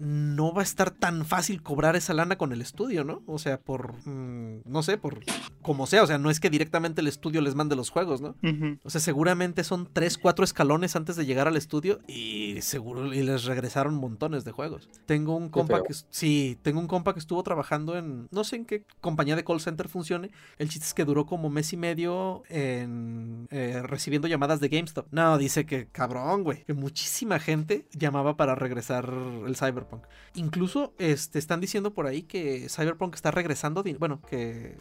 no 0.00 0.54
va 0.54 0.62
a 0.62 0.64
estar 0.64 0.90
tan 0.90 1.26
fácil 1.26 1.62
cobrar 1.62 1.94
esa 1.94 2.14
lana 2.14 2.38
con 2.38 2.52
el 2.52 2.62
estudio, 2.62 3.04
¿no? 3.04 3.22
O 3.26 3.38
sea, 3.38 3.60
por, 3.60 3.94
mm, 4.06 4.62
no 4.64 4.82
sé, 4.82 4.96
por 4.96 5.20
como 5.62 5.86
sea, 5.86 6.02
o 6.02 6.06
sea, 6.06 6.16
no 6.16 6.30
es 6.30 6.40
que 6.40 6.48
directamente 6.48 7.02
el 7.02 7.06
estudio 7.06 7.42
les 7.42 7.54
mande 7.54 7.76
los 7.76 7.90
juegos, 7.90 8.22
¿no? 8.22 8.34
O 8.82 8.90
sea, 8.90 9.00
seguramente 9.00 9.62
son 9.62 9.88
3, 9.92 10.16
4 10.16 10.44
escalones 10.44 10.96
antes 10.96 11.16
de 11.16 11.26
llegar 11.26 11.48
al 11.48 11.56
estudio 11.56 12.00
y 12.08 12.62
seguro 12.62 13.12
y 13.12 13.22
les 13.22 13.44
regresaron 13.44 13.94
montones 13.94 14.44
de 14.44 14.52
juegos. 14.52 14.88
Tengo 15.04 15.36
un 15.36 15.50
compa 15.50 15.82
que 15.82 15.94
sí, 16.08 16.58
tengo 16.62 16.80
un 16.80 16.86
compa 16.86 17.12
que 17.12 17.20
estuvo 17.20 17.42
trabajando 17.42 17.98
en 17.98 18.28
no 18.30 18.44
sé 18.44 18.56
en 18.56 18.64
qué 18.64 18.84
compañía 19.00 19.36
de 19.36 19.44
call 19.44 19.60
center 19.60 19.88
funcione. 19.88 20.30
El 20.56 20.70
chiste 20.70 20.86
es 20.86 20.94
que 20.94 21.04
duró 21.04 21.26
como 21.26 21.50
mes 21.50 21.72
y 21.74 21.76
medio 21.76 22.42
en 22.48 23.48
eh, 23.50 23.82
recibiendo 23.84 24.28
llamadas 24.28 24.60
de 24.60 24.68
GameStop. 24.68 25.06
No, 25.10 25.36
dice 25.36 25.66
que 25.66 25.88
cabrón, 25.88 26.42
güey, 26.42 26.64
que 26.64 26.74
muchísima 26.74 27.38
gente 27.38 27.86
llamaba 27.92 28.36
para 28.36 28.54
regresar 28.54 29.12
el 29.46 29.56
Incluso 30.34 30.94
este 30.98 31.38
están 31.38 31.60
diciendo 31.60 31.92
por 31.92 32.06
ahí 32.06 32.22
que 32.22 32.68
Cyberpunk 32.68 33.14
está 33.14 33.30
regresando, 33.30 33.82
bueno, 33.98 34.20
que 34.28 34.76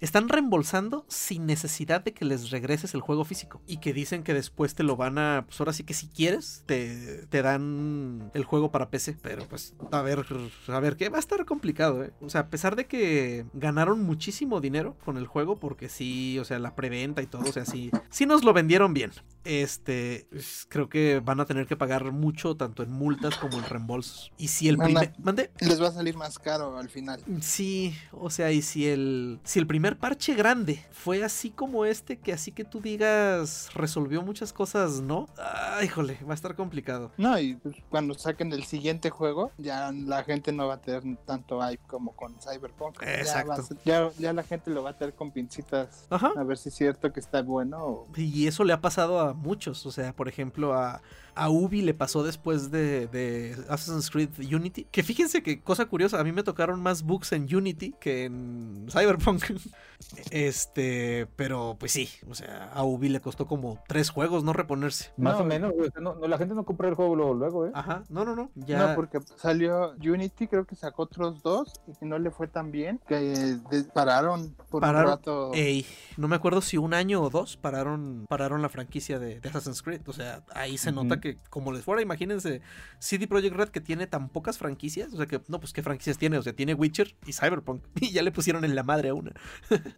están 0.00 0.28
reembolsando 0.28 1.04
sin 1.08 1.46
necesidad 1.46 2.02
de 2.02 2.12
que 2.12 2.24
les 2.24 2.50
regreses 2.50 2.94
el 2.94 3.00
juego 3.00 3.24
físico. 3.24 3.60
Y 3.66 3.78
que 3.78 3.92
dicen 3.92 4.22
que 4.22 4.34
después 4.34 4.74
te 4.74 4.82
lo 4.82 4.96
van 4.96 5.18
a. 5.18 5.44
Pues 5.46 5.60
ahora 5.60 5.72
sí 5.72 5.84
que 5.84 5.94
si 5.94 6.08
quieres, 6.08 6.62
te, 6.66 7.26
te 7.26 7.42
dan 7.42 8.30
el 8.34 8.44
juego 8.44 8.70
para 8.70 8.90
PC. 8.90 9.16
Pero 9.22 9.46
pues, 9.48 9.74
a 9.90 10.02
ver, 10.02 10.24
a 10.68 10.80
ver, 10.80 10.96
que 10.96 11.08
va 11.08 11.16
a 11.16 11.20
estar 11.20 11.44
complicado, 11.44 12.04
¿eh? 12.04 12.12
O 12.20 12.30
sea, 12.30 12.42
a 12.42 12.48
pesar 12.48 12.76
de 12.76 12.86
que 12.86 13.46
ganaron 13.52 14.02
muchísimo 14.02 14.60
dinero 14.60 14.96
con 15.04 15.16
el 15.16 15.26
juego, 15.26 15.56
porque 15.56 15.88
sí, 15.88 16.38
o 16.38 16.44
sea, 16.44 16.58
la 16.58 16.74
preventa 16.74 17.22
y 17.22 17.26
todo, 17.26 17.42
o 17.42 17.52
sea, 17.52 17.64
sí, 17.64 17.90
sí 18.10 18.26
nos 18.26 18.44
lo 18.44 18.52
vendieron 18.52 18.94
bien. 18.94 19.12
Este, 19.44 20.26
creo 20.68 20.88
que 20.88 21.20
van 21.20 21.40
a 21.40 21.46
tener 21.46 21.66
que 21.66 21.76
pagar 21.76 22.12
mucho, 22.12 22.56
tanto 22.56 22.82
en 22.82 22.90
multas 22.90 23.36
como 23.36 23.58
en 23.58 23.64
reembolsos. 23.64 24.32
Y 24.36 24.48
si 24.48 24.68
el 24.68 24.76
primer. 24.76 25.12
Mande. 25.18 25.50
Les 25.60 25.80
va 25.80 25.88
a 25.88 25.92
salir 25.92 26.16
más 26.16 26.38
caro 26.38 26.76
al 26.78 26.88
final. 26.88 27.22
Sí, 27.40 27.94
o 28.12 28.30
sea, 28.30 28.50
y 28.52 28.62
si 28.62 28.86
el 28.86 29.40
si 29.44 29.58
el 29.58 29.66
primer 29.66 29.85
parche 29.94 30.34
grande 30.34 30.84
fue 30.90 31.22
así 31.22 31.50
como 31.50 31.84
este, 31.84 32.18
que 32.18 32.32
así 32.32 32.50
que 32.50 32.64
tú 32.64 32.80
digas 32.80 33.70
resolvió 33.74 34.22
muchas 34.22 34.52
cosas, 34.52 35.00
¿no? 35.00 35.28
Ah, 35.38 35.80
híjole, 35.84 36.18
va 36.26 36.32
a 36.32 36.34
estar 36.34 36.56
complicado. 36.56 37.12
No, 37.16 37.38
y 37.38 37.58
cuando 37.88 38.14
saquen 38.14 38.52
el 38.52 38.64
siguiente 38.64 39.10
juego, 39.10 39.52
ya 39.58 39.92
la 39.92 40.24
gente 40.24 40.50
no 40.52 40.66
va 40.66 40.74
a 40.74 40.80
tener 40.80 41.02
tanto 41.24 41.60
hype 41.60 41.82
como 41.86 42.16
con 42.16 42.34
Cyberpunk. 42.40 43.00
Ya 43.02 43.14
Exacto. 43.20 43.52
a 43.52 43.84
Ya, 43.84 44.10
ya 44.18 44.32
la 44.32 44.42
gente 44.42 44.70
lo 44.70 44.82
va 44.82 44.90
a 44.90 44.98
tener 44.98 45.14
con 45.14 45.30
pincitas 45.30 46.06
Ajá. 46.10 46.32
a 46.36 46.42
ver 46.42 46.58
si 46.58 46.70
es 46.70 46.74
cierto 46.74 47.12
que 47.12 47.20
está 47.20 47.42
bueno 47.42 47.78
o... 47.78 48.08
Y 48.16 48.46
eso 48.46 48.64
le 48.64 48.72
ha 48.72 48.80
pasado 48.80 49.20
a 49.20 49.34
muchos, 49.34 49.84
o 49.86 49.92
sea, 49.92 50.12
por 50.12 50.28
ejemplo, 50.28 50.74
a, 50.74 51.02
a 51.36 51.50
Ubi 51.50 51.82
le 51.82 51.94
pasó 51.94 52.24
después 52.24 52.70
de, 52.70 53.56
Assassin's 53.68 54.10
Creed 54.10 54.30
Unity. 54.38 54.86
Que 54.90 55.02
fíjense 55.02 55.42
que 55.42 55.60
cosa 55.60 55.86
curiosa, 55.86 56.18
a 56.18 56.24
mí 56.24 56.32
me 56.32 56.42
tocaron 56.42 56.82
más 56.82 57.02
bugs 57.02 57.32
en 57.32 57.54
Unity 57.54 57.94
que 58.00 58.24
en 58.24 58.86
Cyberpunk. 58.90 59.44
Este, 60.30 61.26
pero 61.36 61.76
pues 61.78 61.92
sí, 61.92 62.08
o 62.28 62.34
sea, 62.34 62.70
a 62.72 62.84
Ubi 62.84 63.08
le 63.08 63.20
costó 63.20 63.46
como 63.46 63.82
tres 63.88 64.10
juegos 64.10 64.44
no 64.44 64.52
reponerse. 64.52 65.12
Más 65.16 65.34
No, 65.34 65.40
o 65.40 65.44
menos, 65.44 65.72
güey. 65.72 65.90
No, 66.00 66.14
no, 66.14 66.26
la 66.26 66.38
gente 66.38 66.54
no 66.54 66.64
compra 66.64 66.88
el 66.88 66.94
juego 66.94 67.16
luego, 67.16 67.34
luego, 67.34 67.66
¿eh? 67.66 67.70
Ajá, 67.74 68.04
no, 68.08 68.24
no, 68.24 68.36
no, 68.36 68.50
ya. 68.54 68.88
No, 68.88 68.94
porque 68.94 69.20
salió 69.36 69.94
Unity, 70.00 70.46
creo 70.48 70.64
que 70.64 70.76
sacó 70.76 71.02
otros 71.02 71.42
dos 71.42 71.72
y 72.00 72.04
no 72.04 72.18
le 72.18 72.30
fue 72.30 72.48
tan 72.48 72.70
bien 72.70 73.00
que 73.06 73.58
pararon 73.94 74.54
por 74.70 74.80
Pararon, 74.80 75.10
un 75.12 75.16
rato. 75.16 75.50
Ey, 75.54 75.86
no 76.16 76.28
me 76.28 76.36
acuerdo 76.36 76.60
si 76.60 76.76
un 76.76 76.94
año 76.94 77.22
o 77.22 77.30
dos 77.30 77.56
pararon, 77.56 78.26
pararon 78.28 78.62
la 78.62 78.68
franquicia 78.68 79.18
de, 79.18 79.40
de 79.40 79.48
Assassin's 79.48 79.82
Creed. 79.82 80.02
O 80.06 80.12
sea, 80.12 80.42
ahí 80.54 80.78
se 80.78 80.92
nota 80.92 81.20
que, 81.20 81.38
como 81.50 81.72
les 81.72 81.84
fuera, 81.84 82.02
imagínense, 82.02 82.60
CD 82.98 83.26
Projekt 83.26 83.56
Red 83.56 83.68
que 83.70 83.80
tiene 83.80 84.06
tan 84.06 84.28
pocas 84.28 84.58
franquicias. 84.58 85.12
O 85.12 85.16
sea, 85.16 85.26
que, 85.26 85.40
no, 85.48 85.60
pues 85.60 85.72
qué 85.72 85.82
franquicias 85.82 86.18
tiene. 86.18 86.38
O 86.38 86.42
sea, 86.42 86.52
tiene 86.52 86.74
Witcher 86.74 87.14
y 87.26 87.32
Cyberpunk. 87.32 87.82
Y 88.06 88.12
ya 88.12 88.22
le 88.22 88.30
pusieron 88.30 88.64
en 88.64 88.74
la 88.76 88.82
madre 88.84 89.08
a 89.08 89.14
una. 89.14 89.32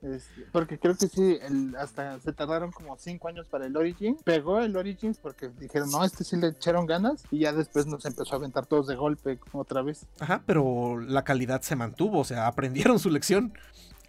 Este, 0.03 0.47
porque 0.53 0.78
creo 0.78 0.97
que 0.97 1.09
sí, 1.09 1.39
el- 1.43 1.74
hasta 1.76 2.18
se 2.20 2.32
tardaron 2.32 2.70
como 2.72 2.97
cinco 2.99 3.28
años 3.28 3.47
para 3.49 3.66
el 3.66 3.76
Origin. 3.76 4.16
Pegó 4.24 4.61
el 4.61 4.76
Origins 4.76 5.18
porque 5.18 5.49
dijeron, 5.59 5.91
no, 5.91 6.05
este 6.05 6.24
sí 6.24 6.36
le 6.36 6.49
echaron 6.49 6.86
ganas. 6.86 7.24
Y 7.30 7.41
ya 7.41 7.53
después 7.53 7.86
nos 7.86 8.05
empezó 8.05 8.34
a 8.34 8.39
aventar 8.39 8.66
todos 8.66 8.86
de 8.86 8.97
golpe 8.97 9.39
otra 9.53 9.82
vez. 9.82 10.07
Ajá, 10.20 10.43
pero 10.47 10.99
la 11.01 11.24
calidad 11.24 11.62
se 11.62 11.76
mantuvo. 11.76 12.20
O 12.20 12.24
sea, 12.24 12.47
aprendieron 12.47 12.99
su 12.99 13.11
lección. 13.11 13.53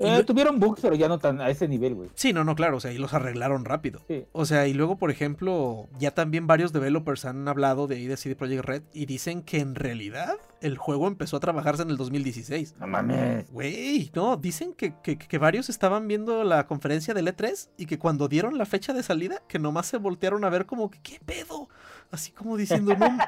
Eh, 0.01 0.23
tuvieron 0.23 0.59
bugs, 0.59 0.79
pero 0.81 0.95
ya 0.95 1.09
no 1.09 1.19
tan 1.19 1.41
a 1.41 1.49
ese 1.49 1.67
nivel, 1.67 1.93
güey. 1.93 2.09
Sí, 2.15 2.31
no, 2.31 2.45
no, 2.45 2.55
claro, 2.55 2.77
o 2.77 2.79
sea, 2.79 2.93
y 2.93 2.97
los 2.97 3.13
arreglaron 3.13 3.65
rápido. 3.65 4.01
Sí. 4.07 4.25
O 4.31 4.45
sea, 4.45 4.65
y 4.67 4.73
luego, 4.73 4.97
por 4.97 5.11
ejemplo, 5.11 5.89
ya 5.99 6.11
también 6.11 6.47
varios 6.47 6.71
developers 6.71 7.25
han 7.25 7.45
hablado 7.49 7.85
de 7.87 7.97
ahí 7.97 8.07
de 8.07 8.15
CD 8.15 8.35
Projekt 8.35 8.63
Red 8.63 8.83
y 8.93 9.07
dicen 9.07 9.41
que 9.41 9.59
en 9.59 9.75
realidad 9.75 10.35
el 10.61 10.77
juego 10.77 11.07
empezó 11.07 11.35
a 11.35 11.41
trabajarse 11.41 11.83
en 11.83 11.89
el 11.89 11.97
2016. 11.97 12.75
No 12.79 12.87
mames. 12.87 13.51
Güey, 13.51 14.09
no, 14.15 14.37
dicen 14.37 14.73
que, 14.73 14.93
que- 15.03 15.17
que 15.17 15.37
varios 15.37 15.67
estaban 15.69 16.07
viendo 16.07 16.45
la 16.45 16.65
conferencia 16.65 17.13
del 17.13 17.27
E3 17.27 17.69
y 17.77 17.85
que 17.85 17.99
cuando 17.99 18.29
dieron 18.29 18.57
la 18.57 18.65
fecha 18.65 18.93
de 18.93 19.03
salida, 19.03 19.41
que 19.49 19.59
nomás 19.59 19.87
se 19.87 19.97
voltearon 19.97 20.45
a 20.45 20.49
ver 20.49 20.65
como 20.65 20.89
que, 20.89 20.99
¿qué 21.01 21.19
pedo? 21.25 21.67
Así 22.09 22.31
como 22.31 22.55
diciendo, 22.55 22.95
no. 22.97 23.17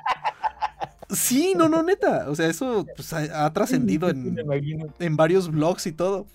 Sí, 1.10 1.54
no, 1.58 1.68
no, 1.68 1.84
neta. 1.84 2.30
O 2.30 2.36
sea, 2.36 2.48
eso 2.48 2.86
pues, 2.96 3.12
ha, 3.12 3.46
ha 3.46 3.52
trascendido 3.52 4.10
en, 4.10 4.38
en 5.00 5.18
varios 5.18 5.52
blogs 5.52 5.86
y 5.88 5.92
todo. 5.92 6.26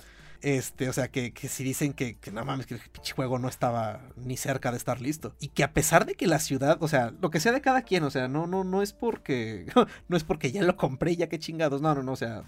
Este, 0.47 0.89
o 0.89 0.93
sea, 0.93 1.09
que, 1.09 1.33
que 1.33 1.49
si 1.49 1.65
dicen 1.65 1.93
que, 1.93 2.19
que 2.19 2.31
no 2.31 2.45
mames, 2.45 2.67
que 2.67 2.75
el 2.75 2.81
pinche 2.81 3.15
juego 3.15 3.41
no 3.41 3.49
estaba 3.49 4.01
ni 4.15 4.37
cerca 4.37 4.71
de 4.71 4.77
estar 4.77 5.01
listo. 5.01 5.35
Y 5.41 5.49
que 5.49 5.65
a 5.65 5.73
pesar 5.73 6.07
de 6.07 6.15
que 6.15 6.29
la 6.29 6.39
ciudad, 6.39 6.79
o 6.81 6.87
sea, 6.87 7.13
lo 7.21 7.31
que 7.31 7.41
sea 7.41 7.51
de 7.51 7.61
cada 7.61 7.83
quien, 7.83 8.05
o 8.05 8.11
sea, 8.11 8.29
no, 8.29 8.47
no, 8.47 8.63
no 8.63 8.81
es 8.81 8.93
porque. 8.93 9.67
No 10.09 10.17
es 10.17 10.23
porque 10.23 10.53
ya 10.53 10.63
lo 10.63 10.77
compré, 10.77 11.17
ya 11.17 11.29
que 11.29 11.41
chingados. 11.41 11.83
No, 11.83 11.97
no, 11.97 12.05
no. 12.05 12.13
O 12.13 12.17
sea, 12.17 12.45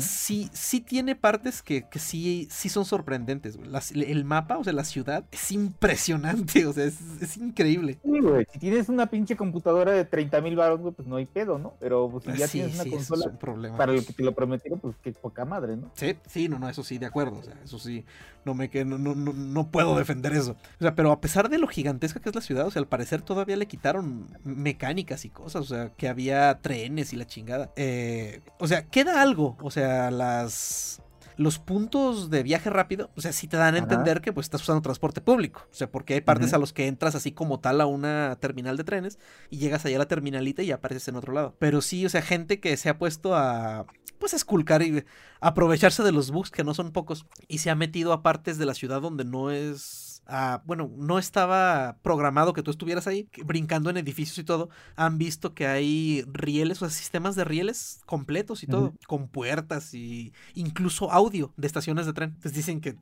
sí, 0.00 0.48
sí 0.52 0.80
tiene 0.80 1.14
partes 1.16 1.62
que, 1.62 1.88
que 1.88 1.98
sí, 1.98 2.48
sí 2.50 2.68
son 2.68 2.84
sorprendentes. 2.84 3.56
güey. 3.56 3.68
Las- 3.68 3.92
el 3.92 4.24
mapa, 4.24 4.58
o 4.58 4.64
sea, 4.64 4.72
la 4.72 4.84
ciudad, 4.84 5.24
es 5.30 5.52
impresionante. 5.52 6.66
O 6.66 6.72
sea, 6.72 6.84
es, 6.84 6.96
es 7.20 7.36
increíble. 7.36 7.98
Sí, 8.02 8.20
güey. 8.20 8.46
Si 8.52 8.58
tienes 8.58 8.88
una 8.88 9.06
pinche 9.06 9.36
computadora 9.36 9.92
de 9.92 10.04
30 10.04 10.40
mil 10.40 10.56
baros, 10.56 10.80
güey, 10.80 10.92
pues 10.94 11.06
no 11.08 11.16
hay 11.16 11.26
pedo, 11.26 11.58
¿no? 11.58 11.74
Pero 11.80 12.08
pues, 12.10 12.24
si 12.24 12.34
ya 12.34 12.46
sí, 12.46 12.58
tienes 12.58 12.74
una 12.74 12.84
sí, 12.84 12.90
consola 12.90 13.26
es 13.26 13.32
un 13.32 13.38
problema. 13.38 13.76
para 13.76 13.92
lo 13.92 14.04
que 14.04 14.12
te 14.12 14.22
lo 14.22 14.34
prometieron, 14.34 14.80
pues 14.80 14.96
qué 15.02 15.12
poca 15.12 15.44
madre, 15.44 15.76
¿no? 15.76 15.90
Sí, 15.94 16.16
sí, 16.26 16.48
no, 16.48 16.58
no, 16.58 16.68
eso 16.68 16.82
sí, 16.82 16.98
de 16.98 17.06
acuerdo. 17.06 17.38
O 17.38 17.42
sea, 17.42 17.54
eso 17.64 17.78
sí, 17.78 18.04
no 18.44 18.54
me 18.54 18.70
que 18.70 18.84
no, 18.84 18.98
no, 18.98 19.14
no, 19.14 19.32
no 19.32 19.70
puedo 19.70 19.96
defender 19.96 20.32
eso. 20.34 20.52
O 20.78 20.82
sea, 20.82 20.94
pero 20.94 21.10
a 21.12 21.20
pesar 21.20 21.48
de 21.48 21.58
lo 21.58 21.66
gigantesca 21.66 22.20
que 22.20 22.28
es 22.28 22.34
la 22.34 22.40
ciudad, 22.40 22.66
o 22.66 22.70
sea, 22.70 22.80
al 22.80 22.88
parecer 22.88 23.22
todavía 23.22 23.56
le 23.56 23.66
quitaron 23.66 24.28
mecánicas 24.44 25.24
y 25.24 25.30
cosas. 25.30 25.62
O 25.62 25.64
sea, 25.64 25.90
que 25.96 26.08
había 26.08 26.60
trenes 26.60 27.12
y 27.12 27.16
la 27.16 27.26
chingada. 27.26 27.72
Eh, 27.76 28.40
o 28.58 28.66
sea, 28.68 28.86
queda 28.86 29.22
algo. 29.22 29.56
O 29.66 29.70
sea, 29.70 30.10
las. 30.10 31.02
Los 31.38 31.58
puntos 31.58 32.30
de 32.30 32.42
viaje 32.42 32.70
rápido, 32.70 33.10
o 33.14 33.20
sea, 33.20 33.30
sí 33.30 33.46
te 33.46 33.58
dan 33.58 33.74
a 33.74 33.78
Ajá. 33.78 33.84
entender 33.84 34.22
que 34.22 34.32
pues 34.32 34.46
estás 34.46 34.62
usando 34.62 34.80
transporte 34.80 35.20
público. 35.20 35.66
O 35.70 35.74
sea, 35.74 35.90
porque 35.90 36.14
hay 36.14 36.22
partes 36.22 36.54
a 36.54 36.58
los 36.58 36.72
que 36.72 36.86
entras 36.86 37.14
así 37.14 37.30
como 37.30 37.60
tal 37.60 37.82
a 37.82 37.86
una 37.86 38.38
terminal 38.40 38.78
de 38.78 38.84
trenes 38.84 39.18
y 39.50 39.58
llegas 39.58 39.84
allá 39.84 39.96
a 39.96 39.98
la 39.98 40.08
terminalita 40.08 40.62
y 40.62 40.70
apareces 40.70 41.08
en 41.08 41.16
otro 41.16 41.34
lado. 41.34 41.54
Pero 41.58 41.82
sí, 41.82 42.06
o 42.06 42.08
sea, 42.08 42.22
gente 42.22 42.58
que 42.58 42.74
se 42.78 42.88
ha 42.88 42.96
puesto 42.96 43.34
a 43.34 43.84
pues 44.18 44.32
a 44.32 44.36
esculcar 44.36 44.82
y 44.82 45.04
aprovecharse 45.40 46.02
de 46.02 46.12
los 46.12 46.30
bugs 46.30 46.50
que 46.50 46.64
no 46.64 46.72
son 46.72 46.90
pocos 46.92 47.26
y 47.48 47.58
se 47.58 47.68
ha 47.68 47.74
metido 47.74 48.14
a 48.14 48.22
partes 48.22 48.56
de 48.56 48.64
la 48.64 48.72
ciudad 48.72 49.02
donde 49.02 49.26
no 49.26 49.50
es 49.50 50.05
ah, 50.26 50.62
bueno, 50.64 50.90
no 50.96 51.18
estaba 51.18 51.96
programado 52.02 52.52
que 52.52 52.62
tú 52.62 52.70
estuvieras 52.70 53.06
ahí 53.06 53.28
brincando 53.44 53.90
en 53.90 53.96
edificios 53.96 54.38
y 54.38 54.44
todo. 54.44 54.68
Han 54.96 55.18
visto 55.18 55.54
que 55.54 55.66
hay 55.66 56.24
rieles, 56.32 56.82
o 56.82 56.88
sea, 56.88 56.96
sistemas 56.96 57.36
de 57.36 57.44
rieles 57.44 58.00
completos 58.06 58.62
y 58.62 58.66
todo, 58.66 58.94
con 59.06 59.28
puertas 59.28 59.94
y 59.94 60.32
incluso 60.54 61.12
audio 61.12 61.52
de 61.56 61.66
estaciones 61.66 62.06
de 62.06 62.12
tren. 62.12 62.30
Entonces 62.30 62.54
dicen 62.54 62.80
que, 62.80 62.96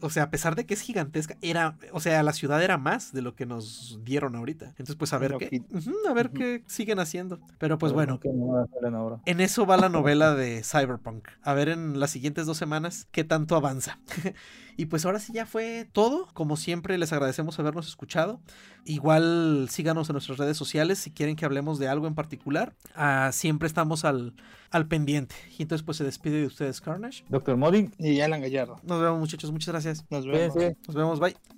o 0.00 0.10
sea, 0.10 0.24
a 0.24 0.30
pesar 0.30 0.54
de 0.54 0.66
que 0.66 0.74
es 0.74 0.80
gigantesca, 0.80 1.36
era, 1.42 1.78
o 1.92 2.00
sea, 2.00 2.22
la 2.22 2.32
ciudad 2.32 2.62
era 2.62 2.78
más 2.78 3.12
de 3.12 3.22
lo 3.22 3.34
que 3.34 3.46
nos 3.46 4.00
dieron 4.02 4.36
ahorita. 4.36 4.66
Entonces, 4.70 4.96
pues 4.96 5.12
a 5.12 5.18
ver 5.18 5.36
qué, 5.38 5.62
a 6.08 6.12
ver 6.12 6.30
qué 6.30 6.64
siguen 6.66 6.98
haciendo. 6.98 7.40
Pero 7.58 7.78
pues 7.78 7.92
Pero 7.92 8.18
bueno, 8.18 9.20
en 9.24 9.40
eso 9.40 9.66
va 9.66 9.76
la 9.76 9.88
novela 9.88 10.34
de 10.34 10.62
Cyberpunk. 10.62 11.28
A 11.42 11.54
ver 11.54 11.68
en 11.68 12.00
las 12.00 12.10
siguientes 12.10 12.46
dos 12.46 12.56
semanas 12.56 13.06
qué 13.10 13.24
tanto 13.24 13.56
avanza. 13.56 13.98
y 14.78 14.86
pues 14.86 15.04
ahora 15.04 15.18
sí 15.18 15.32
ya 15.32 15.44
fue 15.44 15.88
todo. 15.92 16.28
Como 16.34 16.56
siempre, 16.56 16.96
les 16.98 17.12
agradecemos 17.12 17.58
habernos 17.58 17.88
escuchado. 17.88 18.40
Igual 18.84 19.66
síganos 19.68 20.08
en 20.08 20.12
nuestras 20.12 20.38
redes 20.38 20.56
sociales 20.56 21.00
si 21.00 21.10
quieren 21.10 21.34
que 21.34 21.44
hablemos 21.44 21.80
de 21.80 21.88
algo 21.88 22.06
en 22.06 22.14
particular. 22.14 22.76
Ah, 22.94 23.30
siempre 23.32 23.66
estamos 23.66 24.04
al, 24.04 24.34
al 24.70 24.86
pendiente. 24.86 25.34
Y 25.58 25.62
entonces 25.62 25.84
pues 25.84 25.96
se 25.96 26.04
despide 26.04 26.42
de 26.42 26.46
ustedes 26.46 26.80
Carnage. 26.80 27.24
Doctor 27.28 27.56
Modding, 27.56 27.92
Y 27.98 28.20
Alan 28.20 28.40
Gallardo. 28.40 28.76
Nos 28.84 29.02
vemos 29.02 29.18
muchachos. 29.18 29.50
Muchas 29.50 29.70
gracias. 29.70 30.04
Nos 30.10 30.24
vemos. 30.24 30.54
Nos 30.86 30.94
vemos. 30.94 31.18
Bye. 31.18 31.57